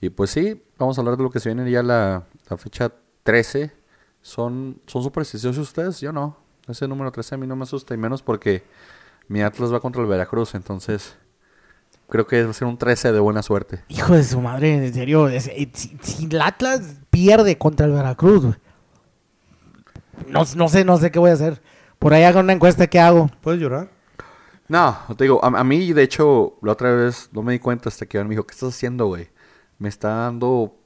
Y 0.00 0.10
pues 0.10 0.30
sí, 0.30 0.62
vamos 0.78 0.96
a 0.96 1.00
hablar 1.00 1.16
de 1.16 1.22
lo 1.24 1.30
que 1.30 1.40
se 1.40 1.52
viene 1.52 1.68
ya 1.70 1.82
la, 1.82 2.24
la 2.48 2.56
fecha 2.56 2.92
13. 3.24 3.72
¿Son, 4.22 4.80
¿Son 4.86 5.02
supersticiosos 5.02 5.58
ustedes? 5.68 6.00
Yo 6.00 6.12
no. 6.12 6.36
Ese 6.68 6.86
número 6.86 7.10
13 7.10 7.34
a 7.34 7.38
mí 7.38 7.46
no 7.46 7.56
me 7.56 7.64
asusta. 7.64 7.94
Y 7.94 7.96
menos 7.96 8.22
porque 8.22 8.62
mi 9.28 9.42
Atlas 9.42 9.72
va 9.72 9.80
contra 9.80 10.00
el 10.00 10.08
Veracruz. 10.08 10.54
Entonces, 10.54 11.16
creo 12.10 12.26
que 12.26 12.44
va 12.44 12.50
a 12.50 12.54
ser 12.54 12.68
un 12.68 12.76
13 12.76 13.12
de 13.12 13.20
buena 13.20 13.42
suerte. 13.42 13.82
Hijo 13.88 14.14
de 14.14 14.24
su 14.24 14.40
madre, 14.40 14.74
en 14.86 14.92
serio. 14.92 15.28
es- 15.28 15.46
eh, 15.48 15.70
si, 15.72 15.96
si 16.02 16.26
el 16.26 16.40
Atlas 16.42 16.82
pierde 17.10 17.56
contra 17.56 17.86
el 17.86 17.92
Veracruz, 17.92 18.42
güey, 18.42 18.54
no, 20.28 20.42
no 20.56 20.68
sé, 20.68 20.84
no 20.84 20.96
sé 20.98 21.10
qué 21.10 21.18
voy 21.18 21.30
a 21.30 21.34
hacer. 21.34 21.62
Por 21.98 22.12
ahí 22.14 22.24
hagan 22.24 22.44
una 22.44 22.52
encuesta, 22.52 22.86
¿qué 22.86 22.98
hago? 23.00 23.30
¿Puedes 23.40 23.60
llorar? 23.60 23.90
No, 24.68 24.96
te 25.16 25.24
digo, 25.24 25.44
a, 25.44 25.48
a 25.48 25.64
mí 25.64 25.92
de 25.92 26.02
hecho, 26.02 26.54
la 26.62 26.72
otra 26.72 26.92
vez 26.92 27.28
no 27.32 27.42
me 27.42 27.52
di 27.52 27.58
cuenta 27.58 27.88
hasta 27.88 28.06
que 28.06 28.16
Iván 28.18 28.28
me 28.28 28.34
dijo, 28.34 28.46
¿qué 28.46 28.54
estás 28.54 28.68
haciendo, 28.74 29.06
güey? 29.06 29.28
Me 29.78 29.88
está 29.88 30.08
dando 30.10 30.76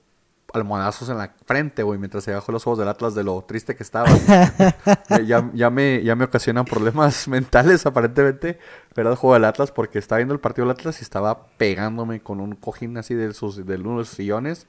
almohadazos 0.54 1.08
en 1.08 1.18
la 1.18 1.34
frente, 1.46 1.82
güey, 1.82 1.98
mientras 1.98 2.24
se 2.24 2.32
bajó 2.32 2.52
los 2.52 2.66
ojos 2.66 2.78
del 2.78 2.88
Atlas 2.88 3.14
de 3.14 3.24
lo 3.24 3.42
triste 3.42 3.74
que 3.74 3.82
estaba. 3.82 4.08
ya, 5.26 5.70
me, 5.70 6.02
ya 6.02 6.14
me 6.14 6.24
ocasionan 6.24 6.64
problemas 6.64 7.28
mentales, 7.28 7.84
aparentemente, 7.86 8.58
¿verdad? 8.94 9.12
El 9.12 9.18
juego 9.18 9.34
del 9.34 9.44
Atlas, 9.44 9.72
porque 9.72 9.98
estaba 9.98 10.18
viendo 10.18 10.34
el 10.34 10.40
partido 10.40 10.66
del 10.66 10.76
Atlas 10.76 11.00
y 11.00 11.02
estaba 11.02 11.46
pegándome 11.58 12.20
con 12.20 12.40
un 12.40 12.54
cojín 12.54 12.96
así 12.96 13.14
de, 13.14 13.34
sus, 13.34 13.66
de 13.66 13.74
uno 13.76 13.98
de 13.98 14.04
sus 14.04 14.16
sillones 14.16 14.66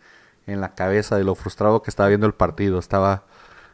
en 0.48 0.62
la 0.62 0.76
cabeza 0.76 1.18
de 1.18 1.24
lo 1.24 1.36
frustrado 1.36 1.82
que 1.82 1.90
estaba 1.90 2.10
viendo 2.10 2.28
el 2.28 2.34
partido. 2.34 2.80
Estaba, 2.80 3.24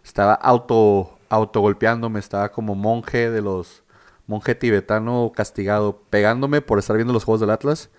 estaba 0.04 0.34
auto, 0.34 1.18
autogolpeándome, 1.30 2.20
estaba 2.20 2.52
como 2.52 2.76
monje 2.76 3.30
de 3.30 3.42
los 3.42 3.84
monje 4.28 4.56
tibetano 4.56 5.32
castigado, 5.36 6.04
pegándome 6.10 6.62
por 6.62 6.80
estar 6.80 6.96
viendo 6.96 7.14
los 7.14 7.24
juegos 7.24 7.42
del 7.42 7.50
Atlas. 7.50 7.90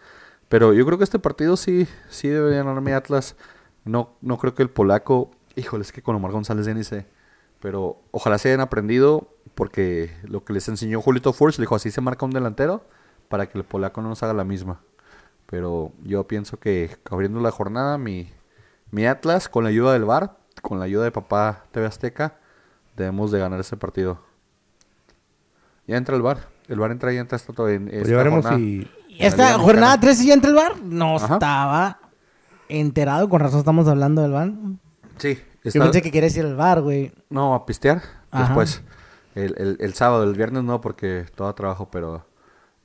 Pero 0.49 0.75
yo 0.75 0.85
creo 0.85 0.99
que 0.99 1.05
este 1.05 1.19
partido 1.19 1.57
sí, 1.57 1.87
sí 2.11 2.29
debería 2.29 2.59
ganarme 2.63 2.95
Atlas. 2.95 3.37
No, 3.85 4.11
no 4.20 4.39
creo 4.39 4.55
que 4.55 4.62
el 4.62 4.70
polaco, 4.70 5.30
híjole, 5.57 5.83
es 5.83 5.93
que 5.93 6.03
con 6.03 6.14
Omar 6.16 6.33
González 6.33 6.66
ya 6.66 6.74
ni 6.74 6.85
sé. 6.85 7.07
Pero 7.61 8.01
ojalá 8.11 8.39
se 8.39 8.49
hayan 8.49 8.61
aprendido 8.61 9.28
porque 9.55 10.14
lo 10.24 10.45
que 10.45 10.53
les 10.53 10.68
enseñó 10.68 11.01
Julito 11.01 11.33
Furch, 11.33 11.59
le 11.59 11.62
dijo 11.62 11.74
así 11.76 11.91
se 11.91 12.01
marca 12.01 12.24
un 12.24 12.33
delantero 12.33 12.85
para 13.28 13.47
que 13.47 13.59
el 13.59 13.64
polaco 13.64 14.03
no 14.03 14.09
nos 14.09 14.22
haga 14.22 14.33
la 14.35 14.45
misma. 14.45 14.80
Pero 15.47 15.93
yo 16.03 16.26
pienso 16.26 16.59
que 16.59 16.97
abriendo 17.11 17.41
la 17.41 17.51
jornada, 17.51 17.99
mi, 17.99 18.33
mi 18.91 19.07
Atlas, 19.07 19.49
con 19.49 19.64
la 19.64 19.70
ayuda 19.70 19.93
del 19.93 20.05
VAR, 20.05 20.37
con 20.62 20.78
la 20.78 20.87
ayuda 20.87 21.05
de 21.05 21.11
papá 21.12 21.64
TV 21.72 21.87
Azteca, 21.87 22.37
debemos 22.97 23.30
de 23.30 23.39
ganar 23.39 23.61
ese 23.61 23.76
partido. 23.76 24.18
Ya 25.87 25.97
entra 25.97 26.16
el 26.16 26.22
VAR. 26.22 26.49
El 26.68 26.78
VAR 26.78 26.91
entra 26.93 27.12
y 27.12 27.18
entra 27.18 27.37
esta, 27.37 27.53
en 27.70 27.87
Pues 27.87 27.97
esta 27.99 28.11
ya 28.11 28.16
veremos 28.16 28.43
jornada. 28.45 28.57
si... 28.57 28.91
En 29.18 29.26
Esta 29.26 29.59
jornada 29.59 29.97
Mexicana. 29.97 30.01
13 30.01 30.24
ya 30.26 30.35
entra 30.35 30.51
el 30.51 30.57
bar. 30.57 30.80
No 30.83 31.16
Ajá. 31.16 31.35
estaba 31.35 32.01
enterado, 32.81 33.29
con 33.29 33.41
razón 33.41 33.59
estamos 33.61 33.87
hablando 33.89 34.23
del 34.23 34.33
bar. 34.33 34.53
Sí. 35.18 35.35
Yo 35.64 35.68
está- 35.68 35.81
pensé 35.85 36.03
que 36.03 36.11
quería 36.11 36.29
decir 36.29 36.45
el 36.45 36.57
bar, 36.57 36.81
güey. 36.83 37.12
No, 37.31 37.55
a 37.55 37.64
pistear 37.66 38.03
Ajá. 38.31 38.45
después. 38.47 38.83
El, 39.35 39.55
el, 39.59 39.77
el 39.81 39.95
sábado, 39.95 40.25
el 40.25 40.35
viernes 40.35 40.62
no, 40.64 40.81
porque 40.81 41.25
todo 41.35 41.55
trabajo, 41.55 41.89
pero 41.91 42.27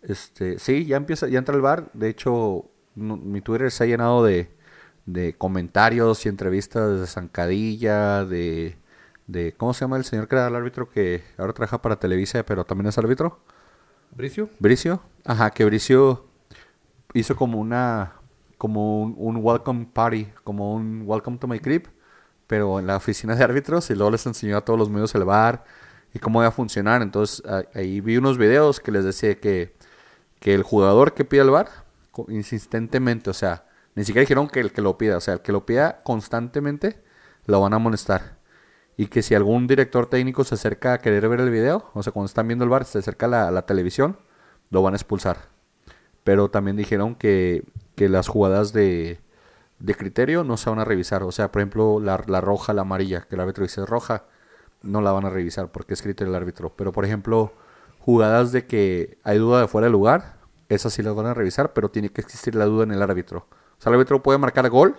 este 0.02 0.60
sí, 0.60 0.86
ya 0.86 0.98
empieza, 0.98 1.28
ya 1.28 1.40
entra 1.40 1.56
el 1.56 1.62
bar. 1.62 1.90
De 1.94 2.10
hecho, 2.10 2.66
no- 2.96 3.18
mi 3.18 3.42
Twitter 3.42 3.72
se 3.72 3.84
ha 3.84 3.88
llenado 3.88 4.24
de, 4.24 4.50
de 5.06 5.34
comentarios 5.38 6.26
y 6.26 6.30
entrevistas 6.30 7.00
de 7.00 7.08
Zancadilla, 7.08 8.24
de, 8.26 8.78
de 9.26 9.54
¿cómo 9.58 9.74
se 9.74 9.82
llama 9.82 9.98
el 9.98 10.06
señor 10.06 10.28
que 10.28 10.36
era 10.36 10.48
el 10.48 10.56
árbitro 10.56 10.90
que 10.90 11.24
ahora 11.38 11.54
trabaja 11.54 11.82
para 11.82 11.98
Televisa, 12.00 12.44
pero 12.44 12.64
también 12.64 12.88
es 12.88 12.98
árbitro? 12.98 13.40
¿Bricio? 14.12 14.50
Bricio. 14.60 15.02
Ajá, 15.26 15.50
que 15.50 15.66
Bricio 15.66 16.26
hizo 17.14 17.36
como 17.36 17.60
una 17.60 18.14
como 18.58 19.04
un, 19.04 19.38
welcome 19.38 19.88
party, 19.94 20.28
como 20.44 20.74
un 20.74 21.04
welcome 21.06 21.38
to 21.38 21.48
my 21.48 21.60
crib, 21.60 21.90
pero 22.48 22.80
en 22.80 22.88
la 22.88 22.98
oficina 22.98 23.36
de 23.36 23.44
árbitros 23.44 23.90
y 23.90 23.96
luego 23.96 24.12
les 24.12 24.26
enseñó 24.26 24.58
a 24.58 24.62
todos 24.66 24.80
los 24.80 24.90
medios 24.90 25.14
el 25.16 25.26
bar 25.26 25.64
y 26.14 26.20
cómo 26.20 26.42
iba 26.42 26.48
a 26.48 26.52
funcionar. 26.52 27.02
Entonces 27.02 27.44
ahí 27.74 28.02
vi 28.02 28.18
unos 28.18 28.38
videos 28.38 28.80
que 28.80 28.92
les 28.92 29.04
decía 29.04 29.40
que, 29.40 29.76
que 30.40 30.54
el 30.54 30.64
jugador 30.64 31.14
que 31.14 31.26
pide 31.26 31.42
el 31.42 31.52
bar 31.52 31.70
insistentemente, 32.30 33.30
o 33.30 33.34
sea, 33.34 33.66
ni 33.96 34.04
siquiera 34.04 34.22
dijeron 34.22 34.48
que 34.48 34.60
el 34.60 34.72
que 34.72 34.82
lo 34.82 34.98
pida, 34.98 35.18
o 35.18 35.22
sea, 35.22 35.36
el 35.36 35.42
que 35.42 35.52
lo 35.52 35.66
pida 35.66 36.02
constantemente 36.04 37.02
lo 37.46 37.62
van 37.62 37.74
a 37.74 37.78
amonestar. 37.78 38.38
Y 38.98 39.08
que 39.08 39.22
si 39.22 39.36
algún 39.36 39.68
director 39.68 40.08
técnico 40.08 40.44
se 40.44 40.56
acerca 40.56 40.94
a 40.94 40.98
querer 40.98 41.30
ver 41.30 41.42
el 41.42 41.52
video, 41.52 41.92
o 41.94 42.02
sea, 42.02 42.12
cuando 42.12 42.26
están 42.26 42.48
viendo 42.48 42.64
el 42.64 42.70
bar, 42.70 42.86
se 42.86 42.98
acerca 42.98 43.28
a 43.28 43.52
la 43.52 43.66
televisión, 43.68 44.18
lo 44.72 44.82
van 44.82 44.94
a 44.94 44.98
expulsar. 44.98 45.50
Pero 46.24 46.50
también 46.50 46.76
dijeron 46.76 47.14
que, 47.14 47.64
que 47.98 48.10
las 48.10 48.28
jugadas 48.28 48.74
de, 48.74 49.20
de 49.80 49.96
criterio 49.96 50.44
no 50.44 50.56
se 50.56 50.70
van 50.70 50.78
a 50.78 50.86
revisar. 50.86 51.24
O 51.24 51.32
sea, 51.32 51.52
por 51.52 51.62
ejemplo, 51.62 52.00
la, 52.00 52.24
la 52.28 52.42
roja, 52.42 52.72
la 52.72 52.84
amarilla, 52.84 53.22
que 53.24 53.34
el 53.34 53.42
árbitro 53.42 53.64
dice 53.64 53.84
roja, 53.88 54.26
no 54.84 55.02
la 55.02 55.12
van 55.12 55.26
a 55.26 55.32
revisar 55.32 55.72
porque 55.72 55.96
es 55.96 56.04
criterio 56.04 56.32
del 56.32 56.40
árbitro. 56.40 56.72
Pero, 56.78 56.92
por 56.92 57.06
ejemplo, 57.06 57.52
jugadas 57.98 58.52
de 58.52 58.68
que 58.68 59.18
hay 59.24 59.40
duda 59.40 59.62
de 59.62 59.68
fuera 59.68 59.88
de 59.88 59.92
lugar, 59.92 60.38
esas 60.70 60.94
sí 60.94 61.02
las 61.02 61.16
van 61.16 61.26
a 61.26 61.34
revisar, 61.34 61.74
pero 61.74 61.90
tiene 61.90 62.10
que 62.10 62.22
existir 62.22 62.54
la 62.54 62.66
duda 62.66 62.84
en 62.84 62.92
el 62.92 63.02
árbitro. 63.02 63.48
O 63.50 63.82
sea, 63.82 63.90
el 63.90 63.96
árbitro 63.96 64.22
puede 64.22 64.38
marcar 64.38 64.70
gol, 64.70 64.96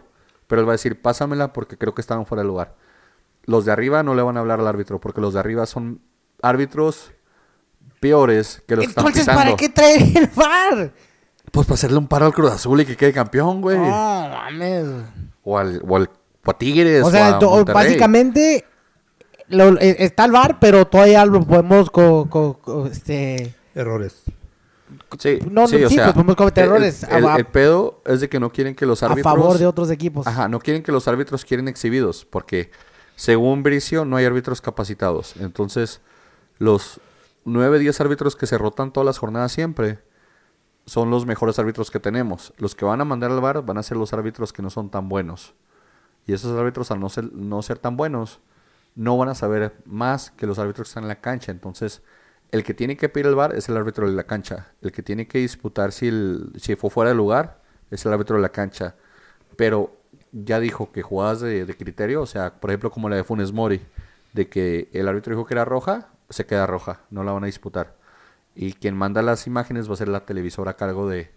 pero 0.48 0.60
él 0.60 0.66
va 0.66 0.72
a 0.72 0.74
decir, 0.74 1.00
pásamela 1.00 1.52
porque 1.52 1.78
creo 1.78 1.94
que 1.94 2.00
estaban 2.00 2.26
fuera 2.26 2.42
de 2.42 2.48
lugar. 2.48 2.74
Los 3.44 3.64
de 3.64 3.70
arriba 3.70 4.02
no 4.02 4.16
le 4.16 4.22
van 4.22 4.36
a 4.36 4.40
hablar 4.40 4.58
al 4.58 4.66
árbitro 4.66 5.00
porque 5.00 5.20
los 5.20 5.34
de 5.34 5.40
arriba 5.40 5.66
son 5.66 6.02
árbitros 6.42 7.12
peores 8.00 8.60
que 8.66 8.74
los 8.74 8.84
que 8.84 8.88
están 8.90 9.06
Entonces. 9.06 9.32
¿para 9.32 9.54
qué 9.54 9.68
traer 9.68 10.02
el 10.18 10.26
bar? 10.34 10.92
Pues 11.52 11.66
para 11.66 11.74
hacerle 11.74 11.98
un 11.98 12.06
paro 12.08 12.26
al 12.26 12.32
Cruz 12.34 12.50
Azul 12.50 12.80
y 12.80 12.86
que 12.86 12.96
quede 12.96 13.12
campeón, 13.12 13.60
güey. 13.60 13.78
No, 13.78 13.84
mames. 13.86 14.86
O 15.44 15.58
al, 15.58 15.82
o 15.86 15.96
al 15.96 16.10
o 16.44 16.50
a 16.50 16.58
Tigres. 16.58 17.04
O 17.04 17.10
sea, 17.10 17.36
a 17.36 17.64
básicamente 17.64 18.64
lo- 19.48 19.78
eh, 19.80 19.96
está 20.00 20.24
el 20.24 20.32
bar, 20.32 20.58
pero 20.60 20.86
todavía 20.86 21.24
lo 21.26 21.42
podemos 21.44 21.90
co- 21.90 22.28
co- 22.30 22.58
co- 22.60 22.86
este 22.86 23.54
Errores. 23.74 24.22
Sí, 25.18 25.38
No, 25.50 25.66
sí, 25.68 25.76
no, 25.78 25.86
o 25.86 25.88
sí, 25.90 25.94
sea, 25.96 26.04
pues 26.06 26.14
podemos 26.14 26.36
cometer 26.36 26.64
el- 26.64 26.70
errores 26.70 27.02
El, 27.04 27.26
a- 27.26 27.36
el 27.36 27.44
pedo 27.44 28.00
es 28.06 28.20
de 28.20 28.28
que 28.28 28.40
no 28.40 28.50
quieren 28.50 28.74
que 28.74 28.86
los 28.86 29.02
a 29.02 29.06
árbitros. 29.06 29.34
favor 29.34 29.58
de 29.58 29.66
otros 29.66 29.90
equipos. 29.90 30.26
Ajá, 30.26 30.48
no 30.48 30.58
quieren 30.60 30.82
que 30.82 30.90
los 30.92 31.06
árbitros 31.08 31.44
quieren 31.44 31.68
exhibidos. 31.68 32.24
Porque 32.24 32.70
según 33.16 33.62
Bricio, 33.62 34.04
no 34.04 34.16
hay 34.16 34.24
árbitros 34.24 34.60
capacitados. 34.62 35.34
Entonces, 35.40 36.00
los 36.58 37.00
9, 37.44 37.78
10 37.78 38.00
árbitros 38.00 38.34
que 38.36 38.46
se 38.46 38.56
rotan 38.58 38.92
todas 38.92 39.04
las 39.06 39.18
jornadas 39.18 39.52
siempre 39.52 39.98
son 40.88 41.10
los 41.10 41.26
mejores 41.26 41.58
árbitros 41.58 41.90
que 41.90 42.00
tenemos. 42.00 42.54
Los 42.56 42.74
que 42.74 42.86
van 42.86 43.00
a 43.00 43.04
mandar 43.04 43.30
al 43.30 43.40
bar 43.40 43.64
van 43.64 43.76
a 43.76 43.82
ser 43.82 43.98
los 43.98 44.14
árbitros 44.14 44.54
que 44.54 44.62
no 44.62 44.70
son 44.70 44.90
tan 44.90 45.08
buenos. 45.08 45.54
Y 46.26 46.32
esos 46.32 46.58
árbitros, 46.58 46.90
al 46.90 46.98
no 46.98 47.10
ser, 47.10 47.30
no 47.32 47.60
ser 47.62 47.78
tan 47.78 47.96
buenos, 47.96 48.40
no 48.94 49.18
van 49.18 49.28
a 49.28 49.34
saber 49.34 49.74
más 49.84 50.30
que 50.30 50.46
los 50.46 50.58
árbitros 50.58 50.88
que 50.88 50.90
están 50.90 51.04
en 51.04 51.08
la 51.08 51.20
cancha. 51.20 51.52
Entonces, 51.52 52.02
el 52.52 52.64
que 52.64 52.72
tiene 52.72 52.96
que 52.96 53.10
pedir 53.10 53.26
el 53.26 53.34
bar 53.34 53.54
es 53.54 53.68
el 53.68 53.76
árbitro 53.76 54.08
de 54.08 54.14
la 54.14 54.24
cancha. 54.24 54.72
El 54.80 54.90
que 54.90 55.02
tiene 55.02 55.28
que 55.28 55.38
disputar 55.38 55.92
si, 55.92 56.08
el, 56.08 56.52
si 56.56 56.74
fue 56.74 56.88
fuera 56.88 57.10
de 57.10 57.16
lugar 57.16 57.60
es 57.90 58.06
el 58.06 58.12
árbitro 58.14 58.36
de 58.36 58.42
la 58.42 58.48
cancha. 58.48 58.94
Pero 59.56 59.94
ya 60.32 60.58
dijo 60.58 60.90
que 60.90 61.02
jugadas 61.02 61.40
de, 61.40 61.66
de 61.66 61.76
criterio, 61.76 62.22
o 62.22 62.26
sea, 62.26 62.60
por 62.60 62.70
ejemplo, 62.70 62.90
como 62.90 63.10
la 63.10 63.16
de 63.16 63.24
Funes 63.24 63.52
Mori, 63.52 63.82
de 64.32 64.48
que 64.48 64.88
el 64.94 65.06
árbitro 65.06 65.34
dijo 65.34 65.44
que 65.44 65.52
era 65.52 65.66
roja, 65.66 66.08
se 66.30 66.46
queda 66.46 66.66
roja, 66.66 67.00
no 67.10 67.24
la 67.24 67.32
van 67.32 67.42
a 67.42 67.46
disputar. 67.46 67.94
Y 68.60 68.72
quien 68.72 68.96
manda 68.96 69.22
las 69.22 69.46
imágenes 69.46 69.88
va 69.88 69.94
a 69.94 69.98
ser 69.98 70.08
la 70.08 70.26
televisora 70.26 70.72
a 70.72 70.76
cargo 70.76 71.08
de, 71.08 71.30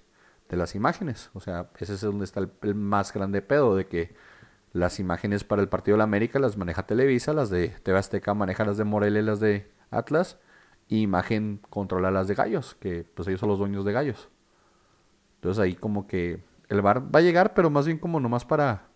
de 0.49 0.57
las 0.57 0.73
imágenes. 0.73 1.29
O 1.35 1.39
sea, 1.39 1.69
ese 1.77 1.93
es 1.93 2.01
donde 2.01 2.25
está 2.25 2.39
el, 2.39 2.73
más 2.73 3.13
grande 3.13 3.43
pedo, 3.43 3.75
de 3.75 3.85
que 3.85 4.15
las 4.73 4.99
imágenes 4.99 5.43
para 5.43 5.61
el 5.61 5.69
partido 5.69 5.93
de 5.93 5.97
la 5.99 6.05
América 6.05 6.39
las 6.39 6.57
maneja 6.57 6.87
Televisa, 6.87 7.31
las 7.33 7.51
de 7.51 7.69
TV 7.83 7.99
Azteca 7.99 8.33
maneja 8.33 8.65
las 8.65 8.77
de 8.77 8.85
Morelia 8.85 9.21
y 9.21 9.23
las 9.23 9.39
de 9.39 9.71
Atlas, 9.91 10.39
y 10.87 11.01
imagen 11.03 11.61
controla 11.69 12.09
las 12.09 12.27
de 12.27 12.33
Gallos, 12.33 12.73
que 12.79 13.03
pues 13.13 13.27
ellos 13.27 13.39
son 13.39 13.49
los 13.49 13.59
dueños 13.59 13.85
de 13.85 13.91
Gallos. 13.93 14.29
Entonces 15.35 15.61
ahí 15.61 15.75
como 15.75 16.07
que 16.07 16.43
el 16.69 16.81
bar 16.81 17.03
va 17.15 17.19
a 17.19 17.21
llegar, 17.21 17.53
pero 17.53 17.69
más 17.69 17.85
bien 17.85 17.99
como 17.99 18.19
nomás 18.19 18.45
para, 18.45 18.87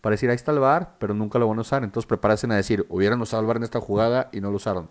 para 0.00 0.14
decir, 0.14 0.30
ahí 0.30 0.34
está 0.34 0.50
el 0.50 0.58
bar, 0.58 0.96
pero 0.98 1.14
nunca 1.14 1.38
lo 1.38 1.46
van 1.46 1.58
a 1.58 1.60
usar. 1.60 1.84
Entonces 1.84 2.08
prepárense 2.08 2.48
a 2.48 2.56
decir, 2.56 2.86
hubieran 2.88 3.20
usado 3.20 3.40
el 3.40 3.46
bar 3.46 3.58
en 3.58 3.62
esta 3.62 3.80
jugada 3.80 4.30
y 4.32 4.40
no 4.40 4.50
lo 4.50 4.56
usaron. 4.56 4.90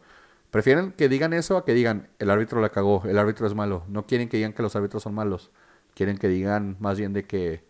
Prefieren 0.51 0.91
que 0.91 1.09
digan 1.09 1.33
eso 1.33 1.57
a 1.57 1.65
que 1.65 1.73
digan, 1.73 2.09
el 2.19 2.29
árbitro 2.29 2.61
la 2.61 2.69
cagó, 2.69 3.03
el 3.05 3.17
árbitro 3.17 3.47
es 3.47 3.53
malo. 3.53 3.83
No 3.87 4.05
quieren 4.05 4.29
que 4.29 4.37
digan 4.37 4.53
que 4.53 4.63
los 4.63 4.75
árbitros 4.75 5.03
son 5.03 5.13
malos. 5.13 5.51
Quieren 5.93 6.17
que 6.17 6.27
digan 6.27 6.77
más 6.79 6.97
bien 6.97 7.13
de 7.13 7.25
que, 7.25 7.63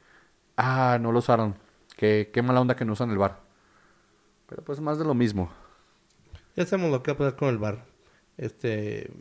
ah, 0.58 0.98
no 1.02 1.12
lo 1.12 1.20
usaron. 1.20 1.56
Qué, 1.96 2.30
qué 2.32 2.42
mala 2.42 2.62
onda 2.62 2.76
que 2.76 2.86
no 2.86 2.94
usan 2.94 3.10
el 3.10 3.18
bar. 3.18 3.42
Pero 4.48 4.64
pues 4.64 4.80
más 4.80 5.00
de 5.00 5.06
lo 5.06 5.14
mismo. 5.14 5.52
Ya 6.56 6.66
sabemos 6.66 6.92
lo 6.92 7.04
que 7.04 7.12
va 7.12 7.16
a 7.16 7.18
pasar 7.18 7.36
con 7.36 7.50
el 7.50 7.58
bar. 7.58 7.86
Este 8.38 9.12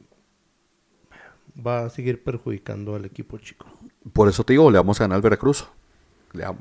va 1.64 1.86
a 1.86 1.90
seguir 1.90 2.22
perjudicando 2.22 2.94
al 2.94 3.04
equipo 3.04 3.38
chico. 3.38 3.66
Por 4.12 4.28
eso 4.28 4.44
te 4.44 4.52
digo, 4.52 4.70
le 4.70 4.78
vamos 4.78 5.00
a 5.00 5.04
ganar 5.04 5.16
al 5.16 5.22
Veracruz. 5.22 5.66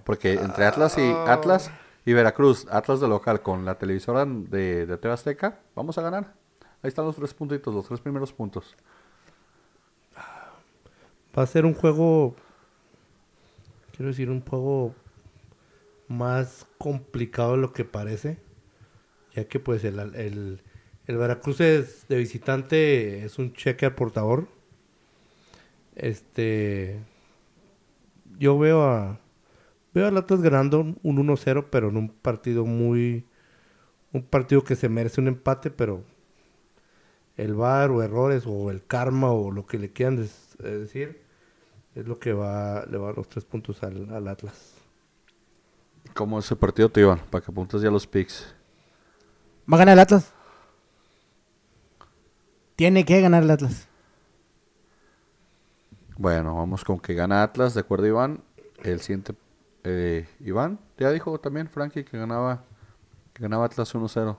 Porque 0.03 0.33
entre 0.33 0.65
Atlas 0.65 0.97
y 0.97 1.11
Atlas 1.27 1.71
y 2.05 2.13
Veracruz, 2.13 2.67
Atlas 2.71 3.01
de 3.01 3.07
local 3.07 3.41
con 3.41 3.65
la 3.65 3.77
televisora 3.77 4.25
de, 4.25 4.85
de 4.85 4.97
TV 4.97 5.13
Azteca, 5.13 5.59
vamos 5.75 5.97
a 5.97 6.01
ganar. 6.01 6.44
Ahí 6.85 6.89
están 6.89 7.05
los 7.05 7.15
tres 7.15 7.33
puntitos, 7.33 7.73
los 7.73 7.87
tres 7.87 7.99
primeros 7.99 8.31
puntos. 8.31 8.75
Va 11.35 11.41
a 11.41 11.47
ser 11.47 11.65
un 11.65 11.73
juego, 11.73 12.35
quiero 13.91 14.09
decir, 14.09 14.29
un 14.29 14.41
juego 14.41 14.93
más 16.07 16.67
complicado 16.77 17.53
de 17.53 17.57
lo 17.57 17.73
que 17.73 17.85
parece, 17.85 18.37
ya 19.33 19.45
que 19.45 19.59
pues 19.59 19.83
el, 19.83 19.97
el, 19.97 20.61
el 21.07 21.17
Veracruz 21.17 21.59
es 21.59 22.07
de 22.07 22.17
visitante, 22.17 23.25
es 23.25 23.39
un 23.39 23.53
cheque 23.53 23.87
al 23.87 23.95
portador. 23.95 24.47
Este, 25.95 26.99
yo 28.37 28.59
veo 28.59 28.83
a, 28.83 29.19
veo 29.91 30.05
al 30.05 30.17
Atlas 30.17 30.43
ganando 30.43 30.81
un 30.81 31.17
1-0, 31.17 31.65
pero 31.71 31.89
en 31.89 31.97
un 31.97 32.09
partido 32.09 32.63
muy, 32.63 33.25
un 34.13 34.21
partido 34.21 34.63
que 34.63 34.75
se 34.75 34.87
merece 34.87 35.19
un 35.19 35.29
empate, 35.29 35.71
pero 35.71 36.03
el 37.37 37.53
VAR 37.53 37.91
o 37.91 38.01
errores 38.03 38.43
o 38.47 38.71
el 38.71 38.85
karma 38.85 39.31
o 39.31 39.51
lo 39.51 39.65
que 39.65 39.77
le 39.79 39.91
quieran 39.91 40.17
des- 40.17 40.55
eh, 40.63 40.69
decir 40.69 41.21
es 41.95 42.07
lo 42.07 42.19
que 42.19 42.33
va 42.33 42.85
le 42.85 42.97
va 42.97 43.09
a 43.09 43.13
los 43.13 43.27
tres 43.27 43.45
puntos 43.45 43.83
al, 43.83 44.13
al 44.13 44.27
Atlas. 44.27 44.73
Como 46.13 46.39
ese 46.39 46.55
partido 46.55 46.89
te 46.89 47.01
iban, 47.01 47.19
para 47.29 47.43
que 47.43 47.51
apuntes 47.51 47.81
ya 47.81 47.89
los 47.91 48.07
picks. 48.07 48.53
Va 49.71 49.75
a 49.77 49.79
ganar 49.79 49.93
el 49.93 49.99
Atlas. 49.99 50.31
Tiene 52.75 53.05
que 53.05 53.21
ganar 53.21 53.43
el 53.43 53.51
Atlas. 53.51 53.87
Bueno, 56.17 56.55
vamos 56.55 56.83
con 56.83 56.99
que 56.99 57.13
gana 57.13 57.43
Atlas, 57.43 57.73
de 57.73 57.81
acuerdo 57.81 58.07
Iván. 58.07 58.41
El 58.83 59.01
siguiente, 59.01 59.33
eh, 59.83 60.27
Iván, 60.39 60.79
ya 60.97 61.11
dijo 61.11 61.39
también 61.39 61.67
Frankie 61.67 62.03
que 62.05 62.17
ganaba, 62.17 62.63
que 63.33 63.43
ganaba 63.43 63.65
Atlas 63.65 63.93
1-0. 63.93 64.37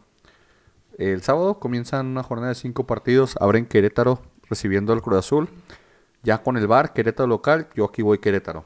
El 0.98 1.22
sábado 1.22 1.58
comienzan 1.58 2.06
una 2.06 2.22
jornada 2.22 2.50
de 2.50 2.54
cinco 2.54 2.86
partidos. 2.86 3.36
Abren 3.40 3.66
Querétaro 3.66 4.22
recibiendo 4.48 4.92
al 4.92 5.02
Cruz 5.02 5.18
Azul. 5.18 5.48
Ya 6.22 6.42
con 6.42 6.56
el 6.56 6.66
bar, 6.66 6.92
Querétaro 6.92 7.28
local, 7.28 7.68
yo 7.74 7.84
aquí 7.84 8.02
voy 8.02 8.18
Querétaro. 8.18 8.64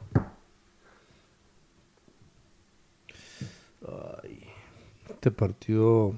Este 5.09 5.31
partido 5.31 6.15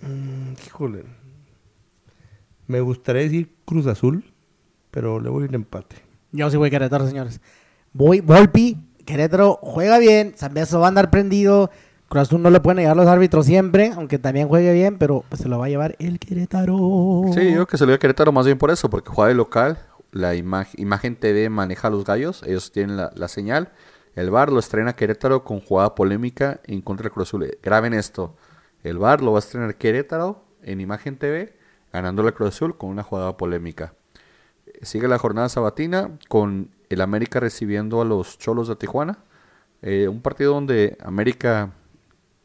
Mm, 0.00 0.52
híjole. 0.66 1.04
Me 2.66 2.80
gustaría 2.80 3.22
decir 3.22 3.54
Cruz 3.64 3.86
Azul, 3.86 4.24
pero 4.90 5.20
le 5.20 5.28
voy 5.28 5.44
a 5.44 5.48
un 5.48 5.54
empate. 5.54 5.96
Yo 6.32 6.50
sí 6.50 6.56
voy 6.56 6.68
a 6.68 6.70
Querétaro, 6.70 7.06
señores. 7.06 7.40
Voy, 7.92 8.20
Volpi, 8.20 8.78
Querétaro 9.04 9.58
juega 9.62 9.98
bien, 9.98 10.34
Zambeso 10.36 10.80
va 10.80 10.86
a 10.86 10.88
andar 10.88 11.10
prendido. 11.10 11.70
Cruz 12.08 12.22
Azul 12.22 12.40
no 12.42 12.50
le 12.50 12.60
pueden 12.60 12.78
llegar 12.78 12.96
los 12.96 13.06
árbitros 13.08 13.46
siempre, 13.46 13.92
aunque 13.96 14.18
también 14.18 14.46
juegue 14.48 14.72
bien, 14.72 14.96
pero 14.98 15.24
pues, 15.28 15.40
se 15.42 15.48
lo 15.48 15.58
va 15.58 15.66
a 15.66 15.68
llevar 15.68 15.96
el 15.98 16.18
Querétaro. 16.18 16.76
Sí, 17.34 17.46
yo 17.46 17.52
creo 17.52 17.66
que 17.66 17.78
se 17.78 17.84
lo 17.84 17.88
dio 17.88 17.96
a 17.96 17.98
Querétaro 17.98 18.30
más 18.32 18.46
bien 18.46 18.58
por 18.58 18.70
eso, 18.70 18.88
porque 18.88 19.10
juega 19.10 19.28
de 19.28 19.34
local. 19.34 19.78
La 20.12 20.34
imag- 20.34 20.72
imagen 20.76 21.16
TV 21.16 21.50
maneja 21.50 21.88
a 21.88 21.90
los 21.90 22.04
gallos, 22.04 22.42
ellos 22.46 22.70
tienen 22.72 22.96
la, 22.96 23.10
la 23.14 23.28
señal. 23.28 23.72
El 24.14 24.30
VAR 24.30 24.50
lo 24.50 24.58
estrena 24.60 24.94
Querétaro 24.94 25.44
con 25.44 25.60
jugada 25.60 25.94
polémica 25.94 26.60
en 26.64 26.80
contra 26.80 27.04
de 27.04 27.10
Cruz 27.10 27.28
Azul. 27.28 27.50
Graben 27.62 27.92
esto. 27.92 28.34
El 28.82 28.98
VAR 28.98 29.20
lo 29.20 29.32
va 29.32 29.38
a 29.38 29.40
estrenar 29.40 29.74
Querétaro 29.74 30.42
en 30.62 30.80
imagen 30.80 31.18
TV, 31.18 31.54
ganándole 31.92 32.30
a 32.30 32.32
Cruz 32.32 32.48
Azul 32.54 32.78
con 32.78 32.88
una 32.90 33.02
jugada 33.02 33.36
polémica. 33.36 33.92
Sigue 34.80 35.08
la 35.08 35.18
jornada 35.18 35.48
sabatina 35.48 36.10
con 36.28 36.70
el 36.88 37.00
América 37.00 37.40
recibiendo 37.40 38.00
a 38.00 38.04
los 38.04 38.38
Cholos 38.38 38.68
de 38.68 38.76
Tijuana. 38.76 39.18
Eh, 39.82 40.08
un 40.08 40.22
partido 40.22 40.54
donde 40.54 40.96
América 41.04 41.72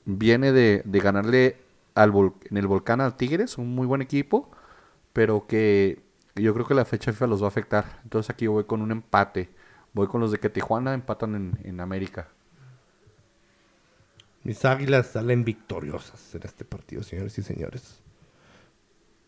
viene 0.06 0.52
de, 0.52 0.82
de 0.86 1.00
ganarle 1.00 1.58
al 1.96 2.12
vol- 2.12 2.36
en 2.50 2.58
el 2.58 2.68
volcán 2.68 3.02
al 3.02 3.16
Tigres, 3.18 3.58
un 3.58 3.74
muy 3.76 3.88
buen 3.88 4.02
equipo, 4.02 4.50
pero 5.14 5.48
que 5.48 6.04
yo 6.36 6.54
creo 6.54 6.68
que 6.68 6.74
la 6.76 6.86
fecha 6.86 7.12
FIFA 7.14 7.28
los 7.28 7.42
va 7.42 7.46
a 7.48 7.50
afectar. 7.50 8.02
Entonces 8.04 8.30
aquí 8.30 8.48
voy 8.48 8.66
con 8.66 8.82
un 8.82 8.92
empate. 8.92 9.50
Voy 9.94 10.08
con 10.08 10.22
los 10.22 10.32
de 10.32 10.40
que 10.40 10.50
Tijuana 10.50 10.94
empatan 10.94 11.36
en, 11.36 11.60
en 11.64 11.80
América. 11.82 12.30
Mis 14.44 14.66
águilas 14.66 15.08
salen 15.08 15.44
victoriosas 15.44 16.34
en 16.36 16.44
este 16.44 16.66
partido, 16.66 17.04
señores 17.04 17.38
y 17.38 17.44
señores. 17.44 18.02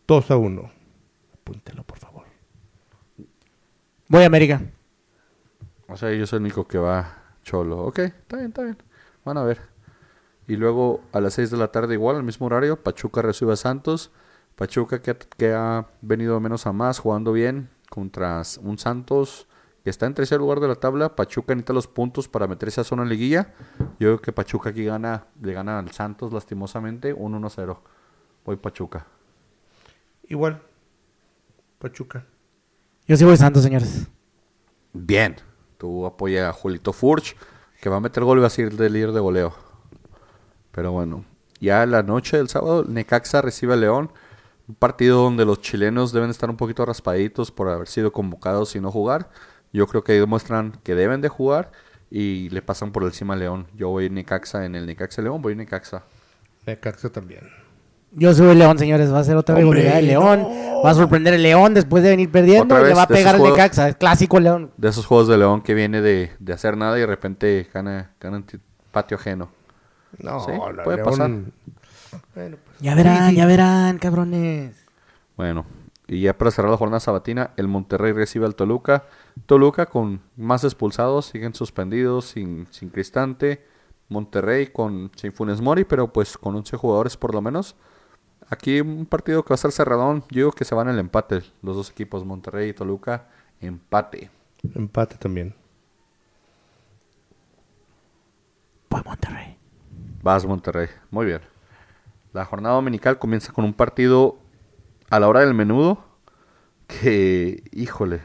2 0.06 0.30
a 0.30 0.36
1. 0.36 0.70
Apúntelo, 1.34 1.84
por 1.84 1.98
favor. 1.98 2.24
Voy 4.08 4.22
a 4.22 4.26
América. 4.26 4.60
O 5.88 5.96
sea, 5.96 6.12
yo 6.12 6.26
soy 6.26 6.38
el 6.38 6.42
único 6.44 6.66
que 6.66 6.78
va 6.78 7.22
cholo. 7.42 7.78
Ok, 7.84 7.98
está 8.00 8.36
bien, 8.36 8.48
está 8.48 8.62
bien. 8.62 8.78
Van 9.24 9.36
a 9.38 9.44
ver. 9.44 9.73
Y 10.46 10.56
luego 10.56 11.00
a 11.12 11.20
las 11.20 11.34
6 11.34 11.50
de 11.50 11.56
la 11.56 11.68
tarde 11.72 11.94
igual, 11.94 12.16
al 12.16 12.22
mismo 12.22 12.46
horario, 12.46 12.82
Pachuca 12.82 13.22
recibe 13.22 13.52
a 13.52 13.56
Santos. 13.56 14.10
Pachuca 14.56 15.00
que, 15.02 15.10
ha- 15.12 15.18
que 15.18 15.52
ha 15.52 15.86
venido 16.02 16.34
de 16.34 16.40
menos 16.40 16.66
a 16.66 16.72
más, 16.72 16.98
jugando 16.98 17.32
bien 17.32 17.70
contra 17.90 18.42
un 18.62 18.78
Santos 18.78 19.46
que 19.82 19.90
está 19.90 20.06
en 20.06 20.14
tercer 20.14 20.38
lugar 20.38 20.60
de 20.60 20.68
la 20.68 20.74
tabla. 20.76 21.14
Pachuca 21.16 21.54
necesita 21.54 21.72
los 21.72 21.86
puntos 21.86 22.28
para 22.28 22.46
meterse 22.46 22.80
a 22.80 22.84
zona 22.84 23.04
liguilla. 23.04 23.52
Yo 23.98 24.08
creo 24.08 24.20
que 24.20 24.32
Pachuca 24.32 24.70
aquí 24.70 24.84
gana, 24.84 25.26
le 25.42 25.52
gana 25.52 25.78
al 25.78 25.90
Santos 25.92 26.32
lastimosamente 26.32 27.12
un 27.12 27.34
1-0. 27.42 27.78
Voy 28.44 28.56
Pachuca. 28.56 29.06
Igual. 30.28 30.62
Pachuca. 31.78 32.24
Yo 33.06 33.16
sí 33.16 33.24
voy 33.24 33.36
Santos, 33.36 33.62
señores. 33.62 34.06
Bien. 34.92 35.36
Tú 35.76 36.06
apoya 36.06 36.48
a 36.48 36.52
Julito 36.52 36.92
Furch, 36.92 37.36
que 37.80 37.88
va 37.90 37.96
a 37.96 38.00
meter 38.00 38.24
gol 38.24 38.38
y 38.38 38.40
va 38.40 38.46
a 38.46 38.50
seguir 38.50 38.74
de 38.76 38.88
líder 38.88 39.12
de 39.12 39.20
goleo. 39.20 39.54
Pero 40.74 40.92
bueno, 40.92 41.24
ya 41.60 41.86
la 41.86 42.02
noche 42.02 42.36
del 42.36 42.48
sábado, 42.48 42.84
Necaxa 42.86 43.40
recibe 43.40 43.74
a 43.74 43.76
León. 43.76 44.10
Un 44.66 44.74
partido 44.74 45.22
donde 45.22 45.44
los 45.44 45.60
chilenos 45.60 46.12
deben 46.12 46.30
estar 46.30 46.50
un 46.50 46.56
poquito 46.56 46.84
raspaditos 46.84 47.50
por 47.50 47.68
haber 47.68 47.86
sido 47.86 48.12
convocados 48.12 48.74
y 48.74 48.80
no 48.80 48.90
jugar. 48.90 49.28
Yo 49.72 49.86
creo 49.86 50.02
que 50.02 50.12
ahí 50.12 50.18
demuestran 50.18 50.72
que 50.82 50.94
deben 50.94 51.20
de 51.20 51.28
jugar 51.28 51.70
y 52.10 52.48
le 52.50 52.62
pasan 52.62 52.90
por 52.90 53.02
encima 53.04 53.34
a 53.34 53.36
León. 53.36 53.66
Yo 53.76 53.90
voy 53.90 54.08
Necaxa 54.08 54.64
en 54.64 54.74
el 54.74 54.86
Necaxa 54.86 55.20
León, 55.20 55.42
voy 55.42 55.54
Necaxa. 55.54 56.04
Necaxa 56.66 57.10
también. 57.10 57.42
Yo 58.12 58.32
sí 58.32 58.42
voy 58.42 58.54
León, 58.54 58.78
señores. 58.78 59.12
Va 59.12 59.18
a 59.18 59.24
ser 59.24 59.36
otra 59.36 59.54
rivalidad 59.56 59.96
de 59.96 60.02
León. 60.02 60.46
Va 60.84 60.90
a 60.90 60.94
sorprender 60.94 61.34
el 61.34 61.42
León 61.42 61.74
después 61.74 62.02
de 62.02 62.10
venir 62.10 62.30
perdiendo 62.30 62.80
y 62.80 62.88
le 62.88 62.94
va 62.94 63.02
a 63.02 63.08
pegar 63.08 63.34
al 63.34 63.42
Necaxa. 63.42 63.88
Es 63.88 63.96
clásico 63.96 64.40
León. 64.40 64.70
De 64.76 64.88
esos 64.88 65.06
juegos 65.06 65.28
de 65.28 65.36
León 65.36 65.60
que 65.60 65.74
viene 65.74 66.00
de, 66.00 66.30
de 66.38 66.52
hacer 66.52 66.76
nada 66.76 66.96
y 66.96 67.00
de 67.00 67.06
repente 67.06 67.68
gana, 67.72 68.12
gana 68.18 68.42
patio 68.92 69.16
ajeno. 69.16 69.50
No, 70.18 70.40
Sí, 70.40 70.52
puede 70.84 70.96
León- 70.98 71.08
pasar. 71.08 71.30
Bueno, 72.34 72.56
pues, 72.64 72.78
Ya 72.80 72.94
verán, 72.94 73.34
ya 73.34 73.46
verán, 73.46 73.98
cabrones. 73.98 74.76
Bueno, 75.36 75.64
y 76.06 76.20
ya 76.22 76.36
para 76.38 76.50
cerrar 76.50 76.70
la 76.70 76.76
jornada 76.76 77.00
sabatina, 77.00 77.50
el 77.56 77.66
Monterrey 77.68 78.12
recibe 78.12 78.46
al 78.46 78.54
Toluca. 78.54 79.04
Toluca 79.46 79.86
con 79.86 80.20
más 80.36 80.62
expulsados, 80.64 81.26
siguen 81.26 81.54
suspendidos, 81.54 82.26
sin, 82.26 82.66
sin 82.70 82.90
Cristante. 82.90 83.64
Monterrey 84.08 84.66
con 84.68 85.10
sin 85.16 85.32
Funes 85.32 85.60
Mori, 85.60 85.84
pero 85.84 86.12
pues 86.12 86.36
con 86.38 86.54
11 86.54 86.76
jugadores 86.76 87.16
por 87.16 87.34
lo 87.34 87.40
menos. 87.40 87.74
Aquí 88.50 88.80
un 88.80 89.06
partido 89.06 89.42
que 89.42 89.48
va 89.48 89.54
a 89.54 89.56
estar 89.56 89.72
cerradón. 89.72 90.20
Yo 90.30 90.36
digo 90.36 90.52
que 90.52 90.64
se 90.66 90.74
van 90.74 90.88
el 90.88 90.98
empate, 90.98 91.42
los 91.62 91.74
dos 91.74 91.90
equipos, 91.90 92.24
Monterrey 92.24 92.68
y 92.68 92.74
Toluca, 92.74 93.28
empate. 93.60 94.30
empate 94.74 95.16
también. 95.16 95.54
Voy 98.90 99.02
Monterrey. 99.04 99.56
Vas 100.24 100.46
Monterrey, 100.46 100.88
muy 101.10 101.26
bien. 101.26 101.42
La 102.32 102.46
jornada 102.46 102.76
dominical 102.76 103.18
comienza 103.18 103.52
con 103.52 103.62
un 103.66 103.74
partido 103.74 104.38
a 105.10 105.20
la 105.20 105.28
hora 105.28 105.40
del 105.40 105.52
menudo 105.52 106.02
que, 106.86 107.62
híjole. 107.72 108.22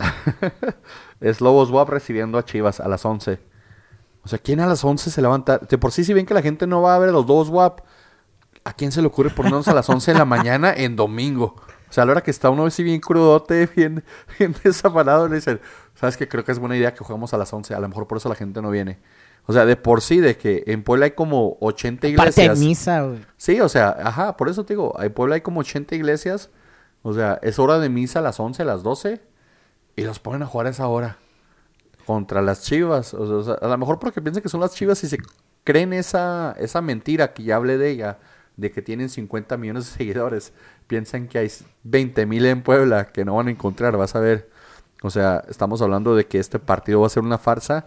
es 1.20 1.40
Lobos 1.40 1.70
WAP 1.70 1.88
recibiendo 1.88 2.36
a 2.36 2.44
Chivas 2.44 2.80
a 2.80 2.88
las 2.88 3.04
11. 3.04 3.38
O 4.24 4.28
sea, 4.28 4.40
¿quién 4.40 4.58
a 4.58 4.66
las 4.66 4.82
11 4.82 5.08
se 5.08 5.22
levanta? 5.22 5.58
De 5.58 5.78
por 5.78 5.92
sí, 5.92 6.02
si 6.02 6.12
ven 6.12 6.26
que 6.26 6.34
la 6.34 6.42
gente 6.42 6.66
no 6.66 6.82
va 6.82 6.96
a 6.96 6.98
ver 6.98 7.10
a 7.10 7.12
los 7.12 7.28
Lobos 7.28 7.48
WAP, 7.48 7.78
¿a 8.64 8.72
quién 8.72 8.90
se 8.90 9.00
le 9.00 9.06
ocurre 9.06 9.30
ponernos 9.30 9.68
a 9.68 9.74
las 9.74 9.88
11 9.88 10.14
de 10.14 10.18
la 10.18 10.24
mañana 10.24 10.74
en 10.74 10.96
domingo? 10.96 11.54
O 11.88 11.92
sea, 11.92 12.02
a 12.02 12.06
la 12.06 12.10
hora 12.10 12.22
que 12.24 12.32
está 12.32 12.50
uno 12.50 12.66
así 12.66 12.82
bien 12.82 12.98
crudote, 12.98 13.66
bien, 13.76 14.02
bien 14.36 14.52
desafanado, 14.64 15.28
le 15.28 15.36
dicen, 15.36 15.60
¿Sabes 15.94 16.16
que 16.16 16.26
Creo 16.26 16.44
que 16.44 16.50
es 16.50 16.58
buena 16.58 16.76
idea 16.76 16.92
que 16.92 17.04
juguemos 17.04 17.32
a 17.34 17.38
las 17.38 17.52
11. 17.52 17.72
A 17.72 17.78
lo 17.78 17.88
mejor 17.88 18.08
por 18.08 18.18
eso 18.18 18.28
la 18.28 18.34
gente 18.34 18.60
no 18.60 18.70
viene. 18.70 18.98
O 19.46 19.52
sea, 19.52 19.64
de 19.64 19.76
por 19.76 20.02
sí, 20.02 20.20
de 20.20 20.36
que 20.36 20.64
en 20.66 20.82
Puebla 20.82 21.04
hay 21.06 21.12
como 21.12 21.56
80 21.60 22.00
Parte 22.16 22.40
de 22.40 22.42
iglesias. 22.46 22.58
misa, 22.58 23.02
güey. 23.02 23.24
Sí, 23.36 23.60
o 23.60 23.68
sea, 23.68 23.96
ajá, 24.02 24.36
por 24.36 24.48
eso 24.48 24.64
te 24.64 24.74
digo, 24.74 24.94
en 25.00 25.12
Puebla 25.12 25.36
hay 25.36 25.40
como 25.40 25.60
80 25.60 25.94
iglesias. 25.94 26.50
O 27.02 27.14
sea, 27.14 27.38
es 27.42 27.60
hora 27.60 27.78
de 27.78 27.88
misa 27.88 28.18
a 28.18 28.22
las 28.22 28.40
11, 28.40 28.62
a 28.62 28.64
las 28.64 28.82
12. 28.82 29.20
Y 29.94 30.02
los 30.02 30.18
ponen 30.18 30.42
a 30.42 30.46
jugar 30.46 30.66
a 30.66 30.70
esa 30.70 30.88
hora. 30.88 31.18
Contra 32.04 32.42
las 32.42 32.62
chivas. 32.62 33.14
O 33.14 33.26
sea, 33.26 33.36
o 33.36 33.42
sea, 33.44 33.54
a 33.54 33.68
lo 33.68 33.78
mejor 33.78 34.00
porque 34.00 34.20
piensan 34.20 34.42
que 34.42 34.48
son 34.48 34.60
las 34.60 34.74
chivas 34.74 35.02
y 35.04 35.08
se 35.08 35.18
creen 35.62 35.92
esa, 35.92 36.54
esa 36.58 36.80
mentira 36.80 37.32
que 37.32 37.44
ya 37.44 37.56
hablé 37.56 37.78
de 37.78 37.90
ella. 37.90 38.18
De 38.56 38.72
que 38.72 38.82
tienen 38.82 39.08
50 39.08 39.56
millones 39.56 39.86
de 39.86 39.98
seguidores. 39.98 40.52
Piensan 40.88 41.28
que 41.28 41.38
hay 41.38 41.52
20 41.84 42.26
mil 42.26 42.44
en 42.46 42.62
Puebla 42.62 43.12
que 43.12 43.24
no 43.24 43.36
van 43.36 43.48
a 43.48 43.50
encontrar, 43.52 43.96
vas 43.96 44.16
a 44.16 44.20
ver. 44.20 44.50
O 45.02 45.10
sea, 45.10 45.44
estamos 45.48 45.82
hablando 45.82 46.16
de 46.16 46.26
que 46.26 46.38
este 46.38 46.58
partido 46.58 47.00
va 47.00 47.06
a 47.06 47.10
ser 47.10 47.22
una 47.22 47.38
farsa. 47.38 47.86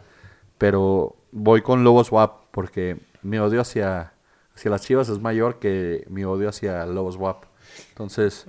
Pero 0.60 1.16
voy 1.32 1.62
con 1.64 1.84
Lobos 1.84 2.12
WAP 2.12 2.46
porque 2.52 2.98
mi 3.24 3.38
odio 3.40 3.62
hacia, 3.62 4.14
hacia 4.56 4.70
las 4.72 4.82
chivas 4.82 5.10
es 5.10 5.20
mayor 5.20 5.58
que 5.58 6.06
mi 6.10 6.24
odio 6.24 6.50
hacia 6.50 6.86
Lobos 6.86 7.16
WAP. 7.16 7.46
Entonces, 7.90 8.46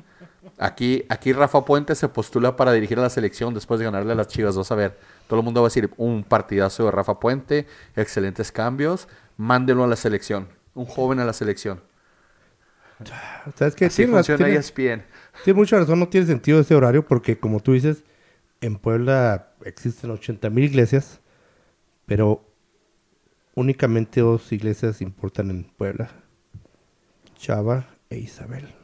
aquí, 0.58 1.04
aquí 1.08 1.32
Rafa 1.32 1.64
Puente 1.64 1.94
se 1.94 2.08
postula 2.08 2.56
para 2.56 2.72
dirigir 2.72 2.98
a 2.98 3.02
la 3.02 3.10
selección 3.10 3.54
después 3.54 3.78
de 3.80 3.84
ganarle 3.86 4.12
a 4.12 4.16
las 4.16 4.28
chivas. 4.28 4.56
Vas 4.56 4.70
a 4.72 4.74
ver, 4.74 4.98
todo 5.28 5.40
el 5.40 5.44
mundo 5.44 5.62
va 5.62 5.68
a 5.68 5.70
decir 5.70 5.90
un 5.96 6.24
partidazo 6.24 6.84
de 6.84 6.90
Rafa 6.90 7.18
Puente, 7.20 7.66
excelentes 7.96 8.50
cambios, 8.52 9.08
mándenlo 9.36 9.84
a 9.84 9.86
la 9.86 9.96
selección. 9.96 10.48
Un 10.74 10.86
joven 10.86 11.20
a 11.20 11.24
la 11.24 11.32
selección. 11.32 11.80
¿Sabes 13.56 13.74
qué? 13.74 13.86
Así 13.86 13.96
Tiene, 13.98 14.12
funciona 14.12 14.44
tiene- 14.44 14.58
ESPN. 14.60 15.02
tiene 15.44 15.58
mucha 15.58 15.78
razón, 15.78 15.98
no 16.00 16.08
tiene 16.08 16.26
sentido 16.26 16.60
ese 16.60 16.74
horario 16.74 17.06
porque 17.06 17.38
como 17.38 17.60
tú 17.60 17.72
dices, 17.72 18.02
en 18.60 18.76
Puebla 18.76 19.48
existen 19.64 20.10
80 20.10 20.50
mil 20.50 20.64
iglesias, 20.64 21.20
pero 22.10 22.44
únicamente 23.54 24.20
dos 24.20 24.50
iglesias 24.50 25.00
importan 25.00 25.48
en 25.48 25.62
Puebla. 25.62 26.10
Chava 27.38 27.86
e 28.08 28.18
Isabel. 28.18 28.74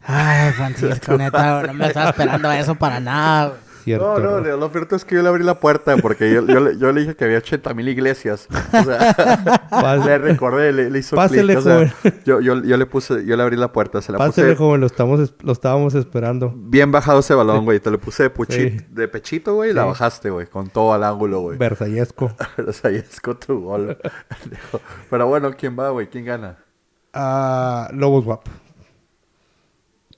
Ay, 0.00 0.50
Francisco, 0.50 1.16
neta, 1.16 1.62
no 1.62 1.74
me 1.74 1.86
estaba 1.86 2.10
esperando 2.10 2.50
eso 2.50 2.74
para 2.74 2.98
nada. 2.98 3.56
Cierto. 3.82 4.18
No, 4.18 4.40
no, 4.40 4.40
¿no? 4.40 4.56
lo 4.56 4.68
cierto 4.68 4.94
es 4.96 5.04
que 5.04 5.14
yo 5.16 5.22
le 5.22 5.28
abrí 5.28 5.42
la 5.44 5.58
puerta 5.58 5.96
porque 5.96 6.32
yo, 6.32 6.46
yo, 6.46 6.60
le- 6.60 6.78
yo 6.78 6.92
le 6.92 7.00
dije 7.00 7.16
que 7.16 7.24
había 7.24 7.38
80 7.38 7.74
mil 7.74 7.88
iglesias. 7.88 8.46
O 8.72 8.84
sea, 8.84 9.96
le 10.06 10.18
recordé, 10.18 10.72
le, 10.72 10.90
le 10.90 10.98
hizo 11.00 11.16
Pásele, 11.16 11.54
clic. 11.54 11.58
O 11.58 11.60
sea, 11.62 11.74
joven. 11.74 11.92
yo, 12.24 12.40
yo, 12.40 12.62
yo 12.62 12.76
le 12.76 12.86
puse, 12.86 13.24
yo 13.24 13.36
le 13.36 13.42
abrí 13.42 13.56
la 13.56 13.72
puerta, 13.72 14.00
se 14.02 14.12
la 14.12 14.18
Pásele, 14.18 14.48
puse 14.52 14.56
joven, 14.58 14.80
lo, 14.80 14.86
estamos, 14.86 15.20
es- 15.20 15.34
lo 15.42 15.52
estábamos 15.52 15.94
esperando. 15.94 16.52
bien 16.56 16.92
bajado 16.92 17.20
ese 17.20 17.34
balón, 17.34 17.64
güey. 17.64 17.80
Te 17.80 17.90
lo 17.90 17.98
puse 17.98 18.28
de, 18.28 18.32
Sí. 18.48 18.76
de 18.90 19.08
pechito, 19.08 19.54
güey, 19.54 19.70
y 19.70 19.74
la 19.74 19.84
bajaste, 19.84 20.30
güey, 20.30 20.46
con 20.46 20.68
todo 20.70 20.92
al 20.92 21.02
ángulo, 21.04 21.40
güey. 21.40 21.58
Versallesco. 21.58 22.32
o 22.66 22.72
sea, 22.72 22.90
ya 22.90 22.98
es 23.00 23.20
con 23.20 23.38
tu 23.40 23.60
gol. 23.62 23.98
Pero 25.10 25.26
bueno, 25.26 25.50
¿quién 25.58 25.78
va, 25.78 25.90
güey? 25.90 26.08
¿Quién 26.08 26.24
gana? 26.24 26.58
Ah, 27.12 27.88
Lobos 27.92 28.24
Guap. 28.24 28.46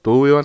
Tú, 0.03 0.27
Iván. 0.27 0.45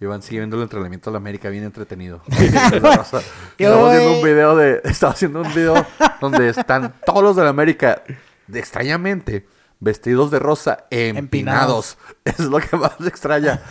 Iván 0.00 0.20
sigue 0.20 0.40
viendo 0.40 0.56
el 0.56 0.62
entrenamiento 0.62 1.10
de 1.10 1.12
la 1.12 1.18
América 1.18 1.48
bien 1.48 1.64
entretenido. 1.64 2.20
Estamos 2.28 3.10
Yo, 3.58 3.86
haciendo 3.86 4.16
un 4.16 4.22
video 4.22 4.56
de. 4.56 4.80
Estaba 4.84 5.12
haciendo 5.12 5.40
un 5.40 5.54
video 5.54 5.86
donde 6.20 6.50
están 6.50 6.94
todos 7.04 7.22
los 7.22 7.36
de 7.36 7.44
la 7.44 7.50
América, 7.50 8.02
de, 8.46 8.58
extrañamente, 8.58 9.46
vestidos 9.80 10.30
de 10.30 10.38
rosa, 10.38 10.86
empinados. 10.90 11.96
Es 12.24 12.40
lo 12.40 12.58
que 12.58 12.76
más 12.76 13.00
me 13.00 13.08
extraña. 13.08 13.62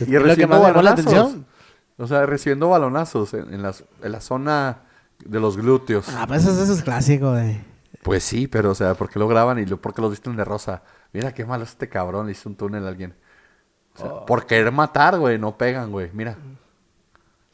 Y, 0.00 0.16
recibiendo 0.18 0.60
balonazos. 0.60 1.36
O 1.98 2.06
sea, 2.06 2.26
recibiendo 2.26 2.68
balonazos 2.68 3.34
en, 3.34 3.52
en 3.52 3.62
las, 3.62 3.84
en 4.02 4.12
la 4.12 4.20
zona 4.20 4.82
de 5.24 5.40
los 5.40 5.56
glúteos. 5.56 6.08
Ah, 6.10 6.26
pues 6.26 6.44
eso, 6.44 6.62
eso 6.62 6.72
es 6.72 6.82
clásico, 6.82 7.32
güey. 7.32 7.60
Pues 8.02 8.24
sí, 8.24 8.48
pero 8.48 8.70
o 8.70 8.74
sea, 8.74 8.94
¿por 8.94 9.08
qué 9.08 9.18
lo 9.18 9.28
graban 9.28 9.58
y 9.58 9.66
lo, 9.66 9.80
por 9.80 9.94
qué 9.94 10.02
los 10.02 10.10
visten 10.10 10.36
de 10.36 10.44
rosa? 10.44 10.82
Mira 11.12 11.32
qué 11.32 11.44
malo 11.44 11.64
es 11.64 11.70
este 11.70 11.88
cabrón, 11.88 12.26
le 12.26 12.32
hizo 12.32 12.48
un 12.48 12.56
túnel 12.56 12.84
a 12.84 12.88
alguien. 12.88 13.14
O 13.94 13.98
sea, 13.98 14.06
Oh. 14.12 14.26
Por 14.26 14.46
querer 14.46 14.72
matar, 14.72 15.18
güey, 15.18 15.38
no 15.38 15.56
pegan, 15.56 15.90
güey. 15.90 16.10
Mira. 16.12 16.36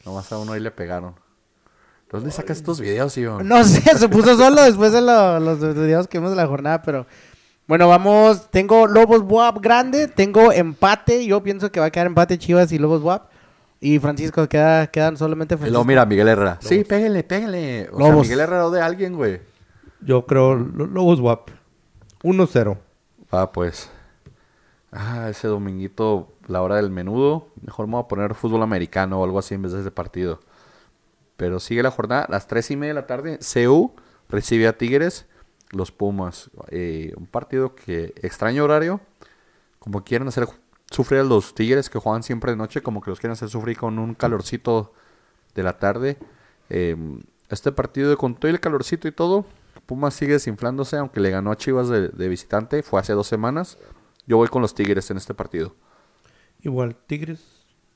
Nomás 0.04 0.30
a 0.32 0.38
uno 0.38 0.52
ahí 0.52 0.60
le 0.60 0.70
pegaron. 0.70 1.14
¿Dónde 2.10 2.30
sacas 2.30 2.56
estos 2.58 2.80
videos, 2.80 3.16
Iván? 3.18 3.46
No 3.46 3.62
sé, 3.64 3.82
se 3.98 4.08
puso 4.08 4.36
solo 4.36 4.62
después 4.62 4.92
de 4.92 5.02
lo- 5.02 5.40
los 5.40 5.60
videos 5.60 6.06
que 6.08 6.18
vimos 6.18 6.30
de 6.30 6.36
la 6.36 6.46
jornada, 6.46 6.80
pero... 6.82 7.06
Bueno, 7.66 7.86
vamos, 7.86 8.50
tengo 8.50 8.86
Lobos 8.86 9.20
WAP 9.26 9.58
grande, 9.60 10.08
tengo 10.08 10.50
empate, 10.52 11.26
yo 11.26 11.42
pienso 11.42 11.70
que 11.70 11.80
va 11.80 11.86
a 11.86 11.90
quedar 11.90 12.06
empate 12.06 12.38
Chivas 12.38 12.72
y 12.72 12.78
Lobos 12.78 13.02
WAP. 13.02 13.28
Y 13.78 13.98
Francisco, 13.98 14.48
queda, 14.48 14.86
quedan 14.86 15.18
solamente 15.18 15.54
Francisco. 15.58 15.84
mira, 15.84 16.06
Miguel 16.06 16.28
Herrera. 16.28 16.56
Sí, 16.62 16.82
péguenle, 16.82 17.24
péguenle. 17.24 17.90
O 17.92 17.98
sea, 17.98 18.08
Lobos. 18.08 18.22
Miguel 18.22 18.40
Herrera 18.40 18.70
de 18.70 18.80
alguien, 18.80 19.14
güey. 19.16 19.40
Yo 20.00 20.24
creo 20.24 20.54
Lo- 20.54 20.86
Lobos 20.86 21.20
Guap. 21.20 21.50
1-0. 22.22 22.78
Ah, 23.30 23.52
pues. 23.52 23.90
Ah, 24.90 25.28
ese 25.28 25.48
dominguito, 25.48 26.32
la 26.46 26.62
hora 26.62 26.76
del 26.76 26.90
menudo. 26.90 27.48
Mejor 27.62 27.86
me 27.86 27.92
voy 27.92 28.02
a 28.04 28.08
poner 28.08 28.34
fútbol 28.34 28.62
americano 28.62 29.20
o 29.20 29.24
algo 29.24 29.38
así 29.38 29.54
en 29.54 29.62
vez 29.62 29.72
de 29.72 29.80
ese 29.80 29.90
partido. 29.90 30.40
Pero 31.36 31.60
sigue 31.60 31.82
la 31.82 31.90
jornada, 31.90 32.26
las 32.30 32.46
tres 32.48 32.70
y 32.70 32.76
media 32.76 32.94
de 32.94 33.00
la 33.00 33.06
tarde. 33.06 33.38
CU 33.38 33.92
recibe 34.28 34.66
a 34.66 34.76
Tigres, 34.78 35.26
los 35.70 35.92
Pumas. 35.92 36.50
Eh, 36.70 37.12
un 37.16 37.26
partido 37.26 37.74
que 37.74 38.14
extraño 38.22 38.64
horario. 38.64 39.00
Como 39.78 40.04
quieren 40.04 40.26
hacer 40.28 40.48
sufrir 40.90 41.20
a 41.20 41.24
los 41.24 41.54
Tigres 41.54 41.90
que 41.90 41.98
juegan 41.98 42.22
siempre 42.22 42.52
de 42.52 42.56
noche, 42.56 42.82
como 42.82 43.02
que 43.02 43.10
los 43.10 43.20
quieren 43.20 43.34
hacer 43.34 43.50
sufrir 43.50 43.76
con 43.76 43.98
un 43.98 44.14
calorcito 44.14 44.92
de 45.54 45.62
la 45.62 45.78
tarde. 45.78 46.16
Eh, 46.70 46.96
este 47.50 47.72
partido 47.72 48.16
con 48.16 48.34
todo 48.34 48.50
el 48.50 48.60
calorcito 48.60 49.06
y 49.06 49.12
todo, 49.12 49.46
Pumas 49.86 50.14
sigue 50.14 50.34
desinflándose, 50.34 50.96
aunque 50.96 51.20
le 51.20 51.30
ganó 51.30 51.50
a 51.50 51.56
Chivas 51.56 51.88
de 51.88 52.28
visitante, 52.28 52.82
fue 52.82 53.00
hace 53.00 53.12
dos 53.12 53.26
semanas. 53.26 53.78
Yo 54.28 54.36
voy 54.36 54.46
con 54.48 54.62
los 54.62 54.74
Tigres 54.74 55.10
en 55.10 55.16
este 55.16 55.34
partido. 55.34 55.74
Igual, 56.62 56.94
Tigres. 56.94 57.40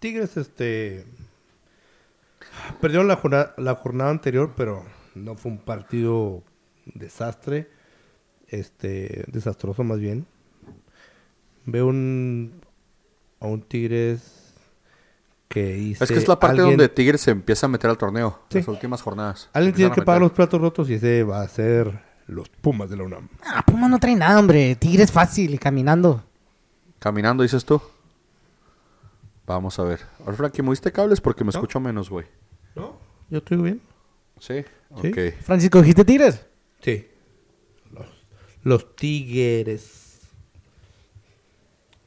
Tigres, 0.00 0.36
este. 0.36 1.04
Perdieron 2.80 3.06
la 3.06 3.16
jornada, 3.16 3.54
la 3.58 3.74
jornada 3.76 4.10
anterior, 4.10 4.54
pero 4.56 4.84
no 5.14 5.34
fue 5.36 5.52
un 5.52 5.58
partido 5.58 6.42
desastre. 6.86 7.70
Este. 8.48 9.24
Desastroso, 9.28 9.84
más 9.84 10.00
bien. 10.00 10.26
Veo 11.66 11.86
un. 11.86 12.60
A 13.40 13.46
un 13.46 13.62
Tigres. 13.62 14.38
Que 15.48 15.76
hice. 15.76 16.02
es 16.04 16.10
que 16.10 16.16
es 16.16 16.26
la 16.28 16.40
parte 16.40 16.62
alguien- 16.62 16.78
donde 16.78 16.88
Tigres 16.88 17.20
se 17.20 17.30
empieza 17.30 17.66
a 17.66 17.68
meter 17.68 17.90
al 17.90 17.98
torneo, 17.98 18.40
Sí. 18.48 18.58
las 18.60 18.68
últimas 18.68 19.02
jornadas. 19.02 19.50
Alguien 19.52 19.74
tiene 19.74 19.94
que 19.94 20.00
pagar 20.00 20.22
los 20.22 20.32
platos 20.32 20.58
rotos 20.58 20.88
y 20.88 20.94
ese 20.94 21.24
va 21.24 21.42
a 21.42 21.48
ser 21.48 22.00
los 22.26 22.48
Pumas 22.48 22.88
de 22.90 22.96
la 22.96 23.04
UNAM. 23.04 23.28
Ah, 23.44 23.62
Puma 23.66 23.88
no 23.88 23.98
trae 23.98 24.14
nada, 24.16 24.38
hombre. 24.38 24.74
Tigre 24.76 25.02
es 25.04 25.12
fácil 25.12 25.54
y 25.54 25.58
caminando. 25.58 26.22
Caminando, 26.98 27.42
dices 27.42 27.64
tú. 27.64 27.80
Vamos 29.46 29.78
a 29.78 29.82
ver. 29.84 30.00
Ahora, 30.20 30.34
Frankie, 30.34 30.62
¿moviste 30.62 30.92
cables? 30.92 31.20
Porque 31.20 31.42
me 31.44 31.48
No. 31.52 31.58
escucho 31.58 31.80
menos, 31.80 32.08
güey. 32.08 32.26
¿No? 32.74 32.96
¿Yo 33.28 33.38
estoy 33.38 33.56
bien? 33.58 33.80
¿Sí? 34.38 34.64
Sí. 35.00 35.08
Ok. 35.08 35.34
Francisco, 35.42 35.80
¿dijiste 35.80 36.04
Tigres? 36.04 36.46
Sí. 36.80 37.08
Los, 37.92 38.06
los 38.62 38.94
Tigres. 38.96 40.20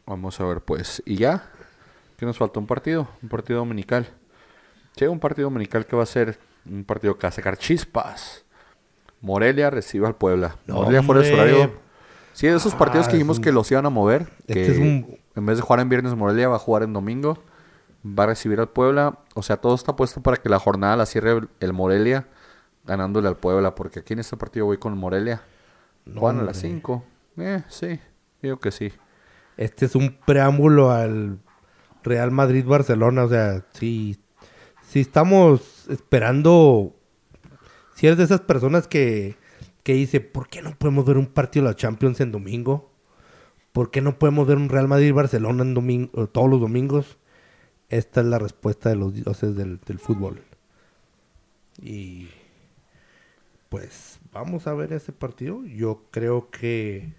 Vamos 0.06 0.40
a 0.40 0.46
ver, 0.46 0.62
pues. 0.62 1.02
¿Y 1.06 1.16
ya? 1.18 1.50
¿Qué 2.18 2.26
nos 2.26 2.38
falta? 2.38 2.60
Un 2.60 2.68
partido. 2.68 3.10
Un 3.22 3.30
partido 3.30 3.60
dominical. 3.60 4.08
Sí, 4.96 5.06
un 5.06 5.20
partido 5.20 5.48
dominical 5.48 5.86
que 5.86 5.96
va 5.96 6.04
a 6.04 6.08
ser 6.08 6.40
un 6.66 6.84
partido 6.86 7.18
que 7.18 7.24
va 7.24 7.30
a 7.30 7.34
sacar 7.34 7.58
chispas. 7.58 8.45
Morelia 9.26 9.70
recibe 9.70 10.06
al 10.08 10.16
Puebla. 10.16 10.58
No, 10.68 10.76
Morelia 10.76 11.02
fuera 11.04 11.22
de 11.22 11.28
su 11.30 11.34
horario. 11.34 11.74
Sí, 12.34 12.48
de 12.48 12.56
esos 12.56 12.76
partidos 12.76 13.08
Ah, 13.08 13.10
que 13.12 13.18
dijimos 13.18 13.38
un- 13.38 13.44
que 13.44 13.52
los 13.52 13.72
iban 13.72 13.86
a 13.86 13.90
mover. 13.90 14.28
Este 14.42 14.54
que 14.54 14.72
es 14.72 14.78
un- 14.78 15.18
en 15.36 15.46
vez 15.46 15.58
de 15.58 15.62
jugar 15.64 15.80
en 15.80 15.90
viernes, 15.90 16.14
Morelia 16.16 16.48
va 16.50 16.58
a 16.58 16.60
jugar 16.60 16.84
en 16.84 16.94
domingo. 16.94 17.38
Va 18.06 18.24
a 18.26 18.28
recibir 18.28 18.60
al 18.60 18.70
Puebla. 18.70 19.18
O 19.34 19.42
sea, 19.42 19.58
todo 19.58 19.74
está 19.74 19.96
puesto 19.96 20.22
para 20.22 20.38
que 20.38 20.48
la 20.50 20.60
jornada 20.60 20.96
la 20.96 21.06
cierre 21.08 21.32
el- 21.32 21.50
el 21.60 21.74
Morelia 21.74 22.28
ganándole 22.86 23.28
al 23.28 23.38
Puebla. 23.38 23.74
Porque 23.74 24.00
aquí 24.02 24.14
en 24.14 24.20
este 24.20 24.38
partido 24.38 24.66
voy 24.68 24.78
con 24.78 24.98
Morelia. 24.98 25.42
No, 26.06 26.20
Juegan 26.22 26.42
a 26.42 26.44
las 26.44 26.58
hombre. 26.58 26.70
5. 26.70 27.04
Eh, 27.38 27.64
sí. 27.68 28.00
Digo 28.42 28.58
que 28.60 28.72
sí. 28.72 28.94
Este 29.58 29.86
es 29.86 29.96
un 29.96 30.20
preámbulo 30.26 30.92
al 30.92 31.40
Real 32.04 32.30
Madrid-Barcelona. 32.32 33.24
O 33.24 33.30
sea, 33.30 33.64
si, 33.74 34.20
si 34.88 35.00
estamos 35.00 35.88
esperando... 35.90 36.95
Si 37.96 38.08
eres 38.08 38.18
de 38.18 38.26
esas 38.26 38.42
personas 38.42 38.88
que, 38.88 39.38
que 39.84 39.94
dice, 39.94 40.20
¿por 40.20 40.50
qué 40.50 40.62
no 40.62 40.76
podemos 40.78 41.06
ver 41.06 41.18
un 41.18 41.28
partido 41.28 41.66
de 41.66 41.72
la 41.72 41.78
Champions 41.78 42.20
en 42.20 42.32
domingo? 42.32 42.92
¿Por 43.72 43.90
qué 43.90 44.02
no 44.02 44.20
podemos 44.20 44.48
ver 44.48 44.58
un 44.58 44.70
Real 44.70 44.88
Madrid-Barcelona 44.88 45.64
en 45.64 45.74
domingo, 45.74 46.28
todos 46.28 46.50
los 46.50 46.60
domingos? 46.60 47.18
Esta 47.90 48.22
es 48.22 48.28
la 48.28 48.38
respuesta 48.38 48.90
de 48.90 48.98
los 48.98 49.14
dioses 49.14 49.56
del, 49.56 49.80
fútbol. 50.00 50.42
Y 51.82 52.28
pues 53.70 54.20
vamos 54.34 54.68
a 54.68 54.74
ver 54.74 54.92
ese 54.92 55.14
partido. 55.14 55.64
Yo 55.66 56.04
creo 56.12 56.50
que 56.50 57.14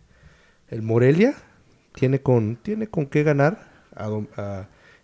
el 0.69 0.83
Morelia 0.83 1.35
tiene 1.95 2.21
con, 2.21 2.57
tiene 2.57 2.87
con 2.89 3.07
qué 3.07 3.23
ganar 3.23 3.71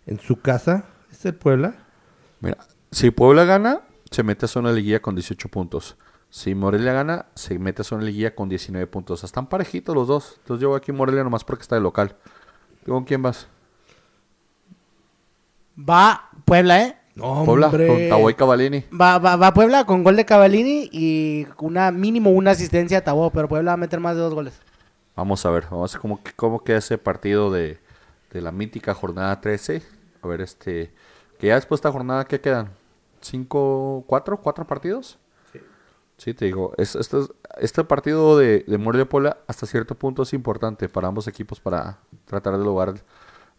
en 0.05 0.19
su 0.19 0.39
casa. 0.39 0.85
Es 1.11 1.25
el 1.25 1.33
Puebla. 1.33 1.87
Mira, 2.41 2.57
si 2.91 3.09
Puebla 3.09 3.45
gana, 3.45 3.81
se 4.13 4.23
mete 4.23 4.45
a 4.45 4.47
zona 4.47 4.69
de 4.69 4.75
liguilla 4.75 5.01
con 5.01 5.15
18 5.15 5.49
puntos. 5.49 5.97
Si 6.29 6.53
Morelia 6.55 6.93
gana, 6.93 7.25
se 7.35 7.57
mete 7.57 7.81
a 7.81 7.85
zona 7.85 8.01
de 8.03 8.11
liguilla 8.11 8.35
con 8.35 8.47
19 8.47 8.85
puntos. 8.87 9.15
O 9.15 9.17
sea, 9.19 9.27
están 9.27 9.47
parejitos 9.47 9.95
los 9.95 10.07
dos. 10.07 10.35
Entonces 10.39 10.61
yo 10.61 10.69
voy 10.69 10.77
aquí 10.77 10.91
Morelia 10.91 11.23
nomás 11.23 11.43
porque 11.43 11.63
está 11.63 11.75
de 11.75 11.81
local. 11.81 12.15
¿Tú 12.85 12.91
¿Con 12.91 13.05
quién 13.05 13.21
vas? 13.21 13.47
Va 15.77 16.29
Puebla, 16.45 16.83
¿eh? 16.83 16.97
No, 17.15 17.43
Puebla, 17.45 17.67
hombre. 17.67 17.87
con 17.87 18.09
Taboy 18.09 18.33
Cavalini. 18.35 18.85
Va, 18.89 19.17
va, 19.19 19.35
va 19.35 19.53
Puebla 19.53 19.85
con 19.85 20.03
gol 20.03 20.15
de 20.15 20.25
Cavallini 20.25 20.89
y 20.91 21.47
una 21.59 21.91
mínimo 21.91 22.31
una 22.31 22.51
asistencia 22.51 22.99
a 22.99 23.01
Tabó, 23.01 23.31
pero 23.31 23.47
Puebla 23.47 23.71
va 23.71 23.73
a 23.73 23.77
meter 23.77 23.99
más 23.99 24.15
de 24.15 24.21
dos 24.21 24.33
goles. 24.33 24.59
Vamos 25.15 25.45
a 25.45 25.51
ver, 25.51 25.65
vamos 25.69 25.93
a 25.93 25.97
ver 25.97 26.01
cómo, 26.01 26.19
cómo 26.35 26.63
queda 26.63 26.79
ese 26.79 26.97
partido 26.97 27.51
de, 27.51 27.79
de 28.31 28.41
la 28.41 28.51
mítica 28.51 28.93
jornada 28.93 29.39
13. 29.41 29.83
A 30.21 30.27
ver, 30.27 30.41
este. 30.41 30.91
Que 31.39 31.47
ya 31.47 31.55
después 31.55 31.79
de 31.79 31.87
esta 31.87 31.91
jornada, 31.91 32.25
¿qué 32.25 32.41
quedan? 32.41 32.71
¿Cinco, 33.23 34.05
cuatro? 34.07 34.41
¿Cuatro 34.41 34.67
partidos? 34.67 35.19
Sí. 35.51 35.59
te 36.33 36.45
digo, 36.45 36.73
es, 36.77 36.95
este, 36.95 37.19
es- 37.19 37.33
este 37.57 37.83
partido 37.83 38.37
de, 38.37 38.63
de 38.67 39.05
Puebla 39.05 39.37
hasta 39.47 39.65
cierto 39.65 39.95
punto 39.95 40.23
es 40.23 40.33
importante 40.33 40.87
para 40.89 41.07
ambos 41.07 41.27
equipos 41.27 41.59
para 41.59 41.99
tratar 42.25 42.57
de 42.57 42.63
lograr 42.63 42.95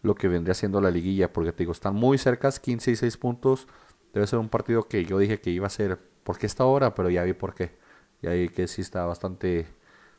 lo 0.02 0.14
que 0.14 0.28
vendría 0.28 0.54
siendo 0.54 0.80
la 0.80 0.90
liguilla, 0.90 1.32
porque 1.32 1.52
te 1.52 1.60
digo, 1.60 1.72
están 1.72 1.94
muy 1.94 2.18
cercas, 2.18 2.60
15 2.60 2.92
y 2.92 2.96
6 2.96 3.16
puntos. 3.18 3.68
Debe 4.14 4.26
ser 4.26 4.38
un 4.38 4.48
partido 4.50 4.88
que 4.88 5.04
yo 5.04 5.18
dije 5.18 5.40
que 5.40 5.50
iba 5.50 5.66
a 5.66 5.70
ser, 5.70 5.98
¿por 6.24 6.38
qué 6.38 6.46
esta 6.46 6.64
hora? 6.66 6.94
Pero 6.94 7.10
ya 7.10 7.24
vi 7.24 7.32
por 7.34 7.54
qué. 7.54 7.76
Y 8.22 8.28
ahí 8.28 8.48
que 8.50 8.68
sí 8.68 8.82
está 8.82 9.04
bastante, 9.06 9.66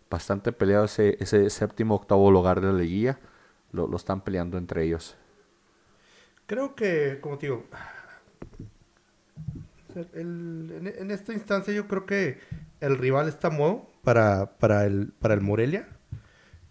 bastante 0.09 0.51
peleado 0.53 0.85
ese, 0.85 1.17
ese 1.21 1.49
séptimo, 1.51 1.95
octavo 1.95 2.31
lugar 2.31 2.61
de 2.61 2.67
la 2.73 2.79
liguilla. 2.79 3.19
Lo, 3.73 3.87
lo 3.87 3.97
están 3.97 4.21
peleando 4.23 4.57
entre 4.57 4.83
ellos. 4.85 5.17
Creo 6.47 6.75
que, 6.75 7.19
como 7.21 7.37
te 7.37 7.47
digo, 7.47 7.65
en, 10.13 11.11
esta 11.11 11.33
instancia 11.33 11.73
yo 11.73 11.87
creo 11.87 12.05
que 12.05 12.39
el 12.81 12.97
rival 12.97 13.27
está 13.27 13.49
modo 13.49 13.89
para, 14.03 14.57
para, 14.57 14.85
el, 14.85 15.13
para 15.19 15.33
el 15.33 15.41
Morelia. 15.41 15.87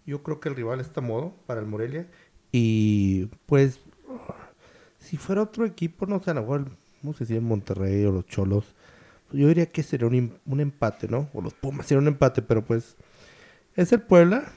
Yo 0.05 0.23
creo 0.23 0.39
que 0.39 0.49
el 0.49 0.55
rival 0.55 0.79
está 0.79 1.01
modo 1.01 1.35
para 1.45 1.59
el 1.59 1.65
Morelia. 1.65 2.07
Y 2.51 3.25
pues, 3.45 3.79
si 4.99 5.17
fuera 5.17 5.41
otro 5.41 5.65
equipo, 5.65 6.05
no 6.05 6.21
sé, 6.21 6.31
a 6.31 6.35
lo 6.35 6.65
no 7.01 7.13
sé 7.13 7.25
si 7.25 7.35
en 7.35 7.43
Monterrey 7.43 8.05
o 8.05 8.11
los 8.11 8.25
Cholos, 8.25 8.75
yo 9.31 9.47
diría 9.47 9.65
que 9.67 9.83
sería 9.83 10.07
un, 10.07 10.39
un 10.45 10.59
empate, 10.59 11.07
¿no? 11.07 11.29
O 11.33 11.41
los 11.41 11.53
Pumas 11.53 11.87
sería 11.87 12.01
un 12.01 12.07
empate, 12.07 12.41
pero 12.41 12.63
pues 12.63 12.95
es 13.75 13.91
el 13.91 14.01
Puebla. 14.01 14.51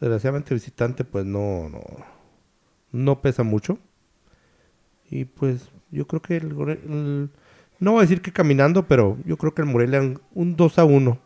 Desgraciadamente 0.00 0.54
visitante, 0.54 1.04
pues 1.04 1.24
no, 1.24 1.68
no, 1.68 1.82
no 2.90 3.20
pesa 3.20 3.42
mucho. 3.42 3.78
Y 5.10 5.26
pues 5.26 5.70
yo 5.92 6.06
creo 6.06 6.20
que 6.20 6.36
el, 6.38 7.28
no 7.78 7.92
voy 7.92 7.98
a 7.98 8.02
decir 8.02 8.20
que 8.22 8.32
caminando, 8.32 8.84
pero 8.88 9.16
yo 9.24 9.36
creo 9.36 9.54
que 9.54 9.62
el 9.62 9.68
Morelia 9.68 10.00
un- 10.00 10.20
un 10.34 10.56
2 10.56 10.78
a 10.78 10.84
1. 10.84 11.18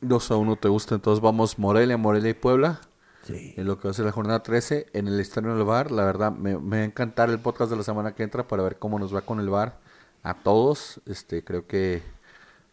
2 0.00 0.30
a 0.30 0.36
1 0.36 0.56
te 0.56 0.68
gusta, 0.68 0.94
entonces 0.94 1.20
vamos 1.22 1.58
Morelia, 1.58 1.96
Morelia 1.96 2.30
y 2.30 2.34
Puebla. 2.34 2.80
Sí. 3.22 3.52
En 3.56 3.66
lo 3.66 3.78
que 3.78 3.86
va 3.86 3.90
a 3.90 3.94
ser 3.94 4.06
la 4.06 4.12
jornada 4.12 4.42
13 4.42 4.86
en 4.94 5.06
el 5.06 5.20
Estadio 5.20 5.54
del 5.54 5.64
Bar. 5.64 5.90
La 5.90 6.04
verdad, 6.04 6.32
me, 6.32 6.58
me 6.58 6.76
va 6.78 6.82
a 6.82 6.84
encantar 6.84 7.28
el 7.28 7.38
podcast 7.38 7.70
de 7.70 7.76
la 7.76 7.82
semana 7.82 8.14
que 8.14 8.22
entra 8.22 8.48
para 8.48 8.62
ver 8.62 8.78
cómo 8.78 8.98
nos 8.98 9.14
va 9.14 9.20
con 9.20 9.40
el 9.40 9.50
Bar 9.50 9.78
a 10.22 10.34
todos. 10.34 11.00
Este, 11.06 11.44
creo 11.44 11.66
que 11.66 12.02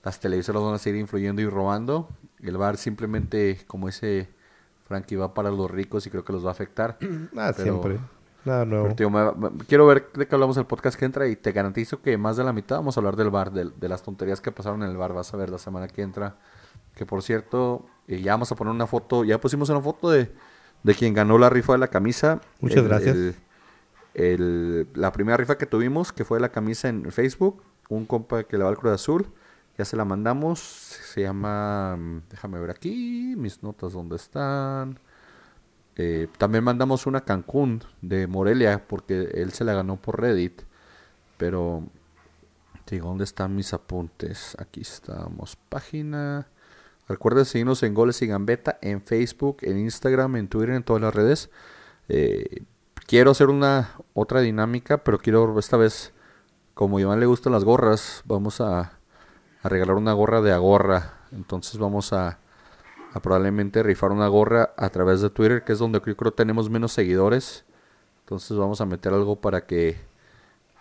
las 0.04 0.20
televisoras 0.22 0.64
van 0.64 0.74
a 0.76 0.78
seguir 0.78 1.02
influyendo 1.02 1.42
y 1.42 1.48
robando. 1.48 2.08
El 2.42 2.56
Bar 2.58 2.78
simplemente, 2.78 3.60
como 3.68 3.90
ese 3.90 4.30
Frankie, 4.88 5.18
va 5.18 5.34
para 5.34 5.52
los 5.52 5.70
ricos 5.70 6.08
y 6.08 6.10
creo 6.10 6.24
que 6.24 6.32
los 6.32 6.46
va 6.46 6.50
a 6.50 6.54
afectar. 6.54 6.98
Ah, 7.36 7.52
Pero- 7.56 7.64
siempre. 7.64 8.00
Nada 8.48 8.66
nuevo. 8.66 8.84
Pero, 8.86 8.96
tío, 8.96 9.10
me- 9.10 9.32
me- 9.34 9.58
quiero 9.68 9.86
ver 9.88 10.10
de 10.14 10.28
qué 10.28 10.36
hablamos 10.36 10.58
el 10.58 10.66
podcast 10.66 10.98
que 10.98 11.06
entra 11.06 11.28
y 11.28 11.36
te 11.36 11.52
garantizo 11.52 12.02
que 12.02 12.18
más 12.18 12.38
de 12.38 12.44
la 12.44 12.54
mitad 12.54 12.78
vamos 12.78 12.98
a 12.98 13.00
hablar 13.00 13.16
del 13.16 13.30
bar, 13.30 13.52
de, 13.52 13.66
de 13.76 13.90
las 13.90 14.04
tonterías 14.04 14.42
que 14.42 14.52
pasaron 14.52 14.84
en 14.84 14.90
el 14.90 14.98
bar. 14.98 15.14
Vas 15.14 15.34
a 15.34 15.38
ver 15.38 15.50
la 15.50 15.58
semana 15.58 15.88
que 15.88 16.02
entra. 16.02 16.38
Que 16.96 17.06
por 17.06 17.22
cierto, 17.22 17.86
eh, 18.08 18.22
ya 18.22 18.34
vamos 18.34 18.52
a 18.52 18.56
poner 18.56 18.74
una 18.74 18.88
foto. 18.88 19.24
Ya 19.24 19.40
pusimos 19.40 19.70
una 19.70 19.82
foto 19.82 20.10
de, 20.10 20.32
de 20.84 20.96
quien 20.96 21.14
ganó 21.14 21.38
la 21.38 21.50
rifa 21.50 21.74
de 21.74 21.80
la 21.80 21.88
camisa. 21.90 22.42
Muchas 22.62 22.78
El- 22.80 22.88
gracias. 22.88 23.16
el- 23.16 23.36
el- 24.14 24.88
la 24.96 25.12
primera 25.12 25.38
rifa 25.38 25.58
que 25.58 25.66
tuvimos, 25.66 26.12
que 26.12 26.26
fue 26.26 26.40
la 26.40 26.50
camisa 26.50 26.90
en 26.90 27.12
Facebook. 27.12 27.62
Un 27.90 28.06
compa 28.06 28.44
que 28.44 28.58
le 28.58 28.64
va 28.64 28.70
al 28.70 28.78
Cruz 28.78 28.94
Azul. 28.94 29.28
Ya 29.78 29.86
se 29.86 29.96
la 29.96 30.06
mandamos. 30.06 30.60
Se 30.60 31.22
llama. 31.22 31.96
mm, 31.98 32.22
Déjame 32.30 32.60
ver 32.60 32.72
aquí. 32.72 33.36
Mis 33.38 33.62
notas, 33.62 33.94
¿dónde 33.94 34.16
están? 34.16 35.00
Eh, 36.00 36.28
también 36.38 36.64
mandamos 36.64 37.08
una 37.08 37.22
Cancún 37.22 37.84
de 38.02 38.28
Morelia 38.28 38.88
porque 38.88 39.32
él 39.34 39.52
se 39.52 39.64
la 39.64 39.74
ganó 39.74 39.98
por 39.98 40.22
Reddit. 40.22 40.62
Pero, 41.38 41.84
digo, 42.90 43.10
¿dónde 43.10 43.24
están 43.24 43.56
mis 43.56 43.74
apuntes? 43.74 44.56
Aquí 44.60 44.82
estamos, 44.82 45.56
página. 45.70 46.48
Recuerden 47.08 47.46
seguirnos 47.46 47.82
en 47.84 47.94
Goles 47.94 48.22
y 48.22 48.28
Gambeta 48.28 48.78
en 48.82 49.02
Facebook, 49.02 49.58
en 49.62 49.80
Instagram, 49.80 50.36
en 50.36 50.48
Twitter, 50.48 50.76
en 50.76 50.84
todas 50.84 51.02
las 51.02 51.16
redes. 51.16 51.50
Eh, 52.10 52.64
quiero 53.08 53.32
hacer 53.32 53.48
una 53.48 53.96
otra 54.14 54.42
dinámica, 54.42 55.00
pero 55.04 55.18
quiero 55.18 55.58
esta 55.58 55.78
vez, 55.78 56.14
como 56.74 56.98
a 56.98 57.02
Iván 57.02 57.20
le 57.20 57.26
gustan 57.26 57.54
las 57.54 57.64
gorras, 57.64 58.24
vamos 58.26 58.62
a, 58.62 59.00
a 59.64 59.70
regalar 59.70 59.96
una 59.96 60.14
gorra 60.14 60.42
de 60.42 60.52
Agorra. 60.52 61.14
Entonces 61.32 61.78
vamos 61.80 62.14
a, 62.14 62.40
a 63.14 63.20
probablemente 63.22 63.84
rifar 63.84 64.12
una 64.12 64.28
gorra 64.28 64.74
a 64.78 64.90
través 64.90 65.22
de 65.22 65.30
Twitter, 65.30 65.64
que 65.64 65.74
es 65.74 65.80
donde 65.80 66.02
yo 66.06 66.16
creo 66.18 66.34
tenemos 66.34 66.70
menos 66.70 66.92
seguidores. 66.92 67.66
Entonces 68.22 68.58
vamos 68.58 68.82
a 68.82 68.86
meter 68.86 69.14
algo 69.14 69.40
para 69.40 69.66
que 69.66 69.98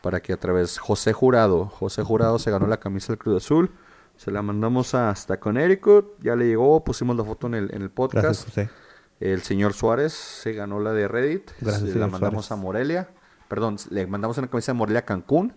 para 0.03 0.21
que 0.21 0.33
a 0.33 0.37
través 0.37 0.79
José 0.79 1.13
Jurado, 1.13 1.67
José 1.67 2.03
Jurado 2.03 2.39
se 2.39 2.51
ganó 2.51 2.67
la 2.69 2.79
camisa 2.79 3.09
del 3.09 3.19
Cruz 3.19 3.43
Azul. 3.43 3.71
Se 4.17 4.31
la 4.31 4.41
mandamos 4.41 4.95
hasta 4.95 5.41
Connecticut, 5.41 6.19
ya 6.21 6.37
le 6.37 6.47
llegó, 6.47 6.85
pusimos 6.85 7.17
la 7.17 7.25
foto 7.25 7.49
en 7.49 7.55
el, 7.55 7.75
en 7.75 7.83
el 7.83 7.91
podcast. 7.91 8.25
Gracias, 8.25 8.45
José. 8.47 8.71
El 9.19 9.43
señor 9.43 9.73
Suárez 9.73 10.13
se 10.13 10.53
ganó 10.53 10.79
la 10.81 10.93
de 10.93 11.09
Reddit. 11.09 11.51
Gracias, 11.61 11.91
Se 11.91 11.99
la 11.99 12.07
mandamos 12.07 12.47
Suárez. 12.47 12.53
a 12.53 12.63
Morelia. 12.63 13.09
Perdón, 13.49 13.77
le 13.91 14.07
mandamos 14.07 14.39
una 14.39 14.49
camisa 14.49 14.73
de 14.73 14.79
Morelia 14.79 15.01
a 15.01 15.05
Cancún. 15.05 15.55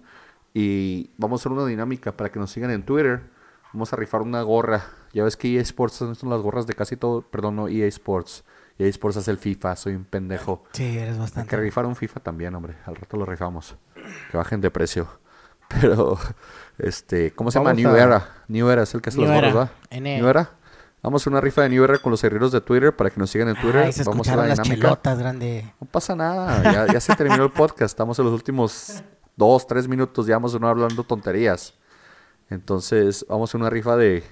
Y 0.54 1.12
vamos 1.18 1.40
a 1.40 1.44
hacer 1.44 1.52
una 1.52 1.66
dinámica 1.68 2.12
para 2.16 2.32
que 2.32 2.40
nos 2.40 2.52
sigan 2.52 2.72
en 2.72 2.84
Twitter. 2.84 3.22
Vamos 3.72 3.94
a 3.94 3.98
rifar 3.98 4.22
una 4.22 4.42
gorra. 4.42 4.84
Ya 5.14 5.24
ves 5.24 5.36
que 5.38 5.54
EA 5.56 5.62
Sports 5.62 5.96
son 5.96 6.30
las 6.30 6.42
gorras 6.42 6.68
de 6.68 6.74
casi 6.74 6.96
todo. 6.98 7.22
Perdón, 7.22 7.56
no 7.56 7.68
EA 7.68 7.88
Sports. 7.88 8.44
EA 8.78 8.88
Sports 8.88 9.18
es 9.18 9.28
el 9.28 9.38
FIFA, 9.38 9.76
soy 9.76 9.96
un 9.96 10.06
pendejo. 10.06 10.64
Sí, 10.74 10.84
eres 10.98 11.10
Hay 11.10 11.14
que 11.16 11.20
bastante. 11.20 11.58
rifar 11.58 11.86
un 11.86 11.96
FIFA 11.96 12.20
también, 12.22 12.54
hombre. 12.56 12.76
Al 12.86 12.96
rato 12.96 13.18
lo 13.18 13.26
rifamos. 13.26 13.76
Que 14.32 14.38
bajen 14.38 14.62
de 14.62 14.72
precio. 14.72 15.08
Pero, 15.70 16.18
este, 16.78 17.32
¿cómo 17.32 17.52
se 17.52 17.60
llama? 17.60 17.72
Vamos 17.72 17.84
New 17.84 17.92
a- 17.96 18.00
Era. 18.04 18.30
New 18.48 18.70
Era 18.70 18.84
es 18.84 18.94
el 18.94 19.02
que 19.02 19.10
hace 19.10 19.20
New 19.20 19.28
las 19.28 19.36
gorras. 19.36 19.56
¿va? 19.56 19.72
N. 19.90 20.18
New 20.20 20.28
Era. 20.28 20.52
Vamos 21.02 21.26
a 21.26 21.30
una 21.30 21.40
rifa 21.42 21.62
de 21.62 21.70
New 21.70 21.84
Era 21.84 21.98
con 22.00 22.12
los 22.12 22.24
herreros 22.24 22.52
de 22.52 22.60
Twitter 22.62 22.96
para 22.96 23.10
que 23.10 23.20
nos 23.20 23.30
sigan 23.30 23.48
en 23.50 23.56
Twitter. 23.56 23.84
Ay, 23.86 23.94
se 23.94 24.04
Vamos 24.04 24.28
a 24.30 24.36
la 24.36 24.48
las 24.48 24.62
chelotas, 24.62 25.18
grande. 25.20 25.74
No 25.80 25.88
pasa 25.88 26.16
nada, 26.16 26.62
ya, 26.64 26.92
ya 26.94 27.00
se 27.00 27.16
terminó 27.16 27.44
el 27.46 27.52
podcast. 27.52 27.92
Estamos 27.94 28.18
en 28.20 28.26
los 28.26 28.34
últimos 28.34 29.02
dos, 29.36 29.66
tres 29.68 29.88
minutos, 29.88 30.26
ya 30.28 30.36
vamos 30.36 30.56
a 30.56 30.60
no 30.60 30.68
hablando 30.68 31.04
tonterías. 31.04 31.74
Entonces, 32.50 33.26
vamos 33.30 33.54
a 33.54 33.58
una 33.58 33.70
rifa 33.70 33.96
de, 33.96 34.24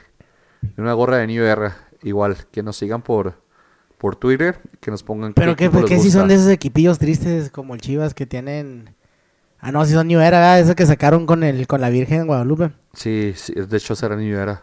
de 0.62 0.82
una 0.82 0.93
gorra 0.93 1.18
de 1.18 1.28
New 1.28 1.43
Era. 1.43 1.78
Igual, 2.03 2.38
que 2.51 2.62
nos 2.64 2.78
sigan 2.78 3.01
por, 3.01 3.36
por 3.97 4.16
Twitter, 4.16 4.60
que 4.80 4.91
nos 4.91 5.03
pongan 5.03 5.34
Pero 5.34 5.55
que, 5.55 5.99
si 5.99 6.12
son 6.12 6.28
de 6.28 6.36
esos 6.36 6.49
equipillos 6.49 6.99
tristes 6.99 7.49
como 7.49 7.74
el 7.74 7.82
Chivas 7.82 8.14
que 8.14 8.26
tienen... 8.26 8.95
Ah, 9.60 9.72
no, 9.72 9.84
si 9.86 9.93
son 9.93 10.08
New 10.08 10.20
Era, 10.20 10.39
¿verdad? 10.39 10.60
Eso 10.60 10.76
que 10.76 10.86
sacaron 10.86 11.26
con 11.26 11.43
el 11.43 11.66
con 11.66 11.82
la 11.82 11.89
Virgen 11.89 12.22
en 12.22 12.28
Guadalupe. 12.28 12.72
Sí, 12.93 13.34
sí, 13.36 13.53
de 13.53 13.78
hecho, 13.78 13.93
esa 13.93 14.05
era 14.05 14.16
New 14.16 14.38
Era. 14.38 14.62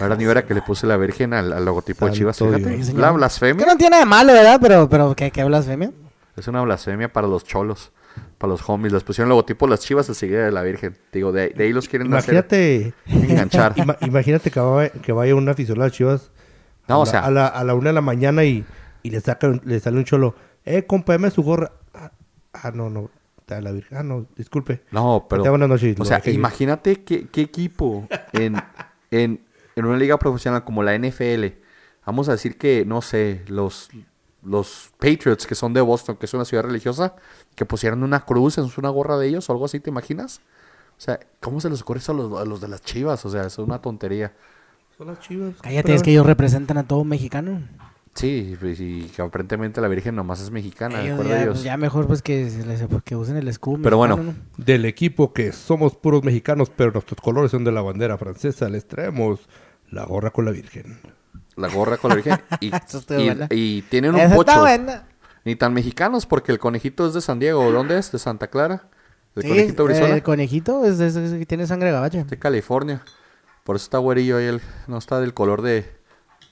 Era 0.00 0.16
New 0.16 0.30
Era 0.30 0.44
que 0.44 0.54
le 0.54 0.62
puse 0.62 0.86
la 0.86 0.96
Virgen 0.96 1.32
al, 1.34 1.52
al 1.52 1.64
logotipo 1.64 2.06
de 2.06 2.12
Chivas, 2.12 2.38
fíjate. 2.38 2.78
La 2.94 3.10
Que 3.10 3.16
blasfemia 3.16 3.66
no 3.66 3.76
tiene 3.76 3.98
de 3.98 4.04
malo, 4.04 4.32
¿verdad? 4.32 4.58
Pero, 4.60 4.88
pero 4.88 5.14
¿qué, 5.14 5.30
qué 5.30 5.44
blasfemia? 5.44 5.92
es 6.36 6.48
una 6.48 6.62
blasfemia 6.62 7.12
para 7.12 7.26
los 7.26 7.44
cholos, 7.44 7.90
para 8.38 8.52
los 8.52 8.68
homies. 8.68 8.92
Les 8.92 9.02
pusieron 9.04 9.26
el 9.26 9.30
logotipo 9.30 9.66
de 9.66 9.70
las 9.70 9.80
Chivas, 9.80 10.06
se 10.06 10.14
sigue 10.14 10.36
de 10.38 10.50
la 10.52 10.62
Virgen. 10.62 10.96
Digo, 11.12 11.32
de, 11.32 11.50
de 11.50 11.64
ahí 11.64 11.72
los 11.72 11.88
quieren 11.88 12.12
hacer 12.14 12.34
Imagínate, 12.34 12.94
enganchar. 13.06 13.74
ima- 13.76 13.96
imagínate 14.00 14.50
que 14.50 14.60
vaya, 14.60 14.90
que 14.90 15.12
vaya 15.12 15.34
un 15.34 15.48
aficionado 15.48 15.82
a 15.84 15.86
las 15.88 15.96
Chivas 15.96 16.30
No, 16.88 16.94
a, 16.94 16.98
o 16.98 17.04
la, 17.04 17.10
sea- 17.10 17.24
a, 17.24 17.30
la, 17.30 17.46
a 17.48 17.64
la 17.64 17.74
una 17.74 17.88
de 17.90 17.94
la 17.94 18.00
mañana 18.00 18.44
y, 18.44 18.64
y 19.02 19.10
le 19.10 19.20
saca 19.20 19.48
le 19.64 19.80
sale 19.80 19.98
un 19.98 20.04
cholo. 20.04 20.34
Eh, 20.64 20.84
compa, 20.84 21.12
dame 21.14 21.30
su 21.30 21.42
gorra. 21.42 21.72
Ah, 21.94 22.12
ah, 22.52 22.70
no, 22.72 22.88
no. 22.90 23.10
La 23.48 23.72
virgen. 23.72 23.96
Ah, 23.96 24.02
no, 24.02 24.26
disculpe. 24.36 24.82
No, 24.90 25.26
pero. 25.28 25.42
Buenas 25.48 25.70
noches, 25.70 25.98
O 25.98 26.04
sea, 26.04 26.20
imagínate 26.26 27.02
qué, 27.02 27.28
qué 27.28 27.40
equipo 27.40 28.06
en, 28.34 28.56
en, 29.10 29.40
en 29.74 29.84
una 29.86 29.96
liga 29.96 30.18
profesional 30.18 30.64
como 30.64 30.82
la 30.82 30.94
NFL. 30.98 31.46
Vamos 32.04 32.28
a 32.28 32.32
decir 32.32 32.58
que, 32.58 32.84
no 32.86 33.00
sé, 33.00 33.42
los, 33.48 33.88
los 34.42 34.92
Patriots 34.98 35.46
que 35.46 35.54
son 35.54 35.72
de 35.74 35.80
Boston, 35.80 36.16
que 36.16 36.26
es 36.26 36.34
una 36.34 36.44
ciudad 36.44 36.62
religiosa, 36.64 37.14
que 37.54 37.64
pusieran 37.64 38.02
una 38.02 38.20
cruz 38.24 38.58
en 38.58 38.68
una 38.76 38.88
gorra 38.88 39.18
de 39.18 39.28
ellos 39.28 39.48
o 39.48 39.52
algo 39.52 39.64
así, 39.64 39.80
¿te 39.80 39.90
imaginas? 39.90 40.40
O 40.96 41.00
sea, 41.00 41.18
¿cómo 41.40 41.60
se 41.60 41.70
les 41.70 41.82
ocurre 41.82 41.98
eso 42.00 42.12
a 42.12 42.14
los, 42.14 42.40
a 42.40 42.44
los 42.44 42.60
de 42.60 42.68
las 42.68 42.82
chivas? 42.82 43.24
O 43.24 43.30
sea, 43.30 43.44
es 43.46 43.58
una 43.58 43.80
tontería. 43.80 44.32
Son 44.96 45.06
las 45.06 45.20
Chivas. 45.20 45.54
Cállate, 45.62 45.94
es 45.94 46.02
que 46.02 46.10
ellos 46.10 46.26
representan 46.26 46.76
a 46.76 46.86
todo 46.88 47.04
mexicano. 47.04 47.60
Sí, 48.14 48.56
pues, 48.58 48.80
y 48.80 49.02
que 49.14 49.22
aparentemente 49.22 49.80
la 49.80 49.86
Virgen 49.86 50.16
nomás 50.16 50.40
es 50.40 50.50
mexicana, 50.50 50.98
de 50.98 51.04
Ellos 51.04 51.14
acuerdo 51.20 51.32
a 51.32 51.36
ya, 51.36 51.42
ellos. 51.44 51.62
ya 51.62 51.76
mejor 51.76 52.08
pues 52.08 52.20
que, 52.20 52.50
se 52.50 52.66
les- 52.66 52.82
que 53.04 53.14
usen 53.14 53.36
el 53.36 53.46
escudo. 53.46 53.80
Pero 53.80 53.96
bueno. 53.96 54.34
Del 54.56 54.84
equipo 54.86 55.32
que 55.32 55.52
somos 55.52 55.94
puros 55.94 56.24
mexicanos, 56.24 56.72
pero 56.74 56.90
nuestros 56.90 57.20
colores 57.20 57.52
son 57.52 57.62
de 57.62 57.70
la 57.70 57.80
bandera 57.80 58.18
francesa, 58.18 58.68
les 58.68 58.88
traemos 58.88 59.48
la 59.92 60.04
gorra 60.04 60.32
con 60.32 60.46
la 60.46 60.50
Virgen. 60.50 60.98
La 61.58 61.68
gorra 61.68 61.96
con 61.96 62.10
la 62.10 62.14
Virgen. 62.16 62.40
Y, 62.60 62.70
Eso 62.74 63.02
y- 63.18 63.46
y 63.78 63.82
tienen 63.82 64.14
un 64.14 64.20
está 64.20 64.36
pocho. 64.36 64.60
buena. 64.60 65.04
Ni 65.44 65.56
tan 65.56 65.72
mexicanos, 65.74 66.26
porque 66.26 66.52
el 66.52 66.58
conejito 66.58 67.06
es 67.06 67.14
de 67.14 67.20
San 67.20 67.38
Diego. 67.38 67.70
¿Dónde 67.72 67.98
es? 67.98 68.12
De 68.12 68.18
Santa 68.18 68.48
Clara. 68.48 68.82
El 69.34 69.42
Sí, 69.42 69.48
conejito 69.48 69.88
eh. 69.90 70.12
El 70.14 70.22
conejito 70.22 70.84
es, 70.84 71.00
es- 71.00 71.16
es- 71.16 71.46
tiene 71.48 71.66
sangre 71.66 71.90
gabacha. 71.92 72.24
de 72.24 72.38
California. 72.38 73.02
Por 73.64 73.76
eso 73.76 73.84
está 73.84 73.98
güerillo 73.98 74.36
ahí. 74.38 74.46
El, 74.46 74.60
no 74.86 74.98
está 74.98 75.20
del 75.20 75.34
color 75.34 75.62
de, 75.62 75.90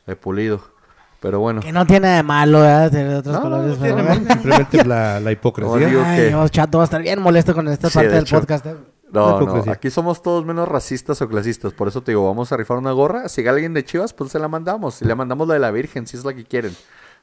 de 0.07 0.17
pulido. 0.17 0.75
Pero 1.21 1.41
bueno. 1.41 1.61
Que 1.63 1.73
no 1.73 1.87
tiene 1.87 2.09
de 2.09 2.23
malo, 2.23 2.61
¿verdad? 2.61 2.91
Tiene 2.91 3.15
otros 3.17 3.35
No, 3.35 3.43
colores. 3.43 3.79
no 3.79 3.83
pero 3.83 3.95
tiene 3.97 4.09
malo. 4.09 4.31
Simplemente 4.35 4.85
la, 4.85 5.19
la 5.21 5.33
hipocresía. 5.33 5.87
digo 5.89 6.03
Ay, 6.05 6.17
que- 6.19 6.29
Dios, 6.29 6.51
chato, 6.51 6.79
va 6.79 6.85
a 6.85 6.87
estar 6.87 7.03
bien 7.03 7.21
molesto 7.21 7.55
con 7.55 7.67
esta 7.69 7.89
Sí, 7.89 7.95
parte 7.95 8.09
de 8.09 8.15
del 8.17 8.25
hecho. 8.25 8.39
podcast. 8.41 8.67
¿eh? 8.67 8.77
No, 9.13 9.41
no, 9.41 9.73
aquí 9.73 9.89
somos 9.91 10.21
todos 10.21 10.45
menos 10.45 10.69
racistas 10.69 11.23
o 11.23 11.29
clasistas. 11.29 11.73
Por 11.73 11.89
eso 11.89 12.03
te 12.03 12.11
digo, 12.11 12.27
vamos 12.27 12.51
a 12.51 12.57
rifar 12.57 12.77
una 12.77 12.93
gorra. 12.93 13.29
Si 13.29 13.41
hay 13.41 13.47
alguien 13.47 13.73
de 13.73 13.85
Chivas, 13.85 14.13
pues 14.13 14.33
se 14.33 14.39
la 14.39 14.49
mandamos. 14.49 15.01
Y 15.01 15.05
le 15.05 15.15
mandamos 15.15 15.47
la 15.47 15.55
de 15.55 15.61
la 15.61 15.71
Virgen, 15.71 16.07
si 16.07 16.17
es 16.17 16.25
la 16.25 16.35
que 16.35 16.45
quieren. 16.45 16.75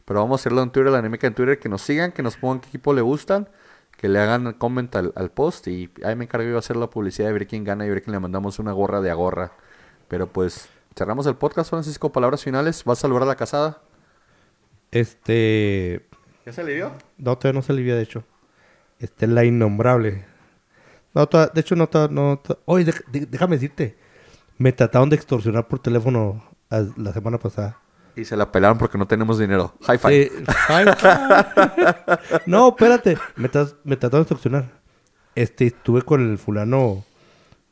Pero 0.05 0.21
vamos 0.21 0.39
a 0.39 0.41
hacerlo 0.41 0.63
en 0.63 0.71
Twitter, 0.71 0.91
la 0.91 0.99
anémica 0.99 1.27
en 1.27 1.35
Twitter. 1.35 1.59
Que 1.59 1.69
nos 1.69 1.81
sigan, 1.81 2.11
que 2.11 2.23
nos 2.23 2.37
pongan 2.37 2.61
qué 2.61 2.69
equipo 2.69 2.93
le 2.93 3.01
gustan. 3.01 3.49
Que 3.97 4.07
le 4.07 4.19
hagan 4.19 4.53
comment 4.53 4.95
al, 4.95 5.13
al 5.15 5.29
post. 5.31 5.67
Y 5.67 5.91
ahí 6.03 6.15
me 6.15 6.23
encargo 6.23 6.47
yo 6.47 6.53
de 6.53 6.59
hacer 6.59 6.77
la 6.77 6.89
publicidad 6.89 7.27
de 7.27 7.33
ver 7.33 7.47
quién 7.47 7.63
gana 7.63 7.85
y 7.85 7.89
ver 7.89 8.01
quién 8.01 8.13
le 8.13 8.19
mandamos 8.19 8.59
una 8.59 8.71
gorra 8.71 9.01
de 9.01 9.11
agorra. 9.11 9.51
Pero 10.07 10.27
pues, 10.27 10.69
cerramos 10.95 11.27
el 11.27 11.35
podcast, 11.35 11.69
Francisco. 11.69 12.11
Palabras 12.11 12.43
finales. 12.43 12.83
¿Vas 12.85 12.99
a 12.99 13.01
saludar 13.01 13.23
a 13.23 13.27
la 13.27 13.35
casada? 13.35 13.81
Este. 14.91 16.07
¿Ya 16.45 16.53
se 16.53 16.63
dio? 16.63 16.91
No, 17.17 17.37
todavía 17.37 17.59
no 17.59 17.61
se 17.61 17.73
alivia, 17.73 17.95
de 17.95 18.03
hecho. 18.03 18.23
Este, 18.99 19.27
la 19.27 19.43
innombrable. 19.43 20.32
No, 21.13 21.27
toda- 21.27 21.47
de 21.47 21.61
hecho, 21.61 21.75
no. 21.75 21.87
toda- 21.87 22.07
no 22.07 22.39
toda- 22.43 22.59
Oye, 22.65 22.85
de- 23.11 23.25
déjame 23.27 23.55
decirte. 23.57 23.97
Me 24.57 24.71
trataron 24.71 25.09
de 25.09 25.15
extorsionar 25.15 25.67
por 25.67 25.79
teléfono 25.79 26.43
a- 26.69 26.83
la 26.97 27.13
semana 27.13 27.37
pasada. 27.37 27.77
Y 28.15 28.25
se 28.25 28.37
la 28.37 28.51
pelaron 28.51 28.77
porque 28.77 28.97
no 28.97 29.07
tenemos 29.07 29.39
dinero. 29.39 29.73
High 29.85 29.97
five. 29.97 30.21
Eh, 30.21 30.31
no, 32.45 32.69
espérate. 32.69 33.17
Me, 33.35 33.49
trataron 33.49 34.11
de 34.11 34.21
extorsionar. 34.21 34.69
Este, 35.35 35.65
estuve 35.67 36.03
con 36.03 36.21
el 36.31 36.37
fulano 36.37 37.03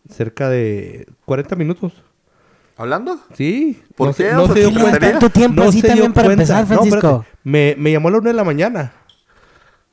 cerca 0.09 0.49
de 0.49 1.07
40 1.25 1.55
minutos. 1.55 1.93
¿Hablando? 2.77 3.19
Sí. 3.35 3.83
¿Por 3.95 4.07
no 4.07 4.13
qué? 4.15 4.29
Se, 4.29 4.33
no 4.33 4.47
¿Por 4.47 4.53
se 4.55 4.59
dio 4.67 4.79
cuenta. 4.79 4.99
tanto 4.99 5.29
tiempo 5.29 5.61
así 5.63 5.81
se 5.81 5.87
también 5.89 6.13
para 6.13 6.31
empezar, 6.33 6.61
No, 6.67 6.75
Francisco? 6.75 7.25
me, 7.43 7.75
me 7.77 7.91
llamó 7.91 8.07
a 8.07 8.11
las 8.13 8.21
9 8.23 8.33
de 8.33 8.37
la 8.37 8.43
mañana. 8.43 8.93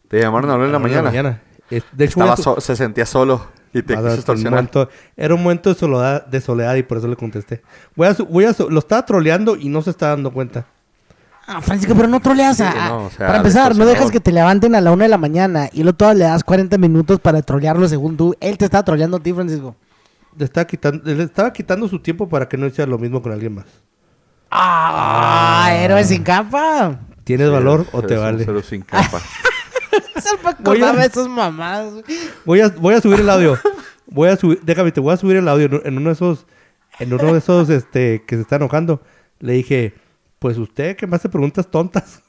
Te 0.08 0.20
llamaron 0.20 0.48
a 0.48 0.54
hablar 0.54 0.66
en 0.68 0.72
la 0.72 0.78
A 0.78 0.80
las 0.80 0.90
nueve 0.90 1.02
mañana. 1.10 1.42
De 1.70 2.04
hecho, 2.04 2.20
Estaba 2.20 2.36
so- 2.36 2.60
se 2.60 2.74
sentía 2.76 3.04
solo 3.06 3.46
y 3.74 3.82
te 3.82 3.94
Ah, 3.94 3.98
quiso 3.98 4.14
extorsionar. 4.14 4.52
momento- 4.54 4.88
era 5.16 5.34
un 5.34 5.42
momento 5.42 5.68
de 5.72 5.78
soledad, 5.78 6.26
de 6.26 6.40
soledad 6.40 6.74
y 6.76 6.82
por 6.82 6.98
eso 6.98 7.08
le 7.08 7.16
contesté. 7.16 7.62
Voy 7.94 8.06
a, 8.08 8.14
su- 8.14 8.26
voy 8.26 8.44
a 8.44 8.54
su- 8.54 8.70
lo 8.70 8.78
estaba 8.78 9.04
troleando 9.04 9.56
y 9.56 9.68
no 9.68 9.82
se 9.82 9.90
está 9.90 10.08
dando 10.08 10.32
cuenta. 10.32 10.64
Ah, 11.46 11.60
Francisco, 11.62 11.94
pero 11.94 12.08
no 12.08 12.20
troleas 12.20 12.58
Sí, 12.58 12.62
a... 12.62 12.88
no, 12.88 13.04
o 13.06 13.10
sea, 13.10 13.26
para 13.26 13.38
empezar, 13.38 13.74
no 13.74 13.86
dejas 13.86 14.10
que 14.10 14.20
te 14.20 14.32
levanten 14.32 14.74
a 14.74 14.80
la 14.82 14.92
una 14.92 15.04
de 15.04 15.08
la 15.08 15.16
mañana 15.18 15.70
y 15.72 15.82
luego 15.82 15.96
todas 15.96 16.14
le 16.16 16.24
das 16.24 16.44
40 16.44 16.76
minutos 16.76 17.20
para 17.20 17.40
trolearlo 17.40 17.88
según 17.88 18.16
tú. 18.18 18.34
Él 18.40 18.58
te 18.58 18.66
está 18.66 18.82
troleando 18.82 19.16
a 19.16 19.20
ti, 19.20 19.32
Francisco. 19.32 19.74
Le 20.36 20.44
estaba 20.44 20.66
quitando, 20.66 21.02
le 21.04 21.22
estaba 21.22 21.52
quitando 21.52 21.88
su 21.88 22.00
tiempo 22.00 22.28
para 22.28 22.48
que 22.48 22.56
no 22.58 22.66
hiciera 22.66 22.90
lo 22.90 22.98
mismo 22.98 23.22
con 23.22 23.32
alguien 23.32 23.54
más. 23.54 23.64
¡Ah! 24.50 25.68
¡Héroe 25.72 26.04
sin 26.04 26.22
capa! 26.22 27.00
¿Tienes 27.24 27.50
valor 27.50 27.86
o 27.92 28.02
te 28.02 28.16
vale? 28.16 28.44
cero 28.44 28.62
sin 28.62 28.82
capa. 28.82 29.20
Voy 30.60 30.82
a- 30.82 31.04
esos 31.04 31.28
mamás. 31.28 31.92
Voy 32.44 32.60
a, 32.60 32.68
voy 32.68 32.94
a 32.94 33.00
subir 33.00 33.20
el 33.20 33.30
audio. 33.30 33.58
Voy 34.06 34.28
a 34.28 34.36
subir, 34.36 34.60
déjame, 34.62 34.90
te 34.92 35.00
voy 35.00 35.12
a 35.12 35.16
subir 35.16 35.36
el 35.36 35.48
audio 35.48 35.66
en, 35.66 35.80
en 35.84 35.96
uno 35.98 36.08
de 36.10 36.14
esos, 36.14 36.46
en 36.98 37.12
uno 37.12 37.32
de 37.32 37.38
esos, 37.38 37.68
este, 37.70 38.24
que 38.26 38.36
se 38.36 38.42
está 38.42 38.56
enojando. 38.56 39.02
Le 39.40 39.52
dije, 39.52 39.94
pues 40.38 40.56
usted 40.58 40.96
que 40.96 41.06
me 41.06 41.16
hace 41.16 41.28
preguntas 41.28 41.70
tontas. 41.70 42.22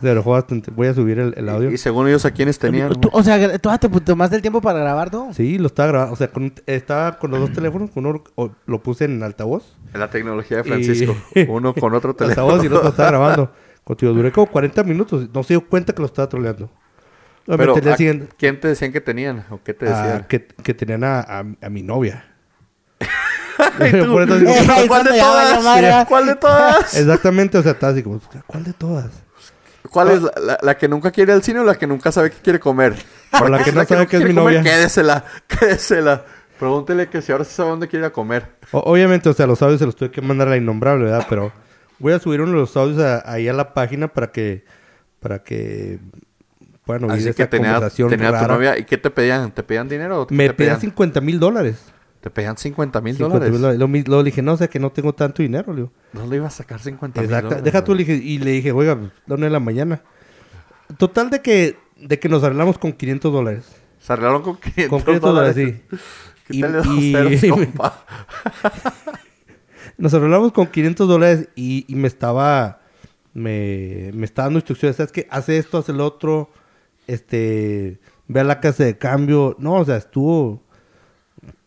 Se 0.00 0.10
enojó 0.10 0.30
bastante. 0.32 0.70
Voy 0.70 0.88
a 0.88 0.94
subir 0.94 1.18
el, 1.18 1.34
el 1.36 1.48
audio. 1.48 1.70
y 1.70 1.76
según 1.78 2.08
ellos, 2.08 2.24
¿a 2.24 2.30
quiénes 2.30 2.58
tenían? 2.58 2.92
Tú- 2.94 3.10
o 3.12 3.22
sea, 3.22 3.58
tú 3.58 3.68
ah, 3.70 3.78
te 3.78 3.88
tomaste 3.88 4.36
el 4.36 4.42
tiempo 4.42 4.60
para 4.60 4.78
grabar 4.80 5.10
todo. 5.10 5.32
Sí, 5.34 5.58
lo 5.58 5.66
estaba 5.66 5.88
grabando. 5.88 6.14
O 6.14 6.16
sea, 6.16 6.28
con- 6.28 6.52
estaba 6.66 7.18
con 7.18 7.30
los 7.30 7.40
dos 7.40 7.52
teléfonos. 7.52 7.90
Uno 7.94 8.24
o- 8.36 8.50
lo 8.66 8.82
puse 8.82 9.04
en 9.04 9.22
altavoz. 9.22 9.76
La 9.92 10.08
tecnología 10.10 10.56
de 10.58 10.62
Y- 10.62 10.66
Francisco. 10.66 11.16
Uno 11.48 11.74
con 11.74 11.94
otro 11.94 12.14
teléfono. 12.14 12.46
Altavoz 12.46 12.64
y 12.64 12.66
el 12.68 12.72
otro 12.74 12.88
estaba 12.88 13.10
grabando. 13.10 13.50
Contigo, 13.84 14.12
duré 14.14 14.32
como 14.32 14.46
40 14.46 14.82
minutos. 14.82 15.28
No 15.32 15.42
se 15.42 15.54
dio 15.54 15.66
cuenta 15.68 15.92
que 15.94 16.00
lo 16.00 16.06
estaba 16.06 16.28
troleando. 16.28 16.70
Pero, 17.46 17.56
Obviamente, 17.74 17.78
el 17.80 17.84
día 17.84 17.94
¿a 17.94 17.96
siguiente, 17.96 18.28
¿quién 18.38 18.60
te 18.60 18.68
decían 18.68 18.92
que 18.92 19.00
tenían? 19.00 19.44
¿O 19.50 19.60
qué 19.62 19.74
te 19.74 19.86
ah, 19.88 20.02
decían? 20.02 20.24
que, 20.28 20.46
que 20.46 20.74
tenían 20.74 21.04
a, 21.04 21.20
a- 21.20 21.44
a 21.62 21.68
mi 21.70 21.82
novia. 21.82 22.24
Por 23.78 24.26
¿Cuál 24.88 25.04
de 25.04 25.18
todas? 25.18 26.06
¿Cuál 26.08 26.26
de 26.26 26.36
todas? 26.36 26.96
Exactamente, 26.96 27.58
o 27.58 27.62
sea, 27.62 27.72
estaba 27.72 27.92
así 27.92 28.02
como, 28.02 28.20
¿cuál 28.46 28.64
de 28.64 28.72
todas? 28.72 29.10
¿Cuál 29.90 30.10
es 30.10 30.22
la, 30.22 30.32
la- 30.40 30.58
la 30.62 30.78
que 30.78 30.88
nunca 30.88 31.10
quiere 31.10 31.32
al 31.32 31.42
cine 31.42 31.60
o 31.60 31.64
la 31.64 31.74
que 31.76 31.86
nunca 31.86 32.10
sabe 32.10 32.30
qué 32.30 32.38
quiere 32.42 32.58
comer? 32.58 32.94
O 33.40 33.48
la 33.48 33.62
que 33.62 33.72
no 33.72 33.84
sabe 33.84 34.06
que 34.06 34.16
es 34.16 34.22
mi 34.24 34.34
comer, 34.34 34.56
novia. 34.58 34.62
Quédesela, 34.62 35.24
quédesela. 35.46 36.24
Pregúntele 36.58 37.08
que 37.08 37.20
si 37.20 37.30
ahora 37.32 37.44
sí 37.44 37.52
sabe 37.54 37.70
dónde 37.70 37.88
quiere 37.88 38.04
ir 38.06 38.10
a 38.10 38.12
comer. 38.12 38.48
O- 38.72 38.78
obviamente, 38.80 39.28
o 39.28 39.34
sea, 39.34 39.46
los 39.46 39.60
audios 39.60 39.80
se 39.80 39.86
los 39.86 39.94
tuve 39.96 40.10
que 40.10 40.20
mandar 40.22 40.48
a 40.48 40.52
la 40.52 40.56
innombrable, 40.56 41.04
¿verdad? 41.04 41.26
Pero 41.28 41.52
voy 41.98 42.12
a 42.12 42.18
subir 42.18 42.40
uno 42.40 42.52
de 42.52 42.58
los 42.58 42.76
audios 42.76 43.00
a- 43.02 43.30
ahí 43.30 43.46
a 43.48 43.52
la 43.52 43.74
página 43.74 44.08
para 44.08 44.32
que, 44.32 44.64
para 45.20 45.40
que 45.44 45.98
puedan 46.84 47.04
oír 47.04 47.12
Así 47.12 47.28
esa 47.28 47.34
que 47.36 47.46
tenía, 47.46 47.72
conversación 47.74 48.10
tenía 48.10 48.28
tu 48.28 48.32
rara. 48.34 48.54
novia. 48.54 48.78
¿Y 48.78 48.84
qué 48.84 48.98
te 48.98 49.10
pedían? 49.10 49.50
¿Te 49.52 49.62
pedían 49.62 49.88
dinero 49.88 50.22
o 50.22 50.26
qué 50.26 50.34
Me 50.34 50.48
te 50.48 50.54
pedían 50.54 50.76
pedían? 50.76 50.80
50 50.92 51.20
mil 51.20 51.38
dólares. 51.40 51.76
Te 52.20 52.30
pedían 52.30 52.56
50 52.56 53.00
mil 53.02 53.14
50 53.16 53.50
dólares. 53.50 53.78
Lo 54.08 54.18
le 54.22 54.24
dije, 54.24 54.40
no, 54.42 54.52
o 54.54 54.56
sea, 54.56 54.68
que 54.68 54.78
no 54.78 54.90
tengo 54.90 55.12
tanto 55.14 55.42
dinero, 55.42 55.72
le 55.72 55.82
digo. 55.82 55.92
No 56.14 56.26
le 56.26 56.36
iba 56.36 56.46
a 56.46 56.50
sacar 56.50 56.80
50 56.80 57.20
mil 57.20 57.28
Exacto. 57.28 57.48
dólares. 57.48 57.64
Deja 57.64 57.84
tú, 57.84 57.92
le 57.94 58.04
dije, 58.04 58.14
y 58.14 58.38
le 58.38 58.50
dije, 58.52 58.72
oiga, 58.72 58.96
la 59.26 59.34
una 59.34 59.44
de 59.46 59.50
la 59.50 59.60
mañana. 59.60 60.00
Total 60.96 61.28
de 61.30 61.42
que, 61.42 61.76
de 62.00 62.18
que 62.18 62.28
nos 62.28 62.42
arreglamos 62.44 62.78
con 62.78 62.92
500 62.92 63.32
dólares. 63.32 63.64
Se 63.98 64.12
arreglaron 64.12 64.42
con 64.42 64.56
500, 64.56 64.88
Con 64.88 65.00
500 65.02 65.34
dólares, 65.34 65.54
sí. 65.56 65.96
Quítale 66.48 66.78
Y- 66.78 67.12
dos 67.12 67.28
y- 67.32 67.38
ceros, 67.38 67.58
compa. 67.66 68.04
Nos 69.96 70.12
arreglamos 70.14 70.52
con 70.52 70.66
500 70.66 71.08
dólares 71.08 71.48
y, 71.54 71.84
y 71.88 71.94
me 71.94 72.08
estaba... 72.08 72.80
Me, 73.32 74.10
me 74.14 74.24
estaba 74.26 74.46
dando 74.46 74.58
instrucciones. 74.60 74.96
¿Sabes 74.96 75.10
qué? 75.10 75.26
Hace 75.30 75.58
esto, 75.58 75.78
hace 75.78 75.92
lo 75.92 76.06
otro. 76.06 76.50
Este... 77.06 78.00
Ve 78.26 78.40
a 78.40 78.44
la 78.44 78.60
casa 78.60 78.84
de 78.84 78.96
cambio. 78.96 79.54
No, 79.58 79.74
o 79.74 79.84
sea, 79.84 79.96
estuvo... 79.96 80.62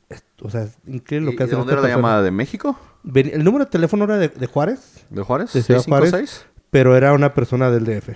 est- 0.09 0.25
O 0.41 0.49
sea, 0.49 0.63
es 0.63 0.77
increíble 0.87 1.27
lo 1.27 1.33
¿Y 1.33 1.35
que 1.35 1.43
de 1.43 1.49
hace 1.49 1.55
dónde 1.55 1.73
era 1.73 1.81
la 1.81 1.89
llamada? 1.89 2.21
¿De 2.21 2.31
México? 2.31 2.77
el 3.13 3.43
número 3.43 3.65
de 3.65 3.71
teléfono 3.71 4.03
era 4.05 4.17
de, 4.17 4.27
de 4.29 4.47
Juárez, 4.47 5.05
¿De 5.09 5.21
Juárez? 5.21 5.53
De 5.53 5.61
Ciudad 5.61 5.81
Juárez. 5.83 6.09
656. 6.11 6.45
pero 6.71 6.95
era 6.97 7.13
una 7.13 7.33
persona 7.33 7.69
del 7.71 7.85
DF. 7.85 8.09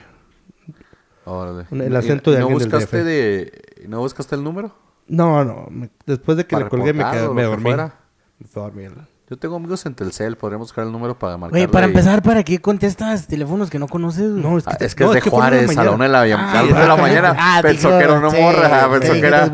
Órale. 1.26 1.66
El 1.72 1.94
¿Y- 1.94 1.96
acento 1.96 2.32
de 2.32 2.40
¿no 2.40 2.48
alguien 2.48 2.60
del 2.60 2.70
buscaste 2.70 2.98
DF. 2.98 3.06
de 3.06 3.62
¿No 3.88 4.00
buscaste 4.00 4.36
el 4.36 4.44
número? 4.44 4.76
No, 5.08 5.44
no. 5.46 5.68
me- 5.70 5.90
después 6.06 6.38
de 6.38 6.46
que 6.46 6.56
le 6.58 6.68
colgué 6.68 6.94
me, 6.94 7.04
quedé, 7.10 7.30
me 7.30 7.44
dormí. 7.44 7.64
fuera. 7.64 8.00
Me 8.40 8.48
dormir. 8.54 8.92
Yo 9.32 9.38
tengo 9.38 9.56
amigos 9.56 9.86
en 9.86 9.96
Telcel, 9.96 10.36
podríamos 10.36 10.68
buscar 10.68 10.84
el 10.86 10.92
número 10.92 11.18
para 11.18 11.38
marcarle. 11.38 11.66
Güey, 11.66 11.72
para 11.72 11.86
empezar, 11.86 12.22
¿para 12.22 12.44
qué 12.44 12.60
contestas 12.60 13.28
teléfonos 13.28 13.70
que 13.70 13.80
no 13.80 13.88
conoces? 13.88 14.30
No, 14.30 14.58
es 14.58 14.68
Ah, 14.68 14.76
que, 14.78 14.84
es 14.84 14.94
que 14.94 15.06
no, 15.06 15.14
es 15.14 15.24
de 15.24 15.30
fue 15.30 15.40
una 15.40 15.48
Juárez, 15.48 15.78
a 15.78 15.84
la 15.86 15.92
una 15.92 16.04
de 16.04 16.10
la, 16.12 16.20
Ah, 16.20 16.64
de 16.66 16.74
la 16.74 16.94
ah, 16.94 16.98
mañana. 16.98 17.36
ah, 17.40 17.60
pensó 17.62 17.88
dijo, 17.88 17.98
que 17.98 18.04
era 18.04 18.14
una 18.16 18.30
sí, 18.30 18.42
morra, 18.42 18.68
sí, 18.68 18.90
pensó 18.92 19.14
sí, 19.14 19.22
que 19.22 19.28
era, 19.28 19.44
es 19.46 19.50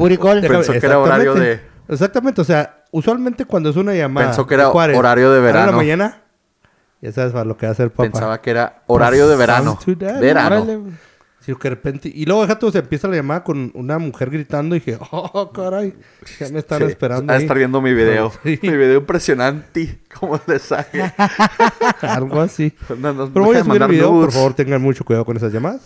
pensó 0.48 0.72
que 0.72 0.84
era 0.84 0.98
horario 0.98 1.36
de... 1.36 1.62
exactamente. 1.90 2.42
O 2.42 2.44
sea, 2.44 2.86
usualmente 2.90 3.46
cuando 3.46 3.70
es 3.70 3.76
una 3.76 3.94
llamada. 3.94 4.26
Pensó 4.30 4.48
que 4.48 4.58
de 4.58 4.64
era 4.64 4.72
horario 4.72 5.30
de 5.30 5.38
a 5.38 5.42
la 5.42 5.46
verano. 5.46 5.78
mañana, 5.78 6.22
ya 7.00 7.12
sabes 7.12 7.34
para 7.34 7.46
lo 7.46 7.56
que 7.56 7.68
va 7.68 7.70
a 7.70 7.74
hacer 7.74 7.92
papá. 7.92 8.10
Pensaba 8.10 8.42
que 8.42 8.50
era 8.50 8.82
horario 8.88 9.28
de 9.28 9.36
verano. 9.36 9.78
Verano. 9.86 10.86
Órale, 11.48 11.56
güey. 11.56 11.56
Sí, 11.56 11.56
que 11.56 11.70
de 11.70 11.76
repente. 11.76 12.12
Y 12.14 12.26
luego, 12.26 12.42
déjate, 12.42 12.72
se 12.72 12.80
empieza 12.80 13.08
la 13.08 13.16
llamada 13.16 13.44
con 13.44 13.72
una 13.74 13.98
mujer 14.00 14.30
gritando 14.30 14.76
y 14.76 14.80
dije, 14.80 14.98
oh, 15.12 15.52
caray, 15.52 15.94
ya 16.40 16.50
me 16.50 16.60
están 16.60 16.80
Sí, 16.80 16.86
esperando. 16.86 17.32
Ahí". 17.32 17.42
estar 17.42 17.58
viendo 17.58 17.82
mi 17.82 17.94
video. 17.94 18.32
Sí. 18.44 18.60
Mi 18.62 18.78
video 18.78 19.00
impresionante. 19.00 20.00
¿Cómo 20.20 20.40
le 20.48 20.60
sale? 20.60 21.14
Algo 22.02 22.42
así. 22.42 22.74
No, 22.98 23.14
no, 23.14 23.30
Pero 23.32 23.46
voy 23.46 23.56
deja 23.56 23.62
a 23.62 23.66
subir 23.66 23.82
el 23.82 23.88
video, 23.90 24.12
por 24.12 24.32
favor, 24.32 24.54
tengan 24.54 24.82
mucho 24.82 25.04
cuidado 25.04 25.26
con 25.26 25.38
esas 25.38 25.54
llamadas. 25.54 25.82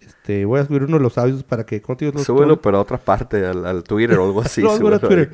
Este, 0.00 0.44
voy 0.44 0.60
a 0.60 0.64
subir 0.66 0.82
uno 0.84 0.96
de 0.98 1.02
los 1.02 1.16
audios 1.18 1.42
para 1.42 1.64
que 1.64 1.80
contigo 1.80 2.12
no 2.14 2.22
Súbelo, 2.22 2.60
pero 2.60 2.78
a 2.78 2.80
otra 2.80 2.98
parte, 2.98 3.44
al, 3.46 3.66
al 3.66 3.82
Twitter 3.82 4.18
o 4.18 4.24
algo 4.26 4.40
así. 4.42 4.62
Voy 4.62 4.92
a 4.92 4.96
a 4.96 4.98
Twitter. 4.98 5.30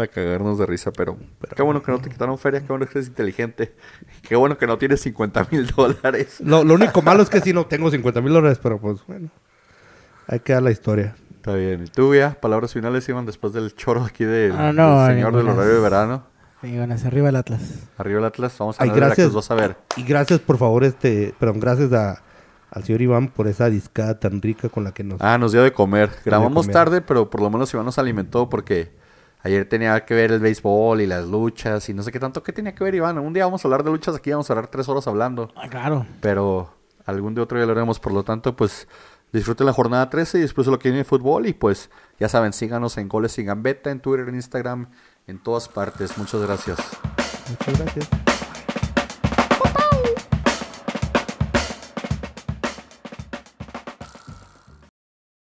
Para 0.00 0.12
cagarnos 0.12 0.58
de 0.58 0.64
risa, 0.64 0.92
pero, 0.92 1.18
qué 1.54 1.62
bueno 1.62 1.82
que 1.82 1.92
no 1.92 2.00
te 2.00 2.08
quitaron 2.08 2.38
feria, 2.38 2.60
qué 2.60 2.68
bueno 2.68 2.86
que 2.86 2.92
eres 2.98 3.08
inteligente. 3.08 3.74
Qué 4.22 4.34
bueno 4.34 4.56
que 4.56 4.66
no 4.66 4.78
tienes 4.78 5.00
50 5.02 5.48
mil 5.50 5.66
dólares. 5.66 6.40
Lo, 6.40 6.64
lo 6.64 6.74
único 6.74 7.02
malo 7.02 7.22
es 7.22 7.28
que 7.28 7.40
sí 7.40 7.52
no 7.52 7.66
tengo 7.66 7.90
50 7.90 8.22
mil 8.22 8.32
dólares, 8.32 8.58
pero 8.62 8.80
pues 8.80 9.04
bueno. 9.06 9.28
Ahí 10.26 10.40
queda 10.40 10.62
la 10.62 10.70
historia. 10.70 11.16
Está 11.36 11.54
bien. 11.54 11.84
¿Y 11.84 11.88
tú 11.88 12.14
ya? 12.14 12.32
Palabras 12.40 12.72
finales 12.72 13.06
iban 13.10 13.26
después 13.26 13.52
del 13.52 13.74
choro 13.74 14.02
aquí 14.04 14.24
del, 14.24 14.52
Ah, 14.52 14.72
no, 14.72 15.02
del 15.04 15.16
señor 15.16 15.36
del 15.36 15.48
horario 15.48 15.74
de 15.74 15.80
verano. 15.80 16.22
Hacia 16.62 17.08
arriba 17.08 17.28
el 17.28 17.36
Atlas. 17.36 17.60
Arriba 17.98 18.20
el 18.20 18.24
Atlas, 18.24 18.56
vamos 18.58 18.80
a 18.80 18.82
Ay, 18.82 18.90
gracias. 18.90 19.16
Veracruz 19.18 19.34
2 19.34 19.50
a 19.50 19.54
ver. 19.54 19.76
Y 19.96 20.02
gracias, 20.04 20.40
por 20.40 20.56
favor, 20.56 20.84
este, 20.84 21.34
perdón, 21.38 21.60
gracias 21.60 21.92
a, 21.92 22.22
al 22.70 22.84
señor 22.84 23.02
Iván 23.02 23.28
por 23.28 23.48
esa 23.48 23.68
discada 23.68 24.18
tan 24.18 24.40
rica 24.40 24.70
con 24.70 24.84
la 24.84 24.92
que 24.92 25.04
nos... 25.04 25.20
Ah, 25.20 25.36
nos 25.36 25.52
dio 25.52 25.62
de 25.62 25.72
comer. 25.72 26.10
Grabamos 26.24 26.66
comer. 26.66 26.72
tarde, 26.72 27.00
pero 27.02 27.28
por 27.28 27.42
lo 27.42 27.50
menos 27.50 27.72
Iván 27.74 27.84
nos 27.84 27.98
alimentó 27.98 28.48
porque 28.48 28.92
ayer 29.42 29.68
tenía 29.68 30.04
que 30.04 30.14
ver 30.14 30.32
el 30.32 30.40
béisbol 30.40 31.00
y 31.00 31.06
las 31.06 31.26
luchas 31.26 31.88
y 31.88 31.94
no 31.94 32.02
sé 32.02 32.12
qué 32.12 32.20
tanto. 32.20 32.42
¿Qué 32.42 32.52
tenía 32.52 32.74
que 32.74 32.84
ver 32.84 32.94
Iván? 32.94 33.18
Un 33.18 33.32
día 33.32 33.44
vamos 33.44 33.64
a 33.64 33.68
hablar 33.68 33.84
de 33.84 33.90
luchas 33.90 34.14
aquí, 34.14 34.30
vamos 34.30 34.48
a 34.50 34.52
hablar 34.52 34.68
tres 34.68 34.88
horas 34.88 35.06
hablando. 35.06 35.52
Ah, 35.56 35.68
claro. 35.68 36.06
Pero 36.20 36.74
algún 37.06 37.34
día 37.34 37.44
otro 37.44 37.58
día 37.58 37.66
lo 37.66 37.72
haremos. 37.72 37.98
Por 38.00 38.12
lo 38.12 38.22
tanto, 38.22 38.56
pues 38.56 38.88
disfruten 39.32 39.66
la 39.66 39.72
jornada 39.72 40.10
13 40.10 40.38
y 40.38 40.40
después 40.42 40.66
lo 40.66 40.78
que 40.78 40.88
viene 40.88 40.98
de 40.98 41.04
fútbol. 41.04 41.46
Y 41.46 41.52
pues 41.52 41.90
ya 42.18 42.28
saben, 42.28 42.52
síganos 42.52 42.96
en 42.98 43.08
Goles 43.08 43.38
y 43.38 43.44
Gambeta, 43.44 43.90
en 43.90 44.00
Twitter, 44.00 44.28
en 44.28 44.34
Instagram, 44.34 44.90
en 45.26 45.38
todas 45.38 45.68
partes. 45.68 46.16
Muchas 46.18 46.40
gracias. 46.42 46.78
Muchas 47.48 47.78
gracias. 47.78 48.49